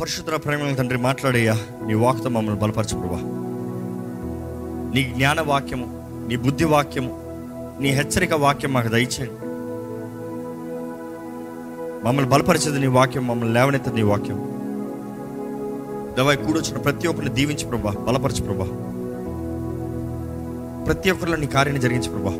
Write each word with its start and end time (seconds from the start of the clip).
పరిశుద్ధ 0.00 0.44
ప్రేమ 0.44 0.74
తండ్రి 0.74 0.98
మాట్లాడయ్యా. 0.98 1.54
నీ 1.86 1.94
వాక్తో 1.94 2.28
మమ్మల్ని 2.28 2.60
బలపరచు 2.60 2.98
ప్రభా 2.98 3.20
నీ 4.94 5.02
జ్ఞాన 5.02 5.40
వాక్యము 5.40 5.86
నీ 6.28 6.36
బుద్ధి 6.36 6.64
వాక్యము 6.64 7.08
నీ 7.80 7.88
హెచ్చరిక 7.88 8.34
వాక్యం 8.34 8.72
మాకు 8.72 8.88
దయచేయండి. 8.88 9.32
మమ్మల్ని 12.06 12.30
బలపరిచేది 12.30 12.80
నీ 12.80 12.86
వాక్యం 12.86 13.26
మమ్మల్ని 13.26 13.54
లేవనెత్తది 13.54 13.94
నీ 13.94 14.02
వాక్యం. 14.02 14.36
దవాయి 16.18 16.38
కూడొచ్చిన 16.38 16.76
ప్రతి 16.76 17.08
ఒక్కరిని 17.08 17.34
దీవించి 17.34 17.66
ప్రభా 17.66 17.90
బలపరచు 17.90 18.42
ప్రభా 18.42 18.64
ప్రతి 20.86 21.10
ఒక్కరిలో 21.10 21.36
నీ 21.36 21.46
కార్యాన్ని 21.46 21.82
జరిగించి 21.82 22.08
ప్రభా. 22.08 22.34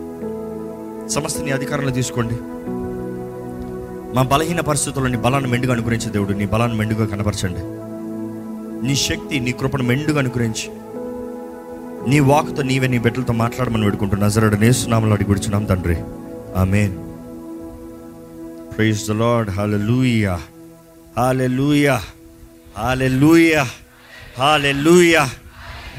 సమస్త 1.09 1.41
నీ 1.41 1.51
అధికారంలో 1.51 1.91
తీసుకోండి. 1.91 2.35
మా 4.19 4.25
బలహీన 4.25 4.61
పరిస్థితుల్లో 4.61 5.11
నీ 5.11 5.17
బలాన్ని 5.17 5.51
మెండుగా 5.51 5.73
అనుగ్రహించే 5.73 6.11
దేవుడు. 6.11 6.33
నీ 6.33 6.47
బలాన్ని 6.47 6.79
మెండుగా 6.79 7.07
కనపరచండి 7.07 7.61
నీ 8.87 8.97
శక్తి 8.97 9.41
నీ 9.41 9.53
కృపను 9.53 9.83
మెండుగా 9.83 10.19
అనుగ్రహించి. 10.19 10.71
నీ 12.11 12.21
వాక్తో 12.21 12.63
నీవే 12.63 12.87
నీ 12.87 12.99
బిడ్డలతో 12.99 13.33
మాట్లాడమని 13.33 13.85
వేడుకుంటున్నా 13.85 14.27
నజరడు 14.27 14.57
నేస్తున్నామని 14.57 15.13
అడిగి 15.13 15.27
కూర్చున్నాం 15.27 15.65
తండ్రి. 15.65 15.97
Amen. 16.57 16.97
Praise 18.77 19.09
the 19.09 19.11
Lord 19.11 19.51
hallelujah 19.51 20.41
లూయా 23.07 23.67
hallelujah 24.73 25.31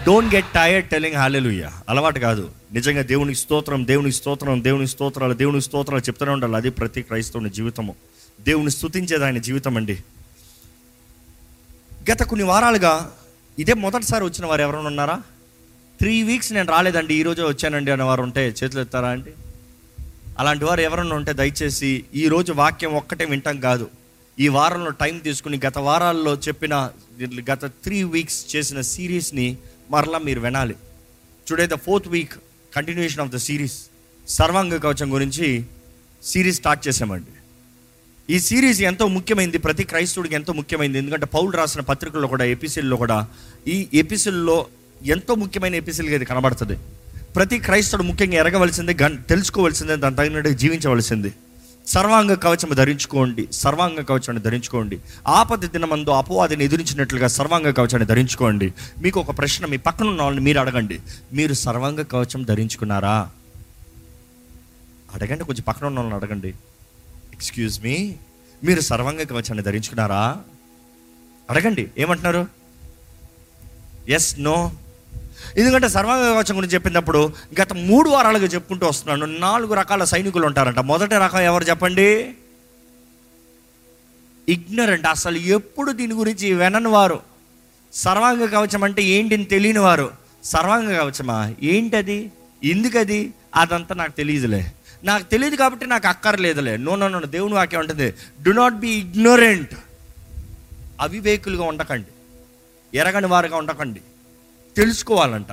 don't 0.08 0.36
get 0.36 0.46
tired 0.46 0.90
telling 0.90 1.16
hallelujah 1.16 1.72
అలవాటు 1.90 2.20
కాదు. 2.20 2.50
నిజంగా 2.74 3.02
దేవునికి 3.02 3.40
స్తోత్రం 3.40 3.88
దేవునికి 3.88 4.16
స్తోత్రం 4.16 4.64
దేవునికి 4.64 4.92
స్తోత్రాలు 4.92 5.34
దేవునికి 5.34 5.66
స్తోత్రాలు 5.66 6.02
చెప్తూనే 6.02 6.32
ఉండాలి. 6.32 6.56
అది 6.56 6.70
ప్రతి 6.70 7.02
క్రైస్తవుని 7.02 7.50
జీవితము. 7.50 7.96
దేవుని 8.48 8.72
స్థుతించేది 8.72 9.24
ఆయన 9.26 9.38
జీవితం 9.38 9.78
అండి. 9.78 9.98
గత 12.12 12.24
కొన్ని 12.24 12.46
వారాలుగా 12.46 12.94
ఇదే 13.60 13.74
మొదటిసారి 13.74 14.24
వచ్చిన 14.24 14.46
వారు 14.46 14.62
ఎవరైనా 14.62 14.88
ఉన్నారా? 14.88 15.22
త్రీ 16.00 16.24
వీక్స్ 16.24 16.54
నేను 16.54 16.72
రాలేదండి 16.72 17.14
ఈరోజే 17.14 17.44
వచ్చానండి 17.44 17.92
అనే 17.92 18.04
వారు 18.04 18.22
ఉంటే 18.22 18.44
చేతులు 18.48 18.82
ఎత్తారా 18.82 19.10
అండి? 19.10 19.32
అలాంటి 20.40 20.66
వారు 20.66 20.82
ఎవరైనా 20.82 21.16
ఉంటే 21.16 21.34
దయచేసి 21.34 22.04
ఈ 22.16 22.28
రోజు 22.28 22.52
వాక్యం 22.54 22.94
ఒక్కటే 22.94 23.26
వింటాం 23.26 23.60
కాదు. 23.60 23.90
ఈ 24.40 24.48
వారంలో 24.48 24.92
టైం 24.92 25.18
తీసుకుని 25.20 25.60
గత 25.66 25.78
వారాల్లో 25.78 26.36
చెప్పిన 26.36 26.92
గత 27.52 27.66
త్రీ 27.66 28.04
వీక్స్ 28.04 28.56
చేసిన 28.56 28.82
సిరీస్ని 28.82 29.58
మరలా 29.92 30.18
మీరు 30.18 30.40
వినాలి. 30.40 30.76
Today 31.48 31.68
the 31.68 31.74
fourth 31.74 32.08
week 32.08 32.34
continuation 32.76 33.22
of 33.22 33.30
the 33.30 33.36
series 33.36 33.78
సర్వాంగ 34.28 34.78
కవచం 34.78 35.14
గురించి 35.14 35.66
సిరీస్ 36.24 36.58
స్టార్ట్ 36.58 36.88
చేసామండి 36.88 37.39
ఈ 38.30 38.40
సిరీస్ 38.40 38.82
ఎంతో 38.82 39.08
ముఖ్యమైనది 39.08 39.58
ప్రతి 39.58 39.84
క్రైస్తవుడికి 39.84 40.36
ఎంతో 40.36 40.54
ముఖ్యమైనది 40.54 40.98
ఎందుకంటే 40.98 41.26
పౌలు 41.26 41.50
రాసిన 41.50 41.82
పత్రికల్లో 41.82 42.28
కూడా 42.28 42.46
ఎపిసిల్లో 42.46 42.98
కూడా 42.98 43.28
ఈ 43.68 43.88
ఎపిసిల్లో 43.94 44.66
ఎంతో 45.06 45.36
ముఖ్యమైన 45.36 45.76
ఎపిసిల్గా 45.76 46.16
ఇది 46.16 46.26
కనబడుతుంది. 46.26 46.78
ప్రతి 47.36 47.58
క్రైస్తవుడు 47.58 48.08
ముఖ్యంగా 48.08 48.34
ఎరగవలసిందే 48.34 48.98
గన్ 49.02 49.18
తెలుసుకోవలసిందే 49.30 49.96
దాని 49.96 50.16
తగినట్టు 50.16 50.50
జీవించవలసింది. 50.50 51.34
సర్వాంగ 51.88 52.34
కవచం 52.34 52.70
ధరించుకోండి 52.74 53.48
సర్వాంగ 53.52 54.02
కవచాన్ని 54.02 54.44
ధరించుకోండి. 54.44 55.00
ఆపద 55.28 55.66
దినమందు 55.66 56.10
అపవాదిని 56.10 56.66
ఎదిరించినట్లుగా 56.66 57.28
సర్వాంగ 57.28 57.70
కవచాన్ని 57.70 58.06
ధరించుకోండి. 58.06 58.74
మీకు 59.02 59.20
ఒక 59.20 59.38
ప్రశ్న 59.38 59.66
మీ 59.66 59.78
పక్కన 59.78 60.08
ఉన్న 60.08 60.22
వాళ్ళని 60.22 60.44
మీరు 60.44 60.60
అడగండి. 60.60 61.00
మీరు 61.34 61.54
సర్వాంగ 61.54 62.02
కవచం 62.02 62.44
ధరించుకున్నారా? 62.44 63.30
అడగండి 65.14 65.44
కొంచెం 65.44 65.64
పక్కన 65.68 65.88
ఉన్న 65.88 66.00
వాళ్ళని 66.00 66.22
అడగండి. 66.22 66.54
ఎక్స్క్యూజ్ 67.40 67.84
మీ 67.84 68.16
మీరు 68.64 68.82
సర్వాంగ 68.82 69.24
కవచాన్ని 69.24 69.62
ధరించుకున్నారా? 69.62 70.38
అడగండి 71.50 71.92
ఏమంటున్నారు? 71.98 72.48
ఎస్ 74.10 74.40
నో 74.40 74.72
ఎందుకంటే 75.58 75.90
సర్వాంగ 75.90 76.34
కవచం 76.34 76.58
గురించి 76.58 76.74
చెప్పినప్పుడు 76.74 77.34
గత 77.62 77.74
మూడు 77.74 78.10
వారాలుగా 78.10 78.46
చెప్పుకుంటూ 78.46 78.88
వస్తున్నాను. 78.88 79.40
నాలుగు 79.40 79.74
రకాల 79.74 80.04
సైనికులు 80.04 80.46
ఉంటారంట. 80.46 80.80
మొదటి 80.80 81.16
రకం 81.16 81.40
ఎవరు 81.40 81.64
చెప్పండి? 81.64 82.34
ఇగ్నరెంట్ 84.50 85.08
అసలు 85.08 85.38
ఎప్పుడు 85.38 85.92
దీని 85.92 86.14
గురించి 86.14 86.54
వినని 86.54 86.88
వారు. 86.88 87.20
సర్వాంగ 87.94 88.46
కవచం 88.46 88.84
అంటే 88.84 89.04
ఏంటిని 89.04 89.46
తెలియని 89.46 89.80
వారు. 89.80 90.12
సర్వాంగ 90.44 90.98
కవచమా? 90.98 91.54
ఏంటది? 91.64 92.32
ఎందుకది? 92.64 93.34
అదంతా 93.56 93.96
నాకు 93.96 94.12
తెలియదులే. 94.12 94.74
నాకు 95.04 95.24
తెలియదు 95.24 95.56
కాబట్టి 95.56 95.86
నాకు 95.86 96.08
అక్కర్లేదులే. 96.08 96.78
నో 96.78 96.96
నో 96.96 97.08
నో 97.08 97.20
దేవుని 97.20 97.54
వాక్యం 97.54 97.80
ఉంటుంది 97.80 98.14
డు 98.42 98.52
నాట్ 98.52 98.74
బి 98.74 98.90
ఇగ్నోరెంట్ 98.90 99.76
అవివేకులుగా 101.02 101.64
ఉండకండి. 101.64 102.08
ఎరగని 102.98 103.28
వారుగా 103.28 103.58
ఉండకండి. 103.58 104.02
తెలుసుకోవాలంట. 104.78 105.48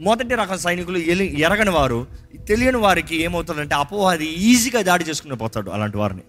మొదటి 0.00 0.34
రకం 0.34 0.58
సైనికులు 0.58 0.98
ఎలి 0.98 1.40
ఎరగని 1.40 1.70
వారు 1.70 2.06
తెలియని 2.48 2.76
వారికి 2.76 3.22
ఏమవుతుందంటే 3.22 3.74
అపవాది 3.74 4.26
ఈజీగా 4.26 4.82
దాడి 4.82 5.04
చేసుకుని 5.04 5.36
పోతాడు 5.36 5.70
అలాంటి 5.70 5.96
వారిని. 5.96 6.22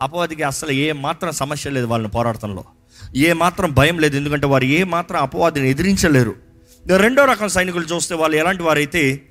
అపవాదికి 0.00 0.42
అసలు 0.42 0.70
ఏ 0.70 0.92
మాత్రం 0.92 1.32
సమస్య 1.32 1.70
లేదు 1.70 1.86
వాళ్ళని 1.86 2.10
పోరాటంలో 2.10 2.64
ఏ 3.16 3.32
మాత్రం 3.32 3.74
భయం 3.74 3.98
లేదు 3.98 4.16
ఎందుకంటే 4.16 4.46
వారు 4.46 4.64
ఏ 4.64 4.84
మాత్రం 4.84 5.22
అపవాదిని 5.22 5.70
ఎదిరించలేరు. 5.70 6.34
రెండో 6.96 7.24
రకం 7.24 7.48
సైనికులు 7.48 7.84
చూస్తే 7.84 8.14
వాళ్ళు 8.14 8.36
ఎలాంటి 8.36 8.62
వారైతే 8.62 9.22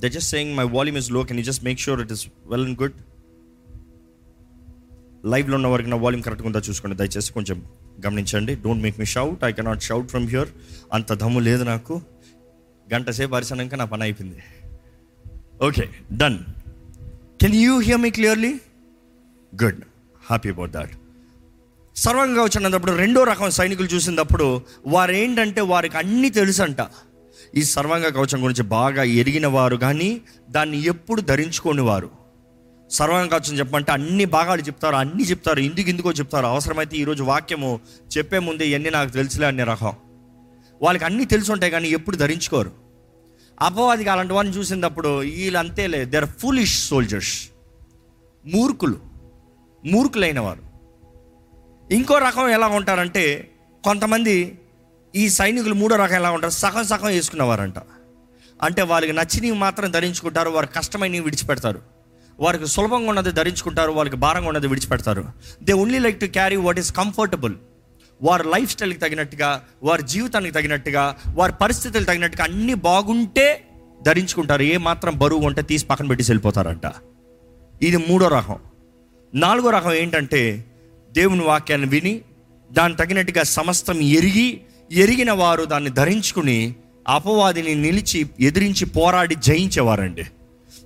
they 0.00 0.08
just 0.08 0.30
saying 0.30 0.56
my 0.56 0.64
volume 0.64 0.98
is low 0.98 1.22
can 1.22 1.38
you 1.38 1.44
just 1.44 1.64
make 1.64 1.80
sure 1.80 2.00
it 2.00 2.12
is 2.12 2.26
well 2.46 2.66
and 2.66 2.82
good 2.82 2.92
లైవ్లో 5.26 5.56
ఉన్న 5.56 5.66
వారికి 5.66 5.90
నా 5.90 5.96
వాల్యూమ్ 5.96 6.24
కరెక్ట్గా 6.24 6.46
ఉందా 6.46 6.62
చూసుకోండి. 6.68 6.96
దయచేసి 6.96 7.32
కొంచెం 7.32 7.64
గమనించండి. 8.06 8.54
Don't 8.54 8.82
make 8.82 8.98
me 8.98 9.04
shout 9.04 9.44
I 9.44 9.52
cannot 9.52 9.82
shout 9.82 10.08
from 10.08 10.28
here 10.28 10.48
అంత 10.92 11.12
దమ్ము 11.12 11.40
లేదు 11.40 11.64
నాకు. 11.64 12.02
గంట 12.94 13.10
సేపు 13.10 13.34
అరిసనాక 13.34 13.74
నా 13.74 13.84
పని 13.84 14.02
అయిపోయింది. 14.02 14.42
Okay 15.66 15.90
done 16.16 16.38
can 17.40 17.54
you 17.54 17.78
hear 17.78 18.00
me 18.00 18.10
clearly 18.10 18.60
good 19.62 19.80
happy 20.26 20.48
about 20.48 20.70
that 20.70 20.90
సర్వంగా 21.96 22.42
వచ్చినప్పుడు 22.42 22.92
రెండో 22.92 23.24
రకం 23.24 23.50
సైనికులు 23.50 23.88
చూసినప్పుడు 23.88 24.60
వారు 24.86 25.12
ఏంటంటే 25.12 25.60
వారికి 25.60 25.96
అన్నీ 25.96 26.30
తెలుసంట. 26.30 26.80
ఈ 27.54 27.62
సర్వాంగ 27.64 28.02
కవచం 28.02 28.44
గురించి 28.44 28.62
బాగా 28.62 29.02
ఎరిగిన 29.02 29.46
వారు 29.46 29.76
కానీ 29.76 30.20
దాన్ని 30.50 30.84
ఎప్పుడు 30.84 31.20
ధరించుకోని 31.20 31.80
వారు. 31.80 32.10
సర్వాంగ 32.90 33.28
కవచం 33.28 33.58
చెప్పమంటే 33.58 33.92
అన్ని 33.92 34.24
భాగాలు 34.24 34.62
చెప్తారు 34.62 34.96
అన్ని 34.96 35.24
చెప్తారు 35.24 35.60
ఇందుకు 35.60 35.88
ఇందుకో 35.88 36.12
చెప్తారు. 36.12 36.46
అవసరమైతే 36.46 36.96
ఈరోజు 36.96 37.22
వాక్యము 37.22 37.80
చెప్పే 38.18 38.38
ముందే 38.38 38.68
ఇవన్నీ 38.68 38.90
నాకు 38.90 39.10
తెలుసులే 39.10 39.46
అనే 39.46 39.64
రకం 39.64 39.92
వాళ్ళకి 40.82 41.04
అన్నీ 41.04 41.24
తెలిసి 41.24 41.52
ఉంటాయి 41.52 41.72
కానీ 41.72 41.88
ఎప్పుడు 41.88 42.16
ధరించుకోరు. 42.16 42.70
అపవాదికి 43.60 44.10
అలాంటి 44.10 44.32
వారిని 44.32 44.56
చూసినప్పుడు 44.56 45.18
వీళ్ళంతేలే 45.18 46.04
దే 46.04 46.16
ఆర్ 46.16 46.26
ఫూలిష్ 46.26 46.88
సోల్జర్స్ 46.88 47.48
మూర్ఖులు. 48.46 48.98
మూర్ఖులైన 49.84 50.40
వారు. 50.40 50.66
ఇంకో 51.94 52.18
రకం 52.18 52.48
ఎలా 52.48 52.66
ఉంటారంటే 52.66 53.50
కొంతమంది 53.84 54.58
ఈ 55.16 55.28
సైనికులు 55.28 55.74
మూడో 55.74 55.96
రకం 55.96 56.14
ఎలా 56.14 56.30
ఉంటారు? 56.30 56.52
సగం 56.52 56.84
సగం 56.84 57.06
వేసుకున్నవారంట. 57.06 57.74
అంటే 58.62 58.82
వాళ్ళకి 58.82 59.12
నచ్చినవి 59.12 59.52
మాత్రం 59.52 59.90
ధరించుకుంటారు 59.90 60.50
వారు 60.50 60.66
కష్టమైనవి 60.66 61.20
విడిచిపెడతారు. 61.20 61.80
వారికి 62.40 62.66
సులభంగా 62.66 63.08
ఉన్నది 63.08 63.32
ధరించుకుంటారు 63.32 63.92
వాళ్ళకి 63.92 64.16
భారంగా 64.16 64.48
ఉన్నది 64.48 64.66
విడిచిపెడతారు. 64.66 65.24
They 65.62 65.72
only 65.72 65.98
like 65.98 66.20
to 66.20 66.26
carry 66.26 66.56
what 66.56 66.78
is 66.78 66.92
comfortable 66.92 67.54
వారి 68.22 68.42
లైఫ్ 68.42 68.70
స్టైల్కి 68.70 68.98
తగినట్టుగా 68.98 69.64
వారి 69.82 70.02
జీవితానికి 70.02 70.54
తగినట్టుగా 70.54 71.16
వారి 71.34 71.52
పరిస్థితులకు 71.60 72.06
తగినట్టుగా 72.06 72.44
అన్నీ 72.44 72.74
బాగుంటే 72.74 73.68
ధరించుకుంటారు. 74.02 74.62
ఏ 74.62 74.76
మాత్రం 74.76 75.18
బరువు 75.18 75.46
ఉంటే 75.46 75.62
తీసి 75.62 75.86
పక్కన 75.86 76.06
పెట్టి 76.06 76.24
వెళ్ళిపోతారంట. 76.24 76.92
ఇది 77.82 77.96
మూడో 77.96 78.28
రకం. 78.28 78.56
నాలుగో 79.34 79.70
రకం 79.70 79.92
ఏంటంటే 79.92 80.64
దేవుని 81.10 81.44
వాక్యాన్ని 81.44 81.88
విని 81.88 82.20
దాని 82.72 82.96
తగినట్టుగా 82.96 83.42
సమస్తం 83.42 84.00
ఎరిగి 84.00 84.60
ఎరిగిన 84.92 85.32
వారు 85.32 85.64
దాన్ని 85.64 85.90
ధరించుకుని 85.90 86.74
అపవాదిని 87.08 87.74
నిలిచి 87.74 88.26
ఎదిరించి 88.40 88.86
పోరాడి 88.86 89.34
జయించేవారండి. 89.34 90.24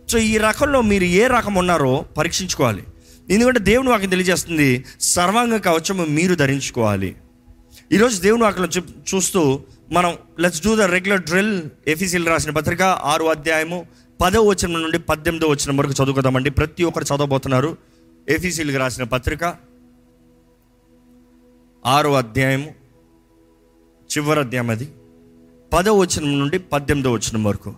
సో 0.09 0.19
ఈ 0.19 0.37
రకంలో 0.37 0.83
మీరు 0.83 1.05
ఏ 1.05 1.27
రకం 1.27 1.55
ఉన్నారో 1.55 2.05
పరీక్షించుకోవాలి. 2.17 2.85
ఎందుకంటే 3.31 3.61
దేవుని 3.61 3.89
వాక్యం 3.89 4.11
తెలియజేస్తుంది 4.11 4.85
సర్వాంగ 5.01 5.57
కవచము 5.57 6.05
మీరు 6.05 6.35
ధరించుకోవాలి. 6.35 7.17
ఈరోజు 7.93 8.21
దేవుని 8.21 8.43
వాక్యం 8.43 8.69
చూ- 8.79 9.15
చూస్తూ 9.15 9.61
మనం 9.93 10.15
let's 10.41 10.65
do 10.65 10.77
the 10.77 10.81
regular 10.81 11.21
drill 11.21 11.63
ఎఫీసీలు 11.89 12.29
రాసిన 12.29 12.51
పత్రిక 12.51 12.83
ఆరు 12.83 13.25
అధ్యాయము 13.25 13.87
పదో 14.21 14.43
వచనం 14.43 14.83
నుండి 14.83 14.99
పద్దెనిమిదో 14.99 15.49
వచనం 15.49 15.77
వరకు 15.77 15.93
చదువుకుందామండి. 15.93 16.51
ప్రతి 16.51 16.85
ఒక్కరు 16.85 17.05
చదవబోతున్నారు. 17.05 17.77
ఎఫీసీలకు 18.29 18.79
రాసిన 18.79 19.05
పత్రిక 19.05 19.57
ఆరో 21.87 22.15
అధ్యాయము 22.15 22.80
చివరి 24.11 24.41
అధ్యాయం 24.41 24.71
అది. 24.71 24.89
పదో 25.73 25.93
వచనం 25.95 26.39
నుండి 26.39 26.59
పద్దెనిమిదో 26.59 27.13
వచనం 27.13 27.45
వరకు. 27.45 27.75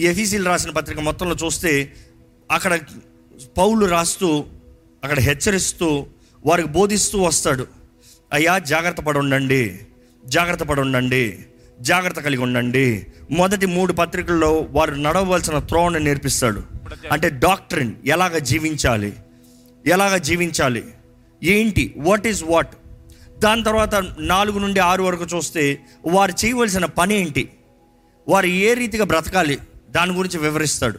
ఈ 0.00 0.06
ఎఫీసీలు 0.06 0.44
రాసిన 0.44 0.70
పత్రిక 0.70 1.00
మొత్తంలో 1.00 1.36
చూస్తే 1.44 1.92
అక్కడ 2.50 2.78
పౌలు 3.58 3.86
రాస్తూ 3.86 4.44
అక్కడ 5.04 5.18
హెచ్చరిస్తూ 5.18 6.06
వారికి 6.46 6.68
బోధిస్తూ 6.68 7.22
వస్తాడు. 7.22 7.66
అయ్యా 8.32 8.58
జాగ్రత్త 8.58 9.00
పడి 9.00 9.18
ఉండండి 9.18 9.78
జాగ్రత్త 10.26 10.62
పడి 10.62 10.80
ఉండండి 10.80 11.38
జాగ్రత్త 11.80 12.20
కలిగి 12.20 12.42
ఉండండి. 12.42 13.06
మొదటి 13.30 13.66
మూడు 13.66 13.92
పత్రికల్లో 13.92 14.66
వారు 14.70 14.94
నడవలసిన 14.94 15.58
త్రోవను 15.58 15.98
నేర్పిస్తాడు. 15.98 16.62
అంటే 17.12 17.28
డాక్టరిన్ 17.28 17.94
ఎలాగ 18.06 18.38
జీవించాలి 18.38 19.12
ఎలాగ 19.86 20.16
జీవించాలి 20.16 20.84
ఏంటి 21.42 21.94
వాట్ 21.96 22.26
ఈజ్ 22.26 22.44
వాట్ 22.44 22.74
దాని 23.38 23.64
తర్వాత 23.64 23.94
నాలుగు 24.18 24.58
నుండి 24.58 24.80
ఆరు 24.80 25.02
వరకు 25.02 25.24
చూస్తే 25.24 25.80
వారు 26.06 26.32
చేయవలసిన 26.44 26.84
పని 26.84 27.14
ఏంటి? 27.20 27.50
వారు 28.28 28.46
ఏ 28.46 28.74
రీతిగా 28.74 29.04
బ్రతకాలి? 29.04 29.58
దాని 29.90 30.12
గురించి 30.12 30.38
వివరిస్తాడు. 30.38 30.98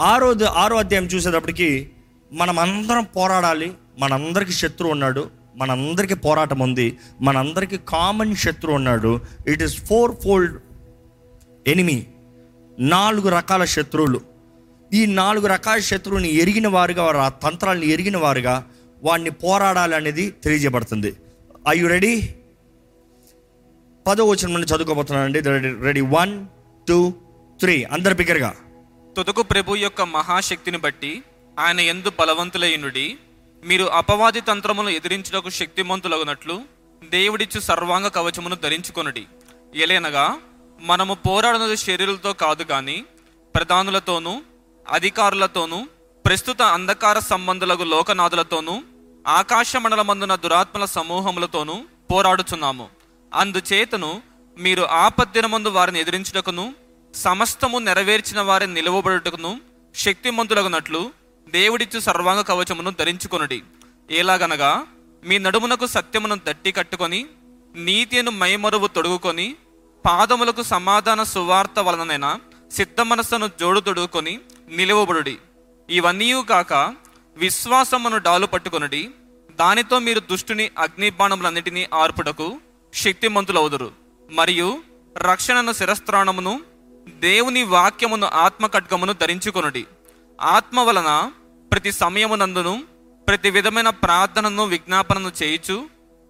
ఆరో 0.00 0.34
ఆరో 0.44 0.76
అధ్యాయం 0.76 1.06
చూసేటప్పటికి 1.06 1.90
మనం 2.32 2.58
అందరం 2.58 3.06
పోరాడాలి. 3.16 3.72
మనందరికీ 3.98 4.52
శత్రువు 4.52 4.92
ఉన్నాడు. 4.92 5.30
మనందరికీ 5.56 6.14
పోరాటం 6.14 6.58
ఉంది. 6.58 6.98
మనందరికీ 7.22 7.78
కామన్ 7.88 8.36
శత్రువు 8.36 8.76
ఉన్నాడు. 8.76 9.20
It 9.46 9.62
is 9.62 9.84
four 9.84 10.14
fold 10.24 10.60
enemy 11.66 12.06
నాలుగు 12.78 13.28
రకాల 13.28 13.64
శత్రువులు. 13.64 14.20
ఈ 14.94 15.06
నాలుగు 15.06 15.46
రకాల 15.46 15.78
శత్రువుని 15.78 16.34
ఎరిగిన 16.34 16.68
వారుగా 16.68 17.02
వారు 17.02 17.16
ఆ 17.16 17.28
తంత్రాలను 17.28 17.84
ఎరిగిన 17.84 18.16
వారుగా 18.16 18.64
వాడిని 19.04 19.30
పోరాడాలి 19.30 19.94
అనేది 19.94 20.30
తెలియజేయబడుతుంది. 20.30 21.12
ఐ 21.68 21.72
యు 21.78 21.86
రెడీ 21.86 22.12
పదో 24.06 24.24
వచ్చిన 24.24 24.48
మనం 24.54 24.66
చదువుకోబోతున్నానండి. 24.72 25.40
రెడీ 25.86 26.02
వన్ 26.16 26.32
టూ 26.88 26.98
త్రీ 27.60 27.74
అందరు 27.94 28.14
బిగ్గరగా. 28.14 28.50
తుదకు 29.16 29.42
ప్రభు 29.42 29.76
యొక్క 29.76 30.02
మహాశక్తిని 30.16 30.78
బట్టి 30.84 31.10
ఆయన 31.56 31.80
ఎందు 31.92 32.10
బలవంతులైనడి 32.20 33.06
మీరు 33.62 33.84
అపవాది 34.00 34.40
తంత్రమును 34.40 34.90
ఎదిరించుటకు 34.98 35.50
శక్తిమంతులగునట్లు 35.50 36.56
దేవుడిచ్చు 37.02 37.60
సర్వాంగ 37.60 38.06
కవచమును 38.08 38.56
ధరించుకొనుడి. 38.64 39.24
ఎలేనగా 39.84 40.26
మనము 40.80 41.14
పోరాడినది 41.26 41.76
శరీరులతో 41.76 42.32
కాదు 42.44 42.64
కానీ 42.64 42.98
ప్రధానులతోనూ 43.54 44.34
అధికారులతోనూ 44.86 45.78
ప్రస్తుత 46.24 46.62
అంధకార 46.76 47.18
సంబంధులకు 47.32 47.84
లోకనాథులతోనూ 47.94 48.76
ఆకాశ 49.26 49.76
మండలమందున 49.76 50.34
దురాత్మల 50.34 50.84
సమూహములతోనూ 50.84 51.76
పోరాడుచున్నాము. 52.10 52.88
అందుచేతను 53.32 54.22
మీరు 54.58 54.82
ఆపద్దినమందు 54.82 55.68
వారిని 55.68 55.98
ఎదిరించుటకును 56.00 56.74
సమస్తము 57.14 57.78
నెరవేర్చిన 57.78 58.40
వారిని 58.40 58.74
నిలువబడుటకును 58.74 59.60
శక్తిమంతులగునట్లు 59.94 61.00
దేవుడిచ్చు 61.48 61.98
సర్వాంగ 62.00 62.40
కవచమును 62.40 62.90
ధరించుకొనుడి. 63.00 63.62
ఎలాగనగా 64.10 64.70
మీ 65.24 65.38
నడుమునకు 65.38 65.86
సత్యమును 65.86 66.36
దట్టి 66.48 66.72
కట్టుకొని 66.72 67.26
నీతిను 67.74 68.30
మైమరువు 68.30 68.86
తొడుగుకొని 68.86 69.56
పాదములకు 70.06 70.62
సమాధాన 70.62 71.22
సువార్త 71.22 71.78
వలననైనా 71.78 72.30
సిద్ధ 72.76 73.00
మనస్సును 73.00 73.50
జోడు 73.60 73.80
తొడుగుకొని 73.80 74.40
నిలువబడుడి. 74.68 75.36
ఇవన్నీ 75.88 76.28
కాక 76.42 76.72
విశ్వాసమును 77.36 78.18
డాలు 78.18 78.46
పట్టుకొనుడి. 78.46 79.10
దానితో 79.58 79.98
మీరు 79.98 80.20
దుష్టుని 80.20 80.70
అగ్నిబాణములన్నిటినీ 80.78 81.88
ఆర్పుటకు 81.94 82.58
శక్తిమంతులవుదురు. 82.94 83.90
మరియు 84.32 84.78
రక్షణను 85.18 85.72
శిరస్త్రాణమును 85.72 86.60
దేవుని 87.20 87.62
వాక్యమును 87.62 88.26
ఆత్మకడ్గమును 88.26 89.12
ధరించుకొనుడి. 89.12 89.86
ఆత్మ 90.40 90.80
వలన 90.80 91.32
ప్రతి 91.72 91.92
సమయమునందును 91.92 92.82
ప్రతి 93.28 93.50
విధమైన 93.50 93.90
ప్రార్థనను 93.90 94.64
విజ్ఞాపనను 94.64 95.32
చేయుచు 95.42 95.86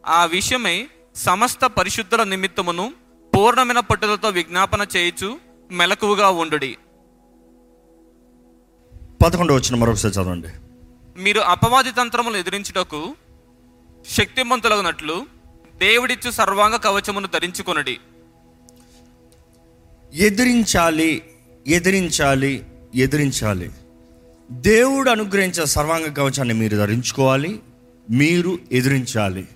ఆ 0.07 0.25
విషయమై 0.25 0.89
సమస్త 1.17 1.67
పరిశుద్ధుల 1.67 2.23
నిమిత్తమును 2.23 2.93
పూర్ణమైన 3.37 3.81
పట్టుదలతో 3.81 4.29
విజ్ఞాపన 4.29 4.87
చేయుచు 4.97 5.39
మెలకువగా 5.71 6.29
ఉండుడి. 6.29 6.77
పదకొండు 9.25 9.55
వచ్చిన 9.55 9.77
మరొకసారి 9.77 10.15
చదవండి. 10.15 10.49
మీరు 11.19 11.41
అపవాది 11.41 11.91
తంత్రములు 11.91 12.37
ఎదిరించుటకు 12.37 13.15
శక్తిమంతులగునట్లు 14.11 15.27
దేవుడిచ్చు 15.79 16.31
సర్వాంగ 16.31 16.77
కవచమును 16.77 17.29
ధరించుకొనుడి. 17.35 17.99
ఎదిరించాలి 20.15 21.23
ఎదిరించాలి 21.67 22.67
ఎదిరించాలి. 22.95 23.71
దేవుడు 24.51 25.11
అనుగ్రహించిన 25.11 25.65
సర్వాంగ 25.65 26.13
కవచాన్ని 26.13 26.55
మీరు 26.55 26.77
ధరించుకోవాలి 26.77 27.61
మీరు 28.11 28.59
ఎదిరించాలి. 28.73 29.49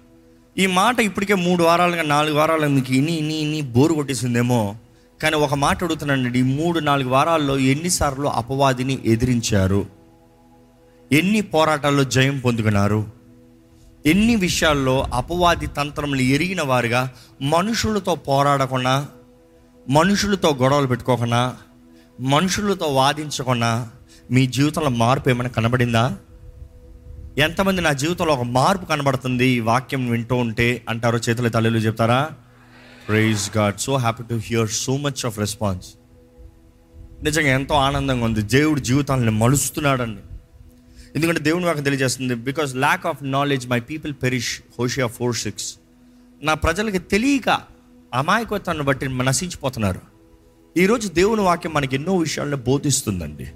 ఈ 0.58 0.66
మాట 0.66 1.00
ఇప్పటికే 1.00 1.34
మూడు 1.34 1.62
వారాలుగా 1.62 2.02
నాలుగు 2.02 2.34
వారాలుగా 2.34 2.68
మీకు 2.68 2.92
ఇని 2.92 3.12
ఇని 3.12 3.34
ఇని 3.34 3.60
బోరు 3.60 3.94
కొట్టేసిందేమో. 3.94 4.76
కానీ 5.22 5.36
ఒక 5.36 5.54
మాట 5.54 5.84
అడుగుతున్నానండి 5.84 6.38
ఈ 6.38 6.42
మూడు 6.42 6.80
నాలుగు 6.80 7.08
వారాల్లో 7.08 7.58
ఎన్నిసార్లు 7.58 8.26
అపవాదిని 8.26 8.98
ఎదిరించారు? 9.04 9.99
ఎన్ని 11.12 11.40
పోరాటాల్లో 11.40 12.04
జయం 12.04 12.38
పొందుకున్నారు? 12.38 13.06
ఎన్ని 14.06 14.36
విషయాల్లో 14.36 15.06
అపవాది 15.14 15.66
తంత్రములు 15.66 16.20
ఎరిగిన 16.20 16.62
వారుగా 16.62 17.12
మనుషులతో 17.42 18.14
పోరాడకుండా 18.14 19.08
మనుషులతో 19.88 20.54
గొడవలు 20.54 20.86
పెట్టుకోకుండా 20.86 21.56
మనుషులతో 22.20 22.86
వాదించకుండా 22.86 23.90
మీ 24.30 24.46
జీవితంలో 24.46 24.88
మార్పు 24.88 25.30
ఏమైనా 25.30 25.50
కనబడిందా? 25.50 26.16
ఎంతమంది 27.38 27.80
నా 27.80 27.92
జీవితంలో 27.92 28.32
ఒక 28.32 28.42
మార్పు 28.42 28.84
కనబడుతుంది? 28.84 29.46
ఈ 29.46 29.60
వాక్యం 29.60 30.10
వింటూ 30.10 30.36
ఉంటే 30.36 30.82
అంటారో 30.88 31.18
చేతుల 31.18 31.48
తల్లిలు 31.48 31.78
చెప్తారా? 31.78 32.28
Praise 33.08 33.56
God 33.56 33.78
so 33.78 33.96
happy 33.96 34.22
to 34.22 34.34
hear 34.34 34.68
so 34.68 34.96
much 34.96 35.26
of 35.26 35.38
response 35.38 35.86
నిజంగా 37.22 37.48
ఎంతో 37.48 37.74
ఆనందంగా 37.74 38.24
ఉంది. 38.24 38.42
దేవుడు 38.42 38.80
జీవితాలను 38.80 39.32
మలుస్తున్నాడండి. 39.32 40.20
ఎందుకంటే 41.16 41.40
దేవుని 41.40 41.66
వాకి 41.66 41.82
తెలియజేస్తుంది 41.82 42.34
because 42.34 42.76
lack 42.76 43.06
of 43.06 43.18
knowledge 43.22 43.68
my 43.68 43.80
people 43.80 44.12
perish 44.22 44.60
Hosea 44.78 45.06
four 45.06 45.36
six. 45.36 45.74
నా 46.42 46.54
ప్రజలకి 46.54 46.98
తెలియక 46.98 47.60
అమాయకత్వాన్ని 48.14 48.84
బట్టి 48.84 49.08
నశించిపోతున్నారు. 49.08 50.00
ఈరోజు 50.76 51.08
దేవుని 51.08 51.40
వాక్యం 51.40 51.72
మనకి 51.74 51.96
ఎన్నో 51.96 52.16
విషయాలను 52.16 52.56
బోధిస్తుందండి. 52.56 53.46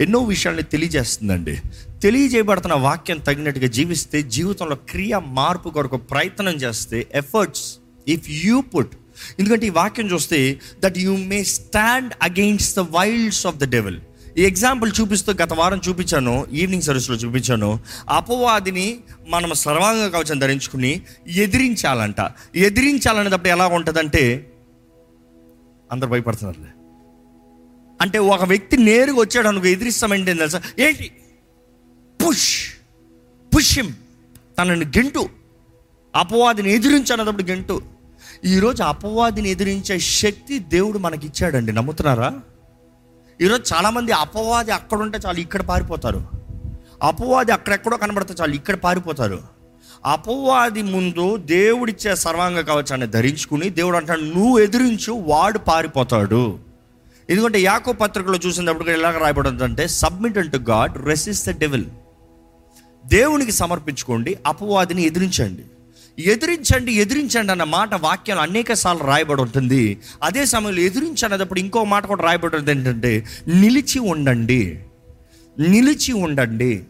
ఎన్నో 0.00 0.22
విషయాల్ని 0.22 0.62
తెలియజేస్తుందండి. 0.62 1.60
తెలియజేయబడుతున్న 2.02 2.74
వాక్యం 2.74 3.18
తగినట్టుగా 3.18 3.66
జీవిస్తే 3.66 4.22
జీవితంలో 4.22 4.76
క్రియ 4.76 5.18
మార్పు 5.18 5.68
కొరకు 5.68 5.96
ప్రయత్నం 5.96 6.54
చేస్తే 6.54 7.06
ఎఫర్ట్స్ 7.14 7.78
ఇఫ్ 8.08 8.30
యూ 8.30 8.60
పుట్ 8.60 8.90
ఎందుకంటే 9.38 9.66
ఈ 9.66 9.70
వాక్యం 9.70 10.12
చూస్తే 10.12 10.60
that 10.84 10.98
you 10.98 11.16
may 11.16 11.44
stand 11.44 12.12
against 12.22 12.76
the 12.76 12.80
wiles 12.80 13.46
of 13.46 13.56
the 13.56 13.70
devil 13.70 14.00
ఈ 14.40 14.44
ఎగ్జాంపుల్ 14.44 14.92
చూపిస్తూ 15.00 15.32
గత 15.32 15.52
వారం 15.52 15.80
చూపించాను 15.88 16.46
ఈవినింగ్ 16.52 16.82
సర్వీస్లో 16.82 17.16
చూపించాను. 17.16 17.80
అపవాదిని 18.08 19.00
మనం 19.28 19.54
సర్వాంగ 19.54 20.08
కవచం 20.08 20.38
ధరించుకుని 20.38 21.02
ఎదిరించాలంట. 21.26 22.30
ఎదిరించాలనేటప్పుడు 22.56 23.48
ఎలా 23.48 23.66
ఉంటుందంటే 23.66 24.52
అందరు 25.92 26.08
భయపడుతున్నారులే. 26.08 26.70
అంటే 28.00 28.18
ఒక 28.18 28.44
వ్యక్తి 28.44 28.76
నేరుగా 28.76 29.20
వచ్చాడు 29.20 29.48
అనుకో 29.48 29.66
ఎదిరిస్తామంటే 29.66 30.34
తెలుసా? 30.34 30.62
ఏంటి? 30.78 31.10
పుష్! 32.26 32.70
పుష్ 33.56 33.78
తనని 34.58 34.84
గెంటు. 34.84 35.28
అపవాదిని 36.16 36.72
ఎదిరించన్నప్పుడు 36.72 37.42
గెంటు. 37.42 37.82
ఈరోజు 38.44 38.82
అపవాదిని 38.82 39.50
ఎదిరించే 39.50 39.98
శక్తి 39.98 40.58
దేవుడు 40.58 40.98
మనకి 40.98 41.26
ఇచ్చాడండి 41.26 41.72
నమ్ముతున్నారా? 41.72 42.40
ఈరోజు 43.42 43.74
చాలామంది 43.74 44.12
అపవాది 44.12 44.70
అక్కడుంటే 44.70 45.18
చాలు 45.26 45.38
ఇక్కడ 45.38 45.62
పారిపోతారు. 45.62 46.24
అపవాది 47.02 47.52
అక్కడెక్కడో 47.52 47.96
కనబడితే 47.96 48.34
చాలు 48.40 48.54
ఇక్కడ 48.54 48.74
పారిపోతారు. 48.74 49.38
అపవాది 50.06 50.82
ముందు 50.82 51.36
దేవుడిచ్చే 51.36 52.14
సర్వాంగ 52.14 52.60
కవచాన్ని 52.60 53.06
ధరించుకుని 53.06 53.70
దేవుడు 53.70 53.96
అంటాడు 53.96 54.20
నువ్వు 54.20 54.58
ఎదిరించు 54.58 55.12
వాడు 55.12 55.58
పారిపోతాడు. 55.58 56.58
ఎందుకంటే 57.30 57.60
యాకో 57.60 57.92
పత్రికలో 57.92 58.38
చూసినప్పుడు 58.46 58.90
ఎలాగ 58.90 59.18
రాయబడుతుందంటే 59.18 59.88
submit 59.88 60.52
to 60.52 60.56
God 60.56 61.06
resist 61.06 61.46
the 61.46 61.58
devil 61.58 61.84
దేవునికి 63.06 63.52
సమర్పించుకోండి 63.52 64.38
అపవాదిని 64.46 65.02
ఎదిరించండి. 65.02 65.64
ఎదిరించండి 66.20 66.92
ఎదిరించండి 66.92 67.52
అన్న 67.52 67.64
మాట 67.64 67.94
వాక్యాలు 67.94 68.40
అనేక 68.40 68.72
సార్లు 68.72 69.04
రాయబడి 69.04 69.42
ఉంటుంది. 69.42 69.98
అదే 70.22 70.46
సమయంలో 70.46 70.80
ఎదిరించనేటప్పుడు 70.80 71.60
ఇంకో 71.60 71.84
మాట 71.84 72.06
కూడా 72.06 72.22
రాయబడి 72.22 72.56
ఉంటుంది 72.56 72.80
ఏంటంటే 72.80 73.26
నిలిచి 73.48 73.98
ఉండండి. 73.98 74.78
నిలిచి 75.58 76.12
ఉండండి. 76.12 76.84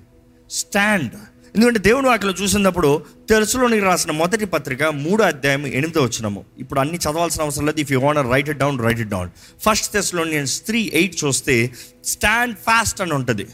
స్టాండ్ 0.51 1.11
ఎందుకంటే 1.57 1.79
దేవుని 1.79 2.07
వాక్యలో 2.07 2.35
చూసినప్పుడు 2.43 3.03
తెలుసులోనికి 3.29 3.85
రాసిన 3.85 4.11
మొదటి 4.11 4.45
పత్రిక 4.45 4.85
మూడో 4.85 5.25
అధ్యాయం 5.25 5.67
ఎనిమిదో 5.67 6.03
వచ్చినము 6.03 6.45
ఇప్పుడు 6.59 6.81
అన్ని 6.81 6.97
చదవాల్సిన 6.97 7.43
అవసరం 7.43 7.67
లేదు. 7.67 7.81
If 7.81 7.93
you 7.93 8.01
want 8.01 8.31
write 8.31 8.49
it 8.49 8.59
down 8.59 8.79
write 8.79 9.01
it 9.01 9.09
down 9.09 9.31
first 9.61 9.93
తెలుసులోని 9.93 10.31
నేను 10.31 10.47
స్త్రీ 10.47 10.91
ఎయిట్ 10.95 11.25
చూస్తే 11.25 11.71
స్టాండ్ 12.05 12.57
ఫాస్ట్ 12.57 13.01
అని 13.01 13.15
ఉంటుంది. 13.15 13.47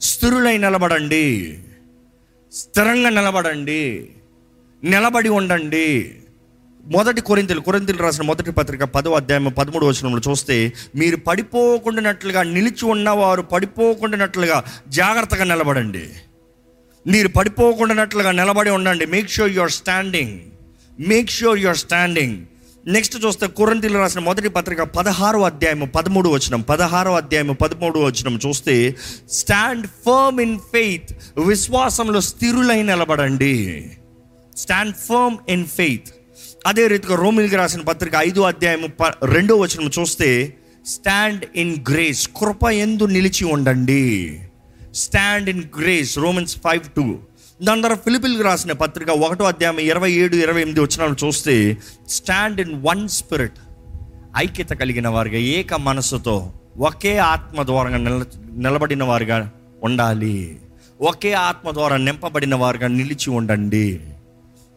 స్థిరులై 0.00 0.56
నిలబడండి. 0.58 1.58
స్థిరంగా 2.52 3.10
నిలబడండి. 3.10 4.08
నిలబడి 4.84 5.28
ఉండండి. 5.28 6.14
మొదటి 6.86 7.20
కొరింతలు 7.20 7.60
కొరింతలు 7.60 7.98
రాసిన 7.98 8.24
మొదటి 8.24 8.52
పత్రిక 8.52 8.84
పదో 8.84 9.12
అధ్యాయం 9.12 9.54
పదమూడు 9.58 9.86
వచనంలో 9.86 10.30
చూస్తే 10.30 10.72
మీరు 10.96 11.16
పడిపోకుండానట్లుగా 11.16 12.42
నిలిచి 12.42 12.84
ఉన్నవారు 12.84 13.42
పడిపోకుండానట్లుగా 13.42 14.64
జాగ్రత్తగా 14.88 15.44
నిలబడండి. 15.44 16.08
మీరు 17.06 17.28
పడిపోకుండానట్లుగా 17.28 18.32
నిలబడి 18.32 18.70
ఉండండి. 18.70 19.06
Make 19.06 19.30
sure 19.30 19.52
your 19.52 19.70
standing 19.70 20.40
make 21.08 21.30
sure 21.30 21.58
your 21.58 21.76
standing 21.76 22.44
next 22.86 23.24
చూస్తే 23.24 23.46
కురంతిలు 23.46 23.98
రాసిన 23.98 24.20
మొదటి 24.20 24.48
పత్రిక 24.48 24.82
పదహారో 24.82 25.42
అధ్యాయము 25.42 25.86
పదమూడు 25.86 26.28
వచనం. 26.28 26.60
పదహారో 26.60 27.14
అధ్యాయము 27.14 27.52
పదమూడు 27.52 27.98
వచనం 27.98 28.40
చూస్తే 28.46 28.96
స్టాండ్ 29.30 29.86
ఫర్మ్ 29.86 30.40
ఇన్ 30.40 30.58
ఫెయిత్ 30.58 31.40
విశ్వాసంలో 31.46 32.20
స్థిరులై 32.20 32.82
నిలబడండి. 32.82 33.90
స్టాండ్ 34.58 34.96
ఫర్మ్ 34.96 35.36
ఇన్ 35.48 35.66
ఫెయిత్ 35.66 36.08
అదే 36.66 36.88
రీతిగా 36.88 37.16
రోమిల్కి 37.16 37.56
రాసిన 37.56 37.80
పత్రిక 37.80 38.12
ఐదో 38.18 38.42
అధ్యాయము 38.42 38.86
ప 38.86 39.04
రెండో 39.24 39.56
వచనం 39.56 39.90
చూస్తే 39.98 40.56
స్టాండ్ 40.86 41.44
ఇన్ 41.56 41.76
గ్రేస్ 41.90 42.28
కృప 42.28 42.64
ఎందు 42.64 43.04
నిలిచి 43.04 43.44
ఉండండి. 43.44 44.40
Stand 44.94 45.48
in 45.48 45.62
grace 45.80 46.18
Romans 46.18 46.56
five 46.56 46.82
two 46.96 47.18
దాని 47.62 47.80
ద్వారా 47.80 47.96
ఫిలిపిల్కి 47.96 48.42
రాసిన 48.42 48.72
పత్రిక 48.72 49.10
ఒకటో 49.10 49.44
అధ్యాయం 49.44 49.78
ఇరవై 49.78 50.12
ఏడు 50.12 50.36
ఇరవై 50.36 50.60
ఎనిమిది 50.60 50.80
వచ్చిన 50.80 51.14
చూస్తే 51.24 51.76
స్టాండ్ 52.08 52.60
ఇన్ 52.60 52.82
వన్ 52.82 53.08
స్పిరిట్ 53.08 53.58
ఐక్యత 54.36 54.70
కలిగిన 54.70 55.08
వారిగా 55.08 55.36
ఏక 55.36 55.74
మనసుతో 55.74 56.52
ఒకే 56.78 57.18
ఆత్మ 57.18 57.62
ద్వారా 57.62 57.96
నిల 57.96 58.24
నిలబడిన 58.52 59.04
వారుగా 59.04 59.50
ఉండాలి. 59.82 60.58
ఒకే 61.00 61.32
ఆత్మ 61.32 61.70
ద్వారా 61.70 61.96
నింపబడిన 61.96 62.54
వారుగా 62.54 62.86
నిలిచి 62.86 63.30
ఉండండి. 63.30 64.00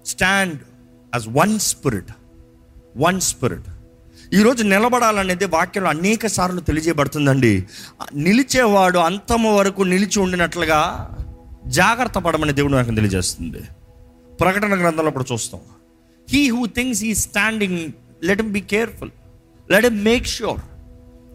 Stand 0.05 0.59
as 1.13 1.27
one 1.27 1.59
spirit 1.59 2.11
one 2.97 3.21
spirit 3.21 3.63
ఈరోజు 4.33 4.63
నిలబడాలనేది 4.63 5.45
వాక్యంలో 5.45 5.89
అనేక 5.89 6.27
సార్లు 6.27 6.61
తెలియజేయబడుతుందండి. 6.61 7.67
నిలిచేవాడు 8.15 8.99
అంతము 8.99 9.57
వరకు 9.57 9.81
నిలిచి 9.81 10.19
ఉండినట్లుగా 10.19 10.81
జాగ్రత్త 11.65 12.17
పడమని 12.17 12.53
దేవుడు 12.53 12.73
నాకు 12.73 12.95
తెలియజేస్తుంది. 12.95 13.61
ప్రకటన 14.41 14.79
గ్రంథంలో 14.81 15.07
ఇప్పుడు 15.07 15.33
చూస్తాం. 15.33 15.61
He 16.29 16.49
who 16.49 16.65
thinks 16.65 17.03
he 17.03 17.13
standing 17.15 17.91
let 18.23 18.41
be 18.41 18.61
careful 18.61 19.11
let 19.71 19.85
em 19.85 20.03
make 20.03 20.27
sure 20.27 20.59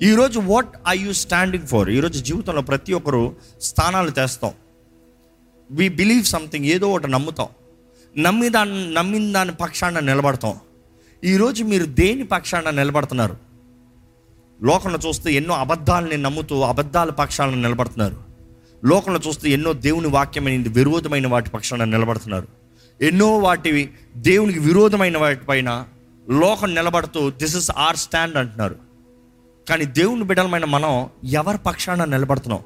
ఈరోజు 0.03 0.41
what 0.41 0.69
I 0.89 0.99
you 0.99 1.13
standing 1.13 1.67
for 1.67 1.91
ఈరోజు 1.91 2.23
జీవితంలో 2.23 2.63
ప్రతి 2.63 2.93
ఒక్కరు 2.93 3.37
స్థానాలు 3.61 4.11
తెస్తాం. 4.11 4.51
వీ 5.71 5.89
బిలీవ్ 5.89 6.25
సంథింగ్ 6.25 6.65
ఏదో 6.65 6.91
ఒకటి 6.91 7.11
నమ్ముతాం. 7.11 7.49
నమ్మి 8.19 8.49
దాన్ని 8.49 8.95
నమ్మిన 8.95 9.33
దాని 9.33 9.53
పక్షాన 9.53 9.99
నిలబడతాం. 9.99 10.55
ఈరోజు 11.25 11.65
మీరు 11.65 11.85
దేని 11.85 12.25
పక్షాన 12.25 12.71
నిలబడుతున్నారు? 12.71 13.37
లోకంలో 14.63 14.99
చూస్తే 15.09 15.33
ఎన్నో 15.33 15.55
అబద్ధాలని 15.55 16.17
నమ్ముతూ 16.17 16.61
అబద్ధాల 16.61 17.11
పక్షాలను 17.11 17.63
నిలబడుతున్నారు. 17.63 18.17
లోకంలో 18.85 19.21
చూస్తే 19.29 19.51
ఎన్నో 19.51 19.73
దేవుని 19.73 20.09
వాక్యమైన 20.09 20.69
విరోధమైన 20.69 21.27
వాటి 21.27 21.51
పక్షాన 21.51 21.85
నిలబడుతున్నారు. 21.85 22.49
ఎన్నో 23.01 23.39
వాటి 23.39 23.91
దేవునికి 24.17 24.59
విరోధమైన 24.59 25.19
వాటిపైన 25.19 25.85
లోకం 26.31 26.75
నిలబడుతూ 26.75 27.31
దిస్ 27.31 27.57
ఇస్ 27.57 27.71
ఆర్ 27.77 27.97
స్టాండ్ 27.97 28.37
అంటున్నారు. 28.37 28.77
కానీ 29.69 29.85
దేవుని 29.85 30.25
బిడ్డలమైన 30.25 30.65
మనం 30.65 31.09
ఎవరి 31.25 31.59
పక్షాన 31.59 32.05
నిలబడుతున్నాం? 32.05 32.61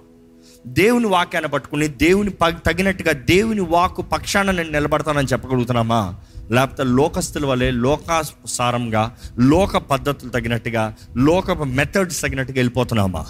దేవుని 0.67 1.07
వాక్యాన్ని 1.07 1.51
పట్టుకుని 1.51 1.89
దేవుని 1.89 2.31
తగినట్టుగా 2.45 3.13
దేవుని 3.13 3.61
వాక్కు 3.61 4.03
పక్షాన 4.03 4.51
నేను 4.51 4.71
నిలబడతానని 4.71 5.27
చెప్పగలుగుతున్నామా? 5.33 6.15
లేకపోతే 6.51 6.83
లోకస్తుల 6.85 7.47
వలె 7.47 7.71
లోకాసారంగా 7.71 9.17
లోక 9.39 9.77
పద్ధతులు 9.77 10.31
తగినట్టుగా 10.31 10.95
లోక 11.17 11.51
మెథడ్స్ 11.51 12.23
తగినట్టుగా 12.23 12.57
వెళ్ళిపోతున్నామా? 12.57 13.27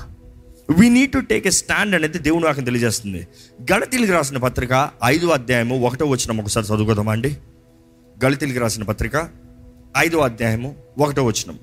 We 0.78 0.88
need 0.88 1.12
to 1.12 1.18
take 1.18 1.46
a 1.46 1.50
stand 1.50 1.94
అనేది 1.94 2.18
దేవుని 2.18 2.44
వాక్యం 2.44 2.64
తెలియజేస్తుంది. 2.64 3.26
గళతీలకు 3.72 4.12
రాసిన 4.12 4.37
పత్రిక 4.37 4.90
ఐదో 5.04 5.28
అధ్యాయము 5.28 5.87
ఒకటో 5.87 6.06
వచ్చిన 6.06 6.40
ఒకసారి 6.40 6.66
చదువుకోదామా 6.66 7.12
అండి? 7.12 7.37
గళతీలకు 8.25 8.58
రాసిన 8.58 8.82
పత్రిక 8.82 9.28
ఐదో 9.99 10.18
అధ్యాయము 10.18 10.76
ఒకటో 10.99 11.25
వచనం. 11.25 11.58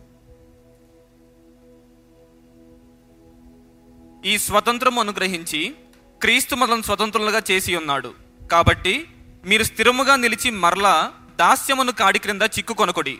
ఈ 4.27 4.37
స్వతంత్రం 4.37 4.99
అనుగ్రహించి 4.99 5.73
క్రీస్తు 6.21 6.55
మనల్ని 6.55 6.83
స్వతంత్రులుగా 6.83 7.41
చేసి 7.51 7.75
ఉన్నాడు. 7.75 8.11
కాబట్టి 8.51 9.05
మీరు 9.45 9.63
స్థిరముగా 9.63 10.15
నిలిచి 10.15 10.51
మరలా 10.51 11.11
దాస్యమును 11.39 11.91
కాడి 11.91 12.19
క్రింద 12.19 12.41
చిక్కుకొనకొడి. 12.41 13.17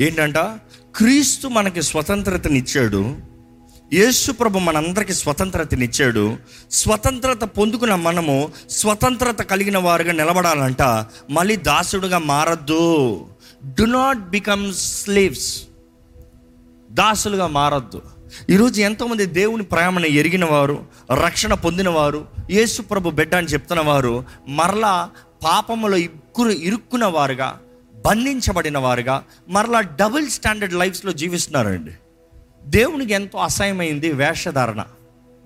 ఏంటంట? 0.00 0.38
క్రీస్తు 0.96 1.48
మనకి 1.48 1.82
స్వతంత్రతనిచ్చాడు. 1.82 3.16
యేసు 3.92 4.32
ప్రభు 4.32 4.58
మనందరికి 4.58 5.14
స్వతంత్రతనిచ్చాడు. 5.14 6.36
స్వతంత్రత 6.70 7.44
పొందుకున్న 7.44 7.94
మనము 7.94 8.52
స్వతంత్రత 8.70 9.42
కలిగిన 9.42 9.78
వారుగా 9.78 10.12
నిలబడాలంట. 10.12 10.82
మళ్ళీ 11.30 11.56
దాసుడుగా 11.56 12.18
మారద్దు. 12.18 13.26
డు 13.64 13.84
నాట్ 13.84 14.18
బికమ్ 14.18 14.74
స్లీవ్స్ 14.74 15.62
దాసులుగా 16.90 17.46
మారద్దు. 17.46 18.13
ఈరోజు 18.50 18.80
ఎంతోమంది 18.80 19.26
దేవుని 19.26 19.62
ప్రేమను 19.62 20.06
ఎరిగిన 20.06 20.44
వారు 20.44 20.84
రక్షణ 21.24 21.54
పొందినవారు 21.54 22.28
యేసుప్రభు 22.50 23.10
బిడ్డ 23.10 23.34
అని 23.34 23.46
చెప్తున్న 23.46 23.82
వారు 23.82 24.24
మరలా 24.48 25.10
పాపములో 25.44 25.96
ఇక్కురు 25.96 26.50
ఇరుక్కున్న 26.50 27.04
వారుగా 27.04 27.58
బంధించబడిన 28.06 28.78
వారుగా 28.78 29.24
మరలా 29.48 29.80
డబుల్ 29.80 30.28
స్టాండర్డ్ 30.28 30.74
లైఫ్స్లో 30.74 31.12
జీవిస్తున్నారండి. 31.12 31.90
దేవునికి 32.64 33.12
ఎంతో 33.12 33.38
అసహ్యమైంది 33.38 34.12
వేషధారణ 34.12 34.84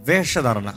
వేషధారణ. 0.01 0.73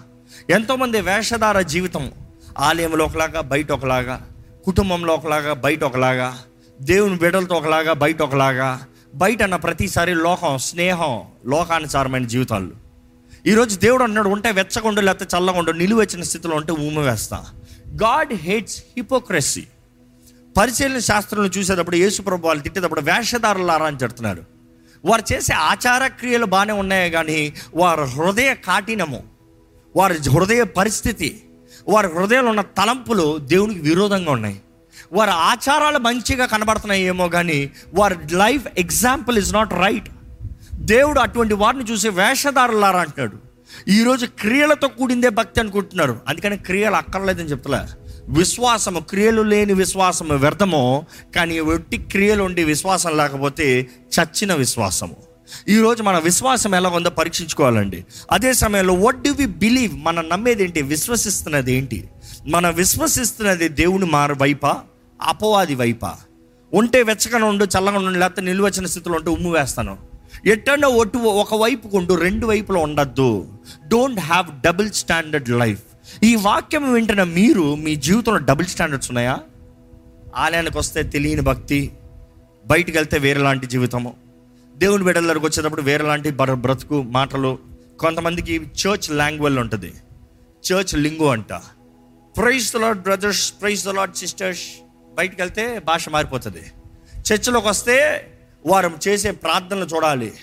ఎంతోమంది 0.49 1.01
వేషధార 1.01 1.61
జీవితం 1.61 2.11
ఆలయంలో 2.57 3.05
ఒకలాగా 3.05 3.41
బయట 3.41 3.71
ఒకలాగా 3.71 4.29
కుటుంబంలో 4.65 5.13
ఒకలాగా 5.13 5.53
బయట 5.53 5.83
ఒకలాగా 5.83 6.37
దేవుని 6.81 7.17
బిడ్డలతో 7.17 7.55
ఒకలాగా 7.55 7.93
బయట 7.93 8.21
ఒకలాగా 8.21 8.85
బయట 9.15 9.43
అన్న 9.43 9.55
ప్రతిసారి 9.55 10.13
లోకం 10.13 10.57
స్నేహం 10.57 11.21
లోకానుసారమైన 11.45 12.25
జీవితాలు. 12.25 12.71
ఈరోజు 13.47 13.79
దేవుడు 13.79 14.03
అన్నాడు 14.03 14.29
ఉంటే 14.29 14.51
వెచ్చకుండా 14.51 15.01
లేకపోతే 15.01 15.37
చల్లకుండా 15.37 15.71
నిలువెచ్చిన 15.71 16.23
స్థితిలో 16.23 16.55
ఉంటే 16.55 16.71
ఊమ 16.71 16.99
వేస్తా. 16.99 17.45
God 17.87 18.33
hates 18.33 18.83
hypocrisy. 18.97 19.67
పరిశీలన 20.57 20.99
శాస్త్రంలో 20.99 21.49
చూసేటప్పుడు 21.57 21.95
యేసుప్రభు 21.95 22.47
వాళ్ళు 22.47 22.63
తిట్టేటప్పుడు 22.63 23.01
వేషధారులారా 23.01 23.85
అని 23.85 23.97
చెప్తున్నారు 23.97 24.45
వారు 25.05 25.33
చేసే 25.33 25.53
ఆచార 25.53 26.07
క్రియలు 26.07 26.45
బాగానే 26.45 26.73
ఉన్నాయి 26.73 27.11
కానీ 27.11 27.53
వారి 27.75 28.01
హృదయ 28.01 28.53
కాఠినము 28.53 29.23
వారి 29.95 30.29
హృదయ 30.29 30.63
పరిస్థితి 30.63 31.43
వారి 31.87 32.07
హృదయంలో 32.07 32.49
ఉన్న 32.49 32.61
తలంపులు 32.61 33.37
దేవునికి 33.37 33.79
విరోధంగా 33.79 34.31
ఉన్నాయి. 34.31 34.61
వారి 35.13 35.31
ఆచారాలు 35.31 35.97
మంచిగా 35.97 36.45
కనబడుతున్నాయేమో 36.45 37.29
కానీ 37.29 37.71
వారి 37.93 38.15
life 38.31 38.67
example 38.77 39.37
is 39.37 39.53
not 39.53 39.73
right. 39.73 40.09
దేవుడు 40.73 41.19
అటువంటి 41.19 41.53
వారిని 41.53 41.83
చూసి 41.83 42.09
వేషధారులారా 42.09 42.99
అంటున్నాడు. 42.99 43.37
ఈరోజు 43.89 44.25
క్రియలతో 44.25 44.87
కూడిందే 44.87 45.29
భక్తి 45.29 45.59
అనుకుంటున్నారు. 45.59 46.19
అందుకని 46.27 46.57
క్రియలు 46.57 46.95
అక్కర్లేదని 46.95 47.49
చెప్తలే. 47.49 47.77
విశ్వాసము 48.29 48.99
క్రియలు 48.99 49.41
లేని 49.41 49.73
విశ్వాసము 49.73 50.35
వ్యర్థము 50.35 51.05
కానీ 51.35 51.59
ఒట్టి 51.59 51.97
క్రియలు 51.97 52.43
ఉండి 52.43 52.63
విశ్వాసం 52.63 53.17
లేకపోతే 53.17 53.89
చచ్చిన 54.19 54.53
విశ్వాసము. 54.53 55.15
ఈరోజు 55.69 56.03
మన 56.03 56.17
విశ్వాసం 56.17 56.75
ఎలా 56.75 56.89
ఉందో 56.89 57.09
పరీక్షించుకోవాలండి. 57.09 58.05
అదే 58.31 58.53
సమయంలో 58.53 58.93
వాట్ 58.93 59.21
డు 59.21 59.29
వి 59.29 59.45
బిలీవ్ 59.45 59.93
మనం 60.03 60.29
నమ్మేది 60.29 60.63
ఏంటి 60.63 60.81
విశ్వసిస్తున్నది 60.81 61.73
ఏంటి? 61.73 62.09
మన 62.47 62.69
విశ్వసిస్తున్నది 62.69 63.69
దేవుని 63.69 64.05
మారు 64.05 64.35
వైపా? 64.35 64.81
అపవాది 65.23 65.75
వైపా. 65.75 66.17
ఉంటే 66.73 67.03
వెచ్చగా 67.03 67.45
ఉండు 67.45 67.65
చల్లగా 67.65 67.97
ఉండు 67.97 68.19
లేకపోతే 68.19 68.41
నిలువచ్చిన 68.41 68.85
స్థితిలో 68.85 69.15
ఉంటే 69.15 69.29
ఉమ్ము 69.29 69.51
వేస్తాను. 69.51 69.97
ఎట్టన్నా 70.45 70.87
ఒట్టు 70.87 71.17
ఒక 71.17 71.55
వైపు 71.55 71.87
కొండు 71.87 72.13
రెండు 72.13 72.47
వైపులో 72.47 72.79
ఉండద్దు. 72.79 73.47
Don't 73.87 74.19
have 74.19 74.61
double 74.61 74.91
standard 74.91 75.49
life 75.49 75.83
ఈ 76.23 76.35
వాక్యం 76.35 76.93
వింటున్న 76.93 77.23
మీరు 77.23 77.75
మీ 77.75 77.95
జీవితంలో 77.95 78.39
డబుల్ 78.39 78.67
స్టాండర్డ్స్ 78.67 79.09
ఉన్నాయా? 79.09 79.39
ఆలయానికి 80.35 80.77
వస్తే 80.77 81.03
తెలియని 81.03 81.41
భక్తి 81.41 81.93
బయటికి 82.65 82.97
వెళ్తే 82.97 83.17
వేరేలాంటి 83.17 83.67
జీవితము. 83.67 84.13
దేవుని 84.77 85.03
బిడ్డలకు 85.03 85.45
వచ్చేటప్పుడు 85.45 85.81
వేరేలాంటి 85.81 86.31
బర 86.31 86.53
బ్రతుకు 86.53 87.01
మాటలు. 87.01 87.57
కొంతమందికి 87.99 88.55
చర్చ్ 88.55 89.11
లాంగ్వేజ్ 89.11 89.57
ఉంటుంది. 89.57 89.93
చర్చ్ 90.73 90.99
లింగు 90.99 91.27
అంట. 91.27 91.53
Praise 92.37 92.73
the 92.73 92.77
Lord 92.77 93.01
brothers 93.01 93.53
praise 93.61 93.85
the 93.85 93.89
Lord 93.89 94.15
sisters 94.15 94.61
బయటికి 95.13 95.41
వెళ్తే 95.41 95.79
భాష 95.79 96.09
మారిపోతుంది. 96.09 96.63
చర్చిలోకి 97.33 97.67
వస్తే 97.67 98.27
వారు 98.65 98.91
చేసే 99.07 99.31
ప్రార్థనలు 99.31 99.85
చూడాలి. 99.95 100.33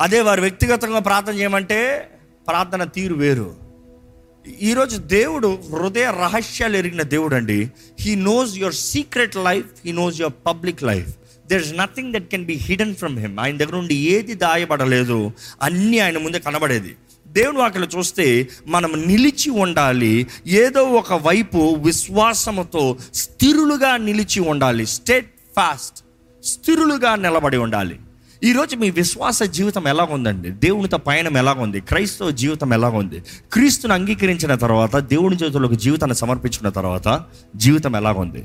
అదే 0.00 0.20
వారు 0.20 0.40
వ్యక్తిగతంగా 0.40 0.98
ప్రార్థన 0.98 1.34
చేయమంటే 1.34 2.10
ప్రార్థన 2.48 2.84
తీరు 2.84 3.14
వేరు. 3.14 3.54
ఈరోజు 4.60 4.96
దేవుడు 4.96 5.58
హృదయ 5.72 6.04
రహస్యాలు 6.04 6.76
ఎరిగిన 6.76 7.02
దేవుడు 7.02 7.34
అండి 7.34 7.70
he 8.00 8.14
knows 8.14 8.56
your 8.56 8.74
secret 8.74 9.36
life 9.36 9.66
he 9.86 9.92
knows 9.92 10.20
your 10.20 10.46
public 10.46 10.82
life 10.82 11.16
there 11.46 11.62
is 11.62 11.74
nothing 11.74 12.14
that 12.14 12.28
can 12.28 12.44
be 12.44 12.54
hidden 12.54 12.94
from 12.94 13.18
him 13.18 13.40
ఆయన 13.40 13.56
దగ్గర 13.56 13.72
నుండి 13.72 13.94
ఏది 13.94 14.34
దాయబడలేదు. 14.34 15.32
అన్నీ 15.62 15.98
ఆయన 15.98 16.18
ముందే 16.18 16.38
కనబడేది. 16.38 16.96
దేవుని 17.36 17.58
వాటిలో 17.58 17.86
చూస్తే 17.98 18.48
మనం 18.66 19.04
నిలిచి 19.06 19.50
ఉండాలి. 19.50 20.26
ఏదో 20.46 20.82
ఒక 20.82 21.12
వైపు 21.12 21.80
విశ్వాసముతో 21.82 22.96
స్థిరులుగా 23.14 23.96
నిలిచి 23.96 24.40
ఉండాలి. 24.40 24.86
స్టేట్ 24.86 25.30
ఫాస్ట్ 25.56 25.98
స్థిరులుగా 26.44 27.16
నిలబడి 27.16 27.56
ఉండాలి. 27.56 28.00
ఈరోజు 28.44 28.76
మీ 28.76 28.90
విశ్వాస 28.90 29.42
జీవితం 29.42 29.88
ఎలా 29.88 30.04
ఉందండి? 30.04 30.50
దేవునితో 30.50 30.98
పయనం 30.98 31.36
ఎలా 31.36 31.52
ఉంది? 31.52 31.80
క్రైస్తవ 31.80 32.30
జీవితం 32.30 32.72
ఎలా 32.72 32.88
ఉంది? 32.88 33.22
క్రీస్తుని 33.52 33.92
అంగీకరించిన 33.92 34.54
తర్వాత 34.54 34.96
దేవుని 34.96 35.36
చేతులకు 35.36 35.74
జీవితాన్ని 35.74 36.14
సమర్పించిన 36.14 36.68
తర్వాత 36.68 37.24
జీవితం 37.56 37.96
ఎలా 37.96 38.12
ఉంది? 38.12 38.44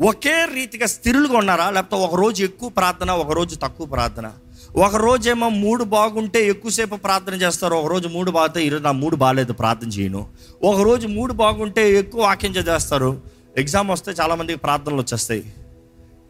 ఒకే 0.00 0.48
రీతిగా 0.54 0.86
స్థిరులుగా 0.86 1.38
ఉన్నారా? 1.38 1.70
లేకపోతే 1.70 2.02
ఒక 2.02 2.14
రోజు 2.14 2.44
ఎక్కువ 2.44 2.68
ప్రార్థన 2.68 3.10
ఒక 3.10 3.32
రోజు 3.32 3.56
తక్కువ 3.56 3.86
ప్రార్థన? 3.86 4.30
ఒక 4.76 4.96
రోజేమో 4.96 5.48
మూడు 5.48 5.84
బాగుంటే 5.84 6.46
ఎక్కువసేపు 6.46 6.96
ప్రార్థన 6.96 7.34
చేస్తారు. 7.34 7.74
ఒకరోజు 7.74 8.08
మూడు 8.08 8.30
బాగుతే 8.30 8.64
ఈరోజు 8.64 8.82
నా 8.82 8.92
మూడు 8.92 9.16
బాగాలేదు 9.16 9.52
ప్రార్థన 9.52 9.88
చేయను. 9.88 10.26
ఒకరోజు 10.62 11.08
మూడు 11.08 11.32
బాగుంటే 11.32 11.92
ఎక్కువ 11.92 12.22
వాక్యం 12.22 12.52
చేస్తారు 12.52 13.22
ఎగ్జామ్ 13.56 13.88
వస్తే 13.88 14.12
చాలామందికి 14.12 14.58
ప్రార్థనలు 14.58 14.96
వచ్చేస్తాయి. 14.96 15.52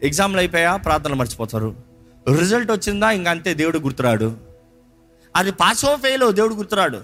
ఎగ్జామ్లు 0.03 0.37
అయిపోయా 0.37 0.75
ప్రార్థనలు 0.75 1.15
మర్చిపోతారు. 1.15 1.75
రిజల్ట్ 2.39 2.71
వచ్చిందా 2.71 3.11
ఇంక 3.11 3.27
అంతే 3.27 3.53
దేవుడు 3.53 3.79
గుర్తురాడు. 3.79 4.37
అది 5.35 5.51
పాస్ 5.51 5.85
ఓ 5.85 5.95
ఫెయిల్ 5.95 6.33
దేవుడు 6.33 6.53
గుర్తురాడు. 6.53 6.99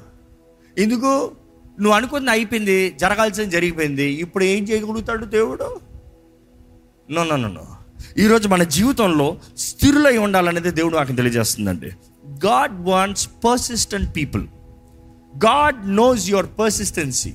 ఎందుకు? 0.78 1.32
నువ్వు 1.80 1.94
అనుకుంది 1.94 2.32
అయిపోయింది 2.32 2.92
జరగాల్సింది 2.92 3.50
జరిగిపోయింది. 3.50 4.04
ఇప్పుడు 4.04 4.44
ఏం 4.44 4.64
చేయగలుగుతాడు 4.64 5.26
దేవుడు? 5.26 5.80
నో 7.12 7.24
నో 7.24 7.36
నో 7.36 7.68
ఈరోజు 8.18 8.48
మన 8.48 8.64
జీవితంలో 8.64 9.38
స్థిరులై 9.58 10.18
ఉండాలనేది 10.18 10.72
దేవుడు 10.72 10.98
నాకు 10.98 11.12
తెలియజేస్తుందండి. 11.12 11.90
God 12.46 12.82
wants 12.82 13.28
persistent 13.28 14.16
people 14.16 14.44
God 15.46 15.96
knows 15.96 16.30
your 16.30 16.46
persistency 16.60 17.34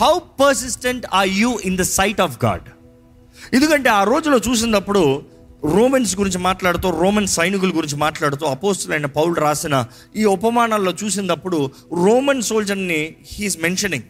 how 0.00 0.18
persistent 0.18 1.06
are 1.14 1.28
you 1.28 1.58
in 1.64 1.76
the 1.76 1.80
sight 1.80 2.20
of 2.20 2.44
God 2.44 2.62
ఎందుకంటే 3.54 3.88
ఆ 3.90 4.04
రోజులో 4.04 4.38
చూసినప్పుడు 4.38 5.22
రోమన్స్ 5.64 6.18
గురించి 6.18 6.38
మాట్లాడుతూ 6.38 6.90
రోమన్ 6.90 7.26
సైనికుల 7.26 7.72
గురించి 7.76 7.96
మాట్లాడుతూ 7.96 8.46
అపోస్తులైన 8.46 9.06
పౌరుడు 9.06 9.40
రాసిన 9.40 9.84
ఈ 10.16 10.24
ఉపమానాల్లో 10.24 10.94
చూసినప్పుడు 11.04 11.70
రోమన్ 11.92 12.42
సోల్జర్ని 12.42 13.14
హీస్ 13.32 13.58
మెన్షనింగ్ 13.58 14.04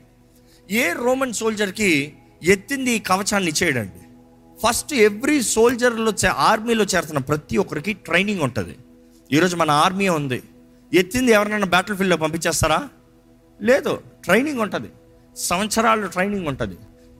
ఏ 0.70 0.92
రోమన్ 1.04 1.32
సోల్జర్కి 1.32 2.12
ఎత్తింది 2.42 2.90
ఈ 2.90 2.98
కవచాన్ని 2.98 3.50
ఇచ్చేయడండి? 3.50 4.05
ఫస్ట్ 4.62 4.94
ఎవ్రీ 4.94 5.42
సోల్జర్లో 5.42 6.28
ఆర్మీలో 6.28 6.84
చేరుతున్న 6.84 7.18
ప్రతి 7.18 7.56
ఒక్కరికి 7.56 7.92
ట్రైనింగ్ 7.92 8.40
ఉంటుంది. 8.40 8.76
ఈరోజు 9.32 9.56
మన 9.56 9.70
ఆర్మీ 9.70 10.08
ఉంది. 10.08 10.42
ఎత్తింది 10.94 11.32
ఎవరినైనా 11.32 11.66
బ్యాటిల్ 11.66 11.96
ఫీల్డ్లో 11.96 12.16
పంపించేస్తారా? 12.16 12.88
లేదు. 13.62 14.02
ట్రైనింగ్ 14.24 14.60
ఉంటుంది. 14.60 14.88
సంవత్సరాలు 15.36 16.06
ట్రైనింగ్ 16.06 16.46
ఉంటుంది. 16.46 16.76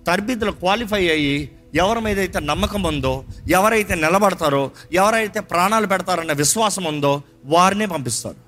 తరబిద్దులు 0.06 0.50
క్వాలిఫై 0.50 1.08
అయ్యి 1.08 1.50
ఎవరి 1.74 2.00
మీద 2.00 2.18
అయితే 2.18 2.40
నమ్మకం 2.40 2.82
ఉందో 2.82 3.24
ఎవరైతే 3.50 3.94
నిలబడతారో 3.94 4.70
ఎవరైతే 4.92 5.40
ప్రాణాలు 5.40 5.86
పెడతారన్న 5.86 6.32
విశ్వాసం 6.32 6.84
ఉందో 6.84 7.22
వారినే 7.44 7.86
పంపిస్తారు. 7.86 8.46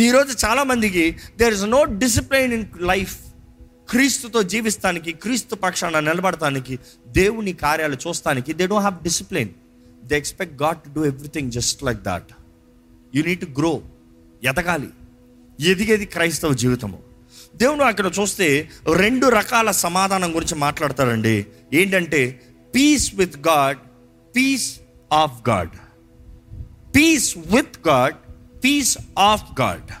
ఈరోజు 0.00 0.46
చాలామందికి 0.46 1.16
there 1.38 1.54
is 1.54 1.64
no 1.64 1.84
discipline 1.84 2.52
in 2.52 2.66
life 2.78 3.25
క్రీస్తుతో 3.90 4.42
జీవిస్తానికి 4.42 5.12
క్రీస్తు 5.12 5.54
పక్షాన 5.54 6.00
నిలబడటానికి 6.00 6.78
దేవుని 7.06 7.52
కార్యాలు 7.52 7.96
చూస్తానికి 8.08 8.52
they 8.52 8.66
don't 8.66 8.86
have 8.86 9.02
discipline 9.02 9.48
they 10.04 10.16
expect 10.16 10.62
God 10.62 10.78
to 10.78 10.88
do 10.90 11.04
everything 11.04 11.52
just 11.52 11.84
like 11.84 12.02
that 12.02 12.24
you 13.14 13.22
need 13.22 13.40
to 13.40 13.60
grow 13.60 13.82
ఎదగాలి 14.44 14.88
ఎదిగేది 15.60 16.06
క్రైస్తవ 16.06 16.52
జీవితము. 16.52 16.98
దేవుడు 17.56 17.84
అక్కడ 17.84 18.12
చూస్తే 18.20 18.68
రెండు 18.94 19.26
రకాల 19.26 19.70
సమాధానం 19.70 20.34
గురించి 20.34 20.54
మాట్లాడతారండి 20.54 21.46
ఏంటంటే 21.74 22.40
peace 22.74 23.14
with 23.14 23.36
God 23.36 23.78
peace 24.36 24.80
of 25.12 25.48
God 25.48 25.70
peace 26.96 27.38
with 27.38 27.88
God 27.88 28.14
peace 28.64 28.98
of 29.18 29.60
God 29.60 29.92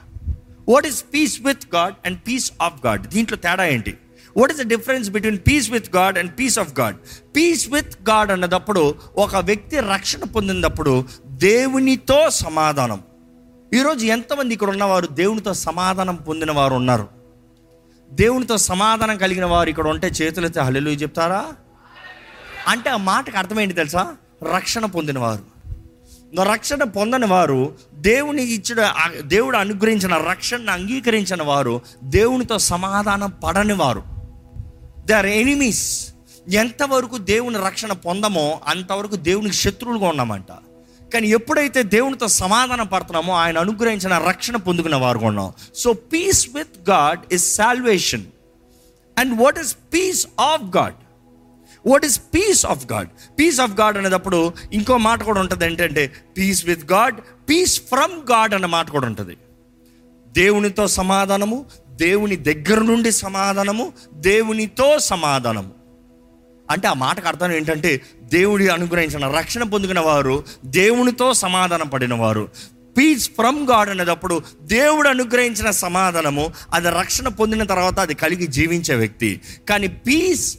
what 0.68 0.86
is 0.86 1.04
peace 1.14 1.40
with 1.40 1.74
God 1.74 1.94
and 2.06 2.18
peace 2.28 2.52
of 2.62 2.86
God 2.86 3.06
దీంట్లో 3.06 3.36
తేడా 3.36 3.64
ఏంటి? 3.64 3.98
What 4.36 4.52
is 4.52 4.60
the 4.60 4.68
difference 4.68 5.10
between 5.10 5.38
peace 5.38 5.70
with 5.70 5.96
God 5.96 6.18
and 6.18 6.32
peace 6.38 6.58
of 6.58 6.80
God 6.80 6.96
peace 7.36 7.70
with 7.70 8.10
God 8.10 8.30
అన్నదప్పుడు 8.30 8.94
ఒక 9.16 9.36
వ్యక్తి 9.36 9.80
రక్షణ 9.80 10.24
పొందినప్పుడు 10.24 11.04
దేవునితో 11.26 12.30
సమాధానం. 12.30 13.02
ఈరోజు 13.74 14.06
ఎంతమంది 14.06 14.54
ఇక్కడ 14.54 14.68
ఉన్నవారు 14.68 15.06
దేవునితో 15.06 15.54
సమాధానం 15.54 16.16
పొందిన 16.16 16.50
వారు 16.50 16.74
ఉన్నారు? 16.74 17.08
దేవునితో 18.12 18.56
సమాధానం 18.56 19.16
కలిగిన 19.16 19.44
వారు 19.44 19.68
ఇక్కడ 19.68 19.88
ఉంటే 19.88 20.06
చేతులైతే 20.08 20.60
హల్లెలు 20.60 20.90
చెప్తారా? 20.90 21.44
అంటే 22.68 22.90
ఆ 22.90 22.96
మాటకు 22.96 23.38
అర్థమైంది 23.38 23.74
తెలుసా? 23.74 24.14
రక్షణ 24.54 24.86
పొందినవారు 24.86 25.55
రక్షణ 26.34 26.82
పొందని 26.82 27.26
వారు 27.26 27.74
దేవుని 27.94 28.42
ఇచ్చిన 28.42 28.92
దేవుడు 29.20 29.56
అనుగ్రహించిన 29.56 30.16
రక్షణను 30.16 30.72
అంగీకరించిన 30.72 31.42
వారు 31.42 31.80
దేవునితో 32.04 32.58
సమాధానం 32.58 33.32
పడని 33.44 33.72
వారు. 33.72 34.02
దే 35.04 35.14
ఆర్ 35.14 35.26
ఎనిమీస్ 35.26 36.08
ఎంతవరకు 36.48 37.18
దేవుని 37.18 37.58
రక్షణ 37.64 37.92
పొందమో 37.92 38.60
అంతవరకు 38.66 39.16
దేవునికి 39.16 39.54
శత్రువులుగా 39.54 40.08
ఉన్నామంట. 40.08 40.52
కానీ 41.12 41.28
ఎప్పుడైతే 41.28 41.82
దేవునితో 41.82 42.28
సమాధానం 42.28 42.86
పడుతున్నామో 42.86 43.34
ఆయన 43.34 43.58
అనుగ్రహించిన 43.58 44.18
రక్షణ 44.18 44.56
పొందుకున్న 44.56 44.96
వారు 44.96 45.18
ఉన్నాం. 45.18 45.52
So 45.74 45.92
peace 45.92 46.48
with 46.54 46.90
God 46.90 47.34
is 47.34 47.54
salvation 47.54 48.24
and 49.18 49.42
what 49.42 49.58
is 49.58 49.76
peace 49.94 50.26
of 50.40 50.76
God 50.76 50.94
what 51.86 52.04
is 52.04 52.20
peace 52.34 52.66
of 52.66 52.92
God 52.92 53.08
peace 53.38 53.60
of 53.60 53.72
God 53.72 53.98
అనేటప్పుడు 53.98 54.52
ఇంకో 54.72 54.96
మాట 54.96 55.22
కూడా 55.22 55.40
ఉంటుంది 55.40 55.66
ఏంటంటే 55.66 56.12
peace 56.38 56.66
with 56.66 56.92
God 56.92 57.16
peace 57.50 57.80
from 57.80 58.32
God 58.32 58.54
అన్న 58.54 58.66
మాట 58.66 58.90
కూడా 58.90 59.06
ఉంటుంది. 59.06 59.36
దేవునితో 60.28 60.86
సమాధానము 60.86 61.66
దేవుని 61.90 62.36
దగ్గర 62.36 62.78
నుండి 62.78 63.12
సమాధానము 63.12 63.92
దేవునితో 64.14 64.98
సమాధానము. 64.98 65.70
అంటే 66.70 66.88
ఆ 66.88 66.92
మాటకు 66.92 67.28
అర్థం 67.28 67.52
ఏంటంటే 67.52 68.00
దేవుడి 68.22 68.68
అనుగ్రహించిన 68.68 69.28
రక్షణ 69.28 69.62
పొందుకున్న 69.62 70.00
వారు 70.00 70.44
దేవునితో 70.64 71.34
సమాధానం 71.34 71.88
పడిన 71.88 72.14
వారు. 72.14 72.48
పీస్ 72.98 73.30
ఫ్రమ్ 73.30 73.68
గాడ్ 73.70 73.90
అనేటప్పుడు 73.90 74.42
దేవుడు 74.62 75.08
అనుగ్రహించిన 75.08 75.70
సమాధానము 75.70 76.52
అది 76.72 76.90
రక్షణ 76.90 77.28
పొందిన 77.28 77.62
తర్వాత 77.62 77.98
అది 77.98 78.14
కలిగి 78.14 78.46
జీవించే 78.46 78.94
వ్యక్తి. 78.94 79.40
కానీ 79.68 79.86
పీస్ 79.86 80.58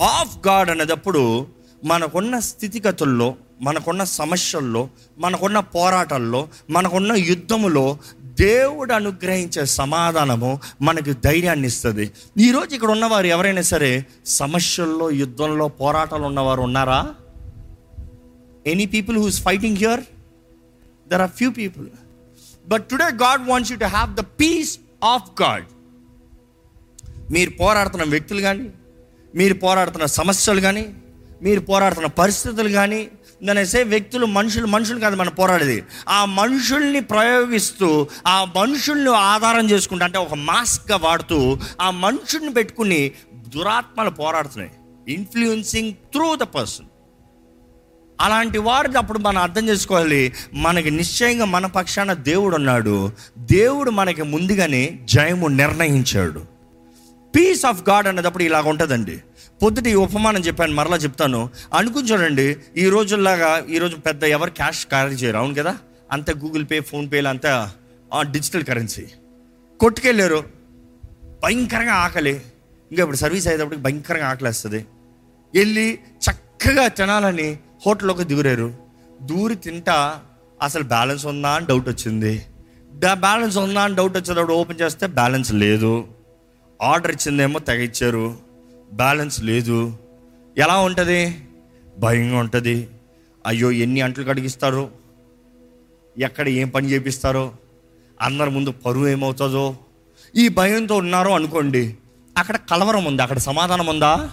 ఆఫ్ 0.00 0.46
గాడ్ 0.46 0.70
అనేటప్పుడు 0.70 1.46
మనకున్న 1.84 2.38
స్థితిగతుల్లో 2.38 3.36
మనకున్న 3.62 4.04
సమస్యల్లో 4.04 4.88
మనకున్న 5.18 5.60
పోరాటాల్లో 5.60 6.48
మనకున్న 6.70 7.12
యుద్ధములో 7.12 7.98
దేవుడు 8.22 8.92
అనుగ్రహించే 8.92 9.64
సమాధానము 9.64 10.60
మనకు 10.82 11.12
ధైర్యాన్ని 11.12 11.66
ఇస్తుంది. 11.66 12.12
ఈరోజు 12.38 12.74
ఇక్కడ 12.74 12.90
ఉన్నవారు 12.90 13.26
ఎవరైనా 13.26 13.62
సరే 13.62 14.06
సమస్యల్లో 14.26 15.10
యుద్ధంలో 15.10 15.68
పోరాటాలు 15.68 16.22
ఉన్నవారు 16.22 16.60
ఉన్నారా? 16.60 17.14
Any 18.66 18.86
people 18.86 19.18
who's 19.18 19.42
fighting 19.42 19.76
here 19.76 20.00
there 21.10 21.20
are 21.20 21.30
few 21.30 21.50
people 21.50 21.88
but 22.68 22.88
today 22.88 23.04
God 23.04 23.48
wants 23.48 23.72
you 23.72 23.78
to 23.78 23.84
have 23.84 24.14
the 24.14 24.20
peace 24.20 24.78
of 25.04 25.42
God 25.42 25.64
మీరు 27.30 27.50
పోరాడుతున్న 27.50 28.04
వ్యక్తులు 28.04 28.40
కానీ 28.40 28.70
మీరు 29.34 29.54
పోరాడుతున్న 29.54 30.04
సమస్యలు 30.04 30.60
కానీ 30.60 30.94
మీరు 31.42 31.60
పోరాడుతున్న 31.60 32.06
పరిస్థితులు 32.06 32.68
కానీ 32.68 33.08
దానిసే 33.42 33.82
వ్యక్తులు 33.82 34.26
మనుషులు 34.26 34.66
మనుషులు 34.66 35.00
కాదు 35.00 35.16
మనం 35.16 35.30
పోరాడేది. 35.30 35.84
ఆ 36.08 36.24
మనుషుల్ని 36.24 37.00
ప్రయోగిస్తూ 37.00 38.08
ఆ 38.26 38.46
మనుషుల్ని 38.56 39.16
ఆధారం 39.16 39.70
చేసుకుంటూ 39.70 40.04
అంటే 40.04 40.18
ఒక 40.18 40.34
మాస్క్గా 40.34 40.96
వాడుతూ 40.96 41.58
ఆ 41.80 41.90
మనుషుల్ని 41.90 42.54
పెట్టుకుని 42.54 43.12
దురాత్మలు 43.34 44.10
పోరాడుతున్నాయి. 44.10 44.72
ఇన్ఫ్లుయెన్సింగ్ 45.14 45.92
త్రూ 45.92 46.36
ద 46.36 46.38
పర్సన్ 46.38 46.86
అలాంటి 48.20 48.58
వారిని 48.58 48.98
అప్పుడు 48.98 49.18
మనం 49.18 49.42
అర్థం 49.42 49.68
చేసుకోవాలి. 49.68 50.32
మనకి 50.54 50.90
నిశ్చయంగా 50.90 51.44
మన 51.44 51.66
పక్షాన 51.66 52.12
దేవుడు 52.12 52.56
ఉన్నాడు. 52.56 53.12
దేవుడు 53.38 53.90
మనకి 53.90 54.22
ముందుగానే 54.22 54.98
జయము 55.04 55.48
నిర్ణయించాడు. 55.48 56.51
పీస్ 57.36 57.66
ఆఫ్ 57.66 57.88
గాడ్ 57.88 58.06
అన్నదప్పుడు 58.06 58.42
ఇలాగ 58.42 58.68
ఉంటుందండి. 58.68 59.22
పొద్దుట 59.62 59.86
ఈ 59.86 59.94
ఉపమానం 59.94 60.40
చెప్పాను 60.40 60.74
మరలా 60.74 60.96
చెప్తాను. 60.96 61.50
అనుకుని 61.74 62.08
చూడండి 62.08 62.56
ఈ 62.76 62.88
రోజుల్లాగా 62.88 63.64
ఈరోజు 63.70 63.96
పెద్ద 63.96 64.24
ఎవరు 64.24 64.50
క్యాష్ 64.50 64.86
క్యారీ 64.86 65.14
చేయరు 65.14 65.36
అవును 65.36 65.54
కదా? 65.54 65.78
అంత 66.12 66.30
గూగుల్ 66.30 66.66
పే 66.70 66.80
ఫోన్పేలు 66.80 67.28
అంతా 67.28 67.72
డిజిటల్ 68.20 68.64
కరెన్సీ 68.64 69.06
కొట్టుకెళ్ళారు. 69.80 70.44
భయంకరంగా 71.42 71.92
ఆకలి. 71.92 72.42
ఇంకా 72.90 73.02
ఇప్పుడు 73.02 73.16
సర్వీస్ 73.16 73.46
అయ్యేటప్పటికి 73.48 73.82
భయంకరంగా 73.82 74.28
ఆకలేస్తుంది. 74.28 74.86
వెళ్ళి 75.54 75.98
చక్కగా 76.30 76.88
తినాలని 76.88 77.58
హోటల్లోకి 77.86 78.24
దిగురారు. 78.24 78.74
దూరి 79.22 79.54
తింటా 79.54 80.20
అసలు 80.62 80.82
బ్యాలెన్స్ 80.82 81.26
ఉందా 81.26 81.50
అని 81.50 81.66
డౌట్ 81.66 81.88
వచ్చింది. 81.88 82.46
బ్యాలెన్స్ 83.12 83.56
ఉందా 83.56 83.82
అని 83.82 83.94
డౌట్ 83.94 84.16
వచ్చేటప్పుడు 84.16 84.54
ఓపెన్ 84.54 84.80
చేస్తే 84.80 85.06
బ్యాలెన్స్ 85.06 85.52
లేదు. 85.52 86.04
ఆర్డర్ 86.82 87.12
ఇచ్చిందేమో 87.12 87.58
తెగ 87.58 87.82
ఇచ్చారు 87.82 88.38
బ్యాలెన్స్ 88.92 89.42
లేదు. 89.42 89.96
ఎలా 90.58 90.78
ఉంటుంది? 90.78 91.48
భయంగా 91.98 92.38
ఉంటుంది. 92.38 92.88
అయ్యో 93.46 93.70
ఎన్ని 93.70 94.00
అంటలు 94.00 94.24
కడిగిస్తారు? 94.24 94.90
ఎక్కడ 96.18 96.48
ఏం 96.48 96.68
పని 96.68 96.88
చేపిస్తారో? 96.88 97.52
అందరి 98.20 98.50
ముందు 98.50 98.70
పరువు 98.70 99.06
ఏమవుతుందో? 99.06 99.76
ఈ 100.36 100.48
భయంతో 100.48 100.96
ఉన్నారో 100.96 101.34
అనుకోండి. 101.34 101.96
అక్కడ 102.38 102.56
కలవరం 102.56 103.04
ఉంది? 103.04 103.22
అక్కడ 103.22 103.38
సమాధానం 103.38 103.86
ఉందా? 103.86 104.30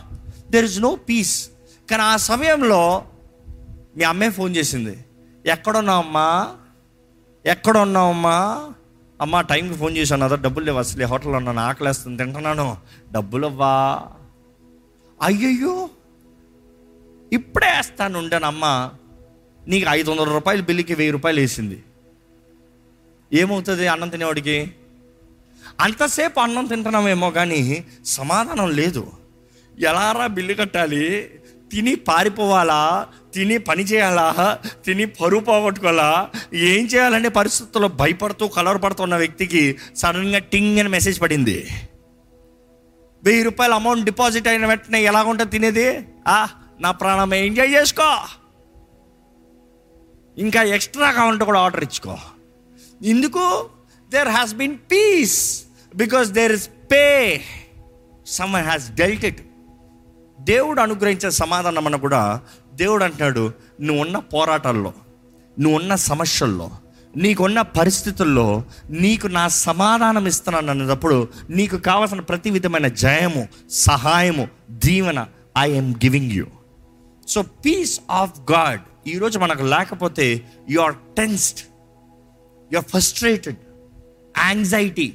దెర్ 0.50 0.66
ఇస్ 0.66 0.80
నో 0.80 0.96
పీస్ 0.96 1.50
కానీ 1.92 2.04
ఆ 2.04 2.16
సమయంలో 2.16 3.04
మీ 3.98 4.04
అమ్మే 4.04 4.30
ఫోన్ 4.30 4.56
చేసింది. 4.56 5.06
ఎక్కడున్నావమ్మా? 5.46 6.56
ఎక్కడ 7.46 7.78
ఉన్నావమ్మా 7.78 8.70
అమ్మా 9.20 9.42
టైంకి 9.42 9.74
ఫోన్ 9.74 9.98
చేశాను 9.98 10.26
అదా 10.26 10.36
డబ్బులు 10.36 10.66
లేవు 10.66 10.78
అసలు 10.78 11.06
హోటల్లో 11.06 11.38
ఉన్నాను 11.38 11.60
ఆకలేస్తుంది 11.60 12.24
తింటున్నాను. 12.24 12.78
డబ్బులు 13.12 13.48
అవ్వా 13.48 13.74
అయ్యయ్యో! 15.22 15.90
ఇప్పుడే 17.32 17.72
వేస్తాను 17.78 18.20
ఉండను 18.20 18.46
అమ్మ 18.46 18.92
నీకు 19.68 19.86
ఐదు 19.90 20.12
వందల 20.12 20.24
రూపాయలు 20.24 20.62
బిల్లుకి 20.62 20.94
వెయ్యి 20.94 21.12
రూపాయలు 21.12 21.40
వేసింది. 21.40 21.84
ఏమవుతుంది 23.32 23.88
అన్నం 23.88 24.10
తినేవాడికి? 24.10 24.74
అంతసేపు 25.80 26.40
అన్నం 26.40 26.66
తింటున్నామేమో 26.66 27.32
కానీ 27.32 27.86
సమాధానం 28.06 28.70
లేదు. 28.70 29.04
ఎలారా 29.80 30.28
బిల్లు 30.28 30.54
కట్టాలి? 30.54 31.30
తిని 31.72 31.96
పారిపోవాలా? 31.96 33.08
తిని 33.34 33.58
పని 33.58 33.84
చేయాలా? 33.84 34.60
తిని 34.86 35.06
పరువు 35.06 35.42
పోగొట్టుకోవాలా? 35.42 36.30
ఏం 36.54 36.86
చేయాలనే 36.86 37.30
పరిస్థితుల్లో 37.30 37.89
భయపడుతూ 37.89 38.48
కలవరపడుతున్న 38.48 39.15
వ్యక్తికి 39.15 39.78
సడన్గా 39.96 40.39
టింగ్ 40.39 40.80
అని 40.80 40.89
మెసేజ్ 40.89 41.22
పడింది. 41.22 41.68
వెయ్యి 43.24 43.44
రూపాయల 43.44 43.74
అమౌంట్ 43.74 44.06
డిపాజిట్ 44.06 44.48
అయిన 44.48 44.65
వెంటనే 44.65 45.04
ఎలాగుంటుంది 45.04 45.52
తినేది? 45.52 46.00
ఆ 46.28 46.50
నా 46.80 46.92
ప్రాణం 46.92 47.34
ఎంజాయ్ 47.34 47.74
చేసుకో. 47.74 48.18
ఇంకా 50.38 50.63
ఎక్స్ట్రా 50.63 51.08
అకౌంట్ 51.08 51.44
కూడా 51.44 51.60
ఆర్డర్ 51.60 51.84
ఇచ్చుకో. 51.84 52.18
ఎందుకు 53.04 53.70
there 54.10 54.28
has 54.28 54.54
been 54.54 54.78
peace 54.92 55.63
because 55.96 56.30
there 56.30 56.52
is 56.52 56.70
pay 56.92 57.42
some 58.28 58.56
has 58.56 58.92
deleted 58.92 59.36
దేవుడు 60.39 60.82
అనుగ్రహించే 60.82 61.32
సమాధానం 61.32 61.86
అన్న 61.86 61.96
కూడా 61.96 62.42
దేవుడు 62.80 63.04
అంటున్నాడు 63.04 63.44
నువ్వు 63.82 64.02
ఉన్న 64.02 64.18
పోరాటాల్లో 64.32 64.92
నువ్వు 65.58 65.76
ఉన్న 65.80 65.94
సమస్యల్లో 66.04 66.68
నీకున్న 67.13 67.60
పరిస్థితుల్లో 67.78 68.48
నీకు 69.00 69.28
నా 69.30 69.46
సమాధానం 69.62 70.26
ఇస్తున్నాను 70.26 70.72
అన్నప్పుడు 70.74 71.18
నీకు 71.50 71.78
కావలసిన 71.80 72.22
ప్రతి 72.22 72.50
విధమైన 72.52 72.88
జయము 73.04 73.44
సహాయము 73.80 74.46
దీవెన 74.84 75.22
I'm 75.60 75.92
giving 76.04 76.34
you 76.34 76.46
so 77.28 77.42
peace 77.65 77.96
of 78.12 78.38
God 78.52 78.84
ఈరోజు 79.08 79.38
మనకు 79.39 79.65
లేకపోతే 79.65 80.28
you 80.70 80.80
are 80.82 80.98
tensed 81.18 81.63
you 82.72 82.78
are 82.78 82.89
frustrated 82.94 83.60
anxiety 84.44 85.08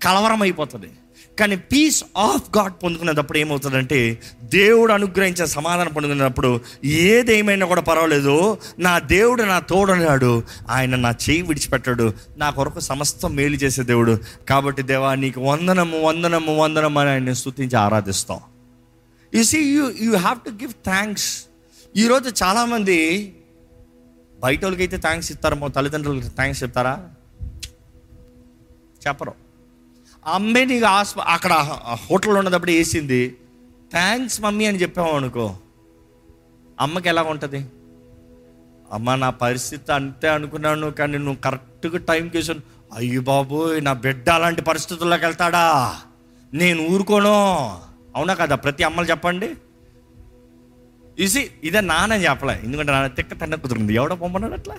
కలవరం 0.00 0.42
అయిపోతుంది 0.42 0.90
కానీ 1.38 1.56
పీస్ 1.56 2.04
ఆఫ్ 2.16 2.58
గాడ్ 2.58 2.72
పొందుకునేటప్పుడు 2.82 3.38
ఏమవుతుందంటే 3.38 4.22
దేవుడు 4.42 4.92
అనుగ్రహించే 4.92 5.46
సమాధానం 5.46 5.92
పొందుకునేటప్పుడు 5.92 6.60
ఏదేమైనా 6.84 7.66
కూడా 7.66 7.80
పర్వాలేదు. 7.80 8.58
నా 8.78 8.98
దేవుడు 8.98 9.42
నా 9.42 9.58
తోడన్నాడు. 9.58 10.42
ఆయన 10.70 10.96
నా 10.96 11.10
చేయి 11.10 11.42
విడిచిపెట్టాడు. 11.42 12.14
నా 12.36 12.50
కొరకు 12.50 12.80
సమస్తం 12.80 13.34
మేలు 13.34 13.56
చేసే 13.56 13.82
దేవుడు. 13.82 14.20
కాబట్టి 14.48 14.82
దేవా 14.82 15.14
నీకు 15.14 15.40
వందనము 15.40 16.00
వందనము 16.00 16.56
వందనము 16.56 17.00
అని 17.00 17.10
ఆయన 17.10 17.32
స్థుతించి 17.32 17.76
ఆరాధిస్తాం. 17.76 18.40
You 19.34 19.42
see 19.42 19.58
you 19.58 19.92
you 20.00 20.16
have 20.16 20.38
to 20.38 20.50
give 20.50 20.72
thanks 20.72 21.44
ఈరోజు 21.96 22.44
చాలామంది 22.44 22.98
బయట 24.40 24.64
వాళ్ళకి 24.64 24.82
అయితే 24.82 24.96
థ్యాంక్స్ 24.96 25.32
ఇస్తారేమో 25.32 25.68
తల్లిదండ్రులకి 25.68 26.28
థ్యాంక్స్ 26.28 26.62
చెప్తారా? 26.62 27.08
చెప్పరు. 29.06 29.51
అమ్మే 30.26 30.64
నీకు 30.64 30.86
ఆస్ప 30.86 31.20
అక్కడ 31.20 31.52
హోటల్లో 32.10 32.38
ఉన్నప్పుడు 32.38 32.70
వేసింది. 32.70 33.36
థ్యాంక్స్ 33.92 34.40
మమ్మీ 34.40 34.66
అని 34.66 34.82
చెప్పాము 34.82 35.12
అనుకో. 35.12 35.56
అమ్మకి 36.80 37.08
ఎలా 37.08 37.22
ఉంటుంది? 37.22 37.66
అమ్మ 38.92 39.14
నా 39.14 39.30
పరిస్థితి 39.30 39.92
అంతే 39.92 40.28
అనుకున్నాను 40.28 40.90
కానీ 40.90 41.18
నువ్వు 41.18 41.34
కరెక్ట్గా 41.34 41.98
టైంకి 41.98 42.36
వేసాను 42.36 42.60
అయ్యో 42.94 43.20
బాబు 43.20 43.78
నా 43.78 43.92
బిడ్డ 43.92 44.30
అలాంటి 44.30 44.62
పరిస్థితుల్లోకి 44.62 45.24
వెళ్తాడా? 45.24 45.96
నేను 46.54 46.88
ఊరుకోను. 46.88 47.32
అవునా 48.16 48.34
కదా? 48.34 48.54
ప్రతి 48.56 48.84
అమ్మలు 48.84 49.06
చెప్పండి. 49.06 49.54
ఇసి 51.18 51.50
ఇదే 51.64 51.80
నాన్న 51.80 52.12
చెప్పలే. 52.12 52.60
ఎందుకంటే 52.64 52.92
నాన్న 52.92 53.06
తిక్క 53.06 53.40
తన్న 53.40 53.54
కుదురుంది. 53.54 53.94
ఎవడో 53.94 54.16
పొమ్మన్నాడు 54.16 54.52
అట్లా? 54.52 54.76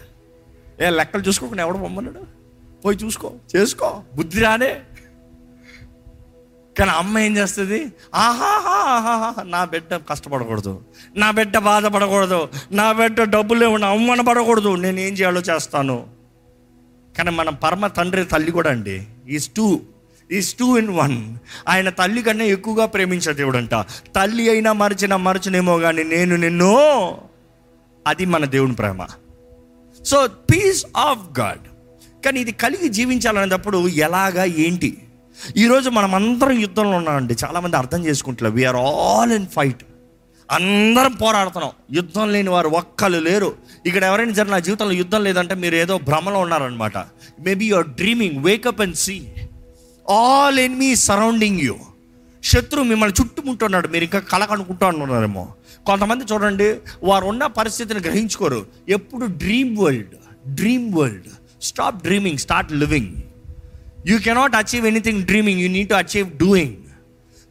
ఏ 0.81 0.89
లెక్కలు 0.89 1.21
చూసుకోకుండా 1.21 1.63
ఎవడో 1.63 1.77
పొమ్మన్నాడు? 1.77 2.43
పోయి 2.85 2.97
చూసుకో 2.97 3.31
చేసుకో. 3.55 4.01
బుద్ధి 4.15 4.39
రానే. 4.39 4.79
కానీ 6.79 6.91
అమ్మ 6.91 7.19
ఏం 7.19 7.37
చేస్తుంది? 7.37 7.91
ఆహాహా 8.15 8.77
ఆహాహా, 8.93 9.43
నా 9.43 9.65
బిడ్డ 9.65 9.95
కష్టపడకూడదు. 9.95 10.81
నా 11.15 11.31
బిడ్డ 11.31 11.57
బాధపడకూడదు. 11.57 12.49
నా 12.71 12.91
బిడ్డ 12.91 13.23
డబ్బులు 13.23 13.65
ఇవ్వండి 13.65 13.85
అవమానపడకూడదు 13.85 14.75
నేను 14.75 14.99
ఏం 14.99 15.13
చేయాలో 15.13 15.41
చేస్తాను. 15.41 16.07
కానీ 17.17 17.29
మన 17.29 17.49
పరమ 17.49 17.87
తండ్రి 17.87 18.25
తల్లి 18.25 18.51
కూడా 18.51 18.69
అండి. 18.69 19.07
Is 19.29 19.49
two 19.49 19.79
is 20.31 20.55
two 20.55 20.77
in 20.77 20.89
one 20.89 21.35
ఆయన 21.67 21.89
తల్లి 21.89 22.21
కన్నా 22.21 22.45
ఎక్కువగా 22.45 22.85
ప్రేమించే 22.85 23.33
దేవుడు 23.33 23.57
అంట 23.57 23.75
తల్లి 24.15 24.49
అయినా 24.49 24.73
మరచిన 24.73 25.15
మరచనేమో 25.15 25.79
కానీ 25.79 26.03
నేను 26.03 26.35
నిన్ను 26.35 26.73
అది 28.07 28.25
మన 28.25 28.45
దేవుని 28.45 28.75
ప్రేమ. 28.75 29.07
సో 30.05 30.27
పీస్ 30.27 30.85
ఆఫ్ 30.97 31.39
గాడ్ 31.39 31.59
కానీ 32.25 32.39
ఇది 32.39 32.51
కలిగి 32.51 32.89
జీవించాలనేటప్పుడు 32.89 33.87
ఎలాగా 33.87 34.43
ఏంటి? 34.43 34.97
ఈరోజు 35.57 35.89
మనం 35.89 36.15
అందరం 36.15 36.59
యుద్ధంలో 36.59 36.97
ఉన్నామండి. 36.97 37.35
చాలామంది 37.45 37.77
అర్థం 37.77 38.05
చేసుకుంటున్నారు 38.05 38.55
వీఆర్ 38.55 38.75
ఆల్ 38.75 39.31
ఇన్ 39.31 39.47
ఫైట్ 39.47 39.83
అందరం 40.51 41.11
పోరాడుతున్నాం. 41.11 41.71
యుద్ధం 41.91 42.31
లేని 42.31 42.49
వారు 42.49 42.69
ఒక్కరు 42.69 43.19
లేరు. 43.19 43.53
ఇక్కడ 43.85 44.03
ఎవరైనా 44.03 44.31
జరిగిన 44.31 44.53
నా 44.53 44.59
జీవితంలో 44.59 44.93
యుద్ధం 44.93 45.23
లేదంటే 45.23 45.55
మీరు 45.55 45.75
ఏదో 45.75 45.97
భ్రమలో 45.97 46.39
ఉన్నారనమాట 46.39 46.97
maybe 47.39 47.65
your 47.65 47.87
dreaming 47.87 48.43
wake up 48.45 48.81
and 48.81 48.95
see 48.95 49.27
all 50.09 50.59
enemy 50.75 50.95
surrounding 50.95 51.59
you 51.59 51.75
శత్రువు 52.43 52.85
మిమ్మల్ని 52.85 53.23
చుట్టుముట్టున్నాడు. 53.23 53.87
మీరు 53.87 54.03
ఇంకా 54.03 54.19
కళ 54.19 54.47
ఉన్నారేమో. 54.87 55.53
కొంతమంది 55.87 56.23
చూడండి 56.33 56.75
వారు 57.03 57.25
ఉన్న 57.25 57.45
పరిస్థితిని 57.45 57.99
గ్రహించుకోరు. 57.99 58.65
ఎప్పుడు 58.89 59.25
dream 59.25 59.77
world 59.77 60.15
dream 60.47 60.93
world 60.93 61.29
stop 61.61 62.03
dreaming 62.03 62.37
start 62.37 62.71
living 62.71 63.13
you 64.07 64.19
cannot 64.19 64.55
achieve 64.55 64.87
anything 64.87 65.23
dreaming 65.23 65.61
you 65.61 65.69
need 65.69 65.89
to 65.89 65.93
achieve 65.93 66.37
doing 66.37 66.75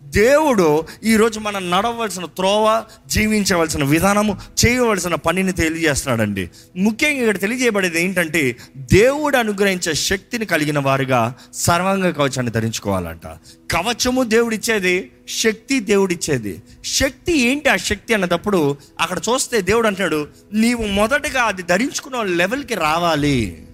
దేవుడు 0.02 0.84
ఈరోజు 1.04 1.40
మనం 1.40 1.70
నడవలసిన 1.70 2.24
త్రోవ 2.24 2.84
జీవించవలసిన 3.06 3.84
విధానము 3.84 4.38
చేయవలసిన 4.66 5.14
పనిని 5.14 5.52
తెలియజేస్తున్నాడండి. 5.52 6.50
ముఖ్యంగా 6.76 7.20
ఇక్కడ 7.20 7.40
తెలియజేయబడేది 7.40 8.02
ఏంటంటే 8.02 8.56
దేవుడు 8.76 9.36
అనుగ్రహించే 9.36 9.94
శక్తిని 9.94 10.46
కలిగిన 10.46 10.78
వారుగా 10.78 11.34
సర్వాంగ 11.54 12.10
కవచాన్ని 12.10 12.52
ధరించుకోవాలంట. 12.52 13.26
కవచము 13.70 14.22
దేవుడిచ్చేది 14.24 15.10
శక్తి 15.28 15.80
దేవుడిచ్చేది. 15.80 16.62
శక్తి 16.84 17.40
ఏంటి 17.40 17.68
ఆ 17.68 17.76
శక్తి 17.76 18.14
అన్నప్పుడు 18.14 18.76
అక్కడ 19.00 19.18
చూస్తే 19.18 19.60
దేవుడు 19.60 19.86
అంటాడు 19.86 20.28
నీవు 20.52 20.86
మొదటగా 20.86 21.42
అది 21.42 21.62
ధరించుకున్న 21.62 22.22
లెవెల్కి 22.22 22.74
రావాలి. 22.74 23.66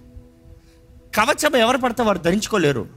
కవచం 1.19 1.55
ఎవరు 1.55 1.77
పడితే 1.77 2.03
వారు 2.03 2.17
ధరించుకోలేరు. 2.17 2.87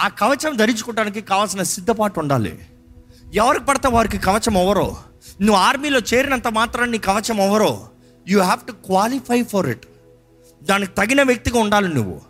ఆ 0.00 0.08
కవచం 0.08 0.56
ధరించుకోవడానికి 0.56 1.20
కావాల్సిన 1.20 1.62
సిద్ధపాటు 1.62 2.20
ఉండాలి. 2.20 2.58
ఎవరికి 3.34 3.64
పడితే 3.64 3.88
వారికి 3.88 4.18
కవచం 4.18 4.56
ఎవరో 4.56 4.96
నువ్వు 5.40 5.62
ఆర్మీలో 5.62 6.00
చేరినంత 6.14 6.48
మాత్రాన్ని 6.48 6.98
నీ 6.98 7.04
కవచం 7.04 7.40
ఎవరో 7.40 7.88
you 8.28 8.40
have 8.40 8.66
to 8.66 8.72
qualify 8.72 9.42
for 9.42 9.68
it 9.68 9.86
దానికి 10.62 10.92
తగిన 10.92 11.22
వ్యక్తిగా 11.22 11.60
ఉండాలి 11.60 11.94
నువ్వు. 11.94 12.20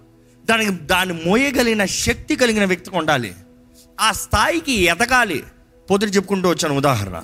దానికి 0.45 0.71
దాన్ని 0.71 1.25
మోయగలిగిన 1.27 1.85
శక్తి 1.85 2.37
కలిగిన 2.37 2.65
వ్యక్తిగా 2.65 2.99
ఉండాలి. 2.99 3.35
ఆ 4.01 4.13
స్థాయికి 4.13 4.73
ఎదగాలి. 4.73 5.45
పొద్దున 5.91 6.09
చెప్పుకుంటూ 6.09 6.49
వచ్చాను 6.49 6.77
ఉదాహరణ. 6.77 7.23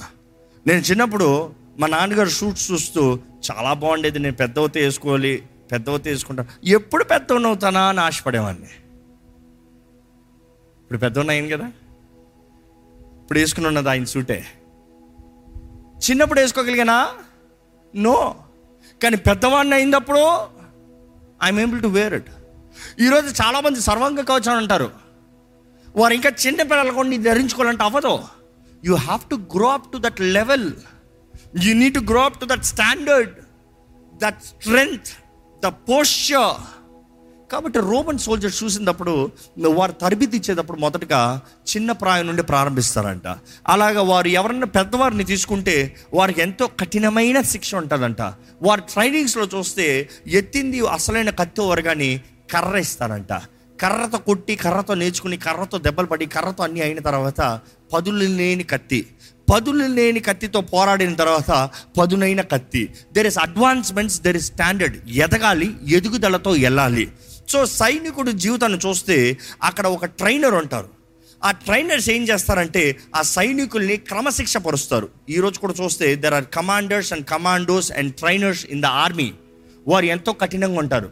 నేను 0.66 0.81
చిన్నప్పుడు 0.81 1.50
మా 1.79 1.87
నాన్నగారు 1.87 2.29
షూట్స్ 2.29 2.72
చూస్తూ 2.72 3.18
చాలా 3.50 3.72
బాగుండేది 3.72 4.18
నేను 4.18 4.37
పెద్దవతే 4.37 4.81
వేసుకోవాలి 4.81 5.42
పెద్దవ 5.75 5.97
వేసుకుంటా 5.97 6.47
ఎప్పుడు 6.65 7.05
పెద్దవనవుతానా 7.05 7.89
అని 7.89 8.01
ఆశపడేవాడిని. 8.01 8.69
ఇప్పుడు 10.83 10.99
పెద్దవాడిని 10.99 11.35
అయింది 11.35 11.51
కదా. 11.51 11.67
ఇప్పుడు 13.23 13.39
వేసుకుని 13.39 13.67
ఉన్నది 13.67 13.89
ఆయన 13.89 14.05
సూటే. 14.05 14.47
చిన్నప్పుడు 15.97 16.41
వేసుకోగలిగానా? 16.41 17.09
నో. 17.97 18.37
కానీ 19.03 19.17
పెద్దవాడిని 19.17 19.75
అయినప్పుడు 19.75 20.19
I'm 21.43 21.61
able 21.61 21.83
to 21.83 21.87
wear 21.87 22.15
it 22.15 22.31
ఈరోజు 23.01 23.43
చాలామంది 23.43 23.81
సర్వంగ 23.81 24.21
కవచం 24.21 24.53
అంటారు. 24.53 24.91
వారు 25.97 26.15
ఇంకా 26.15 26.31
చిన్న 26.47 26.63
పిల్లలు 26.63 26.93
కొన్ని 26.93 27.19
ధరించుకోవాలంటే 27.19 27.85
అవ్వదు. 27.85 28.19
You 28.85 28.95
have 28.95 29.31
to 29.31 29.35
grow 29.35 29.69
up 29.69 29.93
to 29.93 29.99
that 29.99 30.21
level 30.21 30.73
you 31.63 31.75
need 31.75 31.95
to 31.95 32.01
grow 32.01 32.21
up 32.21 32.41
to 32.41 32.47
that 32.47 32.65
standard 32.65 33.31
that 34.17 34.43
strength 34.43 35.24
the 35.64 35.66
posture 35.66 36.55
కాబట్టి 37.53 37.79
రోమన్ 37.79 38.18
సోల్జర్స్ 38.18 38.64
చూసినప్పుడు 38.64 39.31
వారు 39.68 39.92
తరబితి 39.92 40.37
ఇచ్చేటప్పుడు 40.37 40.79
మొదటగా 40.81 41.40
చిన్న 41.70 41.92
ప్రాయం 41.92 42.27
నుండి 42.27 42.42
ప్రారంభిస్తారంట. 42.42 43.27
అలాగా 43.68 44.03
వారు 44.03 44.29
ఎవరన్నా 44.29 44.66
పెద్దవారిని 44.66 45.24
తీసుకుంటే 45.24 45.77
వారికి 46.14 46.40
ఎంతో 46.40 46.66
కఠినమైన 46.81 47.40
శిక్ష 47.40 47.74
ఉంటుందంట. 47.74 48.22
వారి 48.62 48.83
ట్రైనింగ్స్లో 48.92 49.44
చూస్తే 49.55 49.87
ఎత్తింది 50.27 50.81
అసలైన 50.88 51.31
కత్తి 51.31 51.83
కానీ 51.83 52.11
కర్ర 52.53 52.77
ఇస్తారంట 52.77 53.33
కర్రతో 53.81 54.18
కొట్టి 54.18 54.55
కర్రతో 54.57 54.94
నేర్చుకుని 54.94 55.37
కర్రతో 55.37 55.79
దెబ్బలు 55.79 56.07
పడి 56.07 56.27
కర్రతో 56.27 56.64
అన్నీ 56.64 56.81
అయిన 56.81 56.98
తర్వాత 56.98 57.61
పదులు 57.92 58.16
లేని 58.16 58.64
కత్తి. 58.64 59.00
పదులు 59.52 59.87
లేని 59.87 60.20
కత్తితో 60.20 60.61
పోరాడిన 60.61 61.14
తర్వాత 61.14 61.70
పదునైన 61.98 62.40
కత్తి. 62.40 62.88
There 63.12 63.26
is 63.26 63.38
advancements 63.38 64.20
there 64.20 64.37
is 64.37 64.46
standard 64.46 65.11
ఎదగాలి 65.11 65.74
ఎదుగుదలతో 65.88 66.50
వెళ్ళాలి 66.50 67.12
సో 67.48 67.66
సైనికుడు 67.66 68.30
జీవితాన్ని 68.30 68.78
చూస్తే 68.87 69.38
అక్కడ 69.62 69.87
ఒక 69.87 70.04
ట్రైనర్ 70.04 70.54
ఉంటారు. 70.54 70.88
ఆ 71.44 71.50
ట్రైనర్స్ 71.50 72.11
ఏం 72.11 72.22
చేస్తారంటే 72.24 72.96
ఆ 73.16 73.22
సైనికుల్ని 73.22 73.96
క్రమశిక్ష 73.96 74.57
పరుస్తారు. 74.57 75.09
ఈరోజు 75.30 75.59
కూడా 75.59 75.85
చూస్తే 75.85 76.14
there 76.16 76.35
are 76.35 76.44
commanders 76.54 77.12
and 77.12 77.26
commandos 77.26 77.92
and 77.92 78.14
trainers 78.14 78.66
in 78.66 78.83
the 78.83 78.87
army 78.87 79.33
వారు 79.88 80.04
ఎంతో 80.04 80.33
కఠినంగా 80.33 80.78
ఉంటారు. 80.78 81.11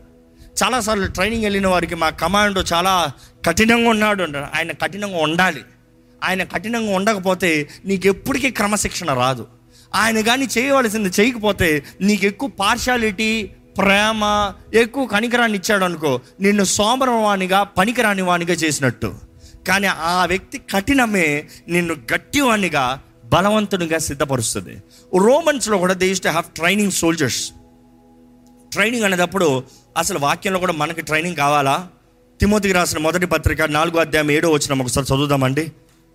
చాలాసార్లు 0.64 1.06
ట్రైనింగ్ 1.06 1.42
వెళ్ళిన 1.42 1.66
వారికి 1.66 1.94
మా 1.94 2.10
కమాండో 2.10 2.60
చాలా 2.72 3.12
కఠినంగా 3.46 3.90
ఉన్నాడు 3.90 4.22
అంటారు. 4.22 4.46
ఆయన 4.54 4.72
కఠినంగా 4.72 5.18
ఉండాలి. 5.18 5.62
ఆయన 6.22 6.42
కఠినంగా 6.42 6.94
ఉండకపోతే 6.96 7.68
నీకు 7.85 8.06
ఎప్పటికీ 8.06 8.50
క్రమశిక్షణ 8.50 9.12
రాదు. 9.14 9.46
ఆయన 9.94 10.20
కానీ 10.20 10.48
చేయవలసింది 10.58 11.11
చేయకపోతే 11.20 11.82
నీకు 12.00 12.24
ఎక్కువ 12.24 12.48
పార్షాలిటీ 12.48 13.50
ప్రేమ 13.78 14.52
ఎక్కువ 14.74 15.06
కనికరాన్ని 15.06 15.58
ఇచ్చాడు 15.58 15.85
అనుకో 15.85 16.20
నిన్ను 16.40 16.64
సోమరవాణిగా 16.64 17.62
పనికిరాని 17.62 18.22
వాణిగా 18.22 18.54
చేసినట్టు. 18.54 19.14
కానీ 19.68 19.87
ఆ 19.87 20.26
వ్యక్తి 20.26 20.58
కఠినమే 20.58 21.44
నిన్ను 21.68 21.94
గట్టివాణిగా 21.94 23.02
బలవంతునిగా 23.24 23.98
సిద్ధపరుస్తుంది. 23.98 24.74
రోమన్స్లో 25.18 25.78
కూడా 25.78 25.94
they 25.94 26.14
to 26.14 26.28
have 26.28 26.44
training 26.44 26.92
soldiers 26.92 27.50
training 28.72 29.04
అనేటప్పుడు 29.04 29.62
అసలు 29.96 30.18
వాక్యంలో 30.18 30.58
కూడా 30.58 30.72
మనకి 30.72 31.02
ట్రైనింగ్ 31.02 31.37
కావాలా? 31.37 31.88
తిమోతికి 32.40 32.74
రాసిన 32.74 32.98
మొదటి 32.98 33.26
పత్రిక 33.26 33.62
నాలుగో 33.62 34.00
అధ్యాయం 34.00 34.30
ఏడో 34.30 34.50
వచ్చిన 34.50 34.80
ఒకసారి 34.82 35.06
చదువుదామండి. 35.14 35.72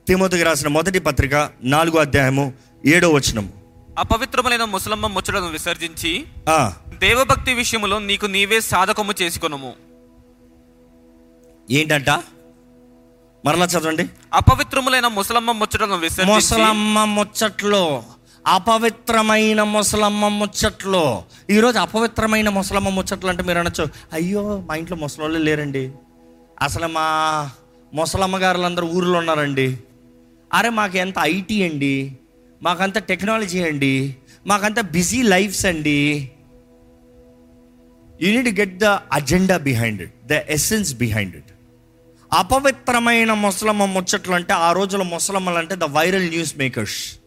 తిమోతికి 0.08 0.44
రాసిన 0.44 0.68
మొదటి 0.68 1.00
పత్రిక 1.00 1.36
నాలుగో 1.64 2.00
అధ్యాయము 2.00 2.46
ఏడో 2.86 3.10
వచనం 3.10 3.46
అపవిత్రములైన 3.98 4.64
ముసలమ్మ 4.66 5.08
ముచ్చటను 5.08 5.48
విసర్జించి 5.48 6.12
ఆ, 6.50 6.74
దేవభక్తి 6.98 7.54
విషయములో 7.54 8.00
నీకు 8.00 8.26
నీవే 8.26 8.62
సాధకము 8.62 9.14
చేసుకొనుము. 9.22 9.72
ఏంటంట? 11.72 12.10
మరలా 13.44 13.66
చదవండి. 13.66 14.06
అపవిత్రములైన 14.34 15.08
ముసలమ్మ 15.08 15.52
ముచ్చటను 15.52 15.98
విసర్జించి 15.98 16.34
ముసలమ్మ 16.36 17.04
ముచ్చట్లో 17.06 17.84
అపవిత్రమైన 18.46 19.64
ముసలమ్మ 19.64 20.28
ముచ్చట్లో. 20.28 21.04
ఈరోజు 21.50 21.78
అపవిత్రమైన 21.80 22.50
ముసలమ్మ 22.50 22.90
ముచ్చట్లు 22.90 23.30
అంటే 23.30 23.44
మీరు 23.44 23.60
అనొచ్చు 23.60 23.86
అయ్యో 24.14 24.44
మా 24.68 24.76
ఇంట్లో 24.76 24.96
ముసలోళ్ళు 24.96 25.40
లేరండి. 25.40 25.84
అసలు 26.62 26.88
మా 26.88 27.08
ముసలమ్మ 27.94 28.38
గారులందరూ 28.38 28.88
ఊర్లో 28.88 29.20
ఉన్నారండి. 29.20 29.68
అరే 30.54 30.70
మాకు 30.70 30.98
ఎంత 30.98 31.14
ఐటీ 31.22 31.64
అండి? 31.64 32.18
మాకంత 32.64 32.98
టెక్నాలజీ 32.98 33.64
అండి? 33.64 34.16
మాకంత 34.48 34.80
బిజీ 34.80 35.22
లైఫ్స్ 35.22 35.66
అండి? 35.66 36.32
You 38.22 38.42
need 38.42 38.60
get 38.60 38.78
the 38.78 38.86
agenda 38.86 39.58
behind 39.58 40.02
it 40.02 40.28
the 40.28 40.32
essence 40.32 40.94
behind 40.94 41.36
it 41.36 41.52
అపవిత్రమైన 42.34 43.34
ముసలమ్మ 43.34 43.86
ముచ్చట్లు 43.86 44.34
అంటే 44.34 44.54
ఆ 44.54 44.72
రోజుల 44.72 45.02
ముసలమ్మలు 45.02 45.58
అంటే 45.58 45.76
the 45.76 45.84
viral 45.84 46.30
news 46.30 46.58
makers 46.58 47.20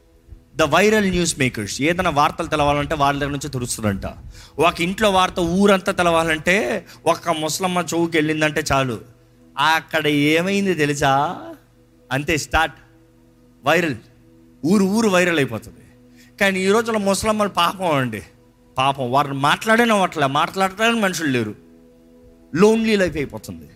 the 0.57 0.63
viral 0.63 1.11
news 1.11 1.39
makers 1.39 1.83
ఏదైనా 1.83 2.11
వార్తలు 2.11 2.47
తెలవాలంటే 2.47 2.95
వాళ్ళ 2.95 3.21
దగ్గర 3.21 3.33
నుంచి 3.33 3.51
తెలుస్తుందంట. 3.51 4.07
ఒక 4.59 4.81
ఇంట్లో 4.81 5.11
వార్త 5.11 5.41
ఊరంతా 5.41 5.93
తెలవాలంటే 5.93 6.87
ఒక 7.07 7.31
ముసలమ్మ 7.31 7.85
చెవుకి 7.95 8.17
వెళ్ళిందంటే 8.17 8.63
చాలు. 8.73 9.01
అక్కడ 9.59 10.07
ఏమైంది 10.07 10.75
తెలుసా? 10.75 11.39
అంతే 12.13 12.37
స్టార్ట్ 12.37 12.75
వైరల్. 13.65 13.95
ఊరు 14.67 14.85
ఊరు 14.85 15.09
వైరల్ 15.09 15.39
అయిపోతుంది. 15.39 15.79
కానీ 16.41 16.61
ఈ 16.61 16.67
రోజుల్లో 16.67 17.01
ముసలమ్మలు 17.01 17.49
పాపం 17.49 17.95
అండి. 17.95 18.23
పాపం. 18.79 19.13
వారిని 19.13 19.35
మాట్లాడేనే 19.35 19.93
అవ్వట్లే. 19.93 20.27
మాట్లాడటానికి 20.27 21.01
మనుషులు 21.01 21.29
లేరు. 21.29 21.55
లోన్లీ 22.55 22.97
లైఫ్ 22.97 23.17
అయిపోతుంది. 23.17 23.69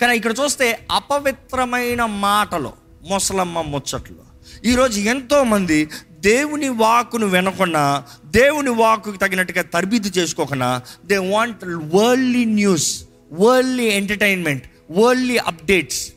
కానీ 0.00 0.16
ఇక్కడ 0.16 0.34
చూస్తే 0.44 0.86
అపవిత్రమైన 0.90 2.04
మాటలు 2.04 2.72
ముసలమ్మ 3.08 3.60
ముచ్చట్లు. 3.60 4.28
ఈరోజు 4.64 5.00
ఎంతోమంది 5.00 5.88
దేవుని 6.20 6.68
వాకును 6.68 7.26
వినకుండా 7.26 8.04
దేవుని 8.26 8.70
వాకుకి 8.70 9.18
తగినట్టుగా 9.18 9.62
తరబిద్దు 9.62 10.08
చేసుకోకుండా 10.08 10.82
they 11.06 11.18
want 11.18 11.64
worldly 11.64 12.44
news 12.44 13.04
worldly 13.32 13.84
entertainment 13.84 14.64
worldly 14.90 15.36
updates 15.36 16.12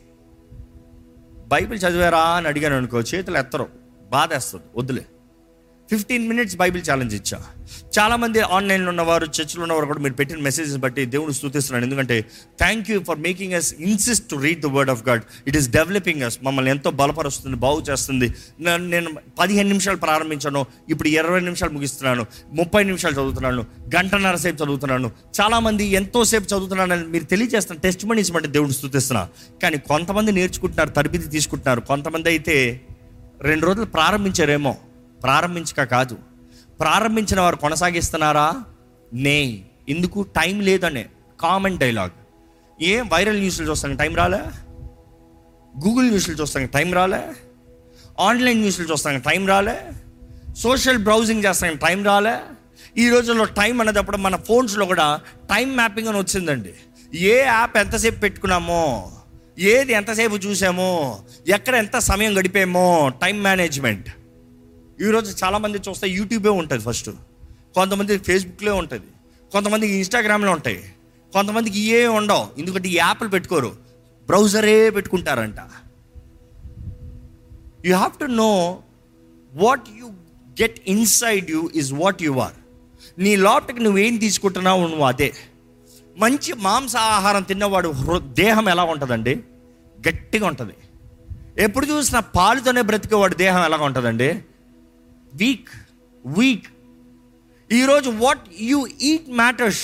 Bible 1.52 1.78
చదివారా 1.84 2.22
అని 2.36 2.46
అడిగాను 2.50 2.76
అనుకో 2.76 2.98
చేతులు 3.10 3.38
ఎత్తరు. 3.38 3.66
బాధ 4.10 4.32
వేస్తుంది 4.32 4.66
వద్దులే. 4.76 5.04
ఫిఫ్టీన్ 5.96 6.28
మినిట్స్ 6.28 6.56
బైబిల్ 6.56 6.82
ఛాలెంజ్ 6.90 7.14
ఇచ్చా. 7.14 7.38
చాలామంది 7.98 8.40
ఆన్లైన్లో 8.40 8.88
ఉన్నవారు 8.88 9.24
చర్చిలో 9.24 9.62
ఉన్నవారు 9.62 9.86
కూడా 9.86 9.98
మీరు 9.98 10.14
పెట్టిన 10.14 10.38
మెసేజ్ని 10.38 10.78
బట్టి 10.78 11.04
దేవుని 11.04 11.34
స్థుతిస్తున్నాను 11.34 11.84
ఎందుకంటే 11.84 12.24
thank 12.58 12.90
you 12.90 13.00
for 13.00 13.18
making 13.18 13.52
us 13.52 13.74
insist 13.74 14.28
to 14.28 14.36
read 14.36 14.60
the 14.60 14.66
word 14.66 14.90
of 14.90 15.08
God 15.08 15.22
it 15.46 15.56
is 15.56 15.70
developing 15.70 16.22
us 16.22 16.38
మమ్మల్ని 16.42 16.70
ఎంతో 16.70 16.90
బలపరుస్తుంది 16.90 17.56
బాగు 17.56 17.80
చేస్తుంది. 17.90 18.34
నేను- 18.60 18.90
నేను 18.90 19.10
పదిహేను 19.38 19.68
నిమిషాలు 19.68 19.96
ప్రారంభించాను. 19.96 20.66
ఇప్పుడు 20.88 21.08
ఇరవై 21.08 21.40
నిమిషాలు 21.40 21.72
ముగిస్తున్నాను. 21.72 22.26
ముప్పై 22.52 22.84
నిమిషాలు 22.84 23.14
చదువుతున్నాను. 23.14 23.66
గంటన్నర 23.96 24.36
సేపు 24.36 24.64
చదువుతున్నాను. 24.64 25.10
చాలామంది 25.40 25.84
ఎంతోసేపు 25.84 26.44
చదువుతున్నానని 26.44 27.06
మీరు 27.06 27.24
తెలియజేస్తున్న 27.24 27.80
టెస్ట్ 27.80 28.06
మనీస్ 28.06 28.32
బట్టి 28.32 28.48
దేవుని 28.48 28.72
స్థుతిస్తున్నా. 28.72 29.28
కానీ 29.62 29.78
కొంతమంది 29.78 30.32
నేర్చుకుంటున్నారు 30.32 30.88
తరబిది 30.88 31.28
తీసుకుంటున్నారు. 31.28 31.80
కొంతమంది 31.80 32.28
అయితే 32.28 32.80
రెండు 33.42 33.66
రోజులు 33.66 33.84
ప్రారంభించారేమో. 33.84 34.76
ప్రారంభించక 35.22 35.84
కాదు. 35.84 36.18
ప్రారంభించిన 36.80 37.40
వారు 37.40 37.56
కొనసాగిస్తున్నారా? 37.56 38.52
నే 39.12 39.64
ఎందుకు 39.88 40.22
టైం 40.22 40.60
లేదనే 40.60 41.06
కామన్ 41.40 41.78
డైలాగ్. 41.78 42.10
ఏ 42.82 43.00
వైరల్ 43.00 43.38
న్యూస్లు 43.38 43.70
చూస్తాను 43.70 43.96
టైం 43.96 44.16
రాలే? 44.16 44.40
గూగుల్ 45.86 46.08
న్యూస్లు 46.08 46.34
చూస్తాను 46.34 46.66
టైం 46.66 46.94
రాలే? 46.94 47.28
ఆన్లైన్ 48.20 48.60
న్యూస్లు 48.60 48.92
చూస్తాను 48.92 49.20
టైం 49.20 49.46
రాలే? 49.46 49.80
సోషల్ 50.56 50.98
బ్రౌజింగ్ 50.98 51.44
చేస్తాను 51.44 51.76
టైం 51.76 52.04
రాలే? 52.04 52.38
ఈ 52.96 53.08
రోజుల్లో 53.08 53.44
టైం 53.44 53.80
అనేటప్పుడు 53.80 54.16
మన 54.16 54.36
ఫోన్స్లో 54.36 54.86
కూడా 54.86 55.20
టైం 55.44 55.76
మ్యాపింగ్ 55.76 56.08
అని 56.08 56.18
వచ్చిందండి. 56.18 56.72
ఏ 57.16 57.42
యాప్ 57.42 57.76
ఎంతసేపు 57.76 58.20
పెట్టుకున్నామో 58.20 59.12
ఏది 59.58 59.92
ఎంతసేపు 59.92 60.36
చూసామో 60.36 61.20
ఎక్కడ 61.48 61.74
ఎంత 61.74 61.98
సమయం 61.98 62.38
గడిపామో 62.38 63.12
టైం 63.22 63.42
మేనేజ్మెంట్. 63.42 64.08
ఈరోజు 65.02 65.44
చాలామంది 65.44 65.78
చూస్తే 65.78 66.08
యూట్యూబే 66.08 66.48
ఉంటుంది 66.48 66.82
ఫస్ట్. 66.82 67.10
కొంతమంది 67.74 68.18
ఫేస్బుక్లో 68.18 68.76
ఉంటుంది. 68.76 69.06
కొంతమందికి 69.52 69.92
ఇన్స్టాగ్రామ్లో 69.92 70.52
ఉంటాయి. 70.52 70.92
కొంతమందికి 71.32 71.80
ఏ 71.80 72.06
ఉండవు. 72.06 72.46
ఎందుకంటే 72.58 72.88
ఈ 72.88 72.96
యాప్లు 72.96 73.28
పెట్టుకోరు. 73.28 73.76
బ్రౌజరే 74.26 74.90
పెట్టుకుంటారంట. 74.90 75.54
You 77.84 77.96
have 77.96 78.18
to 78.20 78.24
know 78.24 78.82
what 79.54 79.82
you 79.98 80.06
get 80.62 80.80
inside 80.86 81.50
you 81.50 81.70
is 81.74 81.92
what 81.92 82.22
you 82.22 82.32
are 82.32 82.52
నీ 83.20 83.36
లోపలికి 83.36 83.80
నువ్వేం 83.80 84.16
తీసుకుంటున్నావు 84.16 84.86
నువ్వు 84.86 85.04
అదే. 85.04 85.34
మంచి 86.18 86.52
మాంసాహారం 86.52 87.42
తిన్నవాడు 87.42 87.88
హృ- 87.88 88.22
దేహం 88.22 88.68
ఎలా 88.68 88.84
ఉంటుందండి? 88.84 89.40
గట్టిగా 90.08 90.46
ఉంటుంది. 90.46 90.72
ఎప్పుడు 91.58 91.86
చూసినా 91.86 92.20
పాలుతోనే 92.20 92.82
బ్రతికేవాడు 92.82 93.34
దేహం 93.34 93.64
ఎలా 93.64 93.76
ఉంటుందండి? 93.76 94.42
వీక్ 95.40 95.70
వీక్ 96.24 96.68
ఈరోజు 97.70 98.10
వాట్ 98.24 98.44
యూ 98.70 98.78
ఈట్ 99.10 99.28
మ్యాటర్స్ 99.42 99.82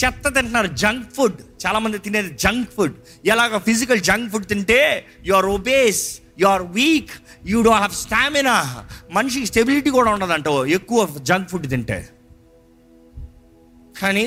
చెత్త 0.00 0.24
తింటున్నారు 0.36 0.70
జంక్ 0.82 1.06
ఫుడ్ 1.16 1.38
చాలామంది 1.64 1.98
తినేది 2.06 2.30
జంక్ 2.44 2.70
ఫుడ్ 2.76 2.96
ఎలాగ 3.32 3.58
ఫిజికల్ 3.68 4.00
జంక్ 4.08 4.28
ఫుడ్ 4.32 4.48
తింటే 4.52 4.80
you 5.28 5.34
are 5.40 5.48
obese 5.56 6.02
you 6.42 6.46
are 6.54 6.64
weak 6.78 7.12
you 7.52 7.58
do 7.68 7.72
have 7.78 7.94
stamina 8.04 8.54
మనిషికి 9.16 9.46
స్టెబిలిటీ 9.52 9.90
కూడా 9.98 10.10
ఉండదంట 10.16 10.46
ఎక్కువ 10.78 11.06
జంక్ 11.30 11.48
ఫుడ్ 11.52 11.68
తింటే. 11.74 11.98
కానీ 14.00 14.26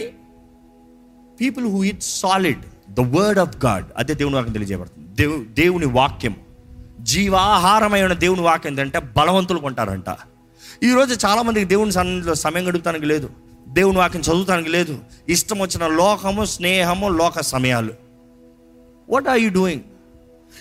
people 1.42 1.68
who 1.74 1.82
it 1.92 2.04
solid 2.22 2.64
the 3.00 3.06
word 3.18 3.42
of 3.46 3.58
God 3.66 3.86
అదే 3.98 4.14
దేవుని 4.22 4.36
వాక్యం 4.38 4.56
తెలియజేయబడుతుంది. 4.58 5.08
దేవు 5.22 5.38
దేవుని 5.62 5.90
వాక్యం. 6.00 6.36
జీవాహారమైన 7.12 8.14
దేవుని 8.14 8.42
వాక్ 8.42 8.68
ఏంటంటే 8.68 9.00
బలవంతులు 9.18 9.60
కొంటారంట. 9.60 10.10
ఈరోజు 10.84 11.14
చాలామందికి 11.26 11.66
దేవుని 11.66 11.92
సన్నిధిలో 11.92 12.36
సమయం 12.36 12.68
గడుపుతానికి 12.68 13.06
లేదు. 13.06 13.30
దేవుని 13.70 13.98
వాక్యం 13.98 14.22
చదువుతానికి 14.22 14.70
లేదు. 14.70 15.00
ఇష్టం 15.30 15.60
వచ్చిన 15.60 15.88
లోకము 15.88 16.46
స్నేహము 16.46 17.10
లోక 17.10 17.42
సమయాలు. 17.42 17.94
వాట్ 19.10 19.28
ఆర్ 19.28 19.40
యూ 19.40 19.50
డూయింగ్ 19.50 19.82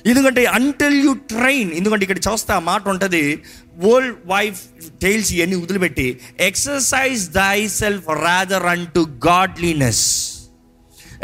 ఎందుకంటే 0.07 0.45
అంటిల్ 0.45 0.97
యూ 1.05 1.13
ట్రైన్ 1.13 1.71
ఎందుకంటే 1.73 2.03
ఇక్కడ 2.03 2.19
చూస్తే 2.19 2.53
ఆ 2.53 2.59
మాట 2.59 2.89
ఉంటుంది 2.89 3.23
వరల్డ్ 3.77 4.19
వైఫ్ 4.27 4.61
టైల్స్ 5.03 5.33
ఇవన్నీ 5.33 5.57
వదిలిపెట్టి 5.57 6.21
exercise 6.41 7.25
thyself 7.69 8.09
rather 8.23 8.67
unto 8.95 9.03
godliness 9.27 10.05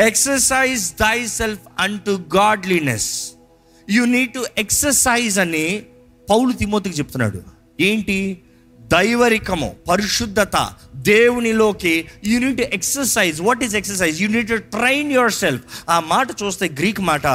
exercise 0.07 0.93
thyself 1.27 1.65
unto 2.01 2.15
godliness 2.37 3.11
you 3.91 4.05
need 4.05 4.33
to 4.33 4.45
exercise 4.59 5.39
అని 5.39 5.83
పౌలు 6.31 6.53
తిమోతికి 6.53 6.99
చెప్తున్నాడు. 6.99 7.43
ఏంటి? 7.81 8.43
దైవరికము 8.81 9.77
పరిశుద్ధత 9.89 10.71
దేవునిలోకి 10.95 12.05
you 12.25 12.55
to 12.55 12.63
exercise 12.63 13.41
what 13.41 13.65
is 13.65 13.75
exercise 13.75 14.23
you 14.23 14.57
train 14.57 15.13
yourself 15.33 15.65
ఆ 15.89 16.01
మాట 16.01 16.29
చూస్తే 16.43 16.69
గ్రీక్ 16.69 17.01
మాట 17.01 17.27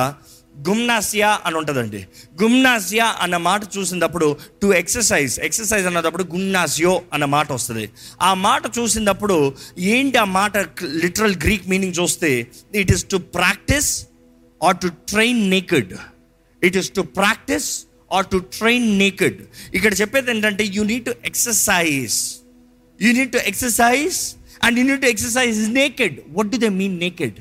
గుమ్నాసియా 0.69 1.39
అని 1.45 1.57
ఉంటుందండి. 1.57 2.07
గుమ్నాసియా 2.41 3.15
అన్న 3.21 3.37
మాట 3.37 3.61
చూసినప్పుడు 3.77 4.37
టు 4.61 4.73
ఎక్సర్సైజ్ 4.73 5.39
ఎక్సర్సైజ్ 5.39 5.85
అన్నప్పుడు 5.85 6.23
గుమ్నాసియో 6.23 7.01
అన్న 7.13 7.25
మాట 7.25 7.51
వస్తుంది. 7.51 7.89
ఆ 8.21 8.33
మాట 8.33 8.61
చూసినప్పుడు 8.79 9.55
ఏంటి 9.77 10.17
ఆ 10.17 10.23
మాట 10.23 10.57
లిటరల్ 10.83 11.35
గ్రీక్ 11.35 11.67
మీనింగ్ 11.67 11.93
చూస్తే 11.99 12.47
it 12.75 12.91
is 12.91 13.05
to 13.05 13.17
practice 13.17 14.05
or 14.63 14.77
to 14.77 14.87
train 14.87 15.49
naked 15.49 15.93
it 16.67 16.77
is 16.81 16.89
to 16.99 17.03
practice 17.19 17.69
or 18.17 18.27
to 18.33 18.39
train 18.59 18.87
naked 19.03 19.39
ఇక్కడ 19.77 19.93
చెప్పేది 20.01 20.31
ఏంటంటే 20.35 20.65
you 20.77 20.83
need 20.91 21.05
to 21.09 21.15
exercise 21.31 22.17
you 22.99 23.11
need 23.19 23.33
to 23.37 23.41
exercise 23.51 24.19
and 24.65 24.77
you 24.79 24.85
need 24.89 25.03
to 25.05 25.11
exercise 25.13 25.59
naked 25.81 26.17
what 26.39 26.51
do 26.55 26.59
they 26.65 26.71
mean 26.81 26.97
naked 27.05 27.39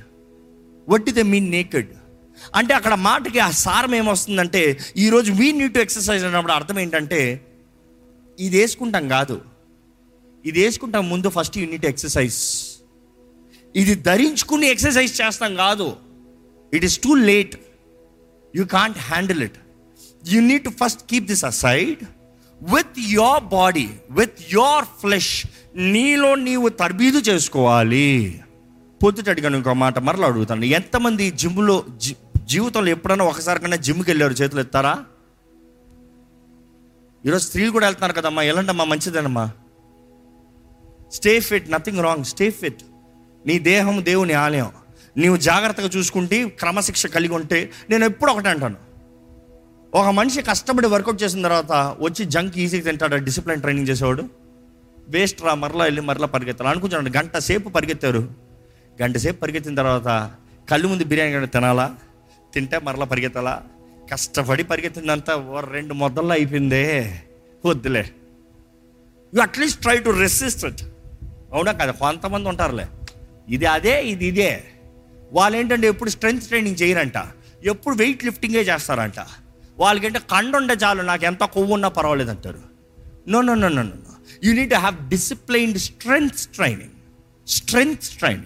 what 0.89 1.07
do 1.09 1.15
they 1.19 1.25
mean 1.35 1.51
naked 1.59 1.91
అంటే 2.59 2.73
అక్కడ 2.79 2.95
మాటకి 3.09 3.39
ఆ 3.47 3.51
సారం 3.65 3.95
ఏమొస్తుందంటే 4.01 4.61
ఈరోజు 5.05 5.31
వీ 5.41 5.49
నీడ్ 5.59 5.75
టు 5.75 5.81
ఎక్సర్సైజ్ 5.87 6.23
అన్నప్పుడు 6.29 6.55
అర్థం 6.59 6.79
ఏంటంటే 6.85 7.21
ఇది 8.39 8.57
వేసుకుంటాం 8.61 9.05
కాదు. 9.09 9.35
ఇది 10.45 10.59
వేసుకుంటాం 10.65 11.03
ముందు 11.11 11.29
ఫస్ట్ 11.35 11.57
యూనిట్ 11.63 11.85
ఎక్సర్సైజ్ 11.91 12.39
ఇది 13.75 13.95
ధరించుకుని 14.09 14.67
ఎక్సర్సైజ్ 14.75 15.13
చేస్తాం 15.21 15.53
కాదు. 15.65 15.89
It 16.73 16.85
is 16.89 16.97
too 17.07 17.13
late 17.31 17.55
you 18.57 18.65
can't 18.65 18.99
handle 18.99 19.43
it 19.43 19.59
you 20.29 20.41
need 20.41 20.65
to 20.65 20.71
first 20.71 21.11
keep 21.11 21.27
this 21.27 21.45
aside 21.45 22.05
with 22.63 23.01
your 23.09 23.45
body 23.45 23.91
with 24.11 24.53
your 24.53 24.85
flesh 24.85 25.47
నీలో 25.75 26.35
నీవు 26.35 26.69
తర్బీదు 26.69 27.19
చేసుకోవాలి. 27.19 28.41
పొద్దుట 29.05 29.29
అడిగాను 29.29 29.57
ఇంకో 29.57 29.75
మాట 29.75 29.99
మరలా 29.99 30.27
అడుగుతాను. 30.27 30.65
ఎంతమంది 30.65 31.31
జిమ్లో 31.31 31.85
జి 31.97 32.17
జీవితంలో 32.47 32.91
ఎప్పుడైనా 32.91 33.25
ఒకసారి 33.25 33.61
కన్నా 33.61 33.77
జిమ్కి 33.77 34.11
వెళ్ళారు 34.11 34.33
చేతులు 34.33 34.61
ఎత్తారా? 34.61 35.05
ఈరోజు 37.27 37.45
స్త్రీలు 37.45 37.71
కూడా 37.71 37.87
వెళ్తున్నారు 37.87 38.17
కదమ్మా. 38.17 38.43
ఎలాంటమ్మా 38.43 38.85
మంచిదేనమ్మా. 38.85 39.51
Stay 41.13 41.41
fit 41.41 41.71
nothing 41.71 41.99
wrong 41.99 42.25
stay 42.25 42.51
fit 42.51 42.83
నీ 43.47 43.59
దేహం 43.59 44.05
దేవుని 44.05 44.33
ఆలయం. 44.33 44.80
నీవు 45.17 45.37
జాగ్రత్తగా 45.37 45.91
చూసుకుంటే 45.97 46.49
క్రమశిక్ష 46.49 47.07
కలిగి 47.07 47.35
ఉంటే 47.35 47.71
నేను 47.91 48.05
ఎప్పుడు 48.05 48.31
ఒకటే 48.31 48.49
అంటాను. 48.49 48.77
ఒక 49.95 50.07
మనిషి 50.07 50.43
కష్టపడి 50.43 50.87
వర్కౌట్ 50.87 51.23
చేసిన 51.23 51.43
తర్వాత 51.43 51.73
వచ్చి 52.01 52.25
జంక్ 52.25 52.59
ఈజీగా 52.59 52.85
తింటాడు 52.85 53.17
డిసిప్లిన్ 53.17 53.61
ట్రైనింగ్ 53.61 53.89
చేసేవాడు? 53.89 54.25
వేస్ట్ 55.09 55.43
రా 55.43 55.55
మరలా 55.55 55.85
వెళ్ళి 55.85 56.01
మరలా 56.01 56.27
పరిగెత్తాలి. 56.27 56.71
అనుకుంటున్నాడు 56.71 57.17
గంట 57.17 57.39
సేపు 57.39 57.69
పరిగెత్తారు. 57.69 58.29
గంట 59.03 59.17
సేపు 59.17 59.41
పరిగెత్తిన 59.41 59.75
తర్వాత 59.75 60.31
కళ్ళు 60.71 60.89
ముందు 60.89 61.05
బిర్యానీ 61.05 61.33
కానీ 61.33 61.47
తినాలా? 61.47 61.95
తింటే 62.55 62.79
మరలా 62.79 63.05
పరిగెత్తాలా? 63.05 63.63
కష్టపడి 64.13 64.65
పరిగెత్తిందంతా 64.65 65.37
ఓ 65.37 65.61
రెండు 65.61 65.95
మొదల్లో 65.95 66.33
అయిపోయిందే. 66.33 67.21
వద్దులే. 67.67 68.11
You 69.35 69.41
at least 69.41 69.81
try 69.81 69.99
to 69.99 70.11
resist 70.11 70.83
అవునా 71.53 71.73
కదా? 71.73 71.91
కొంతమంది 71.91 72.49
ఉంటారులే. 72.49 72.87
ఇది 73.49 73.67
అదే 73.67 74.03
ఇది 74.03 74.27
ఇదే. 74.27 74.65
వాళ్ళు 75.33 75.59
ఏంటంటే 75.59 75.87
ఎప్పుడు 75.87 76.11
స్ట్రెంగ్త్ 76.11 76.47
ట్రైనింగ్ 76.47 76.83
చేయరంట. 76.83 77.13
ఎప్పుడు 77.65 77.97
వెయిట్ 77.97 78.25
లిఫ్టింగే 78.25 78.61
చేస్తారంట. 78.61 79.15
వాళ్ళకంటే 79.79 80.19
కండుండే 80.19 80.75
చాలు 80.75 81.03
నాకు 81.03 81.25
ఎంత 81.25 81.45
కొవ్వు 81.45 81.73
ఉన్నా 81.73 81.89
పర్వాలేదు 81.89 82.31
అంటారు. 82.31 82.59
No 83.29 83.41
no 83.41 83.55
no 83.55 83.69
no 83.69 83.83
no 83.83 83.93
you 84.45 84.55
need 84.55 84.75
have 84.75 85.09
disciplined 85.09 85.79
strength 85.79 86.47
training 86.47 86.91
strength 87.49 88.19
training 88.19 88.45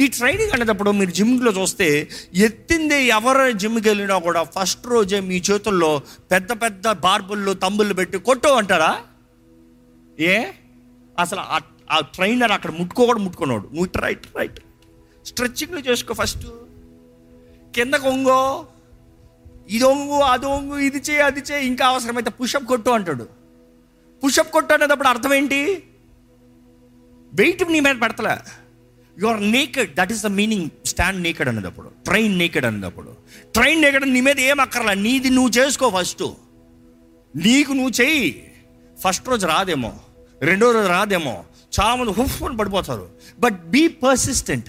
ఈ 0.00 0.06
ట్రైనింగ్ 0.06 0.50
అనేటప్పుడు 0.50 0.90
మీరు 0.90 1.10
జిమ్లో 1.10 1.52
చూస్తే 1.52 2.08
ఎత్తిందే 2.34 3.04
ఎవరు 3.04 3.52
జిమ్కి 3.52 3.88
వెళ్ళినా 3.88 4.18
కూడా 4.18 4.42
ఫస్ట్ 4.42 4.86
రోజే 4.86 5.20
మీ 5.20 5.42
చేతుల్లో 5.50 6.02
పెద్ద 6.32 6.52
పెద్ద 6.52 6.90
బార్బుల్లో 6.90 7.54
తమ్ముళ్ళు 7.54 7.94
పెట్టి 7.94 8.18
కొట్టు 8.18 8.48
అంటారా? 8.48 9.00
ఏ? 10.20 10.44
అసలు 11.18 11.40
ఆ- 11.40 11.58
ఆ 11.90 12.00
ట్రైనర్ 12.00 12.52
అక్కడ 12.52 12.70
ముట్టుకోకూడదు 12.70 13.22
ముట్టుకున్నాడు. 13.22 13.62
నువ్వు 13.62 13.88
రైట్ 13.96 14.26
రైట్ 14.36 14.60
స్ట్రెచ్చింగ్లు 15.26 15.80
చేసుకో 15.80 16.14
ఫస్ట్ 16.14 16.46
కిందకు 17.74 18.08
ఒంగో 18.08 18.66
ఇది 19.68 19.84
ఒంగు 19.84 20.12
అది 20.12 20.46
ఒంగు 20.46 20.78
ఇది 20.78 20.98
చేయి 20.98 21.20
అది 21.20 21.40
చేయి 21.40 21.66
ఇంకా 21.66 21.86
అవసరమైతే 21.86 22.30
పుషప్ 22.30 22.64
కొట్టు 22.64 22.90
అంటాడు. 22.90 23.28
పుషప్ 24.24 24.52
కొట్టు 24.52 24.74
అనేటప్పుడు 24.74 25.08
అర్థం 25.08 25.34
ఏంటి? 25.34 25.82
వెయిట్ 27.32 27.72
నీ 27.72 27.80
మీద 27.80 27.94
పెడతలే. 28.02 28.36
You 29.18 29.26
are 29.26 29.50
naked 29.50 29.94
that 29.94 30.12
is 30.12 30.22
the 30.22 30.26
meaning 30.26 30.70
stand 30.86 31.22
naked 31.22 31.48
అనేటప్పుడు. 31.48 31.88
ట్రైన్ 32.04 32.38
నేకెడ్ 32.38 32.64
అనేటప్పుడు. 32.64 33.16
ట్రైన్ 33.54 33.82
నేకెడ్ 33.82 34.08
నీ 34.08 34.20
మీద 34.20 34.40
ఏం 34.40 34.60
అక్కర్లా. 34.60 34.94
నీది 34.94 35.30
నువ్వు 35.30 35.50
చేసుకో 35.50 35.90
ఫస్ట్ 35.90 36.22
నీకు 37.36 37.72
నువ్వు 37.72 38.02
చెయ్యి 38.02 38.52
ఫస్ట్ 38.98 39.28
రోజు 39.28 39.46
రాదేమో. 39.46 39.92
రెండో 40.42 40.70
రోజు 40.70 40.88
రాదేమో. 40.88 41.44
చాలా 41.80 41.94
మంది 41.94 42.10
హుఫ్ 42.10 42.42
అని 42.42 42.56
పడిపోతారు. 42.56 43.08
బట్ 43.38 43.64
బీ 43.64 43.88
పర్సిస్టెంట్ 43.88 44.68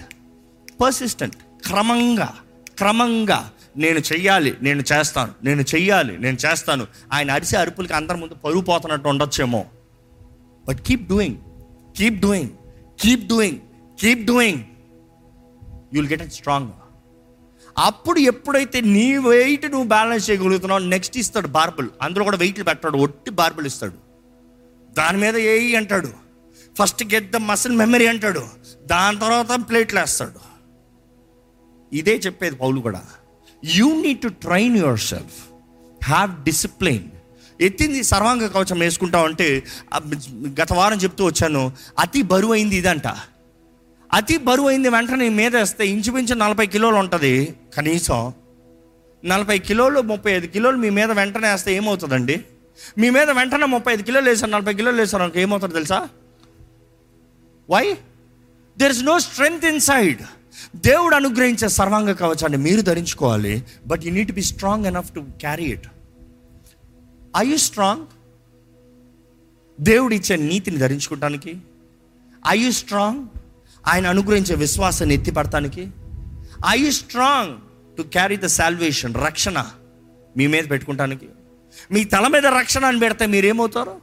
పర్సిస్టెంట్ 0.80 1.36
క్రమంగా 1.36 2.34
క్రమంగా 2.78 3.50
నేను 3.76 3.98
చెయ్యాలి 3.98 4.56
నేను 4.62 4.82
చేస్తాను 4.92 5.32
నేను 5.44 5.60
చెయ్యాలి 5.60 6.18
నేను 6.18 6.38
చేస్తాను. 6.46 6.86
ఆయన 7.12 7.30
అరిసే 7.30 7.56
అరుపులకి 7.56 7.94
అందరి 7.94 8.16
ముందు 8.16 8.34
పరుగు 8.34 8.60
పోతున్నట్టు 8.60 9.08
ఉండొచ్చేమో. 9.08 9.64
But 10.68 10.78
keep 10.86 11.08
doing 11.08 11.36
keep 11.96 12.20
doing 12.20 12.50
keep 13.00 13.26
doing 13.26 13.58
keep 14.00 14.24
doing 14.24 14.64
you'll 15.94 16.08
get 16.08 16.22
it 16.22 16.32
strong 16.32 16.68
అప్పుడు 17.78 18.18
ఎప్పుడైతే 18.18 18.80
నీ 18.80 19.16
వెయిట్ 19.18 19.66
నువ్వు 19.70 19.88
బ్యాలెన్స్ 19.88 20.30
చేయగలుగుతున్నావు 20.30 20.80
నెక్స్ట్ 20.80 21.16
ఇస్తాడు 21.16 21.46
బార్బుల్ 21.46 21.88
అందులో 22.02 22.24
కూడా 22.24 22.36
వెయిట్లు 22.36 22.64
పెట్టాడు 22.64 22.98
ఒట్టి 22.98 23.30
బార్బుల్ 23.30 23.66
ఇస్తాడు. 23.66 23.98
దాని 24.94 25.18
మీద 25.18 25.36
ఏయి 25.36 25.76
అంటాడు. 25.76 26.08
First 26.78 27.14
get 27.14 27.32
the 27.32 27.36
muscle 27.36 27.76
memory 27.76 28.06
అంటాడు. 28.06 28.46
దాని 28.86 29.18
తర్వాత 29.18 29.68
ప్లేట్లు 29.68 30.00
వేస్తాడు 30.00 30.51
ఇదే 31.92 32.14
చెప్పేది 32.26 32.56
పౌలు 32.56 32.78
కూడా. 32.86 33.02
You 33.64 33.88
need 34.04 34.20
to 34.20 34.28
train 34.44 34.76
yourself 35.10 35.38
have 36.04 36.30
discipline 36.44 37.08
ఎత్తింది 37.60 38.00
సర్వాంగ 38.12 38.46
కవచం 38.54 38.78
వేసుకుంటాం 38.78 39.24
అంటే 39.24 39.48
గత 40.60 40.70
వారం 40.78 40.98
చెప్తూ 41.04 41.22
వచ్చాను 41.24 41.64
అతి 41.98 42.22
బరువు 42.32 42.52
అయింది 42.52 42.76
ఇదంట. 42.82 43.08
అతి 44.10 44.36
బరువు 44.46 44.68
అయింది 44.68 44.88
వెంటనే 44.94 45.28
మీద 45.40 45.52
వేస్తే 45.56 45.84
ఇంచుమించు 45.94 46.34
నలభై 46.34 46.66
కిలోలు 46.66 46.98
ఉంటుంది. 47.04 47.34
కనీసం 47.76 48.32
నలభై 49.24 49.58
కిలోలు 49.68 49.98
ముప్పై 50.12 50.32
ఐదు 50.38 50.46
కిలోలు 50.54 50.78
మీ 50.84 50.90
మీద 50.98 51.10
వెంటనే 51.20 51.48
వేస్తే 51.52 51.70
ఏమవుతుందండి? 51.78 52.36
మీ 53.00 53.08
మీద 53.16 53.30
వెంటనే 53.38 53.66
ముప్పై 53.74 53.92
ఐదు 53.92 54.04
కిలోలు 54.08 54.28
వేసారు 54.30 54.50
నలభై 54.50 54.74
కిలోలు 54.78 54.98
వేసారు 55.02 55.32
ఏమవుతుంది 55.44 55.74
తెలుసా? 55.74 55.98
Why 57.70 57.84
there 58.78 58.92
is 58.96 59.04
no 59.10 59.14
strength 59.28 59.66
inside 59.90 60.22
దేవుడు 60.76 61.14
అనుగ్రహించే 61.14 61.68
సర్వాంగ 61.68 62.12
కవచాన్ని 62.12 62.58
మీరు 62.58 62.80
ధరించుకోవాలి 62.80 63.64
but 63.86 64.04
you 64.04 64.12
need 64.12 64.32
be 64.32 64.42
strong 64.42 64.86
enough 64.86 65.14
to 65.14 65.20
carry 65.20 65.64
it 65.64 65.86
I 67.36 67.46
you 67.46 67.56
strong 67.56 68.06
దేవుడు 69.80 70.14
ఇచ్చే 70.14 70.36
నీతిని 70.36 70.76
ధరించుకోవటానికి? 70.76 71.56
ఐ 72.48 72.58
యు 72.58 72.70
స్ట్రాంగ్ 72.70 73.26
ఆయన 73.88 74.06
అనుగ్రహించే 74.06 74.54
విశ్వాసాన్ని 74.54 75.14
ఎత్తిపడటానికి? 75.14 75.88
I 76.68 76.78
you 76.78 76.90
strong 76.90 77.58
to 77.96 78.02
carry 78.02 78.36
the 78.36 78.46
salvation 78.46 79.14
రక్షణ 79.14 79.66
మీ 80.36 80.46
మీద 80.46 80.64
పెట్టుకుంటానికి? 80.70 81.28
మీ 81.92 82.04
తల 82.04 82.26
మీద 82.26 82.46
రక్షణ 82.46 82.84
అని 82.84 82.98
పెడితే 82.98 83.26
మీరేమవుతారు? 83.26 84.00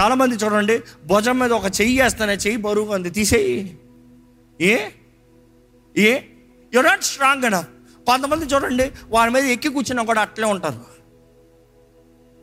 చాలామంది 0.00 0.34
చూడండి 0.34 0.80
భుజం 1.06 1.38
మీద 1.38 1.52
ఒక 1.52 1.64
చెయ్యి 1.80 2.02
వేస్తానే 2.02 2.32
చెయ్యి 2.32 2.56
బరువుగా 2.56 2.94
ఉంది 2.94 3.10
తీసేయి. 3.10 3.78
ఏ? 4.60 4.88
ఏ? 5.96 6.18
యు 6.74 6.80
నాట్ 6.80 7.04
స్ట్రాంగ్ 7.04 7.44
అనా 7.44 7.60
కొంతమంది 8.06 8.44
చూడండి 8.44 8.90
వారి 9.08 9.30
మీద 9.30 9.44
ఎక్కి 9.44 9.68
కూర్చున్నా 9.68 10.04
కూడా 10.04 10.20
అట్లే 10.20 10.46
ఉంటారు. 10.46 10.80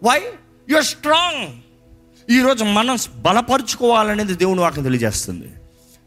వై 0.03 0.21
యుర్ 0.69 0.83
స్ట్రాంగ్ 0.83 1.47
ఈరోజు 2.31 2.63
మనం 2.63 2.97
బలపరుచుకోవాలనేది 3.15 4.33
దేవుని 4.33 4.59
వాక్యం 4.59 4.83
తెలియజేస్తుంది. 4.83 5.47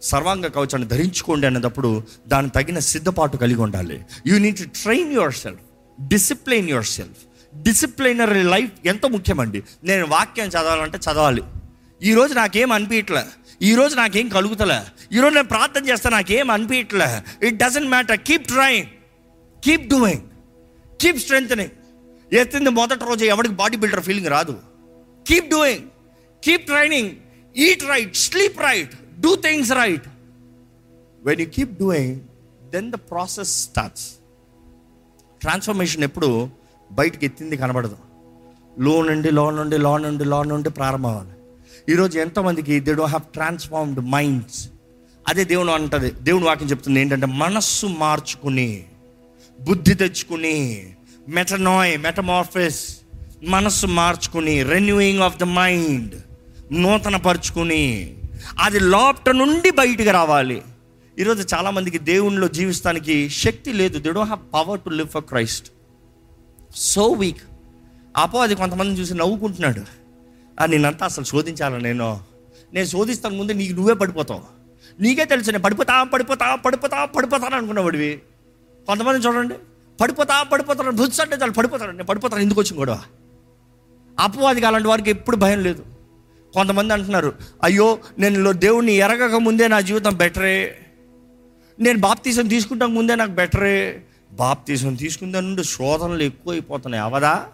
సర్వాంగ 0.03 0.47
కవచాన్ని 0.47 0.89
ధరించుకోండి 0.89 1.47
అనేటప్పుడు 1.47 2.03
దాని 2.29 2.51
తగిన 2.51 2.79
సిద్ధపాటు 2.79 3.37
కలిగి 3.37 3.61
ఉండాలి. 3.61 4.05
You 4.27 4.39
need 4.39 4.59
to 4.59 4.65
train 4.65 5.13
yourself 5.35 5.61
discipline 6.09 6.71
yourself 6.85 7.17
disciplinary 7.63 8.43
life 8.43 8.73
ఎంతో 8.87 9.09
ముఖ్యమండి? 9.09 9.63
నేను 9.85 10.07
వాక్యం 10.07 10.47
చదవాలంటే 10.47 10.99
చదవాలి. 10.99 11.43
ఈరోజు 12.03 12.35
నాకేం 12.35 12.73
అనిపించట్లే 12.73 13.25
ఈరోజు 13.69 13.95
నాకేం 13.97 14.29
కలుగుతలే. 14.29 14.79
ఈరోజు 15.17 15.35
నేను 15.35 15.49
ప్రార్థన 15.49 15.89
చేస్తే 15.89 16.09
నాకేం 16.11 16.51
అనిపించట్లే 16.51 17.09
it 17.47 17.57
doesn't 17.57 17.89
matter 17.89 18.19
keep 18.29 18.45
trying 18.45 18.87
keep 19.65 19.89
doing 19.89 20.23
keep 21.01 21.19
strength 21.19 21.69
ఎత్తింది 22.33 22.71
మొదటి 22.71 23.05
రోజు 23.05 23.25
ఎవరికి 23.25 23.55
బాడీ 23.55 23.77
బిల్డర్ 23.77 24.01
ఫీలింగ్ 24.01 24.27
రాదు. 24.27 24.55
Keep 25.29 25.49
doing 25.51 25.85
keep 26.45 26.67
training 26.67 27.11
eat 27.57 27.85
right 27.85 28.15
sleep 28.17 28.59
right 28.61 28.95
do 29.21 29.37
things 29.37 29.73
right 29.73 30.07
when 31.23 31.41
you 31.41 31.47
keep 31.47 31.75
doing 31.79 32.21
then 32.73 32.91
the 32.93 32.95
process 32.95 33.53
starts 33.63 34.07
transformation 35.41 36.03
ఎప్పుడు 36.03 36.49
బయటికి 36.91 37.27
ఎత్తింది 37.27 37.57
కనబడదు. 37.57 37.97
లో 38.79 39.03
నుండి 39.03 39.31
లో 39.31 39.51
నుండి 39.51 39.79
లో 39.79 39.99
నుండి 39.99 40.25
లో 40.25 40.43
నుండి 40.43 40.71
ప్రారంభం 40.71 41.11
అవ్వాలి. 41.11 41.35
ఈరోజు 41.89 42.19
ఎంతోమందికి 42.19 42.81
they 42.81 42.93
do 42.95 43.05
have 43.05 43.23
transformed 43.33 44.01
minds 44.01 44.69
అదే 45.29 45.45
దేవుడు 45.45 45.71
అంటది 45.71 46.11
దేవుడు 46.11 46.45
వాక్యం 46.45 46.71
చెప్తుంది 46.71 47.01
ఏంటంటే 47.01 47.27
మనస్సు 47.27 47.87
మార్చుకుని 47.87 48.85
బుద్ధి 49.61 49.95
తెచ్చుకుని 49.95 50.59
మెటనాయ్ 51.29 51.99
మెటమార్ఫిస్ 51.99 52.97
మనస్సు 53.45 53.87
మార్చుకుని 53.87 54.63
రెన్యూయింగ్ 54.63 55.21
ఆఫ్ 55.21 55.37
ద 55.37 55.43
మైండ్ 55.43 56.15
నూతన 56.73 57.17
పరుచుకుని 57.17 58.15
అది 58.61 58.81
లోపట 58.81 59.31
నుండి 59.31 59.71
బయటికి 59.71 60.11
రావాలి. 60.11 60.63
ఈరోజు 61.19 61.47
చాలామందికి 61.55 61.99
దేవునిలో 61.99 62.49
జీవిస్తానికి 62.49 63.29
శక్తి 63.29 63.73
లేదు. 63.73 63.99
They 63.99 64.13
don't 64.13 64.33
have 64.33 64.55
power 64.55 64.81
to 64.81 64.91
live 64.91 65.09
for 65.09 65.25
Christ 65.25 65.67
so 66.75 67.07
weak 67.07 67.43
అపో 68.17 68.39
అది 68.39 68.55
కొంతమందిని 68.55 69.01
చూసి 69.01 69.15
నవ్వుకుంటున్నాడు. 69.15 70.02
నేనంతా 70.67 71.05
అసలు 71.05 71.25
శోధించాలా 71.25 71.79
నేను? 71.79 72.21
నేను 72.75 72.87
శోధిస్తాను 72.87 73.37
ముందే 73.37 73.53
నీకు 73.53 73.73
నువ్వే 73.73 73.95
పడిపోతావు. 73.95 74.43
నీకే 75.01 75.25
తెలుసు 75.25 75.51
నేను 75.51 75.63
పడిపోతా 75.63 76.05
పడిపోతా 76.05 76.55
పడిపోతా 76.55 77.05
పడిపోతాను 77.05 77.57
అనుకున్నవాడివి 77.57 78.23
కొంతమంది 78.87 79.27
చూడండి 79.27 79.55
పడిపోతా 80.01 80.43
పడిపోతాను 80.43 80.91
బుద్ధి 80.91 81.23
అంటే 81.23 81.37
చాలు 81.37 81.53
పడిపోతాను. 81.53 81.93
నేను 81.93 82.05
పడిపోతాను 82.05 82.43
ఎందుకు 82.43 82.61
వచ్చింది 82.61 82.79
గొడవ? 82.79 83.03
అపవాదికి 84.21 84.67
అలాంటి 84.67 84.89
వారికి 84.89 85.11
ఎప్పుడు 85.11 85.37
భయం 85.37 85.63
లేదు. 85.63 85.85
కొంతమంది 86.55 86.93
అంటున్నారు 86.93 87.35
అయ్యో 87.63 87.99
నేను 88.19 88.53
దేవుణ్ణి 88.53 88.93
ఎరగక 88.93 89.35
ముందే 89.35 89.69
నా 89.69 89.81
జీవితం 89.81 90.15
బెటరే. 90.15 90.79
నేను 91.81 91.99
బాప్తీసం 91.99 92.49
తీసుకుంటాక 92.49 92.89
ముందే 92.89 93.15
నాకు 93.15 93.31
బెటరే. 93.31 94.03
బాప్తీసం 94.33 94.95
తీసుకున్న 94.95 95.41
నుండి 95.41 95.65
శోధనలు 95.65 96.23
ఎక్కువ 96.23 96.53
అయిపోతున్నాయి 96.53 97.05
అవదా? 97.05 97.47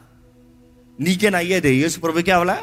నీకేనా 1.00 1.38
అయ్యేది? 1.38 1.74
యేసు 1.74 2.00
ప్రభుకి 2.00 2.30
అవలా? 2.30 2.58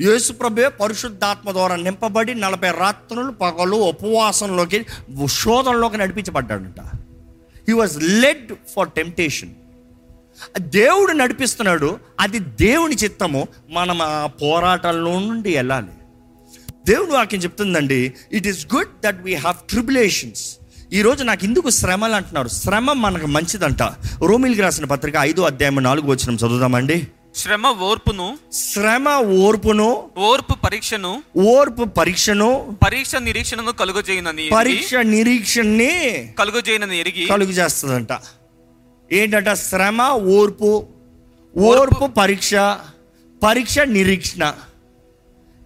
యేసుప్రభే 0.00 0.68
పరిశుద్ధాత్మ 0.68 1.50
ద్వారా 1.50 1.76
నింపబడి 1.76 2.34
నలభై 2.34 2.70
రాత్రులు 2.70 3.32
పగలు 3.32 3.76
ఉపవాసంలోకి 3.76 4.86
శోధనలోకి 5.26 5.96
నడిపించబడ్డాడంట. 5.96 6.80
He 7.68 7.72
was 7.72 8.02
led 8.02 8.52
for 8.76 8.88
temptation 8.88 9.50
దేవుడు 10.58 11.12
నడిపిస్తున్నాడు 11.12 11.98
అది 12.20 12.38
దేవుని 12.38 12.94
చిత్తము 12.94 13.48
మనం 13.70 14.02
ఆ 14.02 14.26
పోరాటంలో 14.26 15.20
నుండి 15.20 15.56
వెళ్ళాలి. 15.56 15.92
దేవుడు 16.86 17.10
వాక్యం 17.10 17.40
చెప్తుందండి 17.40 18.12
it 18.32 18.46
is 18.46 18.66
good 18.74 18.88
that 19.04 19.22
we 19.22 19.34
have 19.34 19.56
tribulations 19.68 20.56
ఈరోజు 20.92 21.24
నాకు 21.24 21.44
ఎందుకు 21.44 21.70
శ్రమలు 21.70 22.12
అంటున్నారు. 22.12 22.48
శ్రమ 22.48 22.92
మనకు 22.92 23.26
మంచిదంట. 23.26 23.82
రోమిల్కి 24.22 24.60
రాసిన 24.60 24.84
పత్రిక 24.84 25.14
ఐదో 25.20 25.42
అధ్యాయం 25.42 25.82
నాలుగు 25.82 26.06
వచ్చిన 26.06 26.34
చదువుదామండి. 26.34 27.06
శ్రమ 27.34 27.66
ఓర్పును 27.66 28.38
శ్రమ 28.52 29.08
ఓర్పును 29.18 30.10
ఓర్పు 30.16 30.54
పరీక్షను 30.54 31.22
ఓర్పు 31.36 31.84
పరీక్షను 31.84 32.76
పరీక్ష 32.84 33.14
నిరీక్షణను 33.16 33.72
కలుగజేయనని 33.72 34.48
పరీక్ష 34.48 34.94
నిరీక్షణని 34.94 35.92
కలుగజేయనని 36.38 36.98
ఎరిగి 36.98 37.26
కలుగు 37.26 37.50
చేస్తుందంట 37.50 38.12
ఏంటంట? 39.12 39.52
శ్రమ 39.52 40.02
ఓర్పు 40.12 40.86
ఓర్పు 41.56 42.06
పరీక్ష 42.06 42.54
పరీక్ష 43.42 43.78
నిరీక్షణ. 43.78 44.44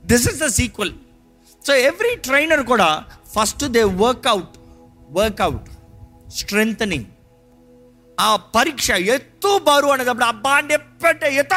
This 0.04 0.28
is 0.28 0.38
the 0.38 0.46
sequel 0.46 0.92
so 1.64 1.74
every 1.74 2.16
trainer 2.16 2.62
కూడా 2.62 3.04
first 3.36 3.64
they 3.64 3.82
workout 3.84 4.54
workout 5.10 5.68
strength 6.36 6.76
ఆ 8.18 8.36
పరీక్ష 8.36 8.90
ఎత్తు 8.90 9.58
బరువు 9.58 9.92
అనేటప్పుడు 9.92 10.24
అబ్బా 10.24 10.60
నెప్పెట్టే 10.60 11.34
ఎత 11.34 11.54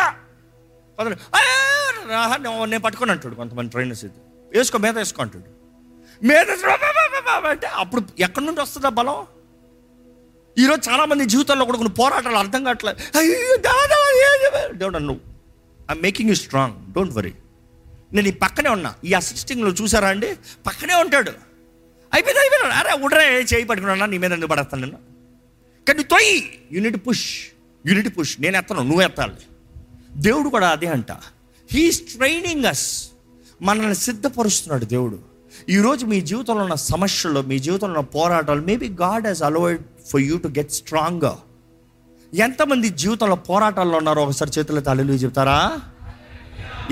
నేను- 2.38 2.66
నేను 2.66 2.80
పట్టుకొని 2.80 3.12
అంటాడు 3.12 3.36
కొంతమంది 3.36 3.72
ట్రైనర్స్ 3.72 4.06
ఇది 4.06 4.20
వేసుకో 4.52 4.78
మీద 4.78 4.98
వేసుకో 4.98 5.22
అంటాడు. 5.22 5.50
మీద 6.22 6.50
అంటే 7.48 7.68
అప్పుడు 7.68 8.02
ఎక్కడి 8.20 8.46
నుండి 8.46 8.62
వస్తుందా 8.62 8.90
బలం? 8.90 9.18
ఈరోజు 10.58 10.90
చాలామంది 10.90 11.26
జీవితంలో 11.26 11.26
జీవితాల్లో 11.26 11.66
కూడా 11.66 11.78
కొన్ని 11.78 11.94
పోరాటాలు 11.94 12.38
అర్థం 12.38 12.64
కావట్లేదు 12.64 13.18
అయ్యో 13.18 13.58
దాదా 13.58 13.98
దేవుడు 14.74 14.98
నువ్వు 15.00 15.22
I 15.92 15.96
making 16.02 16.30
you 16.30 16.36
strong 16.36 16.94
don't 16.94 17.14
worry 17.14 17.34
నేను 18.14 18.28
ఈ 18.28 18.32
పక్కనే 18.32 18.70
ఉన్నా. 18.70 18.94
ఈ 19.04 19.14
అసిస్టింగ్లో 19.14 19.72
చూసారా 19.72 20.08
అండి? 20.08 20.38
పక్కనే 20.68 20.96
ఉంటాడు. 20.96 21.32
అయిపోయింది 22.14 22.42
అయిపోయినా 22.42 22.76
అరే 22.76 23.04
ఉడరే 23.06 23.40
చేయి 23.42 23.64
పట్టుకున్నా 23.64 24.06
నీ 24.06 24.18
మీద 24.18 24.32
ఎందుకు 24.32 24.50
పడేస్తాను 24.50 24.86
నేను? 24.86 25.00
కానీ 25.88 26.04
తొయ్యి 26.04 26.60
you need 26.72 27.08
push 27.08 27.26
you need 27.86 28.18
push 28.18 28.42
నేను 28.42 28.58
ఎత్తను 28.58 28.84
నువ్వు 28.84 29.02
ఎత్తాలి. 29.02 29.34
దేవుడు 30.18 30.50
కూడా 30.50 30.70
అదే 30.70 30.88
అంట. 30.88 31.12
హీస్ 31.72 32.02
ట్రైనింగ్ 32.02 32.66
అస్ 32.66 33.10
మనల్ని 33.62 33.96
సిద్ధపరుస్తున్నాడు 33.96 34.86
దేవుడు. 34.86 35.20
ఈరోజు 35.70 36.06
మీ 36.06 36.22
జీవితంలో 36.22 36.62
ఉన్న 36.62 36.74
సమస్యలు 36.74 37.42
మీ 37.42 37.60
జీవితంలో 37.60 38.00
ఉన్న 38.00 38.00
పోరాటాలు 38.00 38.62
maybe 38.62 38.90
God 38.90 39.28
he's 39.28 39.44
allowed 39.44 39.82
for 40.08 40.22
you 40.22 40.38
to 40.38 40.48
get 40.48 40.72
stronger 40.72 41.38
ఎంతమంది 42.36 42.90
జీవితంలో 42.90 43.36
పోరాటాల్లో 43.36 43.98
ఉన్నారో 43.98 44.24
ఒకసారి 44.24 44.52
చేతుల 44.60 44.84
హల్లెలూయా 44.90 45.18
చెప్తారా? 45.18 45.80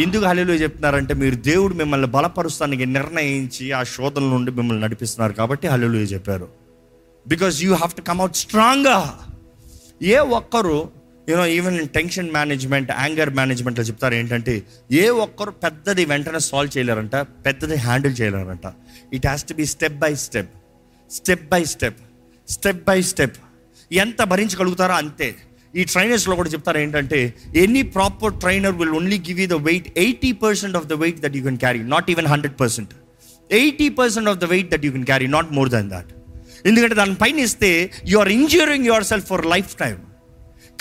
ఎందుకు 0.04 0.26
హలీలు 0.26 0.54
చెప్తున్నారంటే 0.54 1.14
మీరు 1.14 1.36
దేవుడు 1.36 1.74
మిమ్మల్ని 1.74 2.08
బలపరుస్తానికి 2.08 2.86
నిర్ణయించి 2.86 3.72
ఆ 3.72 3.84
శోధన 3.84 4.22
నుండి 4.22 4.52
మిమ్మల్ని 4.52 4.84
నడిపిస్తున్నారు 4.84 5.34
కాబట్టి 5.34 5.68
హలీలు 5.68 5.94
చెప్పారు. 5.94 6.65
Because 7.26 7.56
you 7.64 7.72
have 7.74 7.94
to 8.00 8.04
come 8.10 8.20
out 8.20 8.38
స్ట్రాంగ్గా 8.44 8.98
ఏ 10.14 10.18
ఒక్కరు 10.40 10.78
you know 11.30 11.46
even 11.58 11.78
tension 11.98 12.30
management 12.32 12.92
anger 13.04 13.32
మేనేజ్మెంట్లో 13.40 13.84
చెప్తారు 13.84 14.16
ఏంటంటే 14.16 14.54
ఏ 15.04 15.06
ఒక్కరు 15.26 15.52
పెద్దది 15.64 16.06
వెంటనే 16.12 16.42
సాల్వ్ 16.50 16.72
చేయలేరంట 16.78 17.16
పెద్దది 17.46 17.78
handle 17.86 18.16
చేయలేరంట. 18.22 18.66
It 19.14 19.26
has 19.26 19.46
to 19.50 19.54
be 19.54 19.66
step 19.76 19.98
by 20.04 20.12
step 20.26 20.52
step 21.12 21.46
by 21.54 21.62
step 21.74 22.00
step 22.48 22.84
by 22.90 23.00
step 23.12 23.38
ఎంత 23.92 24.22
భరించగలుగుతారో 24.32 24.94
అంతే. 25.04 25.28
ఈ 25.74 25.84
ట్రైనర్స్లో 25.92 26.36
కూడా 26.36 26.50
చెప్తారు 26.50 26.78
ఏంటంటే 26.78 27.18
any 27.64 27.82
proper 27.96 28.34
trainer 28.44 28.76
will 28.82 28.94
only 29.00 29.18
give 29.28 29.40
you 29.44 29.48
the 29.48 29.58
weight 29.70 29.88
eighty 30.04 30.32
percent 30.44 30.78
of 30.80 30.86
the 30.92 30.94
weight 31.02 31.20
that 31.26 31.36
you 31.38 31.44
can 31.44 31.60
carry 31.64 31.82
not 31.96 32.10
even 32.14 32.30
hundred 32.34 32.56
percent 32.62 32.94
eighty 33.50 33.88
percent 34.00 34.30
of 34.34 34.40
the 34.44 34.48
weight 34.54 34.70
that 34.74 34.86
you 34.88 34.92
can 34.92 35.08
carry 35.12 35.28
not 35.38 35.50
more 35.58 35.72
than 35.76 35.90
that 35.90 36.12
ఎందుకంటే 36.66 36.96
దాని 36.96 37.16
పైన 37.16 37.40
ఇస్తే 37.40 37.92
you 38.06 38.20
are 38.20 38.30
injuring 38.30 38.86
your 38.86 39.04
self 39.04 39.28
for 39.28 39.46
lifetime 39.76 39.98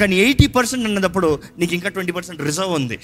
కానీ 0.01 0.17
eighty 0.17 0.47
percent 0.47 0.85
అన్నప్పుడు 0.87 1.29
నీకు 1.59 1.75
ఇంకా 1.75 1.89
twenty 1.89 2.13
percent 2.13 2.41
reserve 2.43 2.73
ఉంది. 2.73 2.99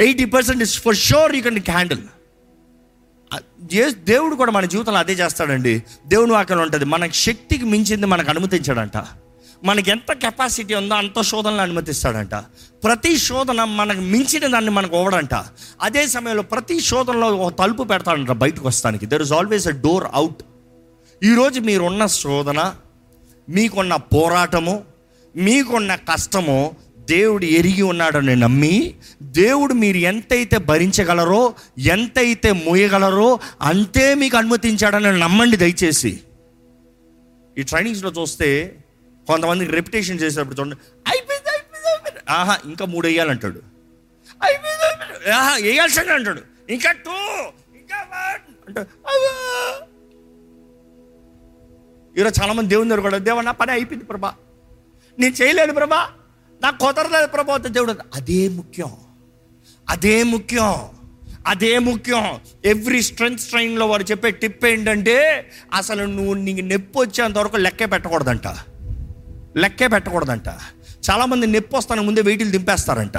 Eighty 0.00 0.24
percent 0.24 0.62
is 0.62 0.74
for 0.82 0.96
sure 0.96 1.36
you 1.36 1.42
can 1.42 1.58
handle 1.70 2.04
దేవుడు 4.10 4.34
కూడా 4.40 4.52
మన 4.52 4.64
జీవితంలో 4.72 4.98
అదే 4.98 5.12
చేస్తాడండి. 5.12 5.82
దేవుని 6.06 6.32
వాక్యంలో 6.32 6.64
ఉంటుంది 6.64 6.84
మనకు 6.84 7.12
శక్తికి 7.26 7.64
మించింది 7.64 8.06
మనకు 8.06 8.30
అనుమతించాడంట. 8.30 8.98
మనకి 9.64 9.90
ఎంత 9.90 10.12
కెపాసిటీ 10.12 10.74
ఉందో 10.74 10.94
అంత 10.94 11.20
శోధనలు 11.30 11.60
అనుమతిస్తాడంట. 11.60 12.34
ప్రతి 12.84 13.12
శోధన 13.18 13.64
మనకు 13.64 14.00
మించిన 14.14 14.46
దాన్ని 14.46 14.70
మనకు 14.70 14.96
ఓవడంట 14.96 15.34
అదే 15.82 16.06
సమయంలో 16.14 16.42
ప్రతి 16.42 16.80
శోధనలో 16.80 17.28
ఒక 17.36 17.52
తలుపు 17.58 17.82
పెడతాడంట 17.82 18.32
బయటకు 18.44 18.66
వస్తానికి. 18.68 19.06
There 19.06 19.22
is 19.22 19.32
always 19.32 19.68
a 19.68 19.74
door 19.86 20.06
out 20.12 20.42
ఈరోజు 21.24 21.60
మీరున్న 21.60 22.06
శోధన 22.06 22.74
మీకున్న 23.48 23.96
పోరాటము 23.96 24.84
మీకున్న 25.36 25.94
కష్టము 25.94 26.76
దేవుడు 26.98 27.44
ఎరిగి 27.44 27.82
ఉన్నాడని 27.82 28.36
నమ్మి 28.36 28.94
దేవుడు 29.22 29.74
మీరు 29.74 29.96
ఎంతైతే 29.96 30.58
భరించగలరో 30.58 31.54
ఎంతైతే 31.78 32.52
మోయగలరో 32.52 33.40
అంతే 33.60 34.14
మీకు 34.14 34.36
అనుమతించాడని 34.36 35.18
నమ్మండి 35.20 35.56
దయచేసి. 35.56 36.20
ఈ 37.58 37.62
ట్రైనింగ్స్లో 37.62 38.10
చూస్తే 38.10 38.76
కొంతమంది 39.26 39.64
రెప్యుటేషన్ 39.64 40.20
చేసేటప్పుడు 40.20 40.56
చూడండి 40.56 40.76
అయిపోయింది 41.08 41.48
అయిపోయింది 41.48 41.88
అయిపోయింది. 41.88 42.20
ఆహా 42.30 42.58
ఇంకా 42.64 42.84
మూడు 42.84 43.06
వేయాలంటాడు. 43.06 43.62
అయిపోయింది 44.42 45.30
ఆహా 45.30 45.56
వేయాల్సిందే 45.56 46.12
అంటాడు. 46.12 46.42
ఇంకా 46.68 46.92
టూ 46.92 47.18
ఇంకా 47.76 47.98
వన్ 48.12 48.40
అంటే 48.68 48.80
ఈరోజు 52.18 52.42
చాలామంది 52.42 52.68
దేవుని 52.68 52.88
దగ్గర 52.90 53.00
కూడా 53.00 53.18
దేవ 53.18 53.40
నా 53.40 53.50
పని 53.50 53.72
అయిపోయింది 53.72 54.04
ప్రభా. 54.04 54.34
నేను 55.18 55.34
చేయలేను 55.42 55.74
ప్రభా. 55.74 56.08
నాకు 56.62 56.78
కుదరలేదు 56.78 57.26
ప్రభా 57.26 57.56
దేవుడు 57.56 57.94
అదే 58.14 58.48
ముఖ్యం. 58.48 58.90
అదే 59.88 60.22
ముఖ్యం. 60.22 60.74
అదే 61.46 61.78
ముఖ్యం. 61.78 62.40
ఎవ్రీ 62.64 63.02
స్ట్రెంగ్త్ 63.02 63.42
ట్రైన్లో 63.42 63.86
వారు 63.86 64.02
చెప్పే 64.02 64.30
టిప్ 64.30 64.66
ఏంటంటే 64.66 65.50
అసలు 65.72 66.04
నువ్వు 66.04 66.34
నీకు 66.34 66.60
నొప్పి 66.60 66.98
వచ్చేంత 66.98 67.38
వరకు 67.38 67.56
లెక్కే 67.56 67.86
పెట్టకూడదంట. 67.86 68.46
లెక్కే 69.56 69.88
పెట్టకూడదంట. 69.88 70.48
చాలామంది 71.10 71.46
నొప్పి 71.46 71.76
వస్తాను 71.76 72.02
ముందే 72.02 72.20
వెయిట్లు 72.20 72.50
దింపేస్తారంట. 72.50 73.18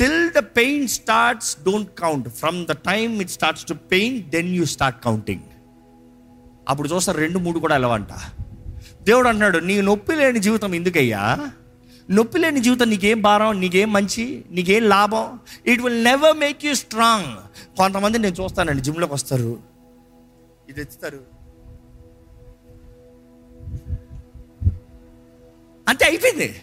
Till 0.00 0.30
the 0.30 0.38
pain 0.38 0.88
starts 0.88 1.56
don't 1.64 1.98
count 1.98 2.28
from 2.28 2.66
the 2.66 2.72
time 2.72 3.22
it 3.22 3.30
starts 3.30 3.64
to 3.64 3.74
pain 3.74 4.22
then 4.22 4.54
you 4.54 4.64
start 4.64 5.04
counting 5.04 5.42
అప్పుడు 6.70 6.88
చూస్తారు 6.88 7.18
రెండు 7.18 7.38
మూడు 7.38 7.58
కూడా 7.58 7.74
వెళ్ళవంట 7.74 8.08
దేవుడు 9.02 9.28
అంటున్నాడు 9.28 9.58
నీ 9.58 9.80
నొప్పి 9.80 10.14
లేని 10.16 10.38
జీవితం 10.38 10.74
ఎందుకయ్యా? 10.74 11.50
నొప్పి 12.10 12.38
లేని 12.38 12.60
జీవితం 12.60 12.90
నీకేం 12.90 13.22
భారం 13.22 13.60
నీకేం 13.60 13.92
మంచి 13.92 14.44
నీకేం 14.50 14.88
లాభం? 14.88 15.38
It 15.66 15.82
will 15.82 16.04
never 16.04 16.36
make 16.36 16.64
you 16.64 16.74
strong 16.74 17.36
కొంతమంది 17.76 18.18
నేను 18.18 18.42
చూస్తానండి 18.42 18.82
జిమ్లోకి 18.82 19.14
వస్తారు. 19.14 19.58
ఇది 20.68 20.80
ఎత్తుతారు 20.80 21.20
అంతే 25.88 26.04
అయిపోయింది. 26.04 26.56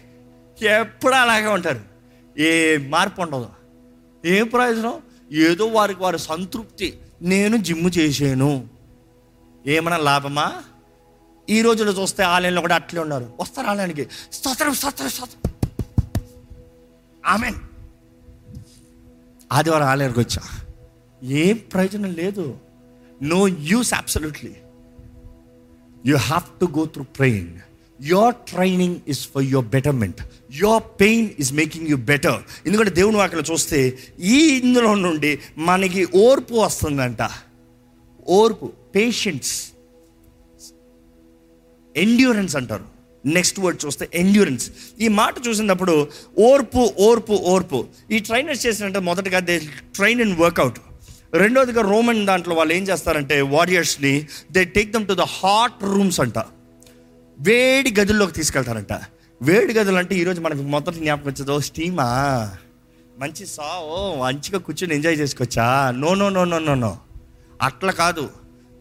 ఎప్పుడు 0.66 1.14
అలాగే 1.14 1.46
ఉంటారు. 1.46 1.80
ఏ 2.38 2.76
మార్పు 2.76 3.22
ఉండదు. 3.22 3.48
ఏం 4.26 4.46
ప్రయోజనం? 4.46 4.94
ఏదో 5.32 5.66
వారికి 5.66 6.02
వారి 6.02 6.18
సంతృప్తి. 6.18 6.98
నేను 7.22 7.56
జిమ్ 7.56 7.90
చేసాను 7.98 8.77
ఏమైనా 9.68 9.96
లాభమా? 9.96 10.62
ఈ 11.50 11.62
రోజుల్లో 11.62 12.02
చూస్తే 12.02 12.22
ఆలయంలో 12.22 12.60
కూడా 12.60 12.74
అట్లే 12.74 13.00
ఉన్నారు. 13.00 13.32
వస్తారు 13.40 13.66
ఆలయానికి. 13.66 14.06
స్తోత్రం 14.32 14.74
స్తోత్రం 14.74 15.08
స్తోత్రం. 15.08 15.52
ఆమెన్. 17.26 17.54
ఆదివారం 19.52 19.86
ఆలయానికి 19.86 20.20
వచ్చా. 20.20 20.42
ఏం 21.22 21.60
ప్రయోజనం 21.72 22.12
లేదు. 22.12 22.56
No 23.22 23.48
use 23.48 23.94
absolutely. 23.94 24.56
You 26.06 26.16
have 26.16 26.60
to 26.60 26.68
go 26.78 26.84
through 26.84 27.04
pain 27.04 27.58
your 28.02 28.34
training 28.34 28.96
is 29.08 29.28
for 29.28 29.42
your 29.42 29.66
betterment. 29.66 30.22
Your 30.52 30.82
pain 31.00 31.30
is 31.38 31.52
making 31.52 31.88
you 31.88 31.96
better. 31.96 32.42
ఎందుకంటే 32.66 32.90
దేవుని 32.90 33.16
వాక్యం 33.16 33.42
చూస్తే 33.52 33.98
ఈ 34.20 34.60
ఇందులో 34.64 34.94
నుండి 34.94 35.38
మనకి 35.58 36.08
ఓర్పు 36.14 36.54
వస్తుందంట. 36.54 37.18
ఓర్పు 38.28 38.66
పేషెన్స్ 38.96 39.52
ఎండ్యూరెన్స్ 41.96 42.54
అంటారు. 42.60 42.86
నెక్స్ట్ 43.24 43.58
వర్డ్ 43.60 43.78
చూస్తే 43.84 44.04
ఎండ్యూరెన్స్ 44.14 44.66
ఈ 45.04 45.08
మాట 45.20 45.34
చూసినప్పుడు 45.46 45.94
ఓర్పు 46.48 46.82
ఓర్పు 47.06 47.34
ఓర్పు. 47.52 47.78
ఈ 48.14 48.18
ట్రైనర్స్ 48.18 48.62
చేసినట్టు 48.66 49.00
మొదటగా 49.08 49.40
దే 49.48 49.56
ట్రైన్ 49.96 50.20
అండ్ 50.24 50.36
వర్కౌట్ 50.40 50.78
రెండోదిగా 51.42 51.82
రోమన్ 51.92 52.20
దాంట్లో 52.26 52.54
వాళ్ళు 52.54 52.72
ఏం 52.74 52.84
చేస్తారంటే 52.90 53.36
వారియర్స్ని 53.56 54.12
they 54.52 54.62
take 54.76 54.92
them 54.92 55.06
to 55.06 55.16
the 55.22 55.26
hot 55.38 55.80
rooms 55.94 56.20
అంట. 56.24 56.38
వేడి 57.38 57.90
గదుల్లోకి 57.98 58.34
తీసుకెళ్తారంట. 58.38 58.94
వేడి 59.40 59.72
గదులు 59.78 59.98
అంటే 60.02 60.14
ఈరోజు 60.20 60.40
మనకి 60.40 60.62
మొదటి 60.74 60.98
జ్ఞాపకం 61.02 61.28
వచ్చేదో 61.30 61.56
స్టీమా 61.68 62.06
మంచి 63.22 63.44
సా 63.46 63.68
ఓ 63.92 63.98
మంచిగా 64.22 64.58
కూర్చొని 64.66 64.94
ఎంజాయ్ 64.94 65.16
చేసుకోవచ్చా? 65.20 65.66
No 66.02 66.10
no 66.14 66.28
no 66.36 66.44
no 66.44 66.58
no 66.68 66.74
no 66.74 66.90
అట్లా 67.62 67.92
కాదు. 67.92 68.30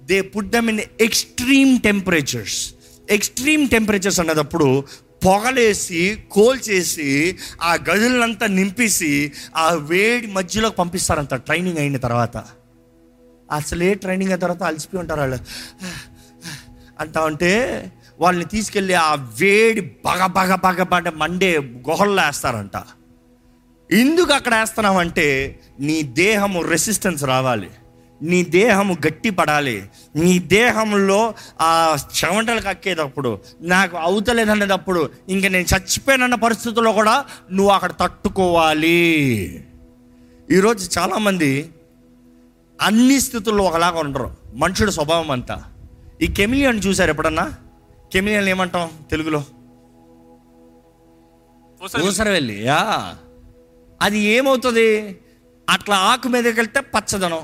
They 0.03 0.21
put 0.21 0.49
them 0.49 0.69
in 0.69 0.79
extreme 1.01 1.79
temperatures 1.79 2.73
extreme 3.09 3.69
temperatures 3.69 4.19
అన్నదప్పుడు 4.19 4.83
పొగలేసి 5.25 6.17
కోల్చేసి 6.31 7.37
ఆ 7.61 7.73
గదులంతా 7.73 8.47
నింపేసి 8.47 9.31
ఆ 9.55 9.71
వేడి 9.71 10.27
మధ్యలో 10.27 10.69
పంపిస్తారంట 10.69 11.33
ట్రైనింగ్ 11.33 11.77
అయిన 11.77 11.97
తర్వాత. 11.97 12.37
అసలే 13.51 13.93
ట్రైనింగ్ 13.93 14.31
అయిన 14.31 14.41
తర్వాత 14.41 14.63
అలసిపోయి 14.63 15.01
ఉంటారు 15.01 15.19
వాళ్ళు. 15.19 15.39
అంటా 16.99 17.21
ఉంటే 17.21 17.51
వాళ్ళని 18.19 18.45
తీసుకెళ్ళి 18.45 18.93
ఆ 18.93 19.15
వేడి 19.15 19.81
బగ 20.05 20.25
బగ 20.25 20.55
బగ 20.55 20.83
బగ 20.83 21.09
మండే 21.09 21.57
గుహల్లో 21.57 22.23
వేస్తారంట. 22.23 22.77
ఎందుకు 23.91 24.33
అక్కడ 24.33 24.55
వేస్తున్నామంటే 24.55 25.59
నీ 25.79 26.01
దేహము 26.01 26.61
రెసిస్టెన్స్ 26.61 27.23
రావాలి. 27.23 27.69
నీ 28.21 28.43
దేహము 28.43 28.93
గట్టి 29.07 29.29
పడాలి 29.29 29.89
నీ 30.15 30.39
దేహంలో 30.39 31.33
ఆ 31.61 31.97
చెమటలు 32.01 32.61
కక్కేటప్పుడు 32.61 33.39
నాకు 33.61 33.97
అవుతలేదనేటప్పుడు 33.97 35.09
ఇంక 35.29 35.45
నేను 35.45 35.65
చచ్చిపోయానన్న 35.75 36.35
పరిస్థితుల్లో 36.35 36.91
కూడా 36.91 37.25
నువ్వు 37.51 37.73
అక్కడ 37.73 37.91
తట్టుకోవాలి. 37.91 39.07
ఈరోజు 40.51 40.99
చాలామంది 40.99 41.69
అన్ని 42.81 43.21
స్థితుల్లో 43.21 43.63
ఒకలాగా 43.63 43.99
ఉండరు. 43.99 44.35
మనుషుడు 44.53 44.91
స్వభావం 44.91 45.31
అంతా. 45.31 45.63
ఈ 46.21 46.27
కెమిలియన్ 46.27 46.81
చూసారు 46.87 47.09
ఎప్పుడన్నా? 47.09 47.53
కెమిలియన్ 48.13 48.47
ఏమంటాం 48.47 48.89
తెలుగులో? 49.11 49.43
ఊసరవెల్లి. 52.07 52.63
యా. 52.63 53.15
అది 54.01 54.19
ఏమవుతుంది? 54.19 55.19
అట్లా 55.69 55.95
ఆకు 55.95 56.27
మీదకి 56.27 56.59
వెళ్తే 56.59 56.79
పచ్చదనం. 56.79 57.41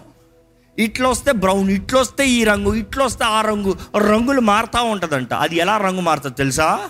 ఇట్లా 0.79 1.09
వస్తే 1.09 1.31
బ్రౌన్ 1.31 1.69
ఇట్లా 1.69 2.01
వస్తే 2.01 2.29
ఈ 2.29 2.43
రంగు 2.43 2.73
ఇట్లా 2.73 3.05
వస్తే 3.05 3.25
ఆ 3.25 3.41
రంగు 3.41 3.77
రంగులు 3.97 4.41
మారుతూ 4.41 4.83
ఉంటుందంట. 4.83 5.33
అది 5.33 5.55
ఎలా 5.55 5.77
రంగు 5.77 6.01
మారుతుంది 6.01 6.35
తెలుసా? 6.35 6.89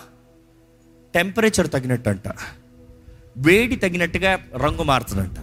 టెంపరేచర్ 1.14 1.68
తగినట్టు 1.68 2.08
అంట 2.08 2.28
వేడి 3.36 3.76
తగినట్టుగా 3.76 4.38
రంగు 4.56 4.82
మారుతుందంట. 4.82 5.36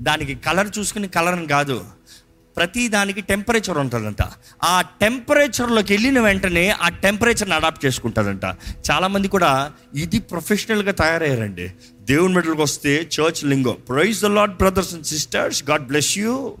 దానికి 0.00 0.34
కలర్ 0.34 0.78
చూసుకుని 0.78 1.08
కలర్ 1.08 1.34
అని 1.34 1.46
కాదు. 1.46 1.84
ప్రతి 2.56 2.88
దానికి 2.88 3.20
టెంపరేచర్ 3.20 3.78
ఉంటుందంట. 3.78 4.22
ఆ 4.64 4.80
టెంపరేచర్లోకి 4.80 5.92
వెళ్ళిన 5.92 6.20
వెంటనే 6.20 6.68
ఆ 6.68 6.88
టెంపరేచర్ని 6.88 7.54
అడాప్ట్ 7.54 7.86
చేసుకుంటుందంట. 7.86 8.44
చాలామంది 8.90 9.28
కూడా 9.28 9.72
ఇది 9.94 10.18
ప్రొఫెషనల్గా 10.18 10.92
తయారయ్యారండి. 10.92 11.72
దేవుని 12.00 12.34
మెడల్కి 12.34 12.60
వస్తే 12.60 13.08
church 13.20 13.44
lingo. 13.44 13.72
Praise 13.72 14.22
the 14.22 14.24
Lord 14.24 14.56
brothers 14.56 14.94
and 14.94 15.06
sisters 15.06 15.64
God 15.70 15.86
bless 15.86 16.18
you 16.18 16.56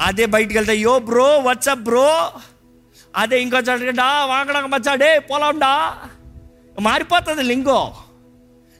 అదే 0.00 0.26
బయటికి 0.26 0.58
వెళ్తే 0.58 0.76
యో 0.76 0.98
బ్రో 0.98 1.38
వాట్సప్ 1.38 1.80
బ్రో 1.80 2.32
అదే 3.16 3.42
ఇంకో 3.42 3.56
చోట 3.56 4.00
వాంగడక 4.00 4.66
మచ్చాడే 4.66 5.18
పొలండా 5.18 5.98
మారిపోతుంది 6.80 7.42
లింగో. 7.42 7.94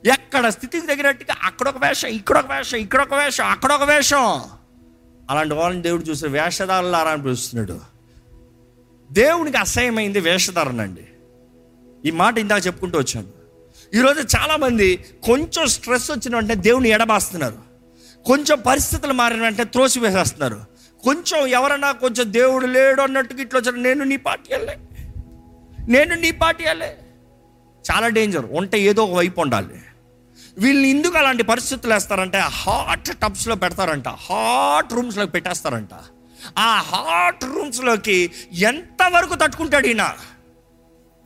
ఎక్కడ 0.05 0.49
స్థితికి 0.49 0.87
తగినట్టుగా 0.87 1.37
అక్కడ 1.43 1.69
ఒక 1.69 1.87
వేషం 1.87 2.09
ఇక్కడ 2.09 2.39
ఒక 2.39 2.53
వేషం 2.53 2.79
ఇక్కడ 2.79 3.01
ఒక 3.01 3.15
వేషం 3.15 3.45
అక్కడ 3.45 3.73
ఒక 3.73 3.83
వేషం. 3.83 4.43
అలాంటి 5.31 5.55
వాళ్ళని 5.55 5.83
దేవుడు 5.83 6.03
చూస్తే 6.03 6.29
వేషధారులారా 6.29 7.11
అని 7.11 7.23
పిలుస్తున్నాడు. 7.23 7.81
దేవునికి 9.13 9.57
అసహ్యమైంది 9.57 10.21
వేషధారణ 10.21 10.81
అండి. 10.81 11.07
ఈ 12.05 12.11
మాట 12.11 12.39
ఇందాక 12.39 12.67
చెప్పుకుంటూ 12.67 12.99
వచ్చాను. 12.99 13.29
ఈరోజు 13.95 14.21
చాలామంది 14.21 15.05
కొంచెం 15.23 15.67
స్ట్రెస్ 15.67 16.11
వచ్చిన 16.11 16.35
వెంటనే 16.35 16.55
దేవుని 16.55 16.89
ఎడబాస్తున్నారు. 16.89 17.59
కొంచెం 18.27 18.61
పరిస్థితులు 18.67 19.13
మారిన 19.13 19.43
వెంటనే 19.43 19.65
త్రోసి 19.65 20.01
వేసేస్తున్నారు 20.01 20.78
కొంచెం 21.09 21.47
ఎవరన్నా 21.47 21.93
కొంచెం 21.93 22.33
దేవుడు 22.33 22.67
లేడు 22.67 23.03
అన్నట్టుగా 23.03 23.41
ఇట్లా 23.43 23.61
వచ్చారు. 23.61 23.77
నేను 23.77 24.05
నీ 24.05 24.17
పార్టీ 24.17 24.55
వెళ్ళే 24.55 24.79
నేను 25.89 26.15
నీ 26.15 26.31
పార్టీ 26.31 26.65
వెళ్ళే 26.65 26.97
చాలా 27.91 28.09
డేంజర్ 28.09 28.47
ఉంటే 28.53 28.81
ఏదో 28.81 29.05
ఒక 29.05 29.15
వైపు 29.15 29.41
ఉండాలి. 29.41 29.81
వీళ్ళు 30.59 30.87
ఎందుకు 30.87 31.19
అలాంటి 31.19 31.43
పరిస్థితులు 31.43 31.95
వేస్తారంటే 31.95 32.39
హాట్ 32.39 33.21
టబ్స్లో 33.23 33.55
పెడతారంట. 33.55 34.09
హాట్ 34.09 34.93
రూమ్స్లోకి 34.93 35.33
పెట్టేస్తారంట. 35.33 35.95
ఆ 36.59 36.81
హాట్ 36.81 37.45
రూమ్స్లోకి 37.45 38.31
ఎంతవరకు 38.53 39.35
తట్టుకుంటాడు 39.35 39.87
ఈయన? 39.87 40.17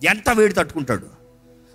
ఎంత 0.04 0.30
వేడి 0.30 0.54
తట్టుకుంటాడు? 0.54 1.08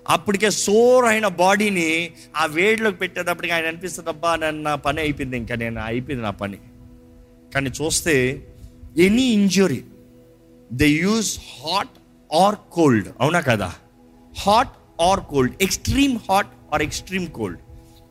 అప్పటికే 0.10 0.49
సోర్ 0.49 1.05
అయిన 1.05 1.28
బాడీని 1.28 2.12
ఆ 2.38 2.45
వేడిలోకి 2.45 2.97
పెట్టేటప్పటికి 2.97 3.53
ఆయన 3.53 3.68
అనిపిస్తుంది 3.68 4.10
అబ్బా 4.10 4.36
నన్ను 4.36 4.64
నా 4.64 4.76
పని 4.76 5.01
అయిపోయింది 5.01 5.38
ఇంకా 5.38 5.55
నేను 5.55 5.82
అయిపోయింది 5.82 6.24
నా 6.24 6.32
పని. 6.32 6.58
కానీ 7.58 7.70
చూస్తే 7.70 8.16
any 8.97 9.24
injury 9.24 9.84
they 10.74 10.88
use 10.88 11.39
hot 11.39 11.89
or 12.36 12.55
cold 12.72 13.08
అవునా 13.20 13.39
కదా? 13.39 13.74
Hot 14.39 15.01
or 15.01 15.20
cold 15.20 15.55
extreme 15.62 16.20
hot 16.30 16.47
or 16.74 16.82
extreme 16.82 17.28
cold 17.28 17.60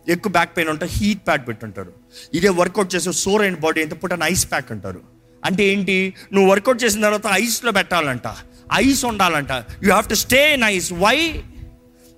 ఎక్కువ 0.08 0.32
బ్యాక్ 0.32 0.56
పెయిన్ 0.56 0.70
ఉంటే 0.70 0.86
హీట్ 0.88 1.26
ప్యాడ్ 1.26 1.48
పెట్టుంటారు. 1.48 1.92
ఇదే 2.34 2.48
వర్కౌట్ 2.48 2.94
చేసే 2.94 3.12
సోర్ 3.12 3.42
అయిన 3.42 3.54
బాడీ 3.54 3.80
ఎంత 3.80 4.02
పుట్టిన 4.02 4.22
ఐస్ 4.22 4.50
ప్యాక్ 4.50 4.72
అంటారు. 4.72 5.00
అంటే 5.44 5.64
ఏంటి? 5.64 6.14
నువ్వు 6.32 6.50
వర్కౌట్ 6.50 6.84
చేసిన 6.84 7.00
తర్వాత 7.00 7.26
ఐస్లో 7.32 7.72
పెట్టాలంట. 7.72 8.28
ఐస్ 8.74 9.04
ఉండాలంట. 9.04 9.50
You 9.50 9.90
have 9.90 10.08
to 10.08 10.14
stay 10.14 10.54
in 10.54 10.64
ice 10.64 10.92
why 10.92 11.44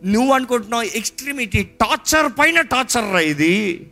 నువ్వు 0.05 0.33
అనుకుంటున్నావు 0.33 0.83
ఎక్స్ట్రీమిటీ 0.83 1.63
టార్చర్ 1.63 2.33
పైన 2.39 2.61
టార్చర్ 2.61 3.13
రా 3.13 3.21
ఇది. 3.21 3.87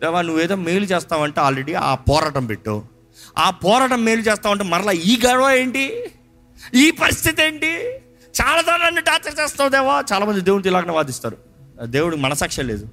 దేవా 0.00 0.22
నువ్వేదో 0.22 0.54
మేలు 0.54 0.84
చేస్తావంటే 0.84 1.40
ఆల్రెడీ 1.40 1.74
ఆ 1.74 1.94
పోరాటం 1.94 2.46
పెట్టు. 2.46 2.82
ఆ 3.38 3.50
పోరాటం 3.50 4.04
మేలు 4.04 4.20
చేస్తావంటే 4.20 4.64
మరలా 4.64 4.92
ఈ 4.92 5.20
గర్వ 5.26 5.50
ఏంటి? 5.50 6.04
ఈ 6.74 6.90
పరిస్థితి 6.90 7.42
ఏంటి? 7.42 7.76
చాలా 8.42 8.76
నన్ను 8.76 9.00
టార్చర్ 9.00 9.40
చేస్తావు 9.40 9.68
దేవా. 9.68 10.04
చాలా 10.12 10.26
మంది 10.26 10.40
దేవుడితో 10.40 10.70
ఇలాగనే 10.70 10.92
వాదిస్తారు. 10.92 11.36
దేవుడికి 11.84 12.22
మనసాక్షి 12.22 12.62
లేదు. 12.62 12.88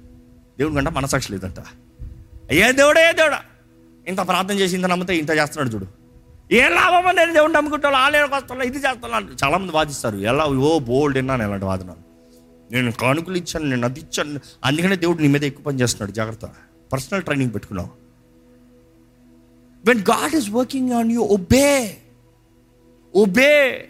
దేవుడి 0.58 0.74
కంటే 0.74 0.90
మనసాక్షి 0.90 1.32
లేదంట. 1.32 1.54
ఏ 2.52 2.72
దేవుడే 2.72 3.08
ఏ 3.08 3.12
దేవుడా? 3.12 3.40
ఇంత 4.08 4.18
ప్రార్థన 4.18 4.54
చేసి 4.54 4.74
ఇంత 4.74 4.84
నమ్మితే 4.84 5.16
ఇంత 5.16 5.30
చేస్తున్నాడు 5.30 5.74
చూడు. 5.74 5.86
ఏం 6.52 6.72
లాభం 6.72 7.16
నేను 7.16 7.32
దేవుడు 7.32 7.52
నమ్ముకుంటాను 7.52 7.96
ఆలయానికి 7.96 8.34
వస్తున్నా 8.34 8.64
ఇది 8.64 8.78
చేస్తున్నాను 8.78 9.28
చాలా 9.44 9.58
మంది 9.58 9.72
వాదిస్తారు. 9.72 10.16
ఎలా 10.16 10.44
ఓ 10.44 10.78
బోల్డ్ 10.78 11.18
విన్నాను 11.18 11.42
ఎలాంటి 11.42 11.64
వాదనాలు. 11.64 12.08
నేను 12.72 12.92
కానుకలు 12.92 13.36
ఇచ్చాను 13.36 13.66
నేను 13.66 13.84
అది 13.84 14.00
ఇచ్చాను. 14.00 14.40
అందుకనే 14.64 14.96
దేవుడు 14.96 15.18
నీ 15.18 15.28
మీద 15.28 15.44
ఎక్కువ 15.44 15.64
పని 15.64 15.80
చేస్తున్నాడు. 15.80 16.10
జాగ్రత్త. 16.12 16.44
పర్సనల్ 16.92 17.22
ట్రైనింగ్ 17.22 17.54
పెట్టుకున్నావు. 17.54 17.88
When 19.84 19.98
God 19.98 20.34
is 20.34 20.50
working 20.50 20.92
on 20.92 21.12
you 21.12 21.22
obey 21.22 21.98
obey 23.14 23.88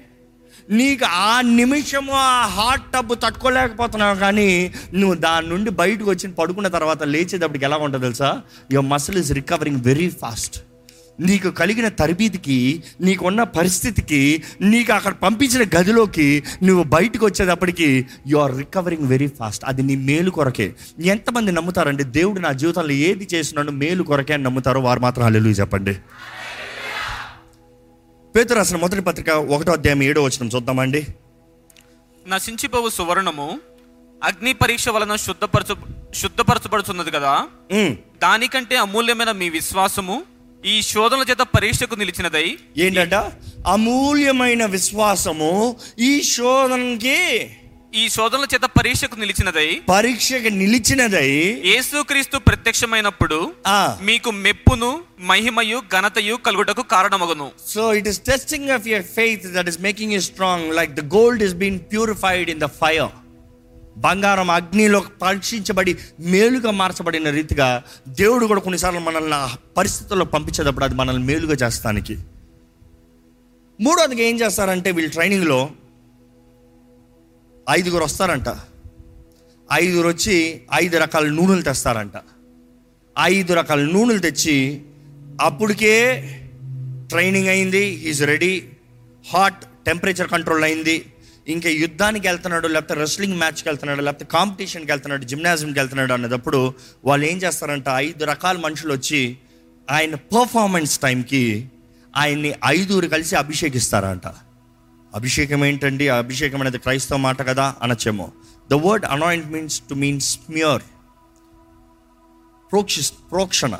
నీకు 0.70 1.04
ఆ 1.04 1.40
నిమిషము 1.40 2.12
ఆ 2.12 2.46
హాట్ 2.46 2.92
టబ్ 2.92 3.08
తట్టుకోలేకపోతున్నావు 3.22 4.16
కానీ 4.16 4.72
నువ్వు 4.94 5.16
దాని 5.16 5.48
నుండి 5.48 5.70
బయటకు 5.70 6.10
వచ్చి 6.10 6.28
పడుకున్న 6.28 6.68
తర్వాత 6.68 7.02
లేచేటప్పటికి 7.02 7.64
ఎలా 7.64 7.76
ఉంటుంది 7.76 8.04
తెలుసా? 8.04 8.42
Your 8.72 8.86
muscle 8.86 9.18
is 9.18 9.32
recovering 9.32 9.80
very 9.84 10.10
fast 10.10 10.58
నీకు 11.20 11.48
కలిగిన 11.48 11.88
తరబీతికి 11.88 12.82
నీకున్న 13.00 13.42
పరిస్థితికి 13.42 14.42
నీకు 14.60 14.92
అక్కడ 14.92 15.12
పంపించిన 15.12 15.80
గదిలోకి 15.80 16.42
నువ్వు 16.62 16.84
బయటకు 16.84 17.26
వచ్చేటప్పటికి 17.26 18.06
you 18.26 18.38
are 18.38 18.56
recovering 18.58 19.08
very 19.08 19.26
fast 19.26 19.64
అది 19.64 19.82
నీ 19.82 19.96
మేలు 19.96 20.30
కొరకే. 20.30 20.74
ఎంతమంది 21.00 21.52
నమ్ముతారండి? 21.52 22.04
దేవుడు 22.04 22.40
నా 22.40 22.52
జీవితంలో 22.52 22.90
ఏది 22.90 23.28
చేసినాడు 23.34 23.70
మేలు 23.70 24.02
కొరకే 24.02 24.34
అని 24.34 24.42
నమ్ముతారో 24.42 24.80
వారు 24.80 25.00
మాత్రం 25.00 25.24
హల్లెలూయా 25.24 25.54
చెప్పండి. 25.54 25.94
పేతురు 28.36 28.58
రాసిన 28.58 28.76
మొదటి 28.76 29.00
పత్రిక 29.00 29.28
ఒకటో 29.28 29.72
అధ్యాయం 29.72 30.02
ఏడో 30.02 30.22
వచ్చిన 30.22 30.48
చూద్దామండి. 30.48 31.06
నశించిపోవు 32.28 32.88
సువర్ణము 32.88 33.60
అగ్ని 34.24 34.52
పరీక్ష 34.52 34.88
వలన 34.88 35.16
శుద్ధపరచు 35.16 35.76
శుద్ధపరచబడుతున్నది 36.14 37.10
కదా? 37.10 37.46
దానికంటే 38.22 38.76
అమూల్యమైన 38.76 39.32
మీ 39.32 39.48
విశ్వాసము 39.48 40.22
ఈ 40.64 40.82
శోధనల 40.82 41.22
చేత 41.30 41.42
పరీక్షకు 41.54 41.94
నిలిచినదై 41.94 42.46
ఏంటంట? 42.76 43.14
అమూల్యమైన 43.66 44.64
విశ్వాసము 44.66 45.52
ఈ 46.00 46.22
శోధనకి 46.28 47.18
ఈ 47.94 48.08
శోధనల 48.08 48.46
చేత 48.54 48.66
పరీక్షకు 48.78 49.16
నిలిచినదై 49.20 49.68
పరీక్షకి 49.88 50.50
నిలిచినదై 50.52 51.28
యేసుక్రీస్తు 51.68 52.38
ప్రత్యక్షమైనప్పుడు 52.38 53.38
ఆ. 53.66 53.78
మీకు 54.00 54.30
మెప్పును 54.40 54.90
మహిమయు 55.20 55.82
ఘనతయు 55.90 56.36
కలుగుటకు 56.46 56.82
కారణమగును. 56.90 57.46
So 57.68 57.94
it 57.94 58.08
is 58.08 58.20
testing 58.22 58.70
of 58.70 58.88
your 58.88 59.06
faith 59.14 59.46
that 59.54 59.68
is 59.68 59.80
making 59.80 60.12
you 60.12 60.20
strong 60.20 60.74
like 60.74 60.92
the 60.92 61.04
gold 61.14 61.42
is 61.42 61.54
been 61.54 61.78
purified 61.92 62.50
in 62.50 62.60
the 62.60 62.70
fire 62.80 63.08
బంగారం 64.00 64.50
అగ్నిలో 64.50 65.00
పరీక్షించబడి 65.22 65.98
మేలుగా 66.20 66.70
మార్చబడిన 66.70 67.30
రీతిగా 67.30 67.82
దేవుడు 68.08 68.46
కూడా 68.46 68.60
కొన్నిసార్లు 68.60 69.00
మనల్ని 69.00 69.34
ఆ 69.34 69.54
పరిస్థితుల్లో 69.76 70.24
పంపించేటప్పుడు 70.24 70.84
అది 70.84 70.94
మనల్ని 70.94 71.24
మేలుగా 71.24 71.66
చేస్తానికి. 71.66 72.18
మూడోదిగా 73.80 74.20
ఏం 74.20 74.40
చేస్తారంటే 74.40 74.90
వీళ్ళు 74.90 75.12
ట్రైనింగ్లో 75.12 75.70
ఐదుగురు 77.70 78.04
వస్తారంట. 78.04 78.48
ఐదుగురు 79.72 80.08
వచ్చి 80.08 80.60
ఐదు 80.74 80.98
రకాల 80.98 81.26
నూనెలు 81.28 81.62
తెస్తారంట. 81.62 82.12
ఐదు 83.22 83.54
రకాల 83.54 83.80
నూనెలు 83.80 84.18
తెచ్చి 84.18 84.82
అప్పటికే 85.40 85.94
ట్రైనింగ్ 87.08 87.48
అయింది 87.48 87.86
is 87.86 88.22
ready 88.22 88.68
hot 89.32 89.64
temperature 89.86 90.28
control 90.28 90.64
అయింది. 90.64 91.04
ఇంకా 91.48 91.70
యుద్ధానికి 91.70 92.28
వెళ్తున్నాడు 92.28 92.68
లేకపోతే 92.68 92.94
రెస్లింగ్ 92.94 93.38
మ్యాచ్కి 93.38 93.68
వెళ్తున్నాడు 93.68 94.00
లేకపోతే 94.00 94.24
కాంపిటీషన్కి 94.24 94.92
వెళ్తున్నాడు 94.92 95.24
జిమ్నాజియంకి 95.24 95.78
వెళ్తున్నాడు 95.78 96.12
అన్నదప్పుడు 96.12 96.74
వాళ్ళు 97.04 97.26
ఏం 97.26 97.38
చేస్తారంట 97.38 97.84
ఐదు 97.96 98.24
రకాల 98.24 98.56
మనుషులు 98.56 98.92
వచ్చి 98.92 99.38
ఆయన 99.90 100.14
పర్ఫార్మెన్స్ 100.14 100.98
టైంకి 100.98 101.68
ఆయన్ని 102.16 102.54
ఐదుగురు 102.66 103.06
కలిసి 103.06 103.36
అభిషేకిస్తారంట. 103.36 104.26
అభిషేకం 105.14 105.64
ఏంటండి? 105.64 106.08
ఆ 106.08 106.16
అభిషేకం 106.16 106.60
అనేది 106.60 106.78
క్రైస్తవ 106.78 107.16
మాట 107.16 107.46
కదా 107.46 107.74
అనొచ్చేమో. 107.82 108.32
The 108.70 108.74
word 108.74 109.04
anoint 109.04 109.46
means 109.46 109.80
to 109.80 109.94
mean 109.94 110.20
smear 110.20 110.82
ప్రోక్షి 112.72 113.02
ప్రోక్షణ. 113.30 113.78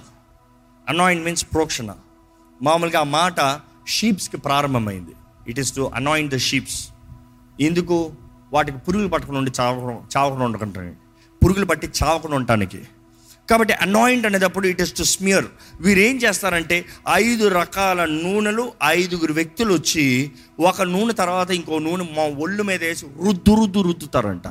anoint 0.89 1.25
means 1.25 1.45
ప్రోక్షణ. 1.45 1.95
మామూలుగా 2.63 3.01
ఆ 3.01 3.05
మాట 3.05 3.61
షీప్స్కి 3.89 4.37
ప్రారంభమైంది. 4.37 5.11
It 5.49 5.61
is 5.61 5.77
to 5.77 5.91
anoint 5.95 6.35
the 6.35 6.39
sheeps 6.39 6.89
ఎందుకు? 7.61 8.13
వాటికి 8.53 8.79
పురుగులు 8.79 9.09
పట్టకుండా 9.09 9.39
ఉండి 9.39 9.53
చావకుండా 9.61 9.95
చావకుండా 10.17 10.45
ఉండకంటానికి 10.45 10.97
పురుగులు 11.45 11.67
పట్టి 11.67 11.91
చావకుండా 12.03 12.37
ఉండటానికి. 12.37 12.85
కాబట్టి 13.51 13.75
అనాయింట్ 13.75 14.27
అనేటప్పుడు 14.27 14.67
ఇట్ 14.67 14.81
ఇస్ 14.81 14.95
టు 14.97 15.03
స్మియర్ 15.03 15.47
వీరు 15.81 15.99
ఏం 15.99 16.17
చేస్తారంటే 16.17 16.85
ఐదు 17.09 17.49
రకాల 17.49 18.05
నూనెలు 18.05 18.73
ఐదుగురు 18.85 19.33
వ్యక్తులు 19.33 19.75
వచ్చి 19.75 20.31
ఒక 20.61 20.83
నూనె 20.83 21.13
తర్వాత 21.13 21.51
ఇంకో 21.51 21.79
నూనె 21.79 22.05
మా 22.17 22.23
ఒళ్ళు 22.23 22.63
మీద 22.63 22.83
వేసి 22.85 23.07
రుద్దు 23.07 23.55
రుద్దు 23.55 23.81
రుద్దుతారంట. 23.83 24.47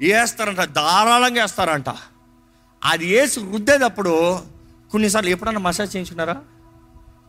వేస్తారంట 0.00 0.60
ధారాళంగా 0.60 1.42
వేస్తారంట 1.42 1.88
అది 2.84 3.06
వేసి 3.14 3.40
రుద్దేటప్పుడు 3.40 4.40
కొన్నిసార్లు 4.90 5.30
ఎప్పుడన్నా 5.30 5.60
మసాజ్ 5.60 5.96
చేయించుకున్నారా? 5.96 6.42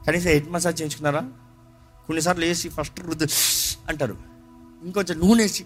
కనీసం 0.08 0.30
హెడ్ 0.30 0.50
మసాజ్ 0.50 0.82
చేయించుకున్నారా? 0.82 1.20
కొన్నిసార్లు 2.08 2.46
వేసి 2.46 2.70
ఫస్ట్ 2.70 3.00
రుద్దు 3.00 3.28
అంటారు. 3.90 4.39
ఇంకొంచెం 4.84 5.16
నూనె 5.20 5.44
వేసి 5.44 5.64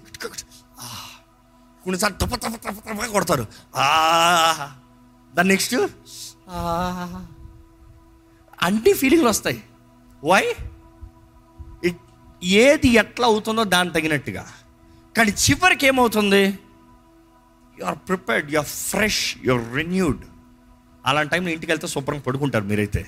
కొన్నిసార్లు 1.83 2.17
తప్ప 2.17 2.35
తప్ప 2.35 2.55
తప్ప 2.55 2.79
తప్ప 2.89 3.05
కొడతారు. 3.05 3.45
దాని 5.35 5.49
నెక్స్ట్. 5.49 5.75
అన్ని 8.61 8.93
ఫీలింగ్లు 8.93 9.29
వస్తాయి. 9.29 9.63
వై 10.23 10.43
ఏది 12.43 12.87
ఎట్లా 12.87 13.25
అవుతుందో 13.27 13.63
దాని 13.63 13.89
తగినట్టుగా. 13.89 14.43
కానీ 15.17 15.31
చివరికి 15.45 15.87
ఏమవుతుంది? 15.87 16.43
You 17.79 17.83
are 17.85 17.97
prepared 18.07 18.51
you 18.51 18.57
are 18.59 18.67
fresh 18.67 19.23
you 19.45 19.53
are 19.53 19.75
renewed 19.75 20.21
అలాంటి 21.05 21.31
టైంలో 21.31 21.51
ఇంటికి 21.51 21.71
వెళ్తే 21.71 21.87
శుభ్రంగా 21.87 22.21
పడుకుంటారు 22.21 22.65
మీరైతే. 22.65 23.03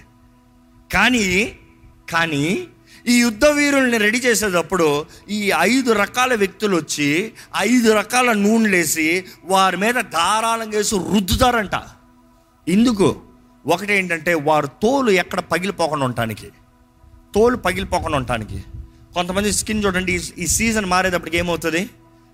కానీ 0.94 1.60
కానీ 2.10 2.68
ఈ 3.08 3.18
యుద్ధ 3.18 3.46
వీరుల్ని 3.46 3.98
రెడీ 3.98 4.18
చేసేటప్పుడు 4.18 5.06
ఈ 5.30 5.52
ఐదు 5.60 5.92
రకాల 5.92 6.36
వ్యక్తులు 6.36 6.76
వచ్చి 6.76 7.34
ఐదు 7.58 7.92
రకాల 7.92 8.34
నూనెలేసి 8.34 9.26
వారి 9.46 9.78
మీద 9.78 9.94
ధారాళంగా 9.94 10.78
వేసి 10.78 10.96
రుద్దుతారంట. 10.96 11.72
ఎందుకు 12.68 13.22
ఒకటి 13.68 13.94
ఏంటంటే 13.94 14.34
వారు 14.34 14.68
తోలు 14.68 15.12
ఎక్కడ 15.12 15.40
పగిలిపోకుండా 15.40 16.06
ఉండటానికి. 16.06 16.48
తోలు 17.36 17.56
పగిలిపోకుండా 17.56 18.18
ఉండటానికి. 18.18 18.64
కొంతమంది 19.14 19.54
స్కిన్ 19.54 19.84
చూడండి 19.86 20.22
ఈ- 20.38 20.48
సీజన్ 20.48 20.86
మారేటప్పటికి 20.86 21.38
ఏమవుతుంది? 21.38 21.90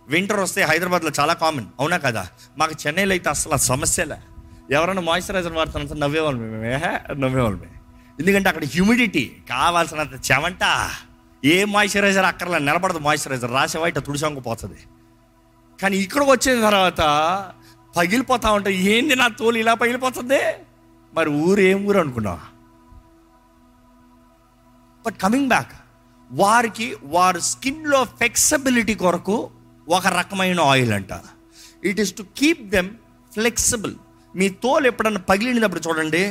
వింటర్ 0.08 0.40
వస్తే 0.40 0.64
హైదరాబాద్లో 0.64 1.12
చాలా 1.20 1.34
కామన్. 1.34 1.66
అవునా 1.80 1.98
కదా? 1.98 2.28
మాకు 2.58 2.74
చెన్నైలో 2.88 3.12
అయితే 3.12 3.30
అసలు 3.30 3.58
సమస్యలే. 3.58 4.16
ఎవరైనా 4.76 5.02
మాయిశ్చరైజర్ 5.02 5.54
వాడుతున్నంత 5.54 5.94
నవ్వేవాళ్ళు 5.94 6.42
నవ్వేవాళ్ళమే. 7.14 7.81
ఎందుకంటే 8.20 8.50
అక్కడ 8.50 8.66
హ్యూమిడిటీ 8.66 9.24
కావాల్సినంత 9.50 10.32
చెమంట 10.32 10.64
ఏ 11.46 11.66
మాయిశ్చరైజర్ 11.66 12.26
అక్కర్లా 12.26 12.58
నిలబడదు 12.58 13.00
మాయిశ్చరైజర్ 13.00 13.52
రాసేవా 13.52 13.88
ఇట్లా 13.88 14.02
తుడిసంగిపోతుంది 14.02 14.82
కానీ 15.82 15.98
ఇక్కడికి 15.98 16.32
వచ్చిన 16.32 16.62
తర్వాత 16.62 17.02
పగిలిపోతా 17.96 18.52
ఉంటే 18.52 18.74
ఏంది 18.74 19.16
నా 19.16 19.28
తోలు 19.28 19.58
ఇలా 19.58 19.74
పగిలిపోతుంది? 19.74 20.42
మరి 21.14 21.30
ఊరు 21.30 21.62
ఏం 21.62 21.88
ఊరు 21.88 22.00
అనుకున్నావా? 22.00 22.44
బట్ 25.06 25.18
కమింగ్ 25.22 25.48
బ్యాక్ 25.48 25.74
వారికి 26.32 26.96
వారి 27.04 27.42
స్కిన్లో 27.42 28.04
ఫ్లెక్సిబిలిటీ 28.04 28.96
కొరకు 28.96 29.50
ఒక 29.90 30.08
రకమైన 30.08 30.60
ఆయిల్ 30.60 30.94
అంట. 30.94 31.14
It 31.84 32.00
is 32.00 32.14
to 32.18 32.24
keep 32.38 32.64
them 32.70 32.90
flexible 33.34 33.96
మీ 34.36 34.50
తోలు 34.50 34.88
ఎప్పుడన్నా 34.88 35.20
పగిలినప్పుడు 35.20 35.82
చూడండి 35.90 36.24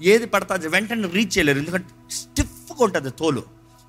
ఏది 0.00 0.26
పడితే 0.26 0.52
అది 0.54 0.68
వెంటనే 0.68 1.08
రీచ్ 1.18 1.32
చేయలేరు. 1.36 1.58
ఎందుకంటే 1.58 1.88
స్టిఫ్గా 2.20 2.82
ఉంటుంది 2.86 3.10
తోలు. 3.10 3.42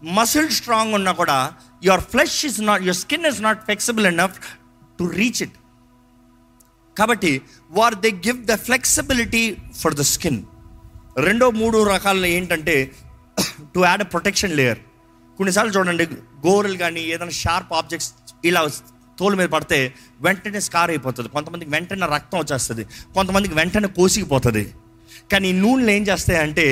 మసిల్ 0.04 0.50
స్ట్రాంగ్ 0.50 0.94
ఉన్నా 0.94 1.12
కూడా 1.12 1.38
your 1.84 2.02
flesh 2.02 2.46
is 2.46 2.60
not 2.62 2.82
your 2.82 3.00
skin 3.04 3.26
is 3.26 3.42
not 3.42 3.64
flexible 3.68 4.06
enough 4.06 4.38
to 5.00 5.06
reach 5.20 5.42
it 5.46 5.58
కాబట్టి 6.98 7.42
war 7.72 7.96
they 7.96 8.12
give 8.28 8.40
the 8.52 8.56
flexibility 8.68 9.46
for 9.82 9.96
the 9.96 10.06
skin 10.14 10.40
రెండో 11.28 11.52
మూడు 11.62 11.78
రకాలు 11.94 12.26
ఏంటంటే 12.38 12.76
to 13.76 13.80
add 13.80 14.02
a 14.02 14.08
protection 14.14 14.56
layer 14.60 14.80
కొన్నిసార్లు 15.38 15.74
చూడండి 15.78 16.06
గోరలు 16.48 16.78
కానీ 16.78 17.02
ఏదైనా 17.14 17.36
షార్ప్ 17.44 17.74
ఆబ్జెక్ట్స్ 17.74 18.12
ఇలా 18.46 18.62
తోలు 19.20 19.36
మీద 19.36 19.50
పడితే 19.50 19.94
వెంటనే 20.22 20.60
స్కార్ 20.60 20.90
అయిపోతుంది. 20.90 21.30
కొంతమందికి 21.30 21.72
వెంటనే 21.72 22.08
రక్తం 22.16 22.38
వచ్చేస్తుంది. 22.40 22.84
కొంతమందికి 23.14 23.56
వెంటనే 23.56 23.88
కోసిగిపోతుంది 23.88 24.64
కానీ 25.32 25.52
నూనెలు 25.52 25.92
ఏం 25.92 26.04
చేస్తాయంటే 26.04 26.66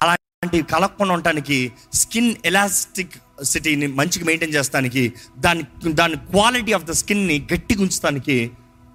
అలాంటివి 0.00 0.64
కలగకుండా 0.72 1.14
ఉండటానికి 1.14 1.72
స్కిన్ 1.94 2.34
ఎలాస్టిక్ 2.44 3.16
సిటీని 3.44 3.86
మంచిగా 3.86 4.24
మెయింటైన్ 4.24 4.54
చేస్తానికి 4.54 5.12
దాని 5.38 5.62
దాని 6.00 6.16
క్వాలిటీ 6.16 6.72
ఆఫ్ 6.72 6.84
ద 6.84 6.90
స్కిన్ని 6.90 7.46
గట్టిగా 7.52 7.82
ఉంచడానికి 7.82 8.36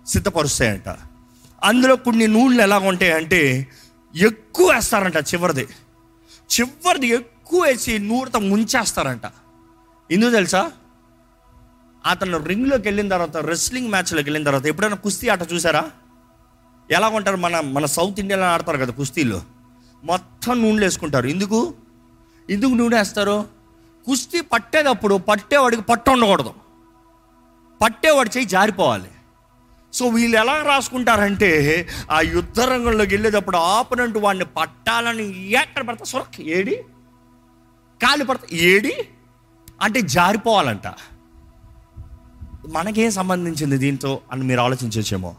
సిద్ధపరుస్తాయంట. 0.07 0.89
అందులో 1.63 1.95
కొన్ని 1.95 2.27
నూనెలు 2.27 2.61
ఎలా 2.61 2.77
ఉంటాయంటే 2.77 3.67
ఎక్కువ 4.15 4.71
వేస్తారంట 4.71 5.17
చివరిది. 5.17 5.65
చివరిది 6.49 7.07
ఎక్కువ 7.07 7.61
వేసి 7.63 7.99
నూనెతో 7.99 8.39
ముంచేస్తారంట. 8.39 9.25
ఎందుకు 10.11 10.31
తెలుసా? 10.31 10.71
అతను 12.05 12.37
రింగ్లోకి 12.43 12.85
వెళ్ళిన 12.87 13.07
తర్వాత 13.07 13.37
రెస్లింగ్ 13.37 13.89
మ్యాచ్లోకి 13.89 14.27
వెళ్ళిన 14.29 14.45
తర్వాత 14.45 14.65
ఎప్పుడైనా 14.65 14.95
కుస్తీ 14.95 15.27
ఆట 15.27 15.53
చూసారా? 15.53 15.83
ఎలా 16.91 17.07
ఉంటారు 17.07 17.35
మన 17.35 17.59
మన 17.59 17.85
సౌత్ 17.85 18.19
ఇండియాలో 18.19 18.45
ఆడతారు 18.45 18.77
కదా 18.77 18.91
కుస్తీలో. 18.91 19.41
మొత్తం 20.03 20.61
నూనెలు 20.61 20.85
వేసుకుంటారు. 20.85 21.27
ఎందుకు? 21.27 21.73
ఎందుకు 22.49 22.71
నూనె 22.71 22.97
వేస్తారు? 22.97 23.45
కుస్తీ 24.05 24.41
పట్టేటప్పుడు 24.41 25.15
పట్టేవాడికి 25.15 25.81
పట్టు 25.81 26.11
ఉండకూడదు. 26.11 26.53
పట్టేవాడి 27.81 28.29
చేయి 28.37 28.45
జారిపోవాలి. 28.45 29.09
సో 29.93 30.07
వీళ్ళు 30.07 30.37
ఎలా 30.37 30.61
రాసుకుంటారంటే 30.61 31.87
ఆ 32.11 32.21
యుద్ధ 32.21 32.59
రంగంలోకి 32.59 33.13
వెళ్ళేటప్పుడు 33.15 33.57
ఆపనంటు 33.57 34.19
వాడిని 34.19 34.45
పట్టాలని 34.45 35.51
ఎక్కడ 35.51 35.87
పడతా 35.87 36.05
సొరక్ 36.05 36.41
ఏడి? 36.41 36.75
కాలు 38.01 38.23
పడతా 38.23 38.47
ఏడి? 38.51 38.93
అంటే 39.81 40.01
జారిపోవాలంట. 40.01 40.93
మనకేం 42.69 43.11
సంబంధించింది 43.11 43.77
దీంతో 43.77 44.21
అని 44.31 44.43
మీరు 44.43 44.59
ఆలోచించవచ్చేమో. 44.59 45.35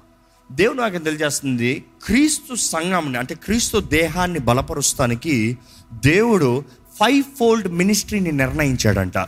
దేవుడు 0.52 0.78
నాకు 0.78 0.98
తెలియజేస్తుంది 0.98 1.84
క్రీస్తు 2.04 2.54
సంఘంని 2.54 3.18
అంటే 3.18 3.34
క్రీస్తు 3.34 3.78
దేహాన్ని 3.78 4.38
బలపరుస్తానికి 4.38 5.58
దేవుడు 5.92 6.64
ఫైవ్ 7.00 7.24
ఫోల్డ్ 7.38 7.68
మినిస్ట్రీని 7.72 8.32
నిర్ణయించాడంట. 8.32 9.26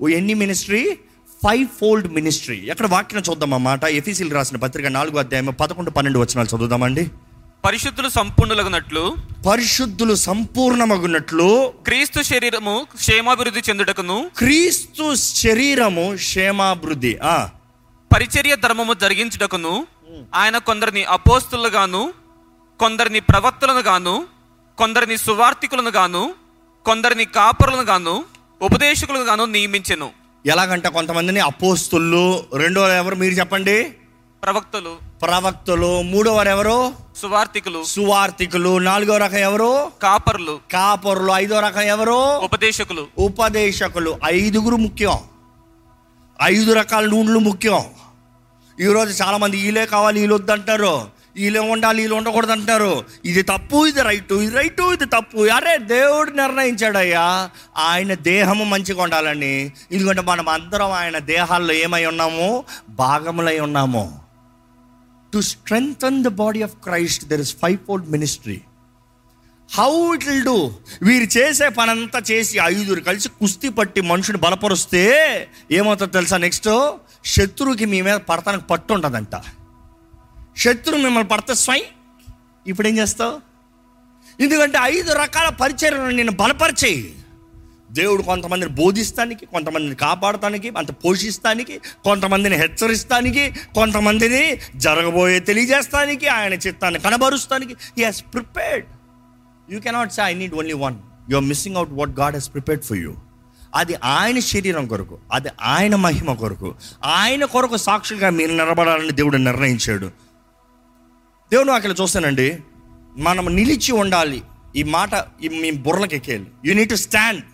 ఓ 0.00 0.08
ఎన్ని 0.08 0.34
మినిస్ట్రీ 0.34 0.98
ఫైవ్ 1.44 1.66
ఫోల్డ్ 1.80 2.12
మినిస్ట్రీ 2.12 2.66
ఎక్కడ 2.66 2.86
వాక్యం 2.86 3.22
చూద్దాం 3.30 3.54
అన్నమాట 3.54 3.84
ఎఫీసీలు 3.84 4.34
రాసిన 4.34 4.56
పత్రిక 4.56 4.86
నాలుగో 4.86 5.18
అధ్యాయం 5.18 5.46
పదకొండు 5.46 5.90
పన్నెండు 5.90 6.18
వచనాలు 6.18 6.56
చదువుదామండి. 6.56 7.10
పరిశుద్ధులు 7.64 8.08
సంపూర్ణులగునట్లు 8.08 9.16
పరిశుద్ధులు 9.46 10.14
సంపూర్ణమగున్నట్లు 10.14 11.72
క్రీస్తు 11.84 12.22
శరీరము 12.22 12.86
క్షేమాభివృద్ధి 12.96 13.60
చెందుటకును 13.68 14.30
క్రీస్తు 14.36 15.14
శరీరము 15.14 16.12
క్షేమాభివృద్ధి. 16.16 17.18
ఆ. 17.22 17.48
పరిచర్య 18.16 18.56
ధర్మము 18.56 18.94
జరిగించుటకును 18.94 19.86
ఆయన 20.34 20.58
కొందరిని 20.58 21.04
అపోస్తులుగాను 21.04 22.12
కొందరిని 22.78 23.20
ప్రవక్తలను 23.20 23.80
గాను 23.80 24.26
కొందరిని 24.78 25.18
సువార్థికులను 25.18 25.90
గాను 25.90 26.34
కొందరిని 26.84 27.24
కాపరులను 27.24 27.82
గాను 27.82 28.24
ఉపదేశకులను 28.62 29.22
గాను 29.22 29.44
నియమించెను. 29.44 30.10
ఎలాగంట 30.46 30.86
కొంతమందిని 30.86 31.40
అపోస్తులు 31.40 32.44
రెండో 32.56 32.88
ఎవరు 32.88 33.14
మీరు 33.14 33.34
చెప్పండి? 33.34 33.82
ప్రవక్తలు. 34.42 34.96
ప్రవక్తలు. 35.22 36.02
మూడో 36.02 36.34
వారు 36.34 36.48
ఎవరు? 36.48 36.92
సువార్థికులు. 37.16 37.84
సువార్థికులు. 37.84 38.78
నాలుగో 38.78 39.16
రకం 39.16 39.36
ఎవరు? 39.36 39.90
కాపరులు. 40.02 40.60
కాపరులు. 40.72 41.32
ఐదో 41.32 41.60
రకం 41.60 41.80
ఎవరు? 41.80 42.36
ఉపదేశకులు. 42.36 43.06
ఉపదేశకులు. 43.18 44.18
ఐదుగురు 44.24 44.76
ముఖ్యం. 44.76 45.18
ఐదు 46.42 46.72
రకాల 46.72 47.04
నూనెలు 47.04 47.38
ముఖ్యం. 47.38 47.82
ఈరోజు 48.80 49.12
చాలామంది 49.22 49.56
ఈలే 49.58 49.86
కావాలి 49.86 50.20
వీళ్ళు 50.20 50.34
వద్దంటారు. 50.34 50.92
వీళ్ళే 51.36 51.60
ఉండాలి 51.72 51.98
వీళ్ళు 52.02 52.16
ఉండకూడదు 52.16 52.52
అంటారు 52.52 53.04
ఇది 53.24 53.42
తప్పు 53.42 53.86
ఇది 53.86 54.02
రైటు 54.02 54.34
ఇది 54.34 54.54
రైటు 54.56 54.84
ఇది 54.92 55.06
తప్పు. 55.06 55.38
అరే 55.56 55.74
దేవుడు 55.78 56.30
నిర్ణయించాడయ్యా. 56.30 57.50
ఆయన 57.78 58.14
దేహము 58.14 58.64
మంచిగా 58.64 59.02
ఉండాలని 59.02 59.54
ఎందుకంటే 59.92 60.22
మనం 60.22 60.48
అందరం 60.48 60.92
ఆయన 60.92 61.18
దేహాల్లో 61.18 61.74
ఏమై 61.74 62.02
ఉన్నాము? 62.06 62.64
భాగములై 63.02 63.58
ఉన్నాము. 63.60 64.04
To 65.32 65.40
strengthen 65.40 66.24
the 66.24 66.28
body 66.42 66.62
of 66.62 66.74
Christ 66.84 67.24
there 67.24 67.40
is 67.40 67.54
five 67.62 67.78
fold 67.86 68.08
ministry 68.10 68.58
how 69.70 70.14
it 70.14 70.24
will 70.28 70.44
do 70.44 70.58
వీరు 71.02 71.38
చేసే 71.38 71.68
పనంతా 71.68 72.22
చేసి 72.30 72.58
ఐదుగురు 72.58 73.00
కలిసి 73.00 73.28
కుస్తీ 73.28 73.68
పట్టి 73.68 74.00
మనుషుని 74.00 74.38
బలపరుస్తే 74.38 75.04
ఏమవుతుందో 75.70 76.12
తెలుసా 76.12 76.36
నెక్స్ట్ 76.36 76.68
శత్రువుకి 77.24 77.84
మీ 77.84 78.02
మీద 78.02 78.16
పడతానికి 78.16 78.64
పట్టు 78.64 78.92
ఉంటుందంట. 78.92 79.36
శత్రువు 80.56 81.02
మిమ్మల్ని 81.02 81.28
పడితే 81.28 81.54
స్వై 81.54 81.84
ఇప్పుడు 82.66 82.88
ఏం 82.88 82.98
చేస్తావు? 82.98 83.40
ఎందుకంటే 84.42 84.78
ఐదు 84.82 85.12
రకాల 85.12 85.48
పరిచర్యలను 85.48 86.10
నేను 86.10 86.32
బలపరిచేయి. 86.32 87.14
దేవుడు 87.90 88.22
కొంతమందిని 88.22 88.72
బోధిస్తానికి 88.72 89.46
కొంతమందిని 89.46 89.94
కాపాడటానికి 89.94 90.72
అంత 90.78 90.90
పోషిస్తానికి 90.90 91.78
కొంతమందిని 91.78 92.56
హెచ్చరిస్తానికి 92.56 93.50
కొంతమందిని 93.74 94.58
జరగబోయే 94.76 95.40
తెలియజేస్తానికి 95.40 96.26
ఆయన 96.26 96.52
చిత్తాన్ని 96.52 97.00
కనబరుస్తానికి. 97.00 97.76
He 97.98 98.04
has 98.04 98.24
prepared 98.34 98.86
you 99.72 99.80
cannot 99.80 100.12
say 100.12 100.22
I 100.22 100.34
need 100.34 100.54
only 100.54 100.72
one 100.72 100.94
you 101.30 101.36
are 101.36 101.44
missing 101.44 101.76
out 101.76 101.90
what 101.92 102.10
God 102.10 102.34
he's 102.34 102.52
prepared 102.52 102.84
for 102.84 102.98
you 102.98 103.14
అది 103.74 103.94
ఆయన 103.94 104.38
శరీరం 104.38 104.86
కొరకు 104.86 105.18
అది 105.32 105.48
ఆయన 105.62 105.94
మహిమ 105.94 106.32
కొరకు 106.34 106.74
ఆయన 107.04 107.44
కొరకు 107.44 107.76
సాక్షిగా 107.76 108.30
మీరు 108.30 108.50
నిలబడాలని 108.50 109.10
దేవుడు 109.10 109.36
నిర్ణయించాడు. 109.36 110.06
దేవుడు 111.52 111.70
అక్కడ 111.70 111.94
చూస్తానండి 112.00 112.58
మనం 113.16 113.56
నిలిచి 113.56 113.92
ఉండాలి. 113.92 114.42
ఈ 114.76 114.82
మాట 114.82 115.14
మీ 115.60 115.70
బుర్రలకు 115.70 116.14
ఎక్కేయాలి. 116.14 116.46
యూ 116.64 116.74
నీడ్ 116.74 116.90
టు 116.90 116.94
స్టాండ్ 116.94 117.44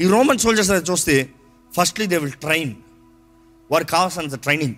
ఈ 0.00 0.06
రోమన్ 0.06 0.38
సోల్జర్స్ 0.38 0.90
చూస్తే 0.90 1.30
ఫస్ట్లీ 1.76 2.06
దే 2.06 2.16
విల్ 2.18 2.32
ట్రైన్ 2.32 2.74
వారికి 3.70 3.90
కావాల్సినంత 3.90 4.34
ట్రైనింగ్ 4.34 4.74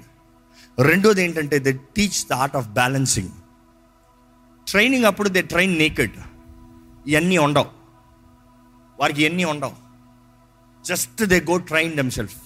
రెండోది 0.81 1.25
ఏంటంటే 1.25 1.59
they 1.59 1.73
teach 1.97 2.27
the 2.31 2.33
art 2.33 2.57
of 2.57 2.69
balancing 2.69 3.29
training 4.69 5.05
అప్పుడు 5.05 5.29
దే 5.29 5.43
ట్రైన్ 5.43 5.79
నేకెడ్ 5.79 6.13
ఇవన్నీ 7.07 7.39
ఉండవు. 7.39 7.76
వారికి 9.01 9.23
ఎన్ని 9.23 9.45
ఉండవు. 9.45 9.77
Just 10.89 11.23
they 11.23 11.41
go 11.41 11.57
train 11.57 11.95
them 11.97 12.11
self 12.11 12.37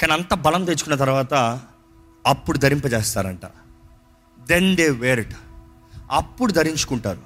కానీ 0.00 0.12
అంత 0.12 0.34
బలం 0.34 0.64
తెచ్చుకున్న 0.64 0.96
తర్వాత 0.96 1.34
అప్పుడు 2.26 2.58
ధరింపజేస్తారంట. 2.58 3.44
దెన్ 4.48 4.76
దే 4.76 4.88
వేర్ 4.90 5.20
ఇట్ 5.20 5.36
అప్పుడు 6.10 6.52
ధరించుకుంటారు. 6.52 7.22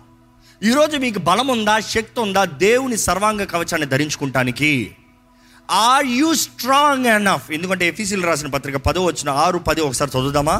ఈరోజు 0.63 0.97
మీకు 0.97 1.19
బలం 1.19 1.49
ఉందా 1.49 1.81
శక్తి 1.81 2.21
ఉందా 2.21 2.45
దేవుని 2.45 2.97
సర్వాంగ 2.97 3.45
కవచాన్ని 3.45 3.87
ధరించుకుంటానికి 3.87 4.97
ఆర్ 5.71 6.07
యూ 6.07 6.35
స్ట్రాంగ్ 6.35 7.07
ఎనఫ్ 7.07 7.51
ఎందుకంటే 7.51 7.89
ఎఫీసీలు 7.89 8.27
రాసిన 8.27 8.49
పత్రిక 8.49 8.77
పదో 8.77 9.05
వచ్చిన 9.05 9.31
ఆరు 9.31 9.59
పది 9.59 9.81
ఒకసారి 9.81 10.11
చదువుదామా? 10.11 10.57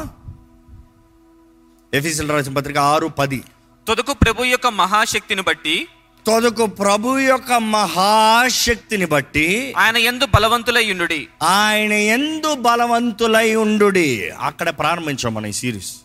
ఎఫీసీలు 1.93 2.33
రాసిన 2.33 2.53
పత్రిక 2.53 2.77
ఆరు 2.77 3.07
పది. 3.07 3.43
తొదకు 3.87 4.13
ప్రభు 4.13 4.43
యొక్క 4.43 4.67
మహాశక్తిని 4.67 5.41
బట్టి 5.41 5.87
తొదకు 6.25 6.65
ప్రభు 6.65 7.19
యొక్క 7.19 7.53
మహాశక్తిని 7.53 9.05
బట్టి 9.05 9.73
ఆయన 9.77 9.97
ఎందు 9.97 10.25
బలవంతులై 10.25 10.91
ఉండుడి. 10.91 11.27
ఆయన 11.43 11.93
ఎందు 11.93 12.55
బలవంతులై 12.55 13.55
ఉండు 13.55 13.93
అక్కడ 14.39 14.69
ప్రారంభించాం 14.69 15.33
మన 15.33 15.45
ఈ 15.45 15.51
సిరీస్ 15.51 15.95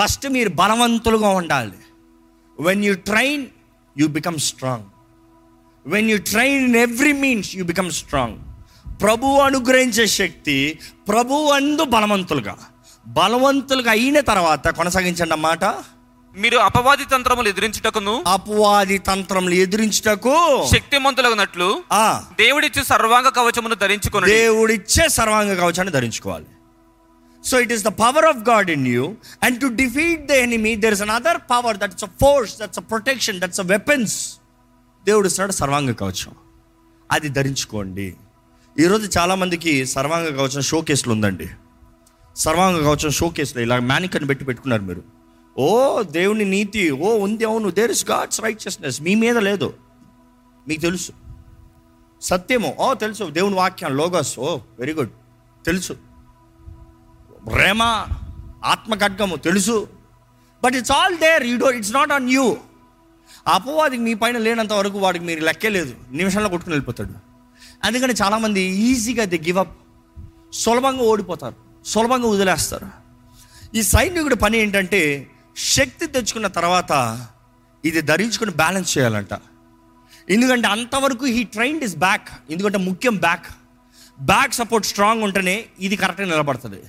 ఫస్ట్ 0.00 0.28
మీరు 0.28 0.48
బలవంతులుగా 0.48 1.28
ఉండాలి. 1.28 1.78
When 2.60 2.84
you 2.84 2.94
train 2.94 3.46
you 3.98 4.08
become 4.08 4.38
strong 4.38 4.84
when 5.86 6.10
you 6.10 6.18
train 6.18 6.64
in 6.64 6.76
every 6.76 7.12
means 7.12 7.56
you 7.56 7.64
become 7.64 7.90
strong 7.90 8.38
ప్రభు 9.02 9.26
అనుగ్రహించే 9.26 10.06
శక్తి 10.06 10.78
ప్రభు 11.08 11.34
అందు 11.34 11.84
బలవంతులుగా. 11.84 12.56
బలవంతులుగా 13.06 13.90
అయిన 13.90 14.20
తర్వాత 14.20 14.68
కొనసాగించండి 14.68 15.22
అన్నమాట. 15.22 15.64
మీరు 16.36 16.56
అపవాది 16.58 17.04
తంత్రములు 17.04 17.48
ఎదిరించుటకును? 17.48 18.24
అపవాది 18.26 18.98
తంత్రములు 18.98 19.54
ఎదిరించుటకు 19.54 20.66
శక్తిమంతులగునట్లు 20.72 21.82
ఆ. 21.92 22.22
దేవుడిచ్చి 22.38 22.84
సర్వాంగ 22.84 23.28
కవచమును 23.28 23.74
ధరించుకుని 23.74 24.26
దేవుడిచ్చే 24.26 25.08
సర్వాంగ 25.08 25.54
కవచాన్ని 25.54 25.90
ధరించుకోవాలి. 25.92 26.46
So 27.44 27.60
it 27.60 27.72
is 27.72 27.84
the 27.84 27.88
power 27.88 28.24
of 28.24 28.36
God 28.36 28.70
in 28.70 28.86
you 28.88 29.14
and 29.42 29.60
to 29.60 29.66
defeat 29.66 30.26
the 30.26 30.30
enemy 30.30 30.76
there 30.76 30.92
is 30.92 31.02
another 31.02 31.38
power 31.50 31.76
that's 31.76 32.04
a 32.04 32.06
force 32.06 32.58
that's 32.58 32.78
a 32.78 32.82
protection 32.82 33.40
that's 33.40 33.60
a 33.60 33.62
weapons 33.62 34.36
దేవుడు 35.06 35.26
ఇస్తున్నాడు 35.26 35.52
సర్వాంగ 35.52 35.92
కవచం. 35.92 36.32
అది 37.12 37.28
ధరించుకోండి. 37.28 38.14
ఈరోజు 38.80 39.18
చాలామందికి 39.18 39.86
సర్వాంగ 39.86 40.28
కవచం 40.28 40.60
షో 40.60 40.80
కేసులు 40.80 41.12
ఉందండి. 41.12 41.48
సర్వాంగ 42.36 42.82
కవచం 42.84 43.10
షో 43.10 43.28
కేసులో 43.28 43.62
ఇలా 43.62 43.80
మ్యానికన్ 43.80 44.28
పెట్టి 44.28 44.44
పెట్టుకున్నారు 44.44 44.82
మీరు. 44.82 45.17
ఓ 45.58 46.02
దేవుని 46.02 46.44
నీతి 46.44 46.90
ఓ 46.90 47.18
ఉంది 47.18 47.44
అవును. 47.44 47.70
దేర్ 47.70 47.90
ఇస్ 47.90 48.10
గాడ్స్ 48.10 48.40
రైచియస్నెస్ 48.40 49.02
మీ 49.02 49.14
మీద 49.14 49.38
లేదు. 49.38 49.74
మీకు 50.68 50.80
తెలుసు. 50.80 51.12
సత్యము. 52.22 52.76
ఓ 52.78 52.94
తెలుసు. 52.94 53.24
దేవుని 53.24 53.54
వాక్యం 53.54 53.96
లోగస్ 53.96 54.38
ఓ 54.38 54.58
వెరీ 54.78 54.92
గుడ్ 54.92 55.10
తెలుసు. 55.64 55.96
ప్రేమ 57.52 57.82
ఆత్మఖడ్గము 58.64 59.36
తెలుసు. 59.36 59.88
But 60.64 60.74
it's 60.74 60.92
all 60.92 61.16
there 61.16 61.46
you 61.46 61.58
do 61.58 61.70
it's 61.70 61.92
not 61.92 62.12
on 62.12 62.30
you 62.30 62.56
అపవాదికి 63.46 64.02
మీ 64.02 64.14
పైన 64.14 64.38
లేనంత 64.38 64.72
వరకు 64.72 64.98
వాడికి 64.98 65.24
మీరు 65.24 65.40
లెక్కే 65.40 65.68
లేదు. 65.68 65.94
నిమిషంలో 66.12 66.48
కొట్టుకుని 66.48 66.74
వెళ్ళిపోతాడు. 66.74 67.10
అందుకని 67.84 68.12
చాలామంది 68.12 68.60
ఈజీగా 68.60 69.24
ది 69.24 69.38
గివ్ 69.38 69.58
అప్. 69.58 69.78
సులభంగా 70.52 71.02
ఓడిపోతారు. 71.02 71.54
సులభంగా 71.86 72.28
వదిలేస్తారు. 72.28 72.86
ఈ 73.74 73.82
సైనికుడి 73.82 74.36
పని 74.36 74.58
ఏంటంటే 74.58 75.30
శక్తి 75.58 76.06
తెచ్చుకున్న 76.14 76.48
తర్వాత 76.58 76.92
ఇది 77.84 78.00
ధరించుకుని 78.10 78.52
బ్యాలెన్స్ 78.60 78.90
చేయాలంట. 78.94 79.34
ఎందుకంటే 80.34 80.66
అంతవరకు 80.74 81.24
హీ 81.36 81.42
ట్రైన్డ్ 81.54 81.84
ఇస్ 81.86 81.96
బ్యాక్ 82.04 82.28
ఎందుకంటే 82.52 82.78
ముఖ్యం 82.88 83.16
బ్యాక్ 83.26 83.48
బ్యాక్ 84.18 84.54
సపోర్ట్ 84.60 84.86
స్ట్రాంగ్ 84.90 85.24
ఉంటేనే 85.26 85.56
ఇది 85.86 85.96
కరెక్ట్గా 86.02 86.28
నిలబడుతుంది. 86.32 86.80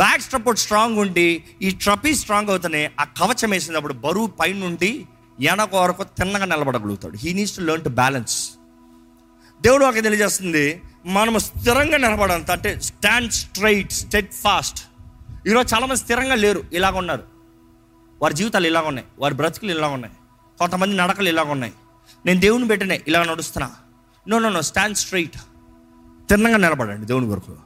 బ్యాక్ 0.00 0.24
సపోర్ట్ 0.32 0.60
స్ట్రాంగ్ 0.64 0.98
ఉండి 1.04 1.28
ఈ 1.66 1.70
ట్రపీ 1.84 2.12
స్ట్రాంగ్ 2.22 2.50
అవుతూనే 2.54 2.82
ఆ 3.02 3.04
కవచం 3.20 3.50
వేసినప్పుడు 3.54 3.94
బరువు 4.04 4.28
పైనుండి 4.40 4.92
వెనక 5.38 5.74
వరకు 5.84 6.04
తిన్నగా 6.18 6.46
నిలబడగలుగుతాడు. 6.52 7.16
He 7.24 7.32
needs 7.38 7.56
to 7.58 7.64
learn 7.68 7.86
to 7.88 7.94
balance 8.02 8.36
దేవుడు 9.60 9.84
ఒక 9.90 10.02
తెలియజేస్తుంది 10.06 10.66
మనము 11.16 11.38
స్థిరంగా 11.48 11.98
నిలబడంత 12.06 12.50
అంటే 12.56 12.70
స్టాండ్ 12.90 13.32
స్ట్రైట్ 13.42 13.92
స్టెడ్ 14.02 14.32
ఫాస్ట్ 14.44 14.80
ఈరోజు 15.48 15.68
చాలామంది 15.74 16.00
స్థిరంగా 16.04 16.36
లేరు 16.44 16.62
ఇలాగ 16.78 16.96
ఉన్నారు. 17.02 17.24
వారి 18.22 18.34
జీవితాలు 18.34 18.66
ఇలా 18.66 18.80
ఉన్నాయి 18.80 19.06
వారి 19.18 19.34
బ్రతుకులు 19.34 19.70
ఇలా 19.70 19.88
ఉన్నాయి 19.88 20.14
కొంతమంది 20.58 20.96
నడకలు 20.96 21.28
ఇలా 21.28 21.42
ఉన్నాయి. 21.42 21.72
నేను 22.26 22.40
దేవుని 22.40 22.68
పెట్టినే 22.68 23.02
ఇలా 23.08 23.24
నడుస్తున్నా. 23.24 23.70
No 24.28 24.38
no 24.38 24.48
no 24.48 24.62
stand 24.62 24.96
straight 24.96 25.38
తిన్నగా 26.30 26.56
నిలబడండి 26.56 27.06
దేవుని 27.06 27.26
కొరకు. 27.26 27.56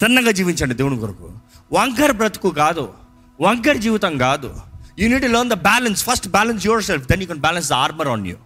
తిన్నగా 0.00 0.30
జీవించండి 0.30 0.74
దేవుని 0.74 0.98
కొరకు. 0.98 1.32
వంకర్ 1.72 2.12
బ్రతుకు 2.12 2.50
కాదు 2.50 2.92
వంకర్ 3.40 3.78
జీవితం 3.78 4.18
కాదు. 4.18 4.60
You need 4.98 5.24
learn 5.24 5.50
the 5.50 5.52
balance 5.52 6.04
first 6.04 6.28
balance 6.28 6.66
your 6.66 6.82
self 6.82 7.08
then 7.08 7.20
you 7.20 7.26
can 7.26 7.40
balance 7.40 7.68
the 7.68 7.72
armour 7.72 8.08
on 8.08 8.26
you 8.26 8.36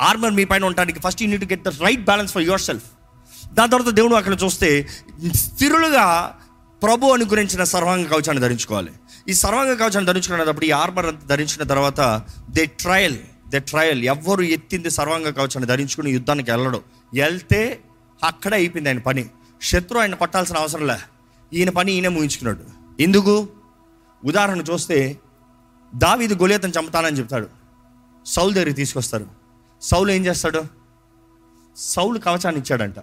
armour 0.00 0.32
మీ 0.32 0.44
పైన 0.44 0.64
ఉండడానికి 0.64 1.00
first 1.00 1.22
you need 1.22 1.44
get 1.44 1.62
the 1.62 1.68
right 1.68 2.04
balance 2.04 2.32
for 2.32 2.42
your 2.42 2.60
self 2.60 2.84
దాని 3.52 3.70
తర్వాత 3.70 3.94
దేవుడు 3.94 4.14
అక్కడ 4.14 4.36
చూస్తే 4.44 4.88
స్థిరులుగా 5.34 6.38
ప్రభు 6.82 7.06
అనుగురించిన 7.06 7.64
సర్వాంగ 7.64 8.04
కవచాన్ని 8.04 8.40
ధరించుకోవాలి. 8.40 8.92
ఈ 9.28 9.32
సర్వాంగ 9.32 9.74
కవచాన్ని 9.74 10.04
ధరించుకునేటప్పుడు 10.04 10.64
ఈ 10.64 10.70
ఆర్మర్ 10.70 11.26
ధరించిన 11.26 11.62
తర్వాత 11.62 12.22
దే 12.50 12.64
ట్రయల్ 12.64 13.18
దే 13.48 13.58
ట్రయల్ 13.58 14.02
ఎవ్వరు 14.02 14.42
ఎత్తింది 14.42 14.90
సర్వాంగ 14.90 15.30
కవచాన్ని 15.30 15.66
ధరించుకుని 15.66 16.10
యుద్ధానికి 16.10 16.50
వెళ్ళడు. 16.50 16.82
వెళ్తే 17.14 17.80
అక్కడే 18.24 18.56
అయిపోయింది 18.56 18.88
ఆయన 18.88 18.98
పని. 18.98 19.30
శత్రు 19.62 19.98
ఆయన 19.98 20.14
కొట్టాల్సిన 20.14 20.56
అవసరం 20.56 20.86
లే. 20.86 20.96
ఈయన 21.52 21.70
పని 21.70 21.92
ఈయన 21.92 22.08
ముగించుకున్నాడు. 22.08 22.60
ఎందుకు? 23.02 23.48
ఉదాహరణ 24.24 24.60
చూస్తే 24.60 25.18
దావీది 25.94 26.34
గొలియతను 26.34 26.72
చంపుతానని 26.80 27.18
చెప్తాడు. 27.18 27.48
సౌలు 28.26 28.52
దగ్గరికి 28.52 28.76
తీసుకొస్తారు. 28.76 29.26
సౌలు 29.82 30.12
ఏం 30.12 30.26
చేస్తాడు? 30.26 30.64
సౌలు 31.76 32.18
కవచాన్ని 32.18 32.60
ఇచ్చాడంట. 32.60 32.94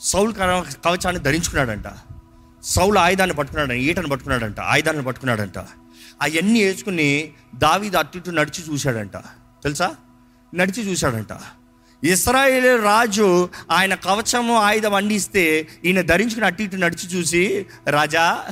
సౌలు 0.00 0.32
కవ- 0.32 0.80
కవచాన్ని 0.84 1.22
ధరించుకున్నాడంట. 1.22 1.84
సౌలు 2.62 2.98
ఆయుధాన్ని 2.98 3.36
పట్టుకున్నాడంట 3.36 3.78
ఈటను 3.78 4.08
పట్టుకున్నాడంట 4.08 4.60
ఆయుధాన్ని 4.60 5.02
పట్టుకున్నాడంట. 5.02 5.58
అవన్నీ 6.22 6.64
వేసుకుని 6.64 7.32
దావీది 7.54 7.96
అటు 7.96 8.18
ఇటు 8.18 8.30
నడిచి 8.30 8.72
చూశాడంట. 8.72 9.16
తెలుసా? 9.62 9.94
నడిచి 10.54 10.90
చూశాడంట. 10.90 11.38
ఇస్రాయేల్ 12.04 12.84
రాజు 12.84 13.48
ఆయన 13.70 13.94
కవచము 13.94 14.54
ఆయుధం 14.54 14.94
అందిస్తే 14.94 15.68
ఈయన 15.84 16.00
ధరించుకుని 16.00 16.46
అటు 16.46 16.62
ఇటు 16.62 16.76
నడిచి 16.76 17.08
చూసి 17.08 17.66
రాజా 17.88 18.44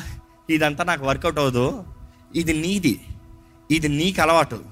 ఇదంతా 0.50 0.84
నాకు 0.84 1.06
వర్కౌట్ 1.06 1.38
అవ్వదు. 1.38 1.84
ఇది 2.34 2.52
నీది. 2.52 3.00
ఇది 3.70 3.88
నీకు 3.88 4.22
అలవాటు. 4.22 4.64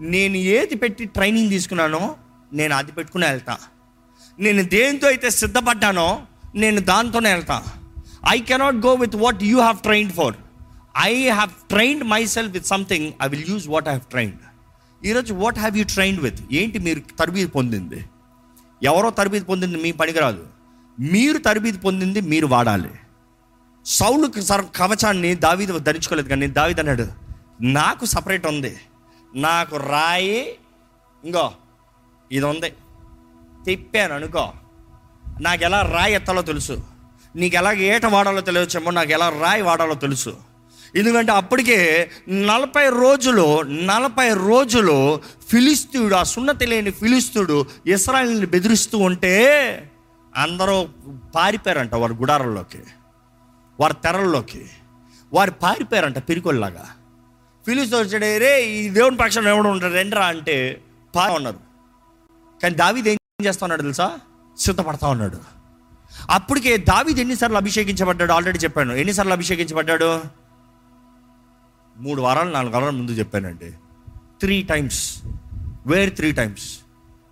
నేను 0.00 0.36
ఏది 0.36 0.74
పెట్టి 0.74 1.04
ట్రైనింగ్ 1.04 1.50
తీసుకున్నానో 1.50 2.16
నేను 2.52 2.74
అది 2.74 2.92
పెట్టుకుని 2.92 3.26
వెళ్తా. 3.26 3.58
నేను 4.38 4.62
దేంతో 4.62 5.06
అయితే 5.06 5.30
సిద్ధపడ్డానో 5.30 6.22
నేను 6.54 6.80
దాంతోనే 6.80 7.32
వెళ్తా. 7.32 7.62
I 8.28 8.40
cannot 8.40 8.76
go 8.76 8.94
with 8.94 9.16
what 9.16 9.42
you 9.42 9.58
have 9.60 9.78
trained 9.78 10.14
for 10.14 10.34
I 10.98 11.28
have 11.28 11.50
trained 11.50 12.04
my 12.04 12.26
self 12.26 12.52
with 12.52 12.66
something 12.66 13.12
I 13.22 13.28
will 13.28 13.50
use 13.50 13.68
what 13.68 13.88
I 13.88 13.90
have 13.90 14.10
trained 14.10 14.36
ఈరోజు 15.06 15.34
what 15.34 15.58
have 15.58 15.78
you 15.78 15.84
trained 15.84 16.22
with 16.22 16.40
ఏంటి 16.52 16.78
మీరు 16.78 17.00
తరబీదు 17.18 17.50
పొందింది? 17.50 18.04
ఎవరో 18.82 19.10
తరబీదు 19.10 19.44
పొందింది 19.44 19.82
మీ 19.82 19.92
పనికిరాదు. 19.92 20.46
మీరు 21.00 21.38
తరబీదు 21.38 21.78
పొందింది 21.78 22.20
మీరు 22.20 22.46
వాడాలి. 22.46 22.90
సౌలు 23.86 24.26
కవచాన్ని 24.76 25.34
దావీదు 25.34 25.78
ధరించుకోలేదు 25.78 26.28
కానీ 26.28 26.46
దావీ 26.46 26.74
అన్నాడు 26.78 27.06
నాకు 27.60 28.04
సపరేట్ 28.04 28.46
ఉంది. 28.46 28.76
నాకు 29.34 29.76
రాయి 29.76 30.56
ఇంకో 31.24 31.52
ఇది 32.32 32.44
ఉంది. 32.44 32.70
తిప్పాను 33.64 34.14
అనుకో. 34.14 34.52
నాకు 35.40 35.64
ఎలా 35.64 35.82
రాయి 35.82 36.14
ఎత్తాలో 36.14 36.42
తెలుసు. 36.42 36.93
నీకు 37.36 37.56
ఎలా 37.56 37.72
ఏట 37.72 38.06
వాడాలో 38.06 38.40
తెలియచ్చేమో 38.40 38.90
నాకు 38.90 39.10
ఎలా 39.10 39.28
రాయి 39.28 39.62
వాడాలో 39.62 39.94
తెలుసు. 39.94 40.36
ఎందుకంటే 40.96 41.32
అప్పటికే 41.32 42.10
నలభై 42.28 42.88
రోజులు 42.88 43.62
నలభై 43.62 44.34
రోజులు 44.34 45.20
ఫిలిస్తీయుడు 45.50 46.14
ఆ 46.14 46.22
సున్నతి 46.22 46.66
లేని 46.66 46.90
ఫిలిస్తీయుడు 46.90 47.66
ఇస్రాయల్ని 47.86 48.46
బెదిరిస్తూ 48.46 48.98
ఉంటే 48.98 49.90
అందరూ 50.36 50.88
పారిపోయారంట 51.34 51.94
వారి 51.94 52.12
గుడారంలోకి 52.12 52.78
వారి 53.80 53.94
తెరల్లోకి. 53.94 54.66
వారు 55.32 55.50
పారిపోయారంట 55.50 56.18
పిరికొల్లాగా. 56.18 56.88
ఫిలిస్తూ 57.66 57.98
వచ్చాడే 57.98 58.38
రే 58.38 58.66
ఈ 58.66 58.88
దేవుని 58.88 59.16
పక్షం 59.16 59.48
ఎవడు 59.48 59.68
ఉంటాడు 59.68 59.92
రెండరా 59.92 60.26
అంటే 60.26 60.80
పా 61.16 61.28
ఉన్నారు. 61.28 61.58
కానీ 62.62 62.74
దావీద్ 62.74 63.08
ఏం 63.08 63.18
చేస్తా 63.44 63.64
ఉన్నాడు 63.64 63.82
తెలుసా? 63.82 64.18
సిద్ధపడతా 64.58 65.08
ఉన్నాడు. 65.08 65.63
అప్పటికే 66.30 66.76
దావిది 66.76 67.20
ఎన్నిసార్లు 67.20 67.56
అభిషేకించబడ్డాడు? 67.56 68.32
ఆల్రెడీ 68.32 68.58
చెప్పాను. 68.58 68.92
ఎన్నిసార్లు 68.92 69.32
అభిషేకించబడ్డాడు? 69.32 70.20
మూడు 71.96 72.22
వారాలు 72.22 72.50
నాలుగు 72.50 72.72
వారాల 72.72 72.90
ముందు 72.90 73.10
చెప్పానండి. 73.10 73.70
Three 74.40 74.62
times 74.62 75.18
where 75.86 76.14
three 76.14 76.32
times 76.32 76.78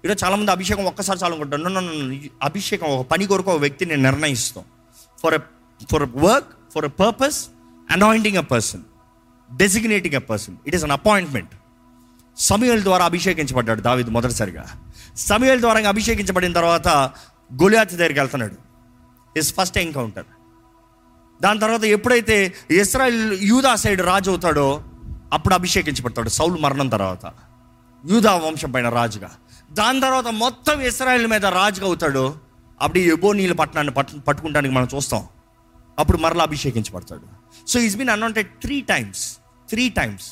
ఈరోజు 0.04 0.24
చాలామంది 0.24 0.50
అభిషేకం 0.50 0.84
ఒక్కసారి 0.84 1.18
చాలు 1.22 1.34
అనుకుంటాను 1.34 2.20
అభిషేకం 2.42 2.86
ఒక 2.86 3.06
పని 3.06 3.26
కొరకు 3.26 3.50
ఒక 3.50 3.60
వ్యక్తిని 3.60 3.96
నిర్ణయిస్తాం. 3.96 4.64
For 5.22 5.34
a 5.34 5.38
for 5.92 6.08
work 6.14 6.48
for 6.74 6.84
a 6.84 6.88
purpose 6.88 7.46
anointing 7.90 8.36
a 8.36 8.40
person 8.40 8.82
designating 9.56 10.14
a 10.14 10.18
person 10.18 10.56
it 10.66 10.74
is 10.74 10.84
an 10.84 10.90
appointment 10.90 11.50
Samuel 12.38 12.82
ద్వారా 12.82 13.04
అభిషేకించబడ్డాడు 13.04 13.80
దావిద్ 13.80 14.10
మొదటిసారిగా. 14.10 14.64
సమయల్ 15.16 15.60
ద్వారా 15.60 15.88
అభిషేకించబడిన 15.88 16.52
తర్వాత 16.52 16.88
గొలియాత్ 17.62 17.94
దగ్గరికి 17.94 18.20
వెళ్తున్నాడు. 18.20 18.71
ఇస్ 19.36 19.54
ఫస్ట్ 19.54 19.78
ఎన్కౌంటర్ 19.78 20.24
దాని 21.42 21.60
తర్వాత 21.60 21.84
ఎప్పుడైతే 21.84 22.54
ఇస్రాయల్ 22.70 23.38
యూదా 23.42 23.74
సైడ్ 23.74 24.02
రాజు 24.02 24.30
అవుతాడో 24.30 24.84
అప్పుడు 25.32 25.54
అభిషేకించబడతాడు 25.54 26.28
సౌలు 26.28 26.56
మరణం 26.60 26.88
తర్వాత. 26.88 27.32
యూదా 28.10 28.34
వంశం 28.34 28.70
పైన 28.70 28.88
రాజుగా. 28.88 29.30
దాని 29.72 30.00
తర్వాత 30.00 30.26
మొత్తం 30.26 30.80
ఇస్రాయల్ 30.80 31.26
మీద 31.26 31.46
రాజుగా 31.46 31.86
అవుతాడు. 31.86 32.34
అప్పుడు 32.80 32.98
ఈ 32.98 33.10
ఎబోనీల 33.10 33.52
పట్టణాన్ని 33.52 33.94
పట్టు 33.94 34.16
పట్టుకుంటానికి 34.18 34.74
మనం 34.74 34.88
చూస్తాం. 34.94 35.26
అప్పుడు 35.98 36.18
మరలా 36.18 36.42
అభిషేకించబడతాడు. 36.42 37.22
So 37.68 37.80
is 37.80 37.96
been 37.96 38.10
anointed 38.10 38.48
three 38.48 38.80
times 38.80 39.36
three 39.68 39.88
times 39.88 40.30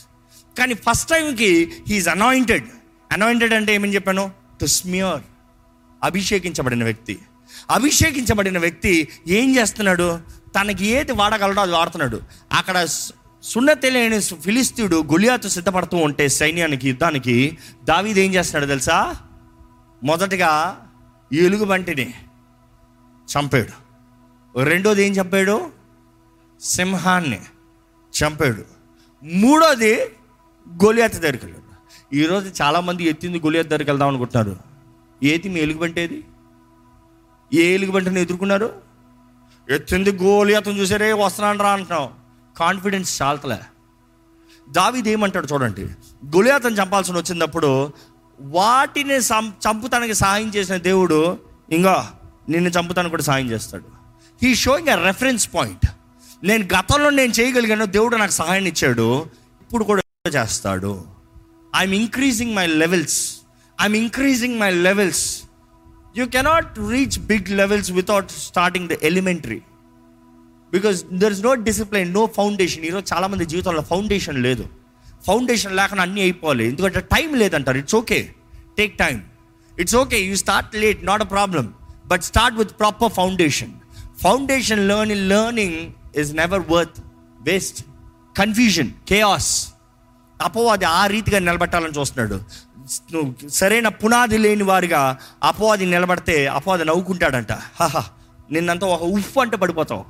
కానీ 0.58 0.74
ఫస్ట్ 0.74 1.10
టైంకి 1.10 1.72
హీఈస్ 1.88 2.08
అనాయింటెడ్ 2.08 2.68
అనాయింటెడ్ 3.12 3.52
అంటే 3.52 3.74
ఏమని 3.74 3.94
చెప్పాను? 3.94 4.32
టు 4.60 4.66
స్మియర్ 4.66 5.22
అభిషేకించబడిన 6.02 6.84
వ్యక్తి. 6.84 7.18
అభిషేకించబడిన 7.70 8.58
వ్యక్తి 8.58 9.08
ఏం 9.28 9.56
చేస్తున్నాడు? 9.56 10.18
తనకి 10.60 10.86
ఏది 10.86 11.12
వాడగలడో 11.12 11.62
అది 11.62 11.72
వాడుతున్నాడు. 11.72 12.20
అక్కడ 12.52 12.84
సున్న 12.84 13.16
సున్నతి 13.42 13.90
లేని 13.90 14.20
ఫిలిస్తీయుడు 14.20 15.48
సిద్ధపడుతూ 15.48 15.96
ఉంటే 15.96 16.28
సైన్యానికి 16.28 16.88
యుద్ధానికి 16.88 17.58
దావీది 17.84 18.20
ఏం 18.20 18.34
చేస్తున్నాడు 18.34 18.66
తెలుసా? 18.66 19.16
మొదటగా 20.04 20.86
ఎలుగుబంటిని 21.32 22.14
చంపాడు. 23.36 23.90
రెండోది 24.64 25.06
ఏం 25.06 25.12
చంపాడు? 25.12 25.70
సింహాన్ని 26.60 27.40
చంపాడు. 28.24 28.64
మూడోది 29.22 29.94
గొలియాత 30.84 31.16
దగ్గరికి 31.16 31.46
వెళ్ళాడు. 31.46 31.70
ఈరోజు 32.16 32.62
చాలామంది 32.62 33.04
ఎత్తింది 33.04 33.38
గొలియాత్ 33.38 33.68
దగ్గరికి 33.68 33.90
వెళ్దాం 33.90 34.08
అనుకుంటున్నారు. 34.08 34.58
ఏది 35.22 35.48
మీ 35.48 35.60
ఎలుగుబంటేది 35.60 36.24
ఏ 37.54 37.86
వెంటనే 37.86 38.22
ఎదుర్కొన్నారు. 38.22 38.74
ఎత్తింది 39.70 40.10
అతను 40.54 40.74
చూసారే 40.74 41.12
వస్తున్నాను 41.12 41.62
రా 41.62 41.70
అంటున్నాం. 41.70 42.08
కాన్ఫిడెన్స్ 42.58 43.22
చాలతలే. 43.22 43.58
దావీది 44.70 45.10
ఏమంటాడు 45.10 45.46
చూడండి. 45.52 45.84
గొలియాతను 46.36 46.74
చంపాల్సిన 46.74 47.16
వచ్చినప్పుడు 47.16 47.92
వాటిని 48.40 49.22
సం- 49.22 49.70
చంపుతానికి 49.70 50.14
సహాయం 50.14 50.48
చేసిన 50.48 50.76
దేవుడు 50.76 51.38
ఇంకా 51.70 52.10
నిన్ను 52.48 52.70
చంపుతానికి 52.70 53.10
కూడా 53.10 53.22
సహాయం 53.22 53.50
చేస్తాడు. 53.50 53.84
He 54.42 54.54
showing 54.54 54.88
a 54.88 54.94
reference 54.94 55.54
point 55.54 55.86
నేను 56.44 56.64
గతంలో 56.64 57.10
నేను 57.10 57.32
చేయగలిగాను 57.32 57.84
దేవుడు 57.84 58.16
నాకు 58.16 58.32
సహాయం 58.32 58.64
ఇచ్చాడు 58.64 59.26
ఇప్పుడు 59.60 59.84
కూడా 59.84 60.02
చేస్తాడు. 60.28 61.04
I'm 61.76 61.94
increasing 61.94 62.56
my 62.56 62.66
levels 62.66 63.36
I'm 63.80 63.96
increasing 63.96 64.60
my 64.60 64.70
levels 64.70 65.42
you 66.18 66.24
cannot 66.36 66.78
reach 66.92 67.18
big 67.18 67.48
levels 67.60 67.90
without 67.98 68.30
starting 68.30 68.88
the 68.92 68.96
elementary 69.10 69.60
because 70.72 71.04
there 71.22 71.32
is 71.36 71.42
no 71.48 71.54
discipline 71.54 72.12
no 72.18 72.26
foundation 72.38 72.84
ఈరోజు 72.88 73.06
చాలా 73.12 73.26
మంది 73.32 73.44
జీవితంలో 73.52 73.82
ఫౌండేషన్ 73.82 74.38
లేదు. 74.46 74.64
ఫౌండేషన్ 75.26 75.76
లేకుండా 75.76 76.02
అన్నీ 76.02 76.20
అయిపోవాలి. 76.20 76.64
ఎందుకంటే 76.70 77.00
టైం 77.14 77.34
లేదంటారు. 77.34 77.78
It's 77.78 77.96
okay 78.00 78.34
take 78.78 78.98
time 78.98 79.16
it's 79.82 79.96
okay 79.96 80.18
you 80.28 80.36
start 80.36 80.74
late 80.82 81.00
not 81.10 81.22
a 81.22 81.28
problem 81.34 81.66
but 82.06 82.22
start 82.22 82.56
with 82.60 82.72
proper 82.80 83.12
foundation 83.18 83.72
foundation 84.22 84.88
learning 84.88 85.24
learning 85.30 85.78
is 86.20 86.30
never 86.32 86.64
worth 86.74 86.98
waste 87.48 87.80
confusion 88.40 88.90
chaos 89.08 89.50
అపవాది 90.40 90.86
ఆ 90.98 91.06
రీతిగా 91.06 91.38
నిలబెట్టాలని 91.38 91.94
చూస్తున్నాడు. 91.98 92.34
నువ్వు 92.34 92.69
సరైన 93.48 93.88
పునాది 93.88 94.38
లేని 94.38 94.62
వారిగా 94.62 95.18
అపవాది 95.42 95.86
నిలబడితే 95.86 96.46
అపవాది 96.46 96.84
నవ్వుకుంటాడంట. 96.84 97.52
హహ. 97.52 98.08
నిన్నంతా 98.50 98.86
ఒక 98.86 99.02
ఉఫ్ 99.02 99.38
అంటే 99.38 99.56
పడిపోతావు. 99.56 100.04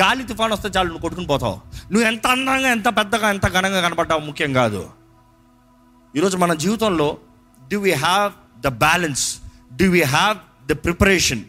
గాలి 0.00 0.24
తుఫాన్ 0.24 0.52
వస్తే 0.52 0.68
చాలు 0.68 0.86
నువ్వు 0.86 1.00
కొట్టుకుని 1.00 1.26
పోతావు. 1.26 1.60
నువ్వు 1.92 2.08
ఎంత 2.08 2.26
అందంగా 2.26 2.68
ఎంత 2.70 2.88
పెద్దగా 2.88 3.30
ఎంత 3.30 3.52
ఘనంగా 3.52 3.80
కనపడ్డావు 3.80 4.20
ముఖ్యం 4.20 4.52
కాదు. 4.52 4.90
ఈరోజు 6.16 6.36
మన 6.36 6.54
జీవితంలో 6.54 7.16
do 7.72 7.76
we 7.76 7.92
have 7.92 8.60
the 8.60 8.66
balance 8.68 9.36
do 9.76 9.84
we 9.84 10.02
have 10.02 10.36
the 10.66 10.72
preparation 10.72 11.42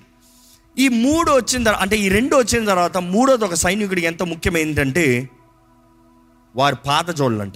ఈ 0.77 0.87
మూడు 0.87 1.31
వచ్చిన 1.31 1.63
తర్వాత 1.63 1.81
అంటే 1.81 1.97
ఈ 1.97 2.09
రెండు 2.09 2.35
వచ్చిన 2.35 2.65
తర్వాత 2.65 2.97
మూడోది 2.97 3.45
ఒక 3.45 3.53
సైనికుడికి 3.53 4.07
ఎంత 4.07 4.23
ముఖ్యమైందంటే 4.23 5.29
వారి 6.55 6.75
పాదజోళ్ళు 6.75 7.41
అంట 7.41 7.53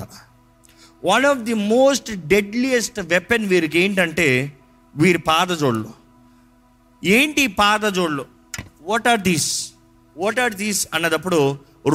one 1.10 1.26
of 1.30 1.41
the 1.47 1.56
most 1.74 2.10
deadliest 2.34 2.99
weapon 3.14 3.45
వీరికి 3.51 3.78
ఏంటంటే 3.84 4.28
వీరి 4.93 5.20
పాదజోళ్ళు. 5.30 5.89
ఏంటి 7.04 7.43
పాదజోళ్ళు? 7.62 8.24
What 8.89 9.08
are 9.12 9.22
these 9.30 9.49
what 10.16 10.39
are 10.43 10.56
these 10.62 10.82
అన్నదప్పుడు 10.93 11.39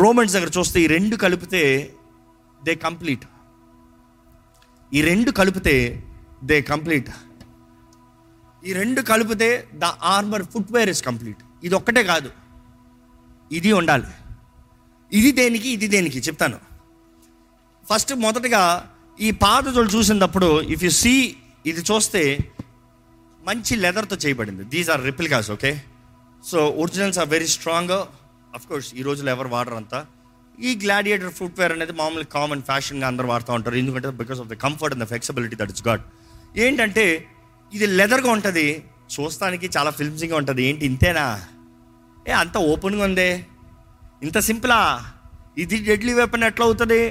Romans 0.01 0.35
దగ్గర 0.37 0.51
చూస్తే 0.59 0.79
ఈ 0.85 0.87
రెండు 0.97 1.17
కలిపితే 1.25 1.63
దే 2.67 2.75
కంప్లీట్ 2.87 3.25
ఈ 4.93 5.01
రెండు 5.11 5.31
కలిపితే 5.41 5.75
దే 6.51 6.57
కంప్లీట్ 6.73 7.11
ఈ 8.63 8.73
రెండు 8.81 9.01
కలిపితే 9.11 9.49
the 9.83 9.89
armour 10.15 10.45
footwear 10.53 10.91
is 10.93 11.03
complete 11.09 11.43
ఇది 11.67 11.75
ఒక్కటే 11.79 12.03
కాదు. 12.13 12.31
ఇది 13.59 13.71
ఉండాలి. 13.73 14.11
ఇది 15.13 15.31
దేనికి? 15.41 15.69
ఇది 15.77 15.87
దేనికి? 15.95 16.19
చెప్తాను. 16.19 16.59
ఫస్ట్ 17.91 18.13
మొదటగా 18.25 18.63
ఈ 19.27 19.29
పాదజోలు 19.43 19.91
చూసినప్పుడు 19.95 20.49
ఇఫ్ 20.75 20.83
యు 20.87 20.91
సీ 21.03 21.13
ఇది 21.71 21.83
చూస్తే 21.91 22.23
మంచి 23.49 23.73
లెదర్తో 23.85 24.17
చేయబడింది. 24.25 24.65
These 24.75 24.91
are 24.95 25.03
replicas 25.09 25.49
okay 25.55 25.73
so 26.51 26.59
originals 26.83 27.19
are 27.23 27.31
very 27.35 27.49
strong 27.55 27.95
of 28.57 28.67
course 28.71 28.91
ఈ 29.01 29.03
రోజులో 29.09 29.31
ఎవరు 29.37 29.51
వాడరంతా? 29.55 29.99
అంతా 29.99 30.63
ఈ 30.69 30.71
గ్లాడియేటర్ 30.85 31.33
ఫుట్వేర్ 31.39 31.75
అనేది 31.77 31.95
మామూలు 32.03 32.27
కామన్ 32.37 32.63
ఫ్యాషన్గా 32.71 33.07
అందరు 33.11 33.27
వాడుతూ 33.33 33.53
ఉంటారు. 33.59 33.77
ఎందుకంటే 33.83 34.15
because 34.23 34.41
of 34.45 34.49
the 34.53 34.57
comfort 34.67 34.95
and 34.95 35.05
the 35.05 35.09
flexibility 35.13 35.59
that 35.61 35.73
is 35.75 35.85
God 35.89 36.05
ఏంటంటే 36.65 37.07
ఇది 37.73 37.87
లెదర్గా 37.99 38.31
ఉంటుంది. 38.37 38.67
చూస్తానికి 39.17 39.67
చాలా 39.77 39.91
ఫిల్మ్సింగ్గా 39.99 40.37
ఉంటుంది. 40.43 40.63
ఏంటి 40.71 40.85
ఇంతేనా? 40.93 41.27
ఏ 42.31 42.33
అంత 42.45 42.57
ఓపెన్గా 42.73 43.05
ఉందే? 43.11 43.31
ఇంత 44.27 44.39
సింపులా 44.49 44.81
ఇది 45.63 45.77
డెడ్లీ 45.91 46.13
వెపన్ 46.23 46.45
ఎట్లా 46.53 46.65
అవుతుంది? 46.71 47.03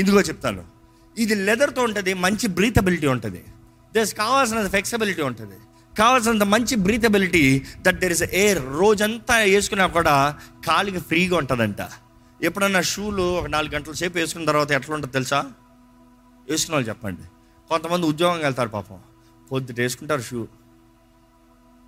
ఇందుకో 0.00 0.20
చెప్తాను. 0.30 0.77
ఇది 1.18 1.34
లెదర్తో 1.34 1.82
ఉంటుంది 1.82 2.14
మంచి 2.14 2.46
బ్రీతబిలిటీ 2.46 3.06
ఉంటుంది. 3.06 3.44
దస్ 3.96 4.14
కావాల్సిన 4.14 4.66
ఫ్లెక్సిబిలిటీ 4.66 5.22
ఉంటుంది. 5.22 5.56
కావాల్సినంత 5.98 6.42
మంచి 6.42 6.76
breathability 6.76 7.62
that 7.82 7.96
there 7.96 8.12
is 8.12 8.22
air 8.22 8.58
రోజంతా 8.78 9.38
వేసుకున్నా 9.38 9.86
కూడా 9.86 10.38
కాలికి 10.66 10.98
ఫ్రీగా 10.98 11.36
ఉంటుందంట. 11.36 11.76
ఎప్పుడన్నా 12.42 12.80
షూలు 12.80 13.38
ఒక 13.38 13.46
నాలుగు 13.46 13.74
గంటల 13.74 13.92
సేపు 13.92 14.18
వేసుకున్న 14.18 14.46
తర్వాత 14.46 14.70
ఎట్లా 14.70 14.94
ఉంటుంది 14.94 15.12
తెలుసా? 15.12 15.44
వేసుకున్న 16.50 16.74
వాళ్ళు 16.74 16.88
చెప్పండి. 16.88 17.22
కొంతమంది 17.68 18.06
ఉద్యోగం 18.06 18.38
వెళ్తారు 18.38 18.68
పాపం. 18.68 18.98
పొద్దుట 19.52 19.80
వేసుకుంటారు 19.80 20.20
షూ. 20.20 20.46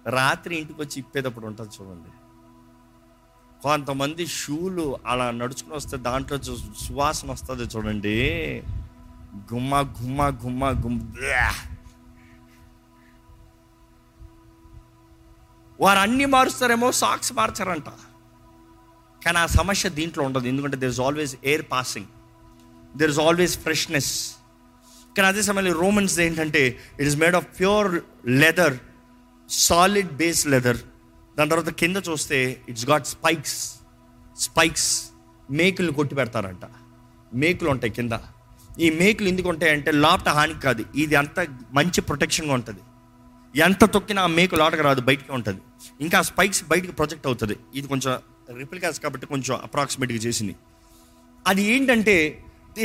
రాత్రి 0.07 0.57
ఇంటికి 0.57 0.83
వచ్చి 0.83 0.99
ఇప్పేటప్పుడు 0.99 1.47
ఉంటుంది 1.47 1.70
చూడండి. 1.81 2.11
కొంతమంది 3.62 4.26
షూలు 4.26 4.99
అలా 5.07 5.31
నడుచుకుని 5.31 5.76
వస్తే 5.76 5.97
దాంట్లో 5.97 6.39
సువాసన 6.87 7.31
వస్తుంది 7.31 7.62
చూడండి. 7.62 8.62
గుమ్మ 9.35 9.81
గుమ్మ 9.81 10.22
గుమ్మ 10.28 10.70
గుమ్మ 10.70 11.03
బ్లా. 11.03 11.55
వారు 15.81 15.99
అన్ని 15.99 16.24
మారుస్తారేమో 16.24 16.93
సాక్స్ 16.93 17.33
మార్చారంట. 17.33 17.89
కానీ 19.24 19.39
ఆ 19.39 19.47
సమస్య 19.47 19.89
దీంట్లో 19.89 20.24
ఉండదు. 20.24 20.47
ఎందుకంటే 20.47 20.76
there 20.76 20.91
is 20.91 21.01
always 21.01 21.37
air 21.45 21.66
passing 21.72 22.07
there 22.99 23.11
is 23.11 23.18
always 23.18 23.59
freshness 23.59 24.35
కానీ 25.16 25.28
అదే 25.28 25.43
సమయంలో 25.43 25.72
రోమన్స్ 25.72 26.18
ఏంటంటే 26.18 26.78
it 26.93 27.09
is 27.09 27.16
made 27.16 27.35
of 27.35 27.47
pure 27.59 28.03
leather 28.26 28.78
solid 29.49 30.12
base 30.12 30.47
leather 30.47 30.76
దాని 31.39 31.51
తర్వాత 31.51 31.68
కింద 31.68 31.97
చూస్తే 32.09 32.62
ఇట్స్ 32.68 32.87
గాట్ 32.87 33.07
స్పైక్స్ 33.07 33.74
స్పైక్స్ 34.39 35.11
మేకులు 35.51 35.93
కొట్టి 35.93 36.14
పెడతారంట. 36.14 36.64
మేకులు 37.35 37.70
ఉంటాయి 37.70 37.93
కింద. 37.93 38.12
ఈ 38.85 38.87
మేకులు 39.01 39.28
ఎందుకు 39.33 39.49
ఉంటాయంటే 39.53 39.91
లోపట 40.05 40.28
హాని 40.37 40.55
కాదు. 40.66 40.83
ఇది 41.03 41.14
అంత 41.22 41.47
మంచి 41.78 42.01
ప్రొటెక్షన్గా 42.09 42.55
ఉంటుంది. 42.59 42.83
ఎంత 43.55 43.83
తొక్కినా 43.95 44.20
ఆ 44.26 44.31
మేకు 44.39 44.57
లోటకు 44.61 44.83
రాదు 44.89 45.03
బయటకి 45.09 45.33
ఉంటుంది. 45.39 45.61
ఇంకా 46.05 46.18
స్పైక్స్ 46.31 46.62
బయటకు 46.72 46.93
ప్రొజెక్ట్ 47.01 47.26
అవుతుంది. 47.31 47.57
ఇది 47.78 47.87
కొంచెం 47.93 48.12
రిప్లికాస్ 48.61 48.99
కాబట్టి 49.05 49.26
కొంచెం 49.33 49.55
అప్రాక్సిమేట్గా 49.66 50.20
చేసింది. 50.26 50.55
అది 51.51 51.62
ఏంటంటే 51.74 52.16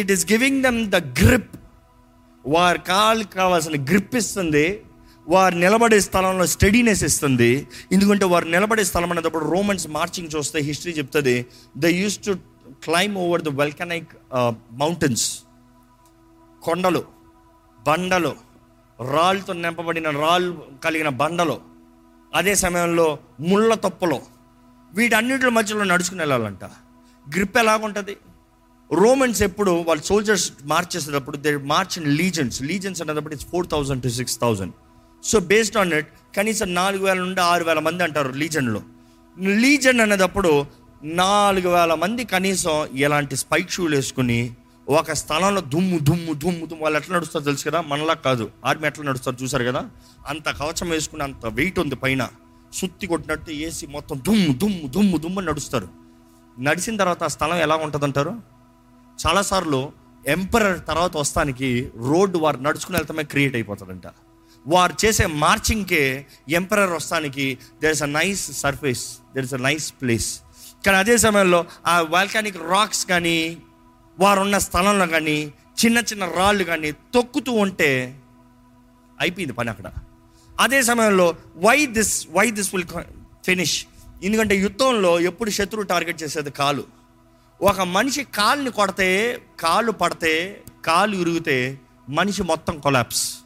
it 0.01 0.11
is 0.15 0.25
giving 0.33 0.59
them 0.65 0.79
the 0.95 0.99
grip 1.21 1.53
వారి 2.45 2.81
కాళ్ళకి 2.91 3.33
కావాల్సిన 3.41 3.77
గ్రిప్ 3.91 4.15
ఇస్తుంది. 4.21 4.65
వారు 5.27 5.55
నిలబడే 5.63 5.99
స్థలంలో 6.07 6.45
స్టడీనెస్ 6.55 7.03
ఇస్తుంది. 7.09 7.51
ఎందుకంటే 7.95 8.25
వారు 8.33 8.47
నిలబడే 8.55 8.83
స్థలం 8.89 9.11
అనేటప్పుడు 9.13 9.45
రోమన్స్ 9.53 9.87
మార్చింగ్ 9.97 10.29
చూస్తే 10.35 10.59
హిస్టరీ 10.67 10.93
చెప్తుంది 10.99 11.35
the 11.85 11.93
use 12.01 12.17
to 12.27 12.33
climb 12.87 13.15
over 13.23 13.43
the 13.47 13.53
volcanic 13.63 14.11
mountains 14.83 15.25
కొండలు 16.65 17.01
బండలు 17.87 18.31
రాళ్ళతో 19.11 19.53
నింపబడిన 19.53 20.09
రాళ్ళు 20.09 20.53
కలిగిన 20.83 21.09
బండలు 21.21 21.57
అదే 22.35 22.53
సమయంలో 22.55 23.07
ముళ్ళ 23.39 23.73
తొప్పలు. 23.73 24.19
వీటన్నిటి 24.93 25.49
మధ్యలో 25.49 25.83
నడుచుకుని 25.83 26.21
వెళ్ళాలంట. 26.21 26.63
గ్రిప్ 27.33 27.57
ఎలాగుంటుంది? 27.57 28.17
రోమన్స్ 28.91 29.41
ఎప్పుడు 29.41 29.71
వాళ్ళ 29.87 30.01
సోల్జర్స్ 30.01 30.51
మార్చ్ 30.63 30.95
చేసేటప్పుడు 30.95 31.37
they 31.37 31.57
march 31.57 31.99
in 31.99 32.17
legions. 32.17 32.61
Legions 32.61 33.01
అనేటప్పుడు 33.01 33.33
it's 33.33 33.47
four 33.47 33.67
thousand 33.67 34.03
to 34.03 34.09
six 34.09 34.39
thousand 34.41 34.73
so 35.23 35.39
based 35.39 35.77
on 35.77 35.93
it 35.93 36.07
కనీసం 36.37 36.73
నాలుగు 36.73 37.05
వేల 37.05 37.17
నుండి 37.17 37.41
ఆరు 37.41 37.63
వేల 37.63 37.79
మంది 37.79 38.03
అంటారు 38.03 38.29
లీజన్లో. 38.41 38.81
లీజన్ 39.59 39.99
అనేటప్పుడు 39.99 40.65
నాలుగు 41.03 41.69
వేల 41.69 41.93
మంది 41.93 42.25
కనీసం 42.25 42.85
ఇలాంటి 42.93 43.35
స్పైక్ 43.35 43.71
షూలు 43.71 43.95
వేసుకుని 43.95 44.39
ఒక 44.89 45.11
స్థలంలో 45.11 45.61
దుమ్ము 45.61 45.99
దుమ్ము 45.99 46.33
దుమ్ము 46.33 46.65
దుమ్ము. 46.65 46.83
వాళ్ళు 46.83 46.97
ఎట్లా 46.97 47.17
నడుస్తారో 47.17 47.45
తెలుసు 47.45 47.69
కదా? 47.69 47.81
మనలా 47.81 48.13
కాదు. 48.13 48.51
ఆర్మీ 48.65 48.87
ఎట్లా 48.87 49.05
నడుస్తారు 49.05 49.43
చూసారు 49.43 49.63
కదా? 49.63 49.89
అంత 50.27 50.49
కవచం 50.49 50.89
వేసుకుని 50.89 51.23
అంత 51.23 51.45
వెయిట్ 51.45 51.79
ఉంది 51.79 51.95
పైన. 51.95 52.29
సుత్తి 52.73 53.07
కొట్టినట్టు 53.07 53.51
వేసి 53.51 53.87
మొత్తం 53.87 54.21
దుమ్ము 54.27 54.53
దుమ్ము 54.53 54.87
దుమ్ము 54.87 55.17
దుమ్ము 55.17 55.39
అని 55.39 55.47
నడుస్తారు. 55.47 55.87
నడిచిన 56.59 56.97
తర్వాత 56.97 57.23
ఆ 57.23 57.27
స్థలం 57.27 57.57
ఎలా 57.57 57.75
ఉంటుంది 57.75 58.05
అంటారు 58.05 58.33
చాలాసార్లు 59.27 59.91
ఎంపరర్ 60.27 60.85
తర్వాత 60.87 61.17
వస్తానికి 61.17 61.91
రోడ్డు 61.95 62.37
వారు 62.37 62.57
నడుచుకుని 62.57 62.97
వెళ్తామే 62.97 63.23
క్రియేట్ 63.23 63.55
అయిపోతుందంట 63.55 64.07
వారు 64.67 65.05
చేసే 65.05 65.25
మార్చింగ్కే 65.25 66.25
emperor 66.49 66.89
వస్తానికి 66.89 67.57
there 67.81 67.91
is 67.91 68.03
a 68.03 68.05
nice 68.05 68.51
surface 68.51 69.17
there 69.35 69.45
is 69.45 69.53
a 69.53 69.57
nice 69.57 69.93
place 70.01 70.39
కానీ 70.85 70.97
అదే 70.97 71.17
సమయంలో 71.17 71.65
ఆ 71.85 72.01
వాల్కానిక్ 72.01 72.57
రాక్స్ 72.57 73.05
కానీ 73.05 73.57
వారు 74.19 74.39
ఉన్న 74.39 74.57
స్థలంలో 74.57 75.07
కానీ 75.07 75.53
చిన్న 75.83 75.97
చిన్న 75.97 76.25
రాళ్ళు 76.25 76.63
కానీ 76.63 76.91
తొక్కుతూ 76.91 77.51
ఉంటే 77.51 77.89
అయిపోయింది 79.19 79.53
పని 79.53 79.69
అక్కడ. 79.69 79.87
అదే 80.59 80.83
సమయంలో 80.83 81.35
why 81.55 81.85
this 81.85 82.27
why 82.31 82.51
this 82.51 82.75
will 82.75 82.87
finish 83.45 83.85
ఎందుకంటే 84.23 84.55
యుద్ధంలో 84.55 85.19
ఎప్పుడు 85.19 85.49
శత్రువు 85.49 85.85
టార్గెట్ 85.85 86.23
చేసేది 86.23 86.51
కాలు. 86.51 86.83
ఒక 87.61 87.81
మనిషి 87.81 88.23
కాలుని 88.23 88.71
కొడితే 88.71 89.09
కాలు 89.59 89.91
పడితే 89.91 90.61
కాలు 90.85 91.15
ఇరిగితే 91.15 91.79
మనిషి 92.09 92.43
మొత్తం 92.43 92.79
కొలాప్స్ 92.79 93.37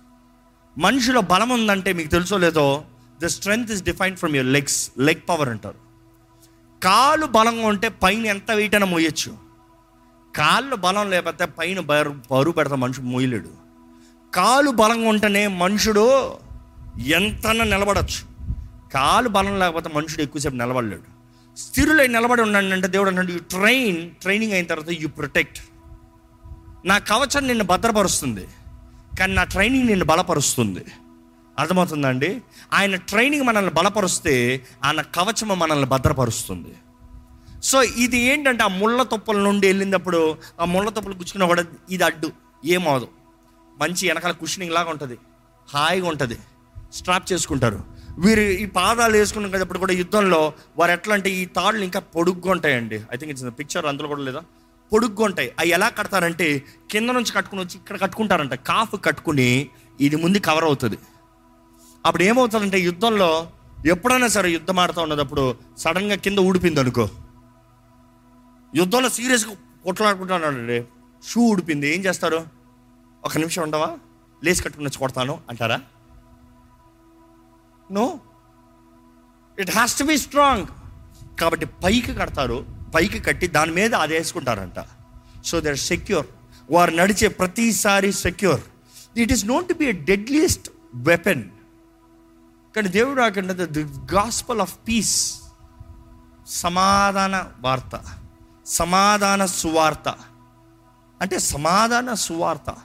మనిషిలో 0.78 1.22
బలం 1.22 1.50
ఉందంటే 1.50 1.94
మీకు 1.94 2.10
తెలుసో 2.10 2.38
లేదో 2.38 2.84
the 3.22 3.26
strength 3.26 3.72
is 3.72 3.84
defined 3.84 4.20
from 4.20 4.36
your 4.36 4.54
legs 4.54 4.92
leg 5.00 5.30
power 5.30 5.50
అంటారు. 5.50 5.76
కాలు 6.84 7.26
బలంగా 7.26 7.68
ఉంటే 7.68 7.90
పైన 7.90 8.26
ఎంత 8.26 8.52
వెయిట్ 8.52 8.76
అయినా 8.76 8.86
మోయచ్చు. 8.86 9.49
కాళ్ళు 10.36 10.76
బలం 10.76 11.10
లేకపోతే 11.10 11.46
పైన 11.46 11.80
బరు 11.80 12.16
బరువు 12.32 12.54
పెడతా 12.54 12.76
మనిషి 12.76 13.02
మోయలేడు 13.02 13.50
కాలు 14.34 14.72
బలంగా 14.72 15.10
ఉంటేనే 15.10 15.48
మనుషుడు 15.48 16.34
ఎంతన్నా 16.98 17.66
నిలబడచ్చు. 17.66 18.22
కాలు 18.94 19.30
బలం 19.30 19.60
లేకపోతే 19.60 19.90
మనుషుడు 19.96 20.22
ఎక్కువసేపు 20.22 20.56
నిలబడలేడు. 20.56 21.20
స్థిరులై 21.60 22.08
నిలబడి 22.08 22.42
ఉన్నాడు 22.42 22.66
అంటే 22.66 22.88
దేవుడు 22.88 23.10
అంటే 23.10 23.34
యూ 23.34 23.40
ట్రైన్ 23.40 24.12
ట్రైనింగ్ 24.12 24.54
అయిన 24.54 24.66
తర్వాత 24.66 24.90
యూ 24.90 25.08
ప్రొటెక్ట్ 25.08 25.60
నా 26.86 26.98
కవచం 26.98 27.48
నిన్ను 27.48 27.64
భద్రపరుస్తుంది 27.64 28.48
కానీ 29.20 29.34
నా 29.34 29.44
ట్రైనింగ్ 29.44 29.88
నిన్ను 29.88 30.06
బలపరుస్తుంది. 30.06 30.86
అర్థమవుతుందండి 31.60 32.42
ఆయన 32.74 32.96
ట్రైనింగ్ 32.96 33.44
మనల్ని 33.44 33.72
బలపరుస్తే 33.72 34.66
ఆయన 34.84 35.02
కవచము 35.02 35.54
మనల్ని 35.54 35.86
భద్రపరుస్తుంది. 35.86 36.74
సో 37.64 37.84
ఇది 37.84 38.18
ఏంటంటే 38.18 38.64
ఆ 38.64 38.68
ముళ్ళ 38.68 39.03
తుప్పల 39.03 39.38
నుండి 39.38 39.68
వెళ్ళినప్పుడు 39.68 40.38
ఆ 40.62 40.66
ముళ్ళ 40.66 40.89
తుప్పలు 40.89 41.14
గుచ్చుకున్న 41.14 41.45
కూడా 41.45 41.66
ఇది 41.89 42.03
అడ్డు 42.03 42.32
ఏమవదు 42.66 43.07
మంచి 43.80 44.07
వెనకాల 44.07 44.32
కుషనింగ్ 44.32 44.74
లాగా 44.74 44.89
ఉంటుంది. 44.89 45.18
హాయిగా 45.70 46.07
ఉంటుంది. 46.07 46.38
స్ట్రాప్ 46.93 47.32
చేసుకుంటారు. 47.32 47.84
వీరు 48.20 48.41
ఈ 48.41 48.66
పాదాలు 48.66 49.18
వేసుకున్నప్పుడు 49.18 49.80
కూడా 49.80 49.93
యుద్ధంలో 49.93 50.53
వారు 50.78 50.91
ఎట్లా 50.91 51.14
అంటే 51.14 51.30
ఈ 51.30 51.45
తాళ్ళు 51.45 51.84
ఇంకా 51.84 51.99
పొడుగ్గా 51.99 52.51
ఉంటాయండి. 52.51 52.95
ఐ 52.95 53.18
థింక్ 53.18 53.32
ఇట్స్ 53.32 53.60
పిక్చర్ 53.60 53.86
అందులో 53.86 54.07
కూడా 54.07 54.22
లేదా? 54.22 54.41
పొడుగ్గా 54.93 55.26
ఉంటాయి. 55.26 55.51
అవి 55.60 55.70
ఎలా 55.70 55.89
కడతారంటే 55.89 56.64
కింద 56.91 57.10
నుంచి 57.10 57.32
కట్టుకుని 57.32 57.62
వచ్చి 57.62 57.76
ఇక్కడ 57.76 58.01
కట్టుకుంటారంట. 58.01 58.53
కాఫ్ 58.53 59.05
కట్టుకుని 59.05 59.70
ఇది 60.01 60.16
ముందు 60.16 60.38
కవర్ 60.38 60.64
అవుతుంది. 60.64 60.97
అప్పుడు 62.05 62.24
ఏమవుతుందంటే 62.24 62.80
యుద్ధంలో 62.80 63.47
ఎప్పుడైనా 63.88 64.28
సరే 64.28 64.51
యుద్ధం 64.51 64.80
ఆడుతూ 64.80 65.01
ఉన్నదప్పుడు 65.01 65.55
సడన్గా 65.78 66.16
కింద 66.16 66.39
ఊడిపోయింది 66.39 66.80
అనుకో 66.80 67.10
యుద్ధంలో 68.76 69.10
సీరియస్గా 69.10 69.56
కొట్లాడుకుంటున్నాడు 69.84 70.86
షూ 71.28 71.42
ఊడిపోయింది. 71.42 71.96
ఏం 71.96 72.06
చేస్తారు? 72.06 72.46
ఒక 73.24 73.38
నిమిషం 73.38 73.64
ఉండవా? 73.64 73.98
లేచి 74.44 74.56
కట్టుకుని 74.56 74.88
వచ్చి 74.88 74.98
కొడతాను 74.98 75.42
అంటారా? 75.50 75.82
No. 77.92 78.20
It 79.60 79.72
has 79.72 80.00
to 80.00 80.04
be 80.04 80.18
strong 80.18 80.66
కాబట్టి 81.40 81.66
పైకి 81.66 82.14
కడతారు. 82.14 82.66
పైకి 82.96 83.20
కట్టి 83.20 83.48
దాని 83.48 83.72
మీద 83.72 83.96
అది 83.96 84.14
వేసుకుంటారంట 84.14 84.86
సో 85.46 85.60
దే 85.60 85.70
ఆర్ 85.70 85.78
సెక్యూర్ 85.78 86.28
వారు 86.72 86.92
నడిచే 86.92 87.28
ప్రతిసారి 87.28 88.14
secure 88.14 88.62
it 89.18 89.32
is 89.32 89.46
not 89.46 89.68
to 89.68 89.74
be 89.74 89.86
a 89.86 89.92
deadliest 89.92 90.70
weapon 90.96 91.44
కానీ 92.76 92.88
దేవుడు 92.88 93.22
అక్కడ 93.22 93.52
ది 93.52 93.84
గాస్పల్ 93.84 94.62
ఆఫ్ 94.62 94.78
పీస్ 94.88 95.42
సమాధాన 96.48 97.46
వార్త. 97.60 98.19
సమాధాన 98.70 99.46
సువార్త. 99.46 100.16
అంటే 101.22 101.40
సమాధాన 101.40 102.14
సువార్త. 102.14 102.76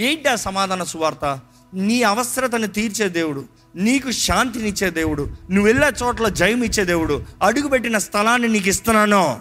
ఏంటి 0.00 0.28
ఆ 0.28 0.34
సమాధాన 0.34 0.82
సువార్త? 0.82 1.40
నీ 1.74 2.02
అవసరతను 2.02 2.66
తీర్చే 2.66 3.08
దేవుడు 3.08 3.44
నీకు 3.76 4.10
శాంతినిచ్చే 4.10 4.90
దేవుడు 4.90 5.22
నువ్వు 5.50 5.66
వెళ్ళే 5.66 5.92
చోట్ల 6.02 6.28
జయం 6.28 6.62
ఇచ్చే 6.62 6.84
దేవుడు 6.84 7.24
అడుగుపెట్టిన 7.42 7.98
స్థలాన్ని 7.98 8.48
నీకు 8.48 8.68
ఇస్తున్నాను. 8.68 9.40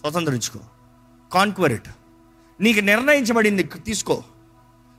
స్వతంత్రించుకో. 0.00 0.58
కాన్క్వరిట్ 1.32 1.88
నీకు 2.60 2.80
నిర్ణయించబడింది 2.80 3.62
తీసుకో. 3.62 4.22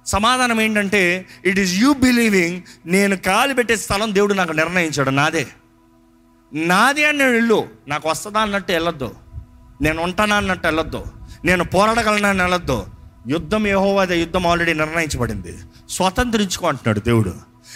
సమాధానం 0.05 0.61
ఏంటంటే 0.61 1.27
ఇట్ 1.45 1.59
ఈస్ 1.59 1.73
యూ 1.73 1.93
బిలీవింగ్ 1.93 2.61
నేను 2.85 3.17
కాలు 3.17 3.53
పెట్టే 3.53 3.75
స్థలం 3.75 4.15
దేవుడు 4.15 4.33
నాకు 4.33 4.51
నిర్ణయించాడు 4.51 5.09
నాదే. 5.09 5.47
నాదే 6.53 7.05
అని 7.05 7.17
నేను 7.17 7.31
వెళ్ళు 7.31 7.69
నాకు 7.87 8.09
వస్తుందా 8.09 8.39
అన్నట్టు 8.39 8.71
వెళ్ళొద్దు. 8.71 9.28
నేను 9.81 10.03
ఉంటానా 10.03 10.35
అన్నట్టు 10.35 10.67
వెళ్ళొద్దు. 10.67 11.03
నేను 11.45 11.63
పోరాడగలనా 11.63 12.29
అని 12.29 12.41
వెళ్ళొద్దు. 12.41 12.85
యుద్ధం 13.27 13.67
యహోవాద 13.67 14.11
యుద్ధం 14.11 14.47
ఆల్రెడీ 14.47 14.73
నిర్ణయించబడింది. 14.73 15.57
స్వతంత్రించుకో 15.89 16.67
అంటున్నాడు 16.67 16.99
దేవుడు. 16.99 17.33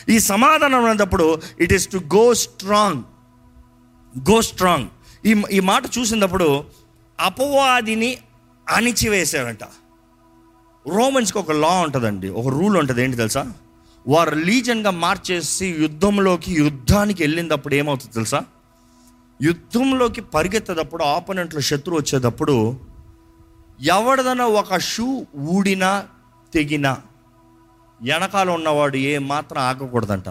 ఈ 0.09 0.19
సమాధానం 0.19 0.85
అన్నప్పుడు 0.85 1.41
it 1.59 1.73
is 1.73 1.89
to 1.91 1.97
go 1.97 2.33
strong 2.33 3.03
go 4.31 4.41
strong 4.41 4.87
ఈ 5.25 5.43
ఈ 5.51 5.59
మాట 5.59 5.83
చూసినప్పుడు 5.97 6.63
అపవాదిని 7.19 8.17
అణిచివేశాడంట. 8.69 9.63
రోమన్స్కి 10.87 11.37
ఒక 11.37 11.51
లా 11.51 11.67
ఉంటుందండి. 11.67 12.29
ఒక 12.29 12.47
రూల్ 12.47 12.77
ఉంటుంది. 12.77 13.03
ఏంటి 13.03 13.17
తెలుసా? 13.17 13.53
వారు 14.07 14.35
లీజన్గా 14.35 14.91
మార్చేసి 14.91 15.75
యుద్ధంలోకి 15.79 16.53
యుద్ధానికి 16.53 17.23
వెళ్ళినప్పుడు 17.23 17.75
ఏమవుతుంది 17.75 18.13
తెలుసా? 18.13 18.43
యుద్ధంలోకి 19.43 20.21
పరిగెత్తేటప్పుడు 20.21 21.03
ఆపోనెంట్లో 21.03 21.61
శత్రువు 21.61 21.99
వచ్చేటప్పుడు 21.99 22.79
ఎవడదన్నా 23.81 24.45
ఒక 24.45 24.77
షూ 24.77 25.25
ఊడినా 25.37 26.05
తెగినా 26.53 26.97
వెనకాల 28.01 28.49
ఉన్నవాడు 28.49 28.97
ఏ 28.97 29.17
మాత్రం 29.17 29.61
ఆగకూడదంట. 29.61 30.29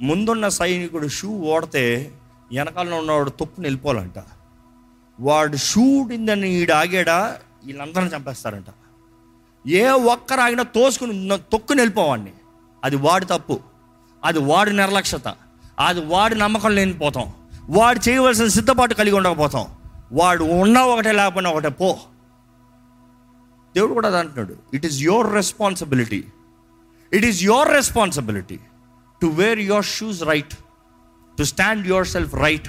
ముందున్న 0.00 0.48
సైనికుడు 0.48 1.08
షూ 1.08 1.28
ఓడితే 1.28 2.12
వెనకాల 2.52 2.94
ఉన్నవాడు 2.94 3.30
తొప్పు 3.30 3.60
నిలిపోవాలంట 3.60 4.22
వాడు 5.20 5.56
షూ 5.56 5.80
ఊడిందని 5.80 6.50
ఈడు 6.50 6.72
ఆగాడా 6.72 7.38
వీళ్ళందరిని 7.64 8.10
చంపేస్తారంట. 8.16 8.66
ఏ 9.66 9.88
ఒక్కరు 9.88 10.40
ఆగినా 10.40 10.62
తోసుకుని 10.62 11.38
తొక్కు 11.52 11.72
నిలిపోవాడిని 11.72 12.32
అది 12.84 12.96
వాడి 12.96 13.24
తప్పు. 13.24 13.60
అది 14.24 14.38
వాడి 14.38 14.76
నిర్లక్ష్యత. 14.76 15.34
అది 15.78 16.04
వాడి 16.04 16.34
నమ్మకం 16.34 16.74
లేనిపోతాం 16.74 17.32
వాడు 17.70 18.08
చేయవలసిన 18.08 18.46
సిద్ధపాటు 18.46 18.94
కలిగి 18.94 19.16
ఉండకపోతాం. 19.16 19.66
వాడు 20.12 20.44
ఉన్నా 20.44 20.84
ఒకటే 20.84 21.12
లేకపోయినా 21.12 21.50
ఒకటే 21.50 21.68
పో. 21.68 21.98
దేవుడు 23.76 23.92
కూడా 23.92 24.08
అది 24.08 24.18
అంటున్నాడు. 24.18 24.56
It 24.74 24.86
is 24.86 25.00
your 25.00 25.32
responsibility 25.32 26.24
it 27.12 27.24
is 27.24 27.42
your 27.42 27.68
responsibility 27.68 28.60
to 29.22 29.26
wear 29.26 29.58
your 29.58 29.84
shoes 29.84 30.22
right 30.22 30.54
to 31.38 31.44
stand 31.44 31.86
your 31.86 32.06
self 32.06 32.34
right 32.34 32.68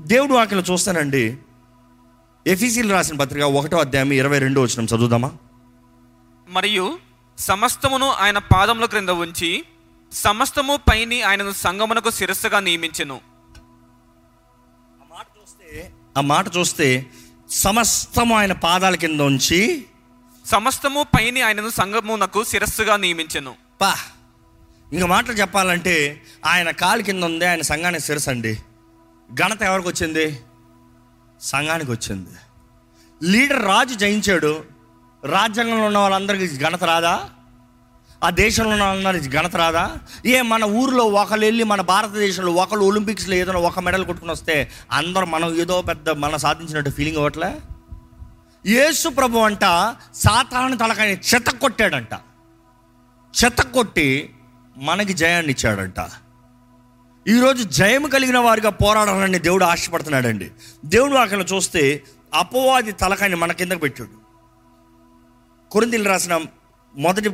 దేవుడు 0.00 0.32
వాక్యలో 0.32 0.62
చూస్తానండి. 0.62 1.38
ఎఫీసీలు 2.46 2.92
రాసిన 2.92 3.16
పత్రిక 3.16 3.42
ఒకటో 3.42 3.76
అధ్యాయం 3.76 4.12
ఇరవై 4.12 4.38
రెండో 4.38 4.62
వచ్చిన 4.62 4.84
చదువుదామా? 4.84 5.30
మరియు 6.48 6.98
సమస్తమును 7.38 8.10
ఆయన 8.10 8.38
పాదముల 8.38 8.84
క్రింద 8.84 9.08
ఉంచి 9.08 9.64
సమస్తము 10.12 10.76
పైని 10.76 11.22
ఆయనను 11.22 11.52
సంగమునకు 11.52 12.10
శిరస్సుగా 12.10 12.60
నియమించెను. 12.60 13.20
ఆ 15.02 15.04
మాట 15.14 15.26
చూస్తే 15.40 15.92
ఆ 16.18 16.20
మాట 16.20 16.46
చూస్తే 16.56 17.06
సమస్తము 17.50 18.34
ఆయన 18.36 18.52
పాదాల 18.52 18.94
కింద 18.94 19.20
ఉంచి 19.20 19.84
సమస్తము 20.46 21.02
పైని 21.02 21.40
ఆయనను 21.40 21.70
సంగమునకు 21.70 22.44
శిరస్సుగా 22.44 22.96
నియమించెను. 22.96 23.54
పా 23.80 23.94
ఇంక 24.92 25.04
మాటలు 25.04 25.32
చెప్పాలంటే 25.32 26.22
ఆయన 26.46 26.70
కాలు 26.70 27.02
కింద 27.02 27.24
ఉంది 27.24 27.44
ఆయన 27.44 27.60
సంఘానికి 27.60 28.04
శిరస్సు 28.04 28.30
అండి 28.30 28.58
ఘనత 29.34 29.62
ఎవరికి 29.62 29.88
వచ్చింది? 29.88 30.40
సంఘానికి 31.40 31.90
వచ్చింది. 31.90 32.30
లీడర్ 33.30 33.64
రాజు 33.64 33.94
జయించాడు. 33.94 34.64
రాజ్యాంగంలో 35.24 35.86
ఉన్న 35.86 35.98
వాళ్ళందరికీ 35.98 36.56
ఘనత 36.56 36.84
రాదా? 36.84 37.30
ఆ 38.22 38.30
దేశంలో 38.30 38.90
ఉన్న 38.90 39.10
ఘనత 39.10 39.56
రాదా? 39.56 39.96
ఏ 40.26 40.42
మన 40.42 40.64
ఊరిలో 40.64 41.04
ఒకళ్ళు 41.04 41.44
వెళ్ళి 41.44 41.64
మన 41.64 41.80
భారతదేశంలో 41.80 42.52
ఒకళ్ళు 42.52 42.84
ఒలింపిక్స్లో 42.84 43.34
ఏదైనా 43.34 43.58
ఒక 43.58 43.78
మెడల్ 43.78 44.04
కొట్టుకుని 44.04 44.32
వస్తే 44.32 44.70
అందరూ 44.92 45.26
మనం 45.26 45.54
ఏదో 45.54 45.82
పెద్ద 45.82 46.10
మనం 46.10 46.38
సాధించినట్టు 46.38 46.90
ఫీలింగ్ 46.90 47.16
అవ్వట్లే 47.16 47.60
యేసు 48.66 49.08
ప్రభు 49.08 49.38
అంట 49.38 49.60
సాతాను 50.14 50.76
తలకాయ 50.76 51.12
చెత్త 51.12 51.50
కొట్టాడంట. 51.50 52.14
చెత్త 53.44 53.62
కొట్టి 53.62 54.30
మనకి 54.76 55.12
జయాన్ని 55.12 55.52
ఇచ్చాడంట. 55.52 56.10
ఈరోజు 57.28 57.62
జయం 57.62 58.08
కలిగిన 58.08 58.38
వారిగా 58.38 58.70
పోరాడాలని 58.70 59.38
దేవుడు 59.38 59.64
ఆశపడుతున్నాడండి. 59.64 60.50
దేవుడు 60.84 61.14
అక్కడ 61.14 61.44
చూస్తే 61.54 62.02
అపవాది 62.34 62.92
తలకాయని 62.92 63.36
మన 63.36 63.52
కిందకు 63.52 63.78
పెట్టాడు. 63.78 64.22
కొరింతలు 65.70 66.08
రాసిన 66.08 66.40
మొదటి 66.96 67.30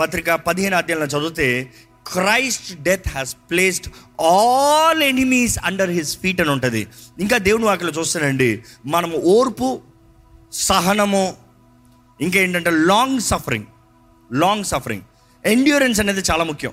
పత్రిక 0.00 0.34
పదిహేను 0.34 0.76
అధ్యాయంలో 0.76 1.06
చదివితే 1.06 1.72
Christ 2.12 2.82
death 2.82 3.08
has 3.08 3.36
placed 3.50 3.88
all 4.22 5.02
enemies 5.02 5.58
under 5.64 5.90
his 5.90 6.18
feet 6.18 6.40
అని 6.40 6.50
ఉంటుంది. 6.50 6.86
ఇంకా 7.20 7.38
దేవుని 7.38 7.64
వాక్యలో 7.64 7.92
చూస్తానండి 7.92 8.64
మనము 8.86 9.16
ఓర్పు 9.16 9.80
సహనము 10.52 11.36
ఇంకా 12.20 12.38
ఏంటంటే 12.40 12.70
long 12.70 13.20
suffering 13.20 13.64
long 14.32 14.64
suffering 14.64 15.02
endurance 15.44 16.00
అనేది 16.00 16.22
చాలా 16.30 16.44
ముఖ్యం. 16.44 16.72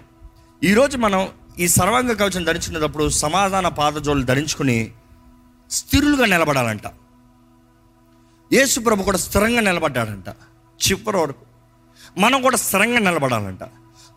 ఈరోజు 0.64 0.98
మనం 0.98 1.30
ఈ 1.60 1.68
సర్వాంగ 1.68 2.12
కవచం 2.12 2.44
ధరించుకునేటప్పుడు 2.44 3.10
సమాధాన 3.10 3.68
పాదజోలు 3.68 4.24
ధరించుకుని 4.24 4.92
స్థిరులుగా 5.72 6.26
నిలబడాలంట. 6.26 6.88
యేసు 8.54 8.80
ప్రభు 8.80 9.04
కూడా 9.04 9.18
స్థిరంగా 9.18 9.62
నిలబడ్డాడంట. 9.62 10.30
చివరి 10.86 11.18
వరకు 11.18 11.53
మనం 12.18 12.42
కూడా 12.42 12.58
స్థిరంగా 12.58 13.00
నిలబడాలంట. 13.00 13.64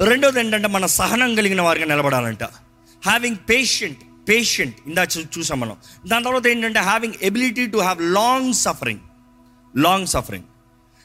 రెండోది 0.02 0.40
ఏంటంటే 0.40 0.68
మన 0.68 0.86
సహనం 0.86 1.34
కలిగిన 1.34 1.60
వారిగా 1.62 1.86
నిలబడాలంట. 1.86 2.42
హ్యావింగ్ 3.04 3.36
పేషెంట్ 3.50 3.98
పేషెంట్ 4.28 4.76
ఇందా 4.86 5.06
చూసాం 5.38 5.60
మనం. 5.60 5.76
దాని 6.06 6.24
తర్వాత 6.24 6.46
ఏంటంటే 6.46 6.78
having 6.78 7.14
ability 7.22 7.66
to 7.66 7.76
have 7.76 8.02
long 8.02 8.52
suffering 8.54 9.00
long 9.76 10.06
suffering 10.06 10.44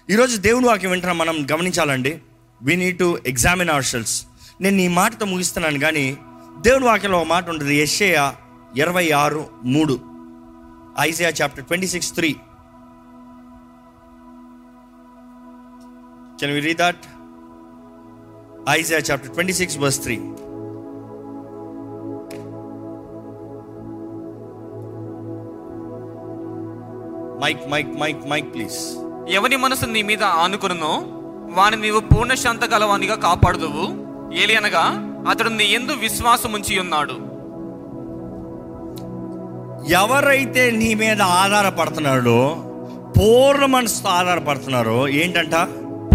ఈరోజు 0.10 0.38
దేవుని 0.38 0.68
వాక్యం 0.68 0.92
వెంటనే 0.92 1.12
మనం 1.12 1.48
గమనించాలండి. 1.52 2.22
We 2.64 2.76
need 2.76 3.00
to 3.00 3.20
examine 3.28 3.70
our 3.70 3.84
selves 3.84 4.26
నేను 4.62 4.82
ఈ 4.82 4.88
మాటతో 4.88 5.26
ముగిస్తున్నాను 5.26 5.80
కానీ 5.80 6.18
దేవుని 6.62 6.86
వాక్యంలో 6.86 7.18
ఒక 7.18 7.28
మాట 7.28 7.50
ఉంటుంది. 7.50 7.76
యెషయ 7.76 8.32
ఇరవై 8.78 9.12
ఆరు 9.12 9.48
మూడు. 9.64 10.00
Isaiah 11.00 11.30
chapter 11.30 11.66
twenty 11.66 11.88
six 11.88 12.14
three 12.14 12.36
can 16.42 16.54
we 16.58 16.62
read 16.68 16.82
that 16.84 17.04
Isaiah 18.70 19.00
chapter 19.10 19.34
twenty 19.38 19.54
six 19.60 19.78
verse 19.84 20.00
three 20.06 20.18
mike 27.44 27.64
mike 27.74 27.92
mike 28.02 28.24
mike 28.32 28.50
please 28.54 28.80
ఎవని 29.36 29.56
మనసు 29.56 29.86
నీ 29.86 30.02
మీద 30.10 30.24
ఆనుకునునో 30.44 30.94
వాని 31.58 31.78
నీవు 31.82 32.00
పూర్ణ 32.00 32.34
శాంత 32.34 32.64
గలవానిగా 32.74 33.16
కాపాడుదువు. 33.16 33.86
ఏలియనగా 34.44 34.84
అతడు 35.30 35.50
నీ 35.50 35.66
ఎందు 35.78 35.94
విశ్వాసం 36.04 36.52
ఉంచి 36.58 36.74
ఉన్నాడు. 36.80 37.16
ఎవరైతే 40.02 40.64
నీ 40.72 40.90
మీద 40.94 41.22
ఆధారపడుతున్నాడో 41.22 42.40
పూర్ణ 43.18 43.66
మనసుతో 43.76 44.10
ఆధారపడుతున్నారో 44.10 45.08
ఏంటంట? 45.22 45.56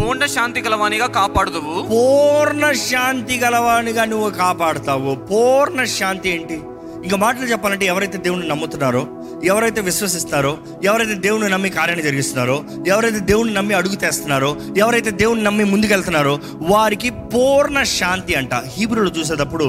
పూర్ణ 0.00 0.26
శాంతి 0.26 0.60
గలవానిగా 0.60 1.06
కాపాడుదువు. 1.06 1.82
పూర్ణ 1.82 2.72
శాంతి 2.72 3.38
గలవానిగా 3.38 4.04
నువ్వు 4.04 4.30
కాపాడుతావు. 4.30 5.14
పూర్ణ 5.14 5.84
శాంతి 5.84 6.28
ఏంటి? 6.28 6.60
ఇంకా 7.04 7.16
మాటలు 7.16 7.46
చెప్పాలంటే 7.46 7.86
ఎవరైతే 7.86 8.18
దేవుని 8.18 8.48
నమ్ముతున్నారో 8.48 9.06
ఎవరైతే 9.44 9.80
విశ్వసిస్తారో 9.80 10.58
ఎవరైతే 10.84 11.14
దేవుని 11.14 11.48
నమ్మి 11.48 11.70
కార్యాన్ని 11.70 12.06
జరిగిస్తున్నారో 12.06 12.64
ఎవరైతే 12.86 13.18
దేవుని 13.18 13.54
నమ్మి 13.54 13.74
అడుగు 13.74 13.94
తెస్తున్నారో 13.94 14.56
ఎవరైతే 14.76 15.10
దేవుని 15.10 15.42
నమ్మి 15.42 15.64
ముందుకెళ్తున్నారో 15.64 16.38
వారికి 16.54 17.10
పూర్ణ 17.10 17.82
శాంతి 17.82 18.34
అంట. 18.34 18.54
హీబ్రూలో 18.54 19.10
చూసేటప్పుడు 19.10 19.64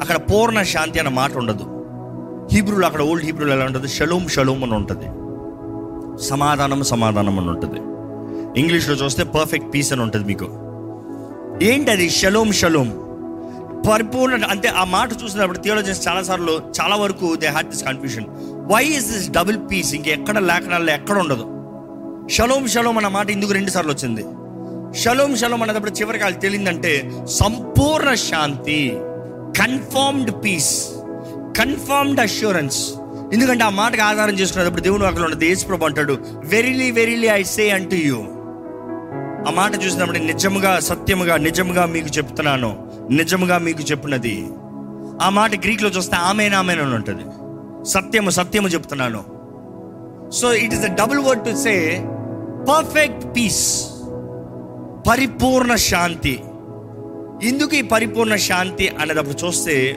అక్కడ 0.00 0.16
పూర్ణ 0.16 0.62
శాంతి 0.62 0.98
అన్న 0.98 1.10
మాట 1.10 1.36
ఉండదు. 1.36 1.64
హీబ్రూలో 2.52 2.86
అక్కడ 2.86 3.02
ఓల్డ్ 3.02 3.24
హీబ్రూలో 3.24 3.54
ఎలా 3.54 3.64
ఉంటుంది? 3.64 3.88
షలోం 3.88 4.28
షలోం 4.28 4.64
అని 4.64 4.74
ఉంటుంది. 4.74 5.06
సమాధానం 6.26 6.82
సమాధానం 6.82 7.38
అని 7.38 7.48
ఉంటుంది. 7.48 7.89
ఇంగ్లీష్లో 8.56 8.94
చూస్తే 8.94 9.24
పర్ఫెక్ట్ 9.24 9.74
పీస్ 9.74 9.92
అని 9.92 10.02
ఉంటుంది 10.02 10.24
మీకు. 10.24 10.48
ఏంటి 11.62 11.90
అది 11.90 12.10
షలోమ్ 12.10 12.52
షలోమ్ 12.52 12.92
పరిపూర్ణ 13.88 14.44
అంటే 14.44 14.68
ఆ 14.68 14.84
మాట 14.84 15.22
చూసినప్పుడు 15.22 15.58
థియోలజన్స్ 15.58 16.08
చాలాసార్లు 16.08 16.62
చాలా 16.80 16.96
వరకు 16.96 17.36
they 17.36 17.46
had 17.46 17.70
this 17.70 17.84
confusion 17.84 18.26
why 18.72 18.84
is 18.84 19.12
this 19.12 19.30
double 19.30 19.58
peace 19.70 19.94
ఇంకెక్కడ 19.94 20.38
లేఖనాల్లో 20.38 20.92
ఎక్కడ 20.92 21.18
ఉండదు. 21.18 21.44
షలోమ్ 22.36 22.68
షలోమ్ 22.68 22.96
అన్న 22.96 23.08
మాట 23.08 23.30
ఇందుకు 23.30 23.52
రెండు 23.52 23.70
సార్లు 23.70 23.92
వచ్చింది. 23.92 24.22
షలోమ్ 25.02 25.36
షలోమ్ 25.36 25.62
అనేటప్పుడు 25.62 25.90
చివరికి 25.90 26.24
వాళ్ళకి 26.24 26.40
తెలియదంటే 26.40 27.10
సంపూర్ణ 27.26 28.14
శాంతి 28.14 28.90
కన్ఫర్మ్డ్ 29.60 30.44
పీస్ 30.44 30.72
కన్ఫర్మ్డ్ 31.60 32.20
అష్యూరెన్స్ 32.20 32.80
ఎందుకంటే 33.32 33.64
ఆ 33.64 33.68
మాటకు 33.68 34.02
ఆధారం 34.02 34.34
చేసుకునేటప్పుడు 34.34 34.80
దేవుని 34.80 35.04
వాక్యంలో 35.04 35.24
ఉన్నది 35.24 35.46
యేసుప్రభు 35.46 35.84
అంటాడు 35.84 36.18
వెరీలీ 36.44 36.90
వెరీలీ 36.90 37.26
ఐ 37.26 37.42
సే 37.42 37.70
అంటూ 37.70 37.96
యూ 37.96 38.39
ఆ 39.48 39.50
మాట 39.50 39.84
చూసినప్పుడు 39.84 40.18
నిజముగా 40.18 40.80
సత్యముగా 40.80 41.36
నిజముగా 41.36 41.86
మీకు 41.86 42.08
చెప్తున్నాను. 42.08 42.90
నిజముగా 43.10 43.58
మీకు 43.58 43.82
చెప్పినది. 43.82 44.48
ఆ 45.22 45.28
మాట 45.28 45.54
గ్రీక్లో 45.54 45.88
చూస్తే 45.88 46.16
ఆమెన్ 46.16 46.54
ఆమెన్ 46.54 46.80
అని 46.80 46.94
ఉంటుంది. 46.94 47.24
సత్యము 47.84 48.30
సత్యము 48.30 48.68
చెప్తున్నాను. 48.68 49.24
So 50.30 50.52
it 50.52 50.74
is 50.74 50.82
the 50.82 50.94
double 50.94 51.18
word 51.18 51.44
to 51.44 51.56
say 51.56 52.04
perfect 52.68 53.36
peace 53.36 53.90
పరిపూర్ణ 55.08 55.74
శాంతి. 55.74 56.42
ఎందుకు 57.42 57.74
ఈ 57.74 57.82
పరిపూర్ణ 57.82 58.36
శాంతి 58.36 58.88
అనేటప్పుడు 58.88 59.46
చూస్తే 59.46 59.92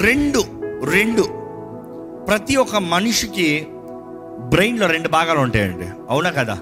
రెండు 0.00 0.44
రెండు. 0.84 1.22
ప్రతి 2.28 2.56
ఒక్క 2.56 2.76
మనిషికి 2.76 3.66
బ్రెయిన్లో 4.38 4.86
రెండు 4.86 5.08
భాగాలు 5.08 5.38
ఉంటాయండి. 5.38 5.86
అవునా 6.10 6.30
కదా? 6.30 6.58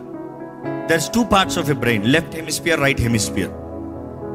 There's 0.90 1.10
two 1.10 1.24
parts 1.24 1.58
of 1.58 1.70
a 1.70 1.72
brain 1.72 2.06
left 2.06 2.36
hemisphere 2.36 2.80
right 2.80 3.00
hemisphere 3.00 3.52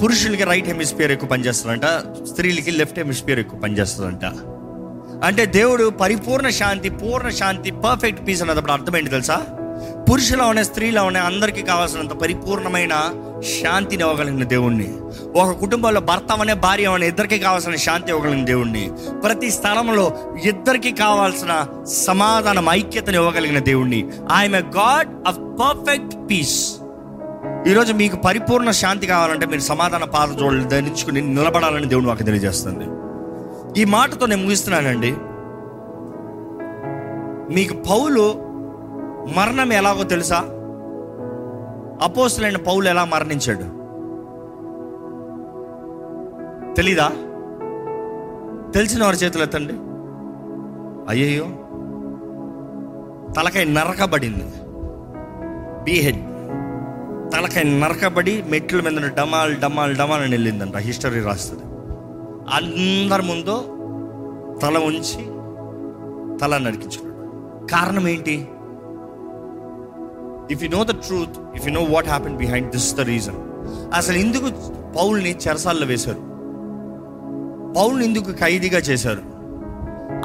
పురుషులకి 0.03 0.43
right 0.43 0.67
hemisphere 0.67 1.11
ఎక్కువ 1.11 1.29
పనిచేస్తుందంట 1.29 1.85
స్త్రీలకి 2.25 2.71
లెఫ్ట్ 2.71 2.99
హెమిస్పియర్ 2.99 3.39
ఎక్కువ 3.39 3.59
పనిచేస్తుందంట. 3.59 4.25
అంటే 5.23 5.45
దేవుడు 5.45 5.89
పరిపూర్ణ 5.89 6.49
శాంతి 6.49 6.89
పూర్ణ 6.89 7.29
శాంతి 7.29 7.71
పర్ఫెక్ట్ 7.71 8.27
పీస్ 8.27 8.41
అన్నప్పుడు 8.41 8.71
అర్థమైంది 8.71 9.09
తెలుసా? 9.09 9.37
పురుషులో 10.09 10.47
ఉన్న 10.47 10.61
స్త్రీలో 10.61 11.03
ఉన్న 11.03 11.17
అందరికీ 11.17 11.61
కావాల్సినంత 11.61 12.09
పరిపూర్ణమైన 12.09 12.93
శాంతిని 13.61 14.03
ఇవ్వగలిగిన 14.03 14.43
దేవుణ్ణి. 14.43 14.87
ఒక 15.39 15.51
కుటుంబంలో 15.51 16.01
భర్త 16.01 16.31
అనే 16.31 16.53
భార్య 16.53 16.85
అనే 16.85 17.07
ఇద్దరికి 17.07 17.39
కావాల్సిన 17.39 17.75
శాంతి 17.75 18.11
ఇవ్వగలిగిన 18.11 18.45
దేవుణ్ణి. 18.45 18.91
ప్రతి 19.23 19.51
స్థలంలో 19.51 20.11
ఇద్దరికి 20.45 20.91
కావాల్సిన 20.91 21.67
సమాధానం 21.87 22.69
ఐక్యతను 22.69 23.15
ఇవ్వగలిగిన 23.15 23.59
దేవుణ్ణి. 23.59 24.09
I'm 24.35 24.55
a 24.55 24.59
God 24.59 25.27
of 25.27 25.37
perfect 25.37 26.31
peace 26.31 26.75
ఈరోజు 27.67 27.93
మీకు 27.93 28.15
పరిపూర్ణ 28.15 28.71
శాంతి 28.71 29.07
కావాలంటే 29.07 29.45
మీరు 29.45 29.61
సమాధాన 29.61 30.03
పాదజోళ్ళు 30.03 30.67
ధరించుకుని 30.67 31.21
నిలబడాలని 31.21 31.85
దేవుడు 31.85 32.05
మాకు 32.05 32.23
తెలియజేస్తుంది. 32.23 32.85
ఈ 33.81 33.85
మాటతో 33.85 34.25
నేను 34.25 34.43
ముగిస్తున్నానండి. 34.43 35.11
మీకు 37.55 37.73
పౌలు 37.73 38.48
మరణం 39.27 39.73
ఎలాగో 39.73 40.03
తెలుసా? 40.03 40.37
అపోసులైన 42.01 42.57
పౌలు 42.57 42.89
ఎలా 42.89 43.05
మరణించాడు? 43.05 43.79
తెలీదా? 46.73 47.11
తెలిసిన 48.71 49.03
వారి 49.03 49.17
చేతులు 49.17 49.43
ఎత్తండి. 49.43 49.73
అయ్యయ్యో. 51.09 51.45
తలకాయ 53.33 53.63
నరకబడింది. 53.63 54.51
బీహెడ్ 55.83 56.29
తలకాయ 57.33 57.63
నరకబడి 57.63 58.43
మెట్ల 58.49 58.81
మీద 58.81 59.11
డమాల్ 59.17 59.55
డమాల్ 59.55 59.95
డమాల్ 59.95 60.21
అని 60.21 60.31
వెళ్ళిందంట. 60.31 60.77
హిస్టరీ 60.77 61.21
రాస్తుంది. 61.21 61.63
అందరి 62.53 63.21
ముందు 63.21 63.61
తల 64.59 64.77
ఉంచి 64.77 65.25
తల 66.37 66.57
నరికించుకున్నాడు. 66.57 67.67
కారణం 67.67 68.07
ఏంటి? 68.07 68.47
If 70.51 70.63
you 70.63 70.69
know 70.69 70.83
the 70.83 70.87
truth 70.87 71.55
if 71.55 71.67
you 71.67 71.73
know 71.73 71.81
what 71.81 72.07
happen 72.07 72.37
behind 72.37 72.71
this 72.71 72.95
the 72.95 72.99
reason 72.99 73.35
అసలు 73.93 74.17
ఎందుకు 74.17 74.45
పౌల్ని 74.97 75.35
చెరసాల్లో 75.47 75.87
వేశారు? 75.87 76.29
పౌల్ని 77.73 78.05
ఎందుకు 78.05 78.31
ఖైదీగా 78.31 78.77
చేశారు? 78.77 79.21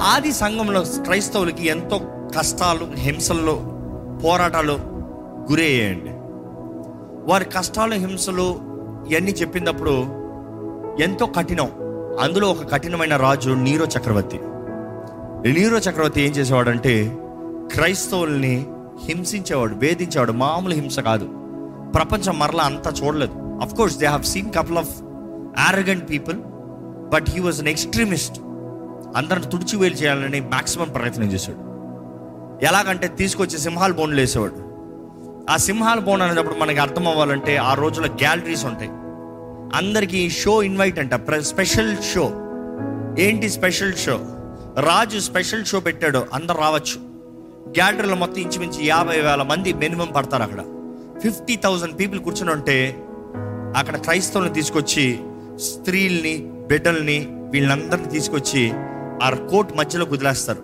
ఆది 0.01 0.33
సంఘంలో 0.33 0.81
క్రైస్తవులకి 0.81 1.67
ఎంతో 1.67 2.01
కష్టాలు 2.39 2.87
హింసల్లో 2.95 3.55
పోరాటాలు 4.25 4.73
గురయ్యాయండి. 5.51 6.11
వారి 7.31 7.45
కష్టాలు 7.45 7.95
హింసలు 7.95 8.61
ఇవన్నీ 9.09 9.31
చెప్పినప్పుడు 9.31 9.91
ఎంతో 11.03 11.27
కఠినం. 11.27 11.71
అందులో 12.21 12.49
ఒక 12.49 12.73
కఠినమైన 12.73 13.17
రాజు 13.17 13.51
నీరో 13.51 13.85
చక్రవర్తి. 13.85 14.41
నీరో 15.53 15.79
చక్రవర్తి 15.79 16.23
ఏం 16.23 16.33
చేసేవాడంటే 16.33 17.19
క్రైస్తవుల్ని 17.75 18.67
హింసించేవాడు 19.03 19.75
వేధించేవాడు 19.75 20.33
మామూలు 20.33 20.75
హింస 20.75 20.99
కాదు. 20.99 21.25
ప్రపంచం 21.95 22.39
మరలా 22.39 22.65
అంతా 22.65 22.91
చూడలేదు. 22.91 23.33
Of 23.63 23.75
course 23.75 23.99
they 23.99 24.07
have 24.07 24.25
seen 24.25 24.53
couple 24.53 24.79
of 24.79 25.03
arrogant 25.61 26.11
people 26.11 26.37
but 27.15 27.31
he 27.31 27.41
was 27.41 27.61
an 27.61 27.69
extremist 27.69 28.39
అందరిని 29.17 29.51
తుడిచివేలు 29.51 29.95
చేయాలని 29.95 30.41
మాక్సిమం 30.41 30.89
ప్రయత్నం 30.89 31.33
చేశాడు. 31.33 31.59
ఎలాగంటే 32.65 33.09
తీసుకొచ్చి 33.09 33.59
సింహాల 33.59 33.93
బోన్లు 33.93 34.21
వేసేవాడు. 34.21 34.65
ఆ 35.53 35.57
సింహాల 35.57 35.99
బోన్ 35.99 36.23
అనేటప్పుడు 36.23 36.55
మనకి 36.55 36.79
అర్థం 36.79 37.09
అవ్వాలంటే 37.09 37.57
ఆ 37.57 37.75
రోజుల్లో 37.75 38.15
గ్యాలరీస్ 38.15 38.65
ఉంటాయి. 38.65 38.91
అందరికీ 39.75 40.31
షో 40.31 40.63
ఇన్వైట్ 40.63 40.99
అంట 40.99 41.35
స్పెషల్ 41.35 41.97
షో 41.97 42.31
ఏంటి 43.19 43.49
special 43.49 43.95
show 43.95 44.21
Raju 44.81 45.19
special 45.19 45.65
show 45.65 45.81
పెట్టాడు 45.81 46.27
అందరు 46.33 46.59
రావచ్చు. 46.59 47.14
గ్యాలరీలో 47.69 48.17
మొత్తం 48.17 48.37
ఇంచుమించు 48.37 48.83
యాభై 48.83 49.21
వేల 49.21 49.43
మంది 49.43 49.73
మినిమం 49.73 50.09
పడతారు 50.17 50.43
అక్కడ. 50.43 50.65
ఫిఫ్టీ 51.23 51.57
థౌజండ్ 51.57 51.99
పీపుల్ 51.99 52.21
కూర్చుని 52.21 52.51
ఉంటే 52.51 52.97
అక్కడ 53.77 53.97
క్రైస్తవులను 53.97 54.55
తీసుకొచ్చి 54.55 55.21
స్త్రీల్ని 55.57 56.39
బిడ్డల్ని 56.45 57.29
వీళ్ళందరినీ 57.31 58.09
తీసుకొచ్చి 58.09 58.73
ఆ 59.23 59.31
కోర్ట్ 59.51 59.77
మధ్యలో 59.77 60.05
కుదిలేస్తారు. 60.05 60.63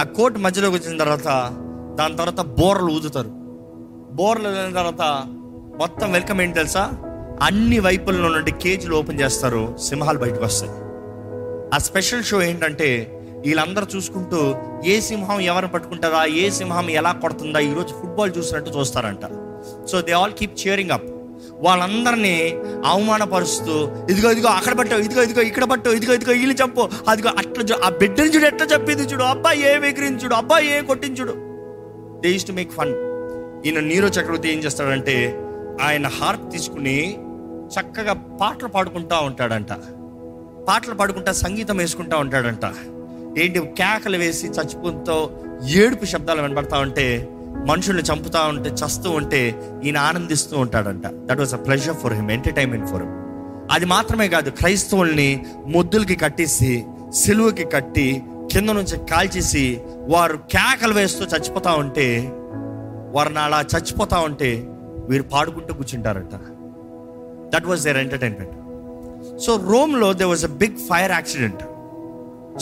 ఆ 0.00 0.02
కోర్ట్ 0.02 0.38
మధ్యలో 0.38 0.70
వచ్చిన 0.70 0.96
తర్వాత 0.96 1.24
దాని 1.94 2.16
తర్వాత 2.16 2.40
బోర్లు 2.40 2.92
ఊదుతారు. 2.92 3.28
బోర్లు 4.12 4.48
వెళ్ళిన 4.48 4.74
తర్వాత 4.74 5.24
మొత్తం 5.78 6.12
వెల్కమ్ 6.12 6.40
ఏంటి 6.40 6.56
తెలుసా? 6.56 6.92
అన్ని 7.42 7.78
వైపుల్లో 7.78 8.28
నుండి 8.28 8.50
కేజీలు 8.50 8.96
ఓపెన్ 8.96 9.20
చేస్తారు 9.20 9.76
సింహాలు 9.82 10.18
బయటకు 10.18 10.44
వస్తాయి. 10.44 10.72
ఆ 11.74 11.78
స్పెషల్ 11.78 12.24
షో 12.24 12.42
ఏంటంటే 12.42 13.13
వీళ్ళందరూ 13.46 13.86
చూసుకుంటూ 13.94 14.40
ఏ 14.92 14.94
సింహం 15.08 15.38
ఎవరిని 15.50 15.70
పట్టుకుంటారా 15.72 16.20
ఏ 16.42 16.44
సింహం 16.58 16.86
ఎలా 17.00 17.12
కొడుతుందా 17.24 17.60
ఈరోజు 17.70 17.92
ఫుట్బాల్ 18.00 18.32
చూసినట్టు 18.36 18.70
చూస్తారంట. 18.76 19.24
So 19.90 19.96
they 20.06 20.12
all 20.20 20.34
keep 20.38 20.56
cheering 20.62 20.94
up 20.96 21.08
వాళ్ళందరినీ 21.64 22.34
అవమానపరుస్తూ 22.90 23.74
ఇదిగో 24.12 24.28
ఇదిగో 24.34 24.48
అక్కడ 24.58 24.74
పట్టు 24.78 25.00
ఇదిగో 25.06 25.22
ఇదిగో 25.26 25.42
ఇక్కడ 25.50 25.64
పట్టు 25.72 25.90
ఇదిగో 25.98 26.14
ఇదిగో 26.18 26.32
వీళ్ళు 26.40 26.56
చెప్పు 26.62 26.82
అదిగో 27.12 27.30
అట్లా 27.40 27.76
ఆ 27.86 27.90
బిడ్డని 28.00 28.32
చూడు 28.34 28.46
ఎట్లా 28.50 28.66
చెప్పింది 28.74 29.04
చూడు 29.12 29.24
అబ్బాయి 29.32 29.62
ఏ 29.70 29.72
విగ్రహించుడు 29.84 30.34
అబ్బాయి 30.40 30.68
ఏ 30.76 30.78
కొట్టించుడు 30.90 31.34
they 32.22 32.30
use 32.34 32.48
to 32.50 32.54
make 32.58 32.72
fun 32.78 32.94
ఈయన 33.66 33.80
నీరో 33.90 34.08
చక్రవర్తి 34.16 34.48
ఏం 34.54 34.58
చేస్తాడంటే 34.64 35.16
ఆయన 35.86 36.06
హార్ప్ 36.18 36.46
తీసుకుని 36.54 36.96
చక్కగా 37.74 38.14
పాటలు 38.40 38.68
పాడుకుంటా 38.68 39.16
ఉంటాడంట. 39.28 39.72
పాటలు 40.68 40.94
పాడుకుంటా 41.00 41.32
సంగీతం 41.44 41.76
వేసుకుంటా 41.82 42.16
ఉంటాడంట. 42.24 42.66
ఏంటి 43.42 43.60
కేకలు 43.80 44.18
వేసి 44.18 44.46
చచ్చిపోతూ 44.46 45.16
ఏడుపు 45.82 46.04
శబ్దాలు 46.04 46.42
వినబడతా 46.42 46.78
ఉంటే 46.78 47.06
మనుషుల్ని 47.68 48.02
చంపుతా 48.02 48.40
ఉంటే 48.42 48.70
చస్తూ 48.70 49.10
ఉంటే 49.10 49.40
ఈయన 49.84 49.96
ఆనందిస్తూ 49.96 50.58
ఉంటాడంట. 50.58 51.06
That 51.06 51.40
was 51.40 51.54
a 51.54 51.56
pleasure 51.56 51.96
for 51.96 52.12
him 52.12 52.30
entertainment 52.30 52.86
for 52.90 53.02
him 53.02 53.14
అది 53.72 53.84
మాత్రమే 53.84 54.28
కాదు 54.28 54.50
క్రైస్తవుల్ని 54.50 55.28
ముద్దులకి 55.66 56.16
కట్టేసి 56.16 56.72
సిలువకి 57.12 57.64
కట్టి 57.64 58.22
కింద 58.52 58.70
నుంచి 58.70 58.96
కాల్చేసి 59.12 59.80
వారు 60.14 60.36
కేకలు 60.36 60.94
వేస్తూ 60.94 61.24
చచ్చిపోతా 61.24 61.72
ఉంటే 61.72 62.06
వారిని 63.16 63.38
అలా 63.38 63.60
చచ్చిపోతా 63.74 64.18
ఉంటే 64.18 64.50
వీరు 65.08 65.22
పాడుకుంటూ 65.22 65.74
కూర్చుంటారంట. 65.74 66.34
That 67.54 67.66
was 67.66 67.84
their 67.84 67.96
entertainment 67.96 68.54
so 69.44 69.60
రోమ్లో 69.72 70.12
they 70.12 70.24
was 70.24 70.44
a 70.44 70.52
big 70.62 70.76
fire 70.90 71.12
accident 71.12 71.62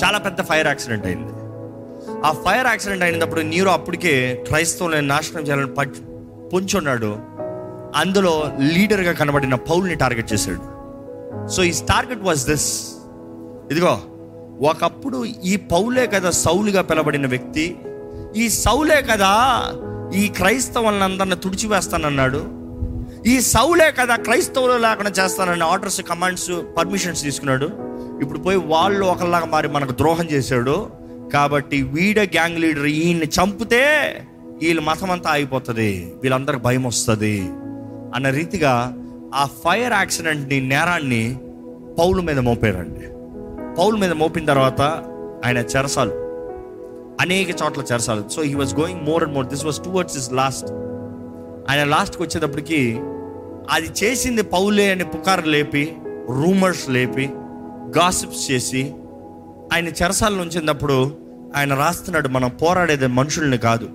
చాలా 0.01 0.19
పెద్ద 0.19 0.43
ఫైర్ 0.43 0.67
యాక్సిడెంట్ 0.67 1.07
అయింది. 1.07 1.33
ఆ 2.27 2.33
ఫైర్ 2.33 2.67
యాక్సిడెంట్ 2.67 3.05
అయినప్పుడు 3.05 3.41
నీరు 3.41 3.69
అప్పటికే 3.69 4.45
క్రైస్తవులను 4.49 5.07
నాశనం 5.07 5.43
చేయాలని 5.43 5.75
పట్ 5.75 5.95
పొంచున్నాడు. 6.53 7.17
అందులో 7.97 8.53
లీడర్గా 8.61 9.13
కనబడిన 9.13 9.55
పౌల్ని 9.55 9.95
టార్గెట్ 9.95 10.33
చేశాడు. 10.33 10.63
సో 11.49 11.63
ఈ 11.63 11.71
టార్గెట్ 11.71 12.23
వాజ్ 12.23 12.47
దిస్ 12.47 12.95
ఇదిగో 13.71 14.01
ఒకప్పుడు 14.69 15.25
ఈ 15.25 15.57
పౌలే 15.57 16.07
కదా 16.07 16.31
సౌలుగా 16.31 16.83
పిలబడిన 16.83 17.27
వ్యక్తి. 17.27 17.77
ఈ 18.37 18.49
సౌలే 18.49 19.03
కదా 19.03 19.33
ఈ 20.15 20.29
క్రైస్తవులందరిని 20.29 21.37
తుడిచివేస్తానన్నాడు. 21.37 22.63
ఈ 23.29 23.41
సౌలే 23.41 23.91
కదా 23.91 24.17
క్రైస్తవులు 24.17 24.73
లేకుండా 24.73 25.11
చేస్తానని 25.11 25.65
ఆర్డర్స్ 25.65 26.01
కమాండ్స్ 26.01 26.51
పర్మిషన్స్ 26.79 27.23
తీసుకున్నాడు. 27.23 27.92
ఇప్పుడు 28.23 28.39
పోయి 28.39 28.57
వాళ్ళు 28.57 29.05
ఒకలాగా 29.05 29.45
మారి 29.45 29.69
మనకు 29.69 29.93
ద్రోహం 29.93 30.27
చేశాడు 30.33 30.77
కాబట్టి 31.33 31.83
వీడ 31.83 32.21
గ్యాంగ్ 32.21 32.59
లీడర్ 32.59 32.87
ఈయన్ని 32.87 33.27
చంపితే 33.27 33.83
వీళ్ళ 34.63 34.81
మతం 34.81 35.11
అంతా 35.11 35.31
అయిపోతుంది 35.31 35.91
వీళ్ళందరికి 36.23 36.63
భయం 36.63 36.83
వస్తుంది 36.83 37.37
అన్న 38.15 38.29
రీతిగా 38.31 38.75
ఆ 39.35 39.45
ఫైర్ 39.65 39.93
యాక్సిడెంట్ని 39.93 40.61
నేరాన్ని 40.61 41.23
పౌలు 41.99 42.21
మీద 42.23 42.39
మోపారండి. 42.39 43.07
పౌలు 43.79 43.97
మీద 43.97 44.13
మోపిన 44.13 44.45
తర్వాత 44.45 44.81
ఆయన 45.47 45.59
చెరసాలు 45.73 46.15
అనేక 47.21 47.51
చోట్ల 47.51 47.83
చెరసాలు. 47.93 48.23
So 48.29 48.43
he 48.43 48.55
was 48.55 48.75
going 48.75 49.03
more 49.09 49.25
and 49.25 49.35
more 49.35 49.47
this 49.47 49.65
was 49.65 49.81
towards 49.81 50.17
his 50.17 50.33
last 50.33 50.71
ఆయన 51.71 51.85
లాస్ట్కి 51.85 52.23
వచ్చేటప్పటికి 52.23 52.81
అది 53.71 53.89
చేసింది 54.03 54.43
పౌలే 54.43 54.91
అని 54.91 55.05
పుకారు 55.05 55.47
లేపి 55.47 55.85
రూమర్స్ 56.29 56.91
లేపి 56.91 57.27
గాసిప్స్ 57.91 58.51
చేసి 58.51 58.95
ఆయన 59.73 59.89
చెరసాల 59.89 60.41
ఉంచినప్పుడు 60.41 61.17
ఆయన 61.57 61.75
రాస్తున్నాడు 61.75 62.29
మనం 62.29 62.51
పోరాడేది 62.51 63.07
మనుషుల్ని 63.07 63.59
కాదు. 63.59 63.89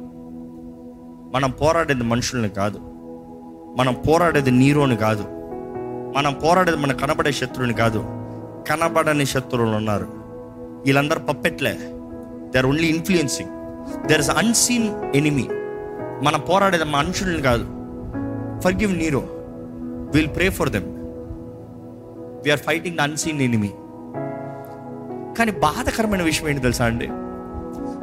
మనం 1.33 1.49
పోరాడేది 1.49 2.03
మనుషుల్ని 2.03 2.49
కాదు. 2.49 2.79
మనం 3.77 3.95
పోరాడేది 4.07 4.51
నీరోని 4.51 4.95
కాదు. 4.95 5.23
మనం 6.17 6.33
పోరాడేది 6.33 6.77
మన 6.77 6.91
కనబడే 6.91 7.31
శత్రువుని 7.31 7.73
కాదు. 7.73 7.99
కనబడని 8.69 9.25
శత్రువులు 9.25 9.75
ఉన్నారు. 9.75 10.07
వీళ్ళందరూ 10.85 11.19
పప్పెట్లే. 11.19 11.77
They 12.51 12.57
are 12.57 12.65
only 12.65 12.87
influencing 12.87 13.49
there 14.07 14.19
is 14.19 14.29
unseen 14.29 15.15
enemy 15.15 15.47
మనం 16.23 16.39
పోరాడేది 16.39 16.83
మనుషుల్ని 16.83 17.41
కాదు. 17.41 17.63
Forgive 18.73 18.97
Nero 18.97 19.23
will 20.13 20.27
pray 20.27 20.49
for 20.49 20.69
them 20.69 20.96
we are 22.43 22.59
fighting 22.59 22.99
unseen 22.99 23.41
enemy 23.41 23.69
కానీ 25.37 25.51
బాధకరమైన 25.51 26.21
విషయం 26.21 26.49
ఏంటి 26.49 26.61
తెలుసా 26.61 26.85
అండి? 26.85 27.07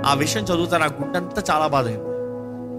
ఆ 0.08 0.14
విషయం 0.14 0.44
చదువుతా 0.44 0.78
నాకు 0.78 1.02
గుండంతా 1.02 1.42
చాలా 1.50 1.66
బాధ 1.66 1.86
అయింది. 1.86 2.14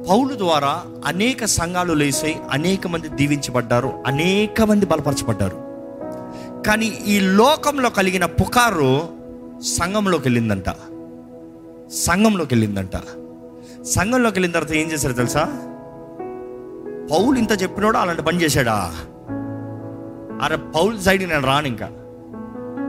పౌలు 0.09 0.37
ద్వారా 0.37 0.83
అనేక 1.05 1.45
సంఘాలు 1.45 1.93
లేసాయి 1.93 2.41
అనేక 2.51 2.87
మంది 2.87 3.09
దీవించబడ్డారు 3.09 3.93
అనేక 4.07 4.61
మంది 4.61 4.85
బలపరచబడ్డారు. 4.85 5.65
కానీ 6.67 6.85
ఈ 6.85 7.19
లోకంలో 7.19 7.89
కలిగిన 7.89 8.25
పుకారు 8.25 9.07
సంఘంలోకి 9.61 10.23
వెళ్ళిందంట. 10.27 10.69
సంఘంలోకి 11.93 12.53
వెళ్ళిందంట. 12.53 12.95
సంఘంలోకి 13.83 14.39
వెళ్ళిన 14.39 14.51
తర్వాత 14.51 14.71
ఏం 14.71 14.91
చేశారు 14.91 15.13
తెలుసా? 15.13 15.43
పౌలు 17.11 17.35
ఇంత 17.37 17.61
చెప్పినోడు 17.61 17.97
అలాంటి 17.97 18.21
పని 18.21 18.41
చేశాడా? 18.41 18.93
అరే 20.41 20.55
పౌల్ 20.55 20.99
సైడ్ 20.99 21.29
నేను 21.29 21.43
రాను 21.43 21.67
ఇంకా. 21.67 21.85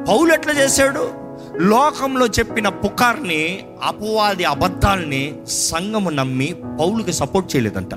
పౌలు 0.08 0.32
ఎట్లా 0.32 0.52
చేశాడు? 0.52 1.26
లోకంలో 1.56 2.26
చెప్పిన 2.26 2.68
పుకార్ని 2.68 3.66
అపవాది 3.82 4.44
అబద్ధాల్ని 4.44 5.40
సంఘము 5.46 6.10
నమ్మి 6.10 6.54
పౌలుకి 6.80 7.12
సపోర్ట్ 7.12 7.56
చేయలేదంట. 7.56 7.94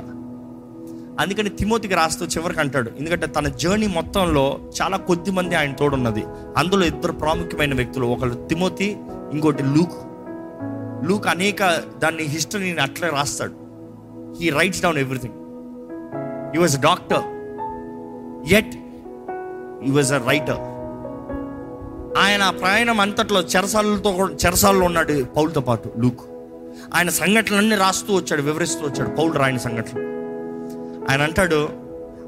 అందుకని 1.19 1.49
తిమోతికి 1.49 1.93
రాస్తూ 1.93 2.25
చివరికి 2.25 2.59
అంటాడు 2.59 2.91
ఎందుకంటే 2.99 3.27
తన 3.27 3.47
జర్నీ 3.47 3.87
మొత్తంలో 3.87 4.59
చాలా 4.81 4.97
కొద్ది 4.97 5.31
మంది 5.31 5.55
ఆయన 5.55 5.73
తోడున్నది. 5.73 6.23
అందులో 6.57 6.85
ఇద్దరు 6.85 7.11
ప్రాముఖ్యమైన 7.11 7.73
వ్యక్తులు 7.73 8.05
ఒకరు 8.05 8.29
తిమోతి 8.29 8.97
ఇంకోటి 9.33 9.63
లూక్. 9.63 9.93
లూక్ 11.09 11.27
అనేక 11.27 11.63
దాన్ని 11.97 12.23
హిస్టరీని 12.23 12.81
అట్లే 12.81 13.09
రాస్తాడు. 13.09 13.53
He 14.41 14.49
writes 14.49 14.81
down 14.81 14.97
everything 14.97 15.33
he 16.53 16.59
was 16.59 16.81
doctor 16.81 17.23
at 18.53 18.75
he 19.83 19.91
was 19.91 20.11
a 20.13 20.17
writer 20.27 20.57
ఆయన 22.19 22.49
ప్రయాణం 22.49 22.99
అంతట్లో 22.99 23.41
చెరసాలతో 23.41 24.29
చెరసాలలో 24.45 24.85
ఉన్నాడు 24.85 25.23
పౌలతో 25.23 25.61
పాటు 25.61 25.89
లూక్. 25.97 26.19
ఆయన 26.95 27.09
సంఘటనలన్నీ 27.09 27.75
రాస్తూ 27.75 28.15
వచ్చాడు 28.15 28.41
వివరిస్తూ 28.41 28.85
వచ్చాడు. 28.87 29.09
పౌలు 29.09 29.31
రాయని 29.31 29.59
సంఘటనలు 29.59 30.03
ఆయన 31.11 31.21
అంటాడు 31.21 31.69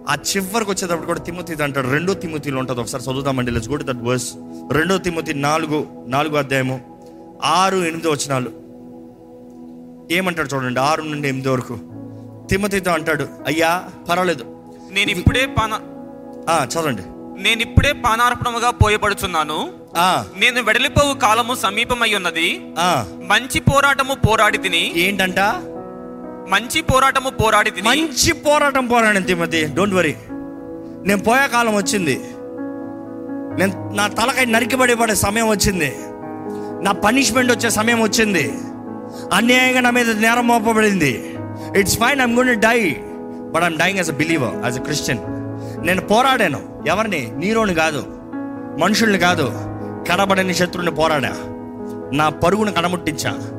ఆ 0.10 0.16
చివరికి 0.36 0.72
వచ్చేటప్పుడు 0.72 1.06
కూడా 1.06 1.20
తిమ్మతి 1.20 1.64
అంటాడు. 1.64 1.88
రెండో 1.88 2.14
తిమ్మతిలో 2.14 2.60
ఉంటుంది. 2.60 2.82
ఒకసారి 2.82 3.04
చదువుదామండి 3.04 3.52
let's 3.52 3.70
go 3.70 3.76
to 3.76 3.84
that 3.84 4.04
verse 4.04 4.34
రెండో 4.72 4.98
తిమ్మతి 4.98 5.34
నాలుగు 5.34 5.88
నాలుగో 6.08 6.38
అధ్యాయము. 6.38 6.82
ఆరు 7.44 7.78
ఎనిమిది 7.78 8.08
వచనాలు. 8.08 8.52
ఏమంటాడు 10.12 10.56
చూడండి. 10.56 10.80
ఆరు 10.80 11.02
నుండి 11.02 11.28
ఎనిమిది 11.28 11.50
వరకు. 11.50 11.78
తిమ్మతితో 12.50 12.92
అంటాడు 12.92 13.28
అయ్యా 13.48 13.84
పర్వాలేదు. 14.10 14.46
నేను 14.92 15.12
ఇప్పుడే 15.12 15.46
పాన 15.46 15.80
చదవండి. 16.66 17.02
నేను 17.46 17.62
ఇప్పుడే 17.66 17.92
పానార్పణముగా 18.06 18.70
పోయబడుచున్నాను. 18.82 19.60
నేను 20.42 20.60
వెడలిపోవు 20.68 21.14
కాలము 21.24 21.54
సమీపమై 21.64 22.10
ఉన్నది 22.20 22.48
మంచి 23.32 23.60
పోరాటము 23.70 24.14
పోరాడి 24.26 24.60
తిని. 24.66 24.84
ఏంటంట? 25.06 25.40
మంచి 26.54 26.80
పోరాటము 26.90 27.30
పోరాడి 27.42 27.72
తిని. 27.76 27.88
మంచి 27.90 28.32
పోరాటం 28.46 28.86
పోరాడిన 28.92 29.24
తిమ్మతి 29.30 29.62
డోంట్ 29.78 29.98
వరీ 30.00 30.14
నేను 31.08 31.22
పోయే 31.28 31.46
కాలం 31.56 31.74
వచ్చింది. 31.82 32.16
నేను 33.60 33.74
నా 33.98 34.06
తలకాయ 34.18 34.46
నరికిబడి 34.56 34.96
పడే 35.02 35.16
సమయం 35.26 35.48
వచ్చింది. 35.50 35.92
నా 36.86 36.92
పనిష్మెంట్ 37.06 37.52
వచ్చే 37.54 37.70
సమయం 37.80 38.00
వచ్చింది. 38.08 38.46
అన్యాయంగా 39.38 39.82
నా 39.86 39.92
మీద 39.98 40.10
నేరం 40.26 40.46
మోపబడింది. 40.52 41.14
It's 41.80 41.98
fine 42.04 42.22
I'm 42.26 42.36
gonna 42.40 42.54
die 42.68 42.80
but 43.54 43.64
I'm 43.70 43.78
dying 43.84 44.00
as 44.02 44.12
a 44.16 44.18
believer 44.22 44.56
as 44.66 44.78
a 44.82 44.84
Christian 44.88 45.22
నేను 45.82 46.02
పోరాడాను. 46.02 46.84
ఎవరిని? 46.88 47.32
నీరోని 47.36 47.74
కాదు. 47.74 48.04
మనుషుల్ని 48.80 49.20
కాదు. 49.20 49.52
కనబడని 50.10 50.54
శత్రువుని 50.54 50.92
పోరాడా. 50.92 51.36
నా 52.14 52.30
పరుగును 52.30 52.72
కనముట్టించా. 52.72 53.58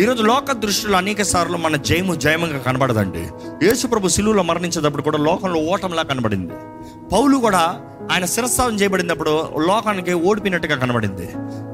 ఈరోజు 0.00 0.22
లోక 0.22 0.52
దృష్టిలో 0.52 0.98
అనేక 0.98 1.22
సార్లు 1.22 1.56
మన 1.56 1.76
జయము 1.76 2.14
జయముగా 2.14 2.58
కనబడదండి. 2.58 3.28
యేసుప్రభు 3.62 4.08
శిలువులో 4.08 4.42
మరణించేటప్పుడు 4.42 5.02
కూడా 5.02 5.18
లోకంలో 5.18 5.60
ఓటంలా 5.60 6.02
కనబడింది. 6.02 6.52
పౌలు 7.12 7.36
కూడా 7.36 7.80
ఆయన 8.12 8.24
శిరస్సావం 8.24 8.74
చేయబడినప్పుడు 8.74 9.30
లోకానికి 9.66 10.12
ఓడిపోయినట్టుగా 10.12 10.76
కనబడింది. 10.76 11.28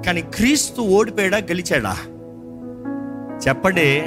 కానీ 0.06 0.20
క్రీస్తు 0.20 0.80
ఓడిపోయాడా? 0.80 1.36
గెలిచాడా? 1.36 1.96
చెప్పండి. 3.48 4.04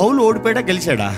పౌలు 0.00 0.22
ఓడిపోయాడా? 0.22 0.60
గెలిచాడా? 0.60 1.16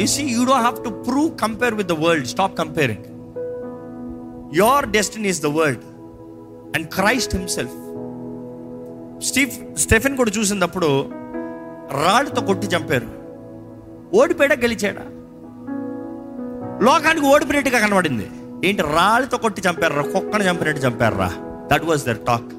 You 0.00 0.06
see 0.06 0.22
you 0.22 0.44
don't 0.44 0.66
have 0.66 0.84
to 0.84 0.90
prove 0.90 1.38
compare 1.38 1.74
with 1.74 1.88
the 1.88 1.92
world 1.92 2.26
stop 2.26 2.58
comparing 2.58 3.04
your 4.56 4.86
destiny 4.86 5.28
is 5.28 5.42
the 5.42 5.46
world 5.46 5.80
and 6.76 6.88
Christ 6.88 7.36
himself 7.36 7.76
Steph 9.24 9.78
Stephen 9.78 10.16
కూడా 10.16 10.30
చూసినప్పుడు 10.38 11.20
రాళ్ళతో 12.04 12.42
కొట్టి 12.42 12.66
చంపారు. 12.66 13.08
ఓడిపోయాడా 14.16 14.54
గెలిచాడా? 14.54 15.04
లోకానికి 16.84 17.26
ఓడిపోయినట్టుగా 17.26 17.78
కనబడింది. 17.78 18.30
ఏంటి 18.64 18.82
రాళ్ళతో 18.82 19.38
కొట్టి 19.38 19.62
చంపారా 19.68 20.02
కుక్కను 20.02 20.42
చంపినట్టు 20.42 20.80
చంపారా? 20.80 21.32
దట్ 21.72 21.84
వాజ్ 21.84 22.04
దర్ 22.04 22.18
టాక్ 22.18 22.50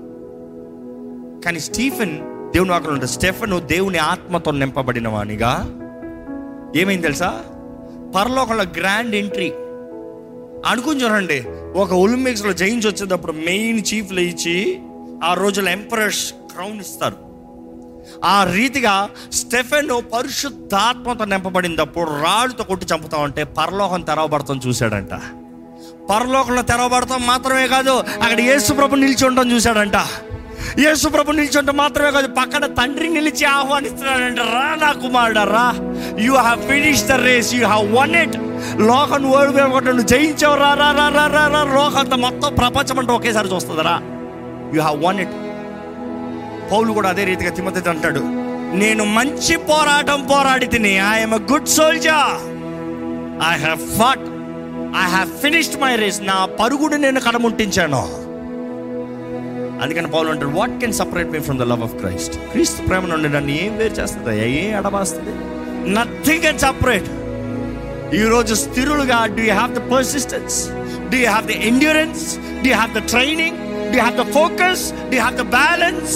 కానీ 1.46 1.60
స్టీఫెన్ 1.60 2.20
దేవుని 2.52 2.72
వాకలు 2.72 2.92
ఉంటారు 2.92 3.12
స్టెఫెన్ 3.12 3.62
దేవుని 3.62 3.98
ఆత్మతో 3.98 4.52
నింపబడిన 4.52 5.08
వానిగా 5.08 5.52
ఏమైంది 6.76 7.02
తెలుసా? 7.02 7.42
పరలోకంలో 8.16 8.64
గ్రాండ్ 8.64 9.16
ఎంట్రీ 9.16 9.50
అనుకుని 10.66 11.04
చూడండి 11.04 11.44
ఒక 11.76 11.94
ఒలింపిక్స్లో 11.94 12.54
జయించి 12.54 12.90
వచ్చేటప్పుడు 12.90 13.32
మెయిన్ 13.32 13.82
చీఫ్లు 13.94 14.20
ఇచ్చి 14.20 14.80
ఆ 15.24 15.34
రోజుల 15.34 15.70
ఎంపరర్స్ 15.70 16.34
క్రౌన్ 16.34 16.80
ఇస్తారు. 16.80 17.16
ఆ 18.26 18.44
రీతిగా 18.44 19.10
స్టెఫెన్ 19.34 20.14
పరిశుద్ధాత్మతో 20.14 21.26
నింపబడినప్పుడు 21.26 22.10
రాళ్ళతో 22.10 22.64
కొట్టి 22.64 22.86
చంపుతా 22.94 23.18
ఉంటే 23.18 23.44
పరలోకం 23.44 24.02
తెరవబడతాం 24.02 24.62
చూశాడంట. 24.68 25.14
పరలోకంలో 26.10 26.62
తెరవబడతాం 26.62 27.28
మాత్రమే 27.28 27.68
కాదు 27.68 27.92
అక్కడ 28.22 28.40
యేసు 28.40 28.74
ప్రభు 28.74 28.96
నిలిచి 28.96 29.28
ఉండడం 29.28 29.52
చూశాడంట. 29.52 29.96
యేసు 30.80 31.08
ప్రభు 31.10 31.32
నిలిచి 31.32 31.74
మాత్రమే 31.76 32.12
కాదు 32.12 32.28
పక్కన 32.38 32.66
తండ్రి 32.78 33.08
నిలిచి 33.10 33.46
ఆహ్వానిస్తున్నాడంట 33.52 34.40
రా 34.52 34.68
నా 34.76 34.92
కుమారుడా 35.02 35.44
రా. 35.52 35.66
You 36.20 36.34
have 36.40 36.62
finish 36.68 37.04
the 37.04 37.18
race 37.24 37.52
you 37.54 37.64
have 37.66 37.88
won 37.96 38.16
it 38.16 38.38
లోకం 38.90 39.24
ఓడిపోయి 39.32 39.66
నువ్వు 39.90 40.08
జయించావు 40.12 40.56
రా 40.56 40.72
రా 40.74 40.90
రా 40.92 41.08
రా 41.10 41.26
రా 41.28 41.46
రా. 41.48 41.64
లోకంత 41.76 42.14
మొత్తం 42.26 42.56
ప్రపంచం 42.56 43.00
అంటే 43.00 43.14
ఒకేసారి 43.14 43.52
చూస్తుందిరా 43.54 43.96
you 44.74 44.82
have 44.82 45.00
won 45.04 45.20
it 45.20 45.36
Paul 46.72 46.92
కూడా 46.94 47.10
అదే 47.10 47.24
రీతిగా 47.26 47.52
తిమ్మతి 47.52 47.90
అంటాడు 47.90 48.24
నేను 48.74 49.04
మంచి 49.16 49.56
పోరాటం 49.70 50.20
పోరాడి 50.28 50.68
తిని 50.68 50.94
I'm 51.08 51.38
good 51.52 51.70
soldier 51.70 52.30
I 53.44 53.54
have 53.58 53.82
fought 53.98 54.26
I 54.98 55.06
have 55.10 55.32
finished 55.42 55.78
my 55.82 55.94
race 55.96 56.20
నా 56.24 56.38
పరుగుడు 56.60 56.98
నేను 56.98 57.20
కడముంటించాను 57.20 58.02
అందుకని 59.84 60.10
పౌలు 60.16 60.28
అంటాడు 60.34 60.52
what 60.60 60.76
can 60.82 60.94
separate 61.00 61.30
me 61.36 61.40
from 61.46 61.60
the 61.62 61.66
love 61.72 61.84
of 61.88 61.96
Christ 62.02 62.36
క్రీస్తు 62.52 62.82
ప్రేమ 62.88 63.06
నుండి 63.12 63.30
నన్ను 63.36 63.52
ఏం 63.64 63.72
వేరు 63.80 63.96
చేస్తుంది? 64.00 64.34
ఏం 64.62 64.72
అడవాస్తుంది 64.80 65.34
నథింగ్ 65.98 66.44
కెన్ 66.46 66.60
సపరేట్ 66.66 67.10
ఈరోజు 68.20 68.54
స్థిరులుగా 68.66 69.20
do 69.38 69.44
you 69.50 69.54
have 69.60 69.74
the 69.80 69.82
persistence 69.94 70.58
do 71.12 71.18
you 71.24 71.28
have 71.34 71.48
the 71.52 71.56
endurance 71.70 72.24
do 72.64 72.68
you 72.72 72.76
have 72.82 72.94
the 73.00 73.04
training 73.14 73.58
do 73.94 73.98
have 74.04 74.18
the 74.22 74.26
focus 74.40 74.84
do 75.12 75.18
have 75.24 75.38
the 75.44 75.46
balance 75.58 76.16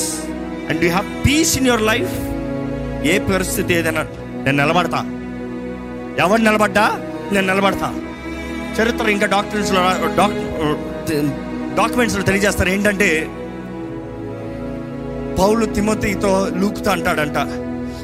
and 0.67 0.79
do 0.83 0.89
have 0.95 1.09
peace 1.25 1.53
in 1.59 1.67
your 1.71 1.85
life 1.91 2.13
ఏ 3.13 3.15
పరిస్థితి 3.31 3.71
ఏదైనా 3.79 4.03
నేను 4.45 4.57
నిలబడతా? 4.63 4.99
ఎవరు 6.23 6.41
నిలబడ్డా? 6.47 6.85
నేను 7.33 7.45
నిలబడతా. 7.51 7.87
చరిత్ర 8.77 9.05
ఇంకా 9.15 9.27
డాక్యుమెంట్స్లో 9.33 9.81
డాక్యుమెంట్స్లో 11.79 12.23
తెలియజేస్తారు. 12.29 12.69
ఏంటంటే 12.69 13.07
పౌలు 15.39 15.65
తిమోతితో 15.65 16.49
లూకుతో 16.57 16.91
అంటాడంట 16.91 17.37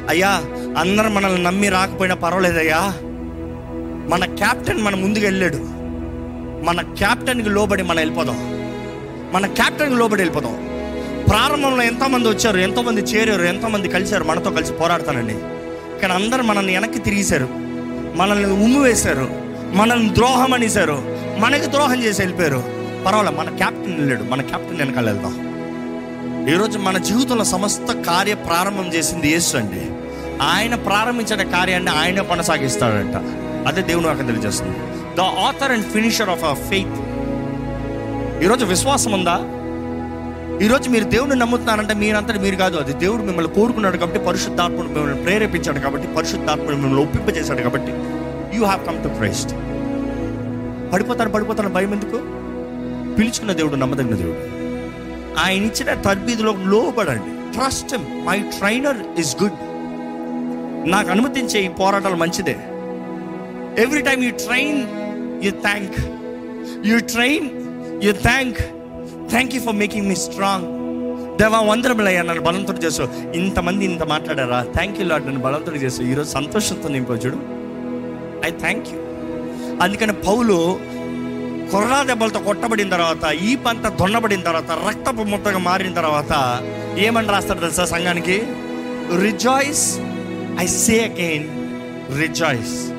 అయ్యా 0.09 0.43
అందరు 0.77 1.09
మనల్ని 1.09 1.43
నమ్మి 1.43 1.69
రాకపోయినా 1.69 2.15
పర్వాలేదయ్యా. 2.15 2.93
మన 4.09 4.25
క్యాప్టెన్ 4.25 4.81
మన 4.81 4.95
ముందుకు 4.95 5.25
వెళ్ళాడు. 5.25 5.57
మన 6.65 6.81
క్యాప్టెన్కి 6.81 7.49
లోబడి 7.49 7.83
మనం 7.83 7.97
వెళ్ళిపోదాం. 7.97 8.37
మన 9.33 9.45
క్యాప్టెన్కి 9.45 9.95
లోబడి 9.95 10.21
వెళ్ళిపోదాం. 10.21 10.67
ప్రారంభంలో 11.29 11.83
ఎంతోమంది 11.83 12.29
వచ్చారు 12.29 12.57
ఎంతోమంది 12.57 13.01
చేరారు 13.01 13.41
ఎంతోమంది 13.41 13.89
కలిశారు 13.89 14.23
మనతో 14.23 14.51
కలిసి 14.51 14.73
పోరాడతానండి 14.73 15.33
కానీ 16.01 16.13
అందరు 16.13 16.41
మనల్ని 16.41 16.73
వెనక్కి 16.73 16.99
తిరిగేశారు. 16.99 17.47
మనల్ని 18.15 18.51
ఉమ్ము 18.51 18.83
వేశారు 18.83 19.29
మనల్ని 19.73 20.15
ద్రోహం 20.15 20.53
అనేశారు 20.53 21.03
మనకి 21.37 21.71
ద్రోహం 21.71 22.03
చేసి 22.03 22.21
వెళ్ళిపోయారు. 22.21 22.63
పర్వాలేదు 23.05 23.35
మన 23.35 23.49
క్యాప్టెన్ 23.49 23.97
వెళ్ళాడు. 23.97 24.23
మన 24.23 24.41
క్యాప్టెన్ 24.41 24.77
వెనకాల 24.77 25.05
వెళ్దాం. 25.05 25.50
ఈరోజు 26.49 26.77
మన 26.77 26.97
జీవితంలో 26.97 27.43
సమస్త 27.43 27.91
కార్య 27.91 28.33
ప్రారంభం 28.33 28.93
చేసింది 28.93 29.31
యేసు 29.31 29.57
అండి. 29.57 29.81
ఆయన 30.43 30.75
ప్రారంభించిన 30.75 31.41
కార్యాన్ని 31.41 31.91
ఆయన 31.91 32.21
కొనసాగిస్తాడంట. 32.21 33.15
అదే 33.67 33.81
దేవుని 33.81 34.07
నాకు 34.07 34.21
తెలియజేస్తుంది. 34.21 34.77
The 35.15 35.19
author 35.19 35.71
and 35.71 35.85
finisher 35.85 36.29
of 36.29 36.43
our 36.43 36.57
faith 36.57 36.89
ఈరోజు 38.43 38.65
విశ్వాసం 38.65 39.11
ఉందా? 39.11 39.39
ఈరోజు 40.65 40.89
మీరు 40.89 41.03
దేవుడిని 41.03 41.39
నమ్ముతున్నారంటే 41.39 41.93
మీరంతటి 41.93 42.39
మీరు 42.39 42.55
కాదు. 42.55 42.77
అది 42.77 42.93
దేవుడు 42.93 43.21
మిమ్మల్ని 43.21 43.53
కోరుకున్నాడు 43.53 43.97
కాబట్టి 43.97 44.19
పరిశుద్ధాత్మను 44.19 44.83
మిమ్మల్ని 44.83 45.23
ప్రేరేపించాడు 45.23 45.79
కాబట్టి 45.79 46.07
పరిశుద్ధాత్మను 46.07 46.71
మిమ్మల్ని 46.71 47.01
ఒప్పింపజేశాడు 47.01 47.61
కాబట్టి 47.61 47.91
you 48.57 48.65
have 48.65 48.85
come 48.85 49.03
to 49.03 49.07
Christ 49.07 49.51
పడిపోతాను 50.93 51.31
పడిపోతాను 51.31 51.69
భయం 51.69 51.93
ఎందుకు? 51.93 52.17
పిలుచుకున్న 53.15 53.53
దేవుడు 53.53 53.75
నమ్మదగిన 53.75 54.15
దేవుడు. 54.15 54.60
ఆయన 55.39 55.63
ఇచ్చిన 55.63 55.93
తర్బీదులో 55.93 56.51
లోబడండి. 56.51 57.53
Trust 57.53 57.97
my 58.25 58.39
trainer 58.39 59.19
is 59.19 59.43
good 59.43 59.59
నాకు 60.89 61.09
అనుమతించే 61.09 61.65
ఈ 61.65 61.67
పోరాటాలు 61.67 62.15
మంచిదే. 62.15 62.57
Every 63.83 64.01
time 64.01 64.23
you 64.23 64.31
train 64.31 64.87
you 65.43 65.51
thank 65.51 65.97
you 66.87 66.99
train 66.99 67.49
you 68.03 68.13
thank 68.13 68.57
thank 69.29 69.55
you 69.55 69.61
for 69.61 69.75
making 69.75 70.07
me 70.07 70.15
strong 70.15 70.67
దేవా 71.37 71.59
వందరములయ్యా 71.59 72.21
నన్ను 72.21 72.43
బలంతుడు 72.43 72.77
చేసు 72.77 73.01
ఇంతమంది 73.35 73.85
ఇంత 73.85 74.03
మాట్లాడారా? 74.03 74.65
థ్యాంక్ 74.75 74.99
యూ 74.99 75.05
లాడ్ 75.05 75.25
నన్ను 75.25 75.41
బలంతుడు 75.41 75.75
చేసు 75.75 76.01
ఈరోజు 76.01 76.29
సంతోషంతో 76.29 76.89
నింపో 76.89 77.13
చూడు. 77.13 77.37
ఐ 78.47 78.49
థ్యాంక్ 78.49 78.87
యూ 78.87 78.99
అందుకని 79.81 80.13
పౌలు 80.13 80.79
కొర్రా 81.71 82.03
దెబ్బలతో 82.03 82.39
కొట్టబడిన 82.39 82.89
తర్వాత 82.89 83.31
ఈ 83.31 83.55
పంట 83.55 83.87
దొన్నబడిన 83.87 84.41
తర్వాత 84.41 84.71
రక్తపు 84.71 85.23
ముద్దగా 85.23 85.57
మారిన 85.57 85.93
తర్వాత 85.93 86.61
ఏమని 86.97 87.27
రాస్తాడు 87.27 87.59
తెలుసా 87.59 87.85
సంఘానికి? 87.85 88.43
Rejoice 89.21 89.99
I 90.59 90.65
say 90.65 90.99
again 91.03 91.47
rejoice. 92.21 92.91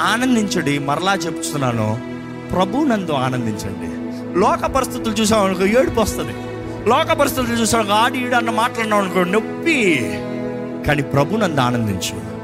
ఆనందించండి 0.00 0.78
మరలా 0.78 1.14
చెప్తున్నాను 1.14 2.00
ప్రభు 2.52 2.84
నందు 2.84 3.12
ఆనందించండి. 3.12 4.06
లోక 4.40 4.66
పరిస్థితులు 4.66 5.14
చూసామనుకో 5.14 5.66
ఏడుపు 5.66 6.00
వస్తుంది. 6.00 6.32
లోక 6.90 7.12
పరిస్థితులు 7.12 7.56
చూసాం 7.56 7.92
ఆడి 7.92 8.18
ఈడు 8.18 8.34
అన్న 8.34 8.50
మాట్లాడినాం 8.50 9.00
అనుకో 9.00 9.24
నొప్పి. 9.24 10.00
కానీ 10.86 11.02
ప్రభు 11.02 11.36
నందు 11.36 11.60
ఆనందించు. 11.60 12.36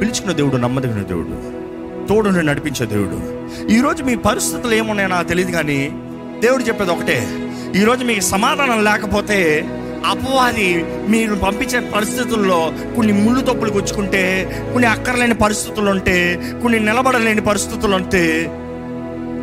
పిలుచుకున్న 0.00 0.32
దేవుడు 0.32 0.56
నమ్మదగిన 0.56 1.02
దేవుడు. 1.02 1.59
తోడును 2.08 2.40
నడిపించే 2.40 2.86
దేవుడు. 2.86 3.18
ఈరోజు 3.72 4.04
మీ 4.04 4.16
పరిస్థితులు 4.16 4.74
ఏమున్నాయో 4.74 5.08
నాకు 5.08 5.28
తెలియదు 5.28 5.50
కానీ 5.50 5.92
దేవుడు 6.40 6.62
చెప్పేది 6.62 6.90
ఒకటే. 6.90 7.28
ఈరోజు 7.76 8.04
మీకు 8.04 8.20
సమాధానం 8.20 8.84
లేకపోతే 8.84 9.64
అపవాది 10.06 10.84
మీరు 11.08 11.34
పంపించే 11.34 11.80
పరిస్థితుల్లో 11.80 12.72
కొన్ని 12.96 13.12
ముళ్ళు 13.12 13.40
తప్పులు 13.40 13.70
గుచ్చుకుంటే 13.70 14.22
కొన్ని 14.72 14.88
అక్కర్లేని 14.88 15.34
పరిస్థితులు 15.34 15.90
ఉంటే 15.90 16.42
కొన్ని 16.62 16.80
నిలబడలేని 16.80 17.40
పరిస్థితులు 17.40 17.94
ఉంటే 17.94 18.44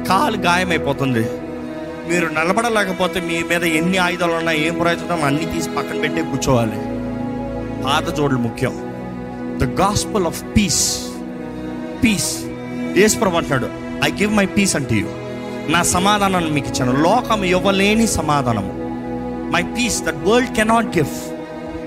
కాలు 0.09 0.37
గాయమైపోతుంది. 0.37 1.25
మీరు 2.09 2.25
నిలబడలేకపోతే 2.25 3.19
మీ 3.19 3.43
మీద 3.43 3.63
ఎన్ని 3.63 3.97
ఆయుధాలు 3.97 4.31
ఉన్నా 4.31 4.51
ఏం 4.51 4.73
ప్రయోజనం 4.73 5.23
అన్ని 5.23 5.45
తీసి 5.45 5.69
పక్కన 5.69 5.99
పెట్టి 6.01 6.21
కూర్చోవాలి. 6.21 6.79
పాత 7.83 8.17
జోడులు 8.17 8.39
ముఖ్యం. 8.39 8.73
The 9.59 9.63
gospel 9.63 10.25
of 10.25 10.43
peace 10.57 11.07
peace 12.03 12.46
యేసుప్రభు 12.95 13.37
అంటున్నాడు 13.37 13.87
ఐ 14.05 14.11
గివ్ 14.11 14.33
మై 14.33 14.45
పీస్ 14.45 14.75
అంటే 14.75 14.95
యూ 14.95 15.07
నా 15.71 15.83
సమాధానాన్ని 15.83 16.51
మీకు 16.51 16.67
ఇచ్చాను. 16.67 17.03
లోకం 17.03 17.43
ఇవ్వలేని 17.43 18.07
సమాధానము. 18.07 18.73
My 19.51 19.63
peace 19.63 20.03
that 20.03 20.15
world 20.15 20.55
cannot 20.55 20.97
give 20.97 21.07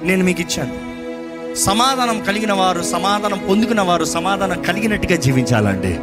నేను 0.06 0.24
మీకు 0.24 0.40
ఇచ్చాను. 0.40 0.90
సమాధానం 1.54 2.22
కలిగిన 2.22 2.52
వారు 2.52 2.82
సమాధానం 2.82 3.40
పొందుకున్న 3.48 3.80
వారు 3.80 4.04
సమాధానం 4.04 4.62
కలిగినట్టుగా 4.62 5.16
జీవించాలండి. 5.16 5.98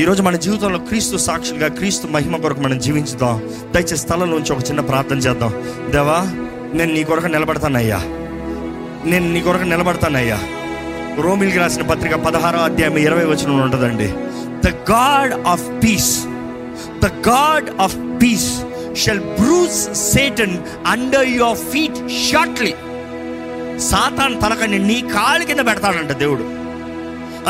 ఈరోజు 0.00 0.22
మన 0.22 0.36
జీవితంలో 0.36 0.78
క్రీస్తు 0.78 1.16
సాక్షులుగా 1.16 1.68
క్రీస్తు 1.68 2.06
మహిమ 2.06 2.36
కొరకు 2.36 2.60
మనం 2.60 2.78
జీవించుదాం. 2.78 3.42
దయచేసి 3.74 3.96
స్థలంలోంచి 3.96 4.52
ఒక 4.52 4.58
చిన్న 4.68 4.80
ప్రార్థన 4.80 5.16
చేద్దాం. 5.16 5.52
దేవా 5.90 6.22
నేను 6.74 6.94
నీ 6.94 7.04
కొరకు 7.04 7.26
నిలబడతానయ్యా. 7.26 7.96
నేను 9.04 9.32
నీ 9.32 9.40
కొరకు 9.40 9.62
నిలబడతానయ్యా. 9.62 10.38
రోమిల్కి 11.20 11.58
రాసిన 11.58 11.82
పత్రిక 11.82 12.14
పదహారో 12.14 12.58
అధ్యాయం 12.58 12.96
ఇరవై 12.96 13.24
వచనంలో 13.24 13.64
ఉంటుందండి. 13.64 14.14
The 14.64 14.68
God 14.68 15.46
of 15.46 15.84
peace 15.84 16.24
the 17.04 17.06
God 17.28 17.80
of 17.80 17.96
peace 18.22 18.62
shall 18.96 19.20
bruise 19.20 19.94
Satan 19.94 20.58
under 20.86 21.28
your 21.28 21.56
feet 21.56 22.30
shortly 22.30 22.74
Satan 23.80 24.40
తలకని 24.40 24.78
నీ 24.78 25.00
కాలు 25.00 25.44
కింద 25.44 25.60
పెడతాడంట 25.60 26.10
దేవుడు. 26.10 26.42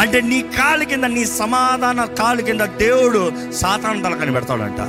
అంటే 0.01 0.21
నీ 0.21 0.43
కాలు 0.43 0.85
కింద 0.85 1.05
నీ 1.05 1.25
సమాధాన 1.25 2.05
కాలు 2.05 2.43
కింద 2.43 2.61
దేవుడు 2.61 3.33
సాతాన్ 3.53 4.05
తలకని 4.05 4.33
పెడతాడంట. 4.33 4.81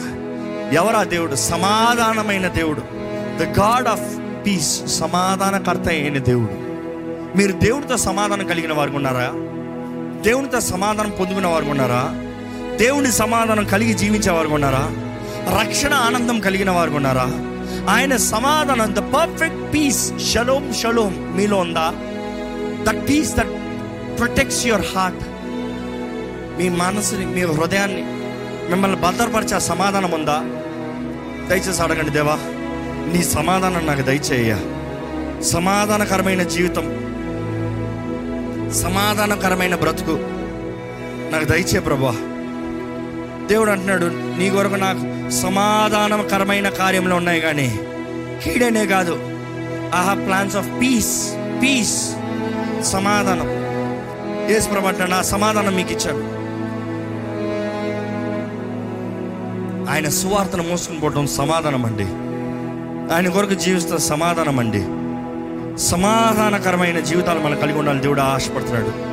ఎవరా 0.74 1.04
దేవుడు? 1.04 1.36
సమాధానమైన 1.36 2.48
దేవుడు. 2.48 2.82
ద 3.44 3.60
గాడ్ 3.60 3.88
ఆఫ్ 3.88 4.20
పీస్ 4.46 5.00
సమాధానకర్త 5.00 5.90
అయిన 5.90 6.18
దేవుడు. 6.18 6.72
మీరు 7.38 7.52
దేవుడితో 7.52 7.98
సమాధానం 7.98 8.48
కలిగిన 8.48 8.74
వారు 8.74 8.92
ఉన్నారా? 8.92 9.32
దేవునితో 10.24 10.60
సమాధానం 10.60 11.10
పొందుకున్న 11.10 11.48
వారు 11.48 11.66
ఉన్నారా? 11.66 12.04
దేవుని 12.78 13.12
సమాధానం 13.12 13.66
కలిగి 13.66 13.94
జీవించే 13.94 14.32
వారు 14.32 14.48
ఉన్నారా? 14.48 14.84
రక్షణ 15.60 15.94
ఆనందం 15.94 16.40
కలిగిన 16.40 16.72
వారు 16.72 16.92
ఉన్నారా? 16.92 17.26
ఆయన 17.90 18.16
సమాధానం 18.16 18.96
the 18.96 18.98
perfect 18.98 19.74
peace 19.74 20.34
shalom 20.34 20.74
shalom 20.74 21.34
మీలో 21.38 21.58
ఉందా? 21.58 21.94
That 22.88 23.10
peace 23.10 23.36
that 23.36 23.54
protects 24.20 24.68
your 24.68 24.86
heart 24.96 25.24
మీ 26.60 26.70
మనసుని 26.70 27.26
మీ 27.26 27.42
హృదయాన్ని 27.42 28.04
మిమ్మల్ని 28.72 28.98
భద్రపరిచే 28.98 29.60
సమాధానం 29.60 30.12
ఉందా? 30.12 30.38
దయచేసి 31.50 31.82
అడగండి 31.82 32.12
దేవా 32.12 32.38
నీ 33.14 33.24
సమాధానం 33.24 33.86
నాకు 33.88 34.02
దయచేయ 34.02 34.58
సమాధానకరమైన 35.44 36.44
జీవితం 36.44 36.86
సమాధానకరమైన 38.74 39.76
బ్రతుకు. 39.76 40.18
నాకు 41.32 41.44
దయచే 41.44 41.80
ప్రభా. 41.80 42.12
దేవుడు 43.48 43.72
అంటున్నాడు 43.72 44.06
నీ 44.40 44.50
కొరకు 44.50 44.76
నాకు 44.76 45.32
సమాధానకరమైన 45.32 46.70
కార్యంలో 46.70 47.16
ఉన్నాయి 47.16 47.42
కానీ 47.42 47.80
కీడనే 48.44 48.86
కాదు. 48.86 49.14
I 50.12 50.26
plans 50.26 50.56
of 50.56 50.68
peace 50.82 51.34
peace 51.62 52.16
సమాధానం. 52.84 53.48
యేసు 54.52 54.70
ప్రభు 54.70 54.88
అంటున్నాడు 54.88 55.12
నా 55.12 55.22
సమాధానం 55.22 55.76
మీకు 55.76 55.92
ఇచ్చాను. 55.92 56.42
ఆయన 59.92 60.10
సువార్తను 60.10 60.64
మోసుకుని 60.64 61.00
పోవడం 61.00 61.28
సమాధానం 61.28 61.86
అండి 61.86 62.06
ఆయన 63.14 63.30
కొరకు 63.30 63.54
జీవిస్తున్న 63.54 63.98
సమాధానం 63.98 64.60
అండి 64.60 65.01
సమాధానకరమైన 65.78 67.00
జీవితాలు 67.00 67.40
మనం 67.40 67.60
కలిగి 67.60 67.80
ఉండాలని 67.80 68.02
దేవుడు 68.02 68.22
ఆశపడుతున్నాడు. 68.22 69.12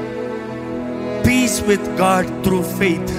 Peace 1.26 1.62
with 1.62 1.88
God 1.88 2.42
through 2.44 2.62
faith 2.62 3.12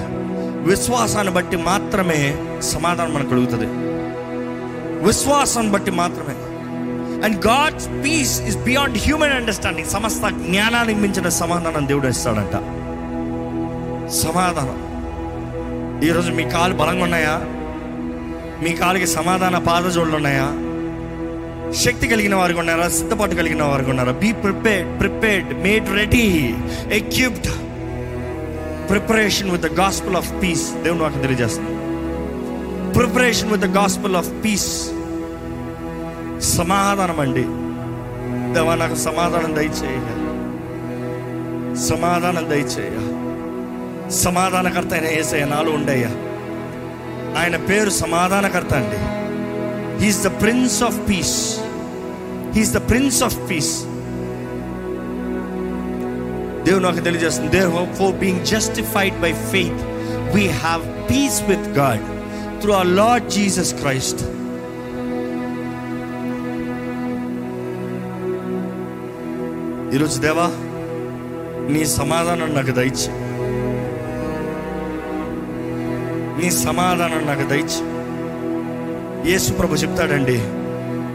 విశ్వాసాన్ని 0.68 1.32
బట్టి 1.32 1.56
మాత్రమే 1.56 2.36
సమాధానం 2.60 3.14
మనకు 3.14 3.30
కలుగుతుంది. 3.30 3.66
విశ్వాసం 5.04 5.72
బట్టి 5.72 5.90
మాత్రమే. 5.90 6.34
And 7.24 7.46
God's 7.46 7.88
peace 7.88 8.40
is 8.40 8.56
beyond 8.56 8.98
human 8.98 9.32
understanding 9.32 9.88
సమస్త 9.88 10.28
జ్ఞానానికి 10.28 11.00
మించిన 11.00 11.28
సమాధానం 11.28 11.88
దేవుడు 11.88 12.06
ఇస్తాడంట. 12.06 12.52
సమాధానం. 14.10 14.90
ఈరోజు 16.04 16.32
మీ 16.32 16.42
కాలు 16.42 16.74
బలంగా 16.74 17.02
ఉన్నాయా? 17.02 17.40
మీ 18.62 18.72
కాలుకి 18.72 19.06
సమాధాన 19.06 19.58
పాదజోళ్ళు 19.58 20.16
ఉన్నాయా? 20.16 20.69
శక్తి 21.74 22.08
కలిగిన 22.08 22.34
వారు 22.34 22.56
ఉన్నారా 22.56 22.88
సిద్ధపాటు 22.88 23.34
కలిగిన 23.34 23.62
వారు 23.62 23.84
ఉన్నారా 23.84 24.12
be 24.12 24.32
prepared 24.32 25.00
prepared 25.00 25.62
made 25.62 25.90
ready 25.90 26.54
equipped 26.92 27.46
preparation 28.90 29.50
with 29.50 29.62
the 29.62 29.66
gospel 29.66 30.16
of 30.16 30.42
peace 30.42 30.74
దేవుడు 30.74 31.02
నాకు 31.02 31.18
తెలియజేస్తుంది. 31.18 31.70
Preparation 32.92 33.50
with 33.50 33.62
the 33.62 33.66
gospel 33.66 34.16
of 34.16 34.44
peace 34.44 34.86
సమాధానం 36.40 37.20
అండి. 37.20 37.42
దేవా 38.54 38.74
నాకు 38.74 38.94
సమాధానం 38.94 39.56
దయచేయ. 39.56 39.98
సమాధానం 41.76 42.50
దయచేయ. 42.50 42.90
సమాధానకర్త 44.10 44.92
అయిన 44.92 45.04
ఏసయ్య 45.04 45.44
నాలో 45.44 45.72
ఉండయ్యా. 45.72 46.08
ఆయన 47.42 47.56
పేరు 47.56 47.90
సమాధానకర్త 47.90 48.74
అండి. 48.74 49.19
He's 50.02 50.20
the 50.26 50.30
prince 50.42 50.78
of 50.82 50.98
peace 51.08 51.36
he's 52.56 52.72
the 52.76 52.80
prince 52.90 53.20
of 53.22 53.38
peace 53.50 53.72
దేవుడు 56.64 56.82
నాకు 56.86 57.02
తెలియజేస్తుంది 57.08 57.50
therefore 58.00 58.16
being 58.22 58.42
justified 58.46 59.16
by 59.20 59.32
faith 59.52 59.82
we 60.34 60.44
have 60.64 60.84
peace 61.10 61.38
with 61.50 61.68
God 61.78 62.04
through 62.60 62.72
our 62.72 62.92
Lord 62.94 63.28
Jesus 63.30 63.72
Christ 63.74 64.22
ఈరోజు 69.94 70.18
దేవా 70.20 70.48
నీ 71.72 71.84
సమాధానం 71.98 72.50
నాకు 72.54 72.72
దయచి 72.72 73.08
నీ 76.38 76.50
సమాధానం 76.58 77.22
నాకు 77.26 77.44
దయచి 77.48 77.80
యేసు 79.26 79.52
ప్రభు 79.52 79.74
చెప్తాడండి. 79.74 80.38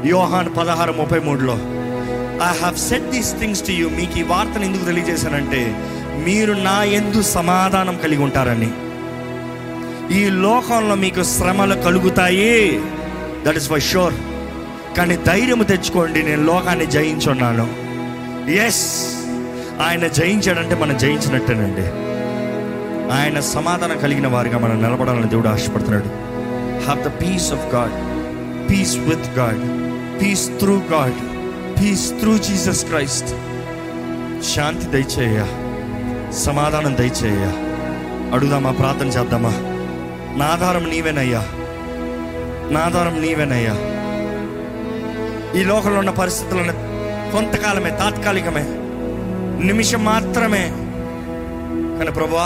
యోహాన్ 0.10 0.50
పదహారు 0.58 0.92
ముప్పై 0.92 1.20
మూడులో 1.20 1.54
I 2.46 2.60
have 2.62 2.78
set 2.78 3.10
these 3.10 3.40
things 3.40 3.68
to 3.68 3.72
you 3.72 3.90
మీకు 3.90 4.20
ఈ 4.20 4.24
వార్తను 4.24 4.64
ఎందుకు 4.64 4.86
తెలియజేశానంటే 4.86 5.62
మీరు 6.26 6.54
నా 6.54 6.84
ఎందు 6.84 7.22
సమాధానం 7.22 7.98
కలిగి 7.98 8.24
ఉంటారని. 8.24 8.72
ఈ 10.18 10.30
లోకంలో 10.30 10.96
మీకు 10.96 11.24
శ్రమలు 11.24 11.76
కలుగుతాయి. 11.76 12.82
దట్ 13.48 13.58
ఇస్ 13.58 13.70
ఫర్ 13.70 13.82
షూర్ 13.82 14.14
కానీ 14.98 15.16
ధైర్యం 15.16 15.64
తెచ్చుకోండి 15.64 16.24
నేను 16.24 16.44
లోకాన్ని 16.44 16.86
జయించున్నాను. 16.86 17.68
ఎస్ 18.52 19.16
ఆయన 19.82 20.08
జయించాడంటే 20.08 20.76
మనం 20.76 20.98
జయించినట్టేనండి. 20.98 21.88
ఆయన 23.14 23.40
సమాధానం 23.40 23.98
కలిగిన 23.98 24.28
వారిగా 24.28 24.58
మనం 24.58 24.84
నిలబడాలని 24.84 25.30
దేవుడు 25.30 25.48
ఆశపడుతున్నాడు. 25.48 26.35
Have 26.88 27.04
the 27.04 27.12
peace 27.22 27.52
of 27.54 27.76
God 27.76 27.96
peace 28.70 28.98
with 28.98 29.40
God 29.40 29.62
peace 30.22 30.50
through 30.60 30.82
God 30.92 31.18
peace 31.80 32.14
through 32.20 32.38
Jesus 32.38 32.86
Christ. 32.92 33.28
శాంతి 34.54 34.86
దయచేయ 34.86 35.38
సమాధానం 36.32 36.96
దయచేయ 36.96 37.44
అడుగుదామా 38.34 38.72
ప్రార్థన 38.72 39.08
చేద్దామా 39.08 39.54
నా 40.38 40.46
ఆధారం 40.46 40.84
నీవేనయ్యా 40.90 41.42
నా 42.72 42.80
ఆధారం 42.80 43.22
నీవేనయ్యా 43.22 43.76
ఈ 45.60 45.64
లోకంలో 45.64 46.00
ఉన్న 46.00 46.10
పరిస్థితులను 46.10 46.74
కొంతకాలమే 47.32 47.90
తాత్కాలికమే 47.90 48.66
నిమిషం 49.66 50.06
మాత్రమే. 50.06 50.64
కానీ 51.98 52.12
ప్రభా 52.12 52.46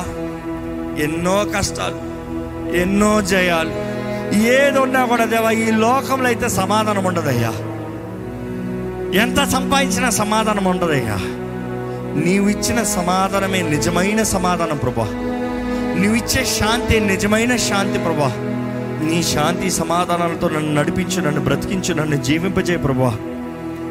ఎన్నో 1.04 1.46
కష్టాలు 1.56 2.00
ఎన్నో 2.76 3.22
జయాలు 3.22 3.89
ఏదున్నా 4.34 5.06
కూడా 5.06 5.26
దేవా 5.26 5.52
ఈ 5.52 5.72
లోకంలో 5.72 6.26
అయితే 6.26 6.50
సమాధానం 6.50 7.04
ఉండదయ్యా. 7.04 7.50
ఎంత 9.22 9.44
సంపాదించినా 9.44 10.10
సమాధానం 10.10 10.66
ఉండదయ్యా. 10.66 11.18
నీవు 12.24 12.50
ఇచ్చిన 12.50 12.84
సమాధానమే 12.84 13.62
నిజమైన 13.62 14.24
సమాధానం 14.24 14.78
ప్రభా. 14.78 15.08
ఇచ్చే 16.16 16.46
శాంతి 16.46 17.00
నిజమైన 17.00 17.56
శాంతి 17.56 18.00
ప్రభా. 18.00 18.34
నీ 19.10 19.24
శాంతి 19.24 19.72
సమాధానాలతో 19.72 20.50
నన్ను 20.50 20.74
నడిపించు 20.74 21.22
నన్ను 21.22 21.42
బ్రతికించు 21.42 21.94
నన్ను 21.94 22.24
జీవింపజేయ 22.24 22.78
ప్రభా. 22.78 23.18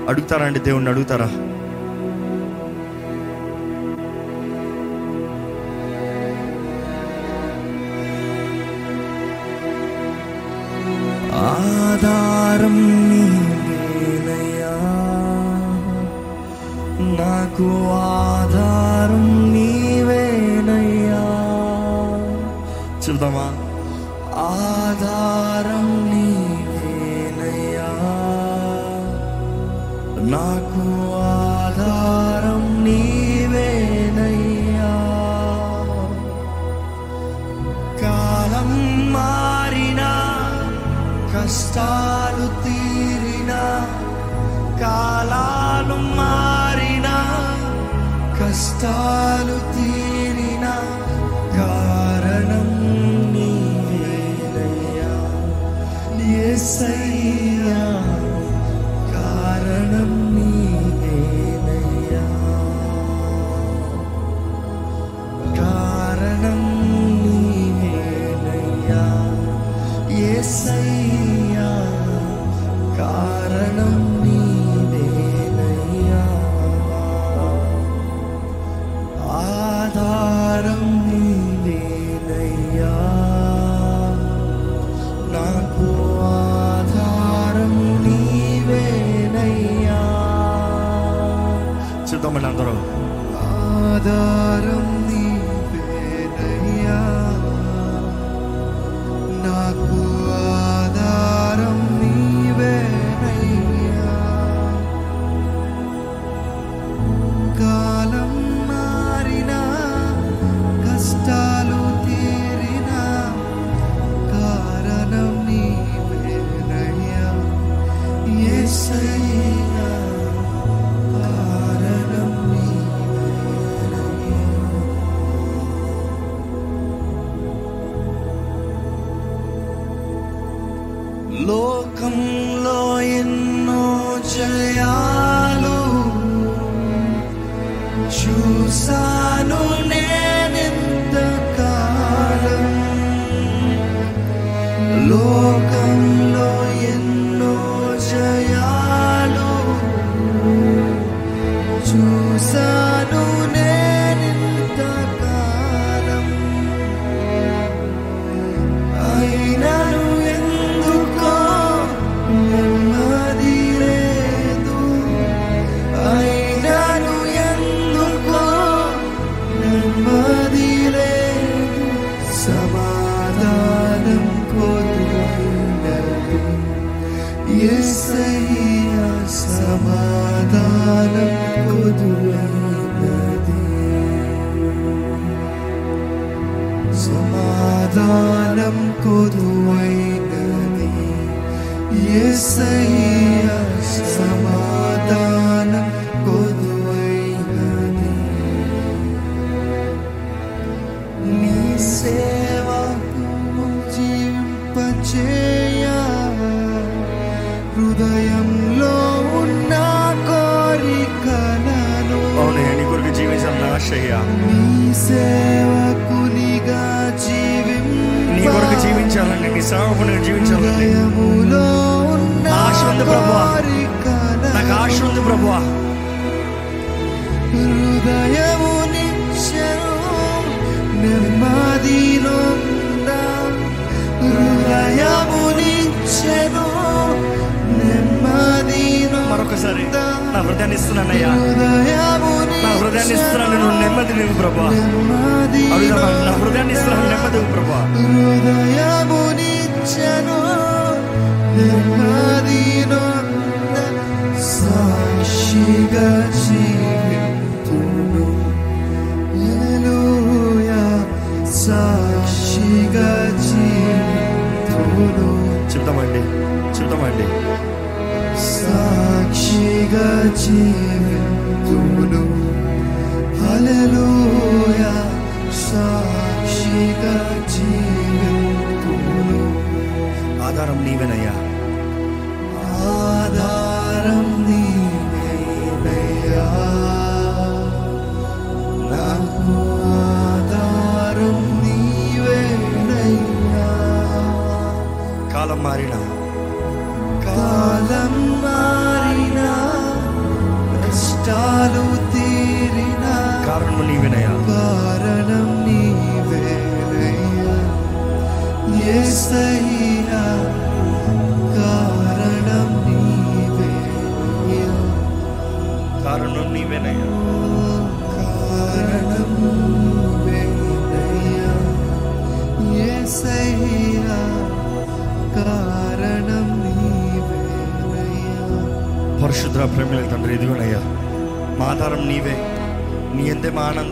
అడుగుతారా 0.09 0.47
అండి 0.47 0.59
దేవుణ్ణి? 0.59 0.91
అడుగుతారా? 0.91 1.58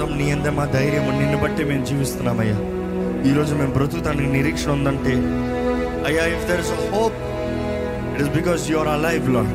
ఎందే 0.07 0.25
నీ 0.25 0.31
ఎందే 0.31 0.51
మా 0.51 0.65
ధైర్యం 0.65 1.19
నిన్ను 1.19 1.39
బట్టి 1.39 1.65
మేము 1.65 1.85
జీవిస్తున్నామయ్యా. 1.85 2.57
ఈరోజు 3.33 3.55
మేము 3.55 3.73
బ్రతుకుతానికి 3.73 4.27
నిరీక్షణ 4.27 4.71
ఉందంటే 4.71 5.11
అయ్యా 6.07 6.25
if 6.25 6.49
there 6.49 6.61
is 6.61 6.95
hope 6.95 7.15
it 8.15 8.23
is 8.23 8.31
because 8.31 8.71
your 8.71 8.89
are 8.89 8.99
alive 8.99 9.31
Lord 9.31 9.55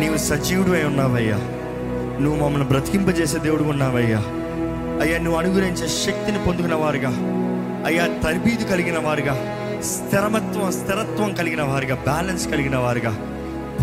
నీవు 0.00 0.16
సజీవుడు 0.16 0.70
అయి 0.70 0.84
ఉన్నావయ్యా. 0.84 1.36
నువ్వు 2.20 2.44
మమ్మల్ని 2.44 2.68
బ్రతికింపజేసే 2.68 3.38
దేవుడు 3.38 3.62
ఉన్నావయ్యా. 3.62 4.18
అయ్యా 5.02 5.18
నువ్వు 5.18 5.40
అనుగ్రహించే 5.40 5.88
శక్తిని 5.88 6.44
పొందుకున్న 6.44 6.74
వారుగా. 6.74 7.10
అయ్యా 7.86 8.06
తరబీదు 8.06 8.64
కలిగిన 8.64 8.98
వారుగా. 8.98 9.34
స్థిరమత్వం 9.82 10.72
స్థిరత్వం 10.72 11.34
కలిగిన 11.34 11.62
వారుగా. 11.62 11.94
బ్యాలెన్స్ 11.94 12.48
కలిగిన 12.48 12.76
వారుగా. 12.76 13.10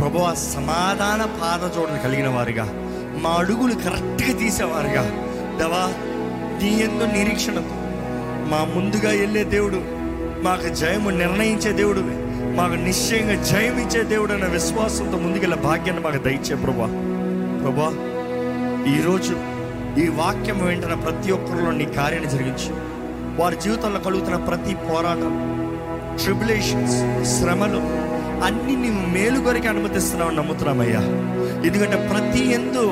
ప్రభు 0.02 0.18
సమాధాన 0.36 1.26
పాదజోడలు 1.42 1.98
కలిగిన 1.98 2.28
వారుగా. 2.28 2.74
మా 3.22 3.30
అడుగులు 3.30 3.74
కరెక్ట్గా 3.74 4.40
తీసేవారుగా. 4.40 5.29
దవా 5.60 5.84
నీ 6.62 6.70
ఎందు 6.84 7.06
నిరీక్షణతో 7.06 7.76
మా 8.52 8.64
ముందుగా 8.76 9.10
వెళ్ళే 9.10 9.44
దేవుడు 9.44 9.80
మాకు 10.44 10.74
జయము 10.74 11.10
నిర్ణయించే 11.10 11.72
దేవుడు 11.72 12.02
మాకు 12.56 12.74
నిశ్చయంగా 12.74 13.44
జయం 13.44 13.80
ఇచ్చే 13.80 14.04
దేవుడు 14.04 14.34
అనే 14.34 14.46
విశ్వాసంతో 14.46 15.18
ముందుకెళ్ళే 15.18 15.58
భాగ్యాన్ని 15.58 16.04
మాకు 16.04 16.18
దయచే 16.18 16.56
ప్రభా 16.56 16.88
ప్రభా 17.64 17.90
ఈరోజు 18.96 19.36
ఈ 20.00 20.08
వాక్యం 20.08 20.66
వెంటనే 20.66 20.96
ప్రతి 20.96 21.32
ఒక్కరిలో 21.32 21.72
నీ 21.72 21.86
కార్యాన్ని 21.86 22.30
జరిగించు. 22.30 22.72
వారి 23.42 23.56
జీవితంలో 23.62 24.00
కలుగుతున్న 24.00 24.36
ప్రతి 24.36 24.76
పోరాటం 24.76 25.34
ట్రిబులేషన్స్ 26.24 26.98
శ్రమలు 27.40 27.82
అన్ని 28.46 28.76
నీవు 28.76 29.10
మేలు 29.10 29.40
కొరికి 29.40 29.68
అనుమతిస్తున్నావు 29.68 30.32
నమ్ముతున్నామయ్యా. 30.32 31.02
ఎందుకంటే 31.66 32.10
ప్రతి 32.14 32.52
ఎందు 32.52 32.84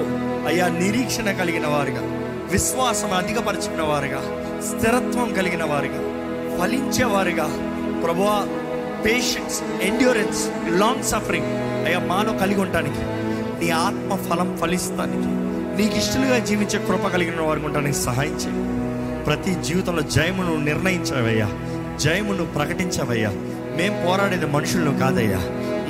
అయ్యా 0.48 0.68
నిరీక్షణ 0.68 1.31
కలిగిన 1.31 1.68
వారుగా. 1.68 2.03
విశ్వాసం 2.52 3.14
అధికపరచుకున్న 3.14 3.82
వారుగా 3.82 4.22
స్థిరత్వం 4.68 5.34
కలిగిన 5.34 5.64
వారుగా 5.64 5.99
ఫలించేవారుగా 6.60 7.45
ప్రభువా 8.03 8.48
పేషెన్స్ 9.06 9.61
ఎండ్యూరెన్స్ 9.82 10.49
లాంగ్ 10.69 11.03
సఫరింగ్ 11.03 11.45
అయ్యా 11.86 11.99
మాలో 11.99 12.34
కలిగి 12.34 12.61
ఉండటానికి 12.61 12.95
నీ 13.65 13.72
ఆత్మ 13.72 14.15
ఫలం 14.15 14.57
ఫలిస్తానికి 14.57 15.48
నీకు 15.82 15.98
ఇష్టలుగా 15.98 16.40
జీవించే 16.40 16.86
కృప 16.86 17.07
కలిగిన 17.07 17.41
వారికి 17.41 17.65
ఉండడానికి 17.65 17.98
సహాయం 17.98 18.34
చేయి. 18.34 18.78
ప్రతి 19.24 19.64
జీవితంలో 19.64 20.02
జయమును 20.02 20.57
నిర్ణయించవయ్యా 20.64 21.49
జయమును 21.98 22.45
ప్రకటించవయ్యా. 22.45 23.30
మేం 23.78 24.06
పోరాడేది 24.07 24.45
మనుషులను 24.45 24.99
కాదయ్యా. 24.99 25.40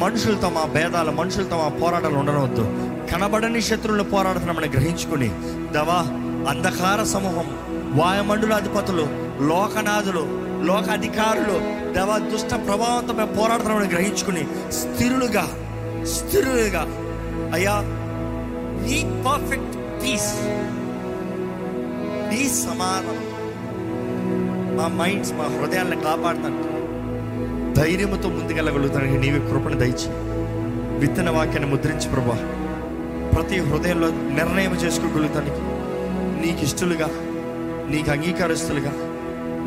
మనుషులతో 0.06 0.50
మా 0.50 0.66
భేదాలు 0.66 1.12
మనుషులతో 1.12 1.58
మా 1.58 1.68
పోరాటాలు 1.68 2.16
ఉండనవద్దు. 2.16 2.62
కనబడని 3.14 3.62
శత్రువులు 3.62 4.04
పోరాడుతున్నామని 4.04 4.68
గ్రహించుకుని 4.68 5.30
దవా 5.74 6.17
అంధకార 6.50 7.04
సమూహం 7.04 7.48
వాయుమండుల 7.98 8.54
అధిపతులు 8.54 9.06
లోకనాథులు 9.44 10.24
లోక 10.66 10.90
అధికారులు 10.90 11.58
దేవ 11.94 12.18
దుష్ట 12.32 12.54
ప్రభావంతో 12.68 13.14
మేము 13.14 13.34
పోరాడుతున్నామని 13.34 13.88
గ్రహించుకుని 13.88 14.48
స్థిరులుగా 14.72 15.48
స్థిరులుగా 16.06 16.84
అయ్యా 17.54 17.76
నీ 18.84 19.24
పర్ఫెక్ట్ 19.26 19.76
పీస్ 20.04 20.32
నీ 22.30 22.50
సమానం. 22.50 23.18
మా 24.78 24.88
మైండ్స్ 24.88 25.34
మా 25.34 25.44
హృదయాలను 25.44 26.02
కాపాడుతాను 26.02 26.78
ధైర్యంతో 27.74 28.30
ముందుకెళ్ళగలుగుతానికి 28.30 29.18
నీవే 29.18 29.40
కృపణ 29.40 29.74
దయచి. 29.74 30.10
విత్తన 31.00 31.30
వాక్యాన్ని 31.30 31.70
ముద్రించి 31.72 32.10
ప్రభా. 32.10 32.38
ప్రతి 33.36 33.60
హృదయంలో 33.60 34.08
నిర్ణయం 34.10 34.76
చేసుకోగలుగుతానికి 34.76 35.77
నీకు 36.42 36.64
ఇష్టలుగా 36.64 37.08
నీకు 37.90 38.12
అంగీకారస్తులుగా 38.12 38.92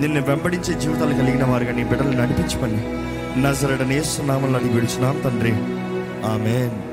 నిన్ను 0.01 0.21
వెంబడించే 0.21 0.81
జీవితాలు 0.81 1.15
కలిగిన 1.15 1.45
వారుగా 1.45 1.73
నీ 1.73 1.85
బిడ్డలు 1.85 2.11
నడిపించమని 2.11 3.01
నజరడనేస్తున్నామని 3.43 4.57
అని 4.57 4.69
విడిచున్నాం 4.69 5.21
తండ్రి. 5.25 5.53
ఆమెన్. 6.27 6.90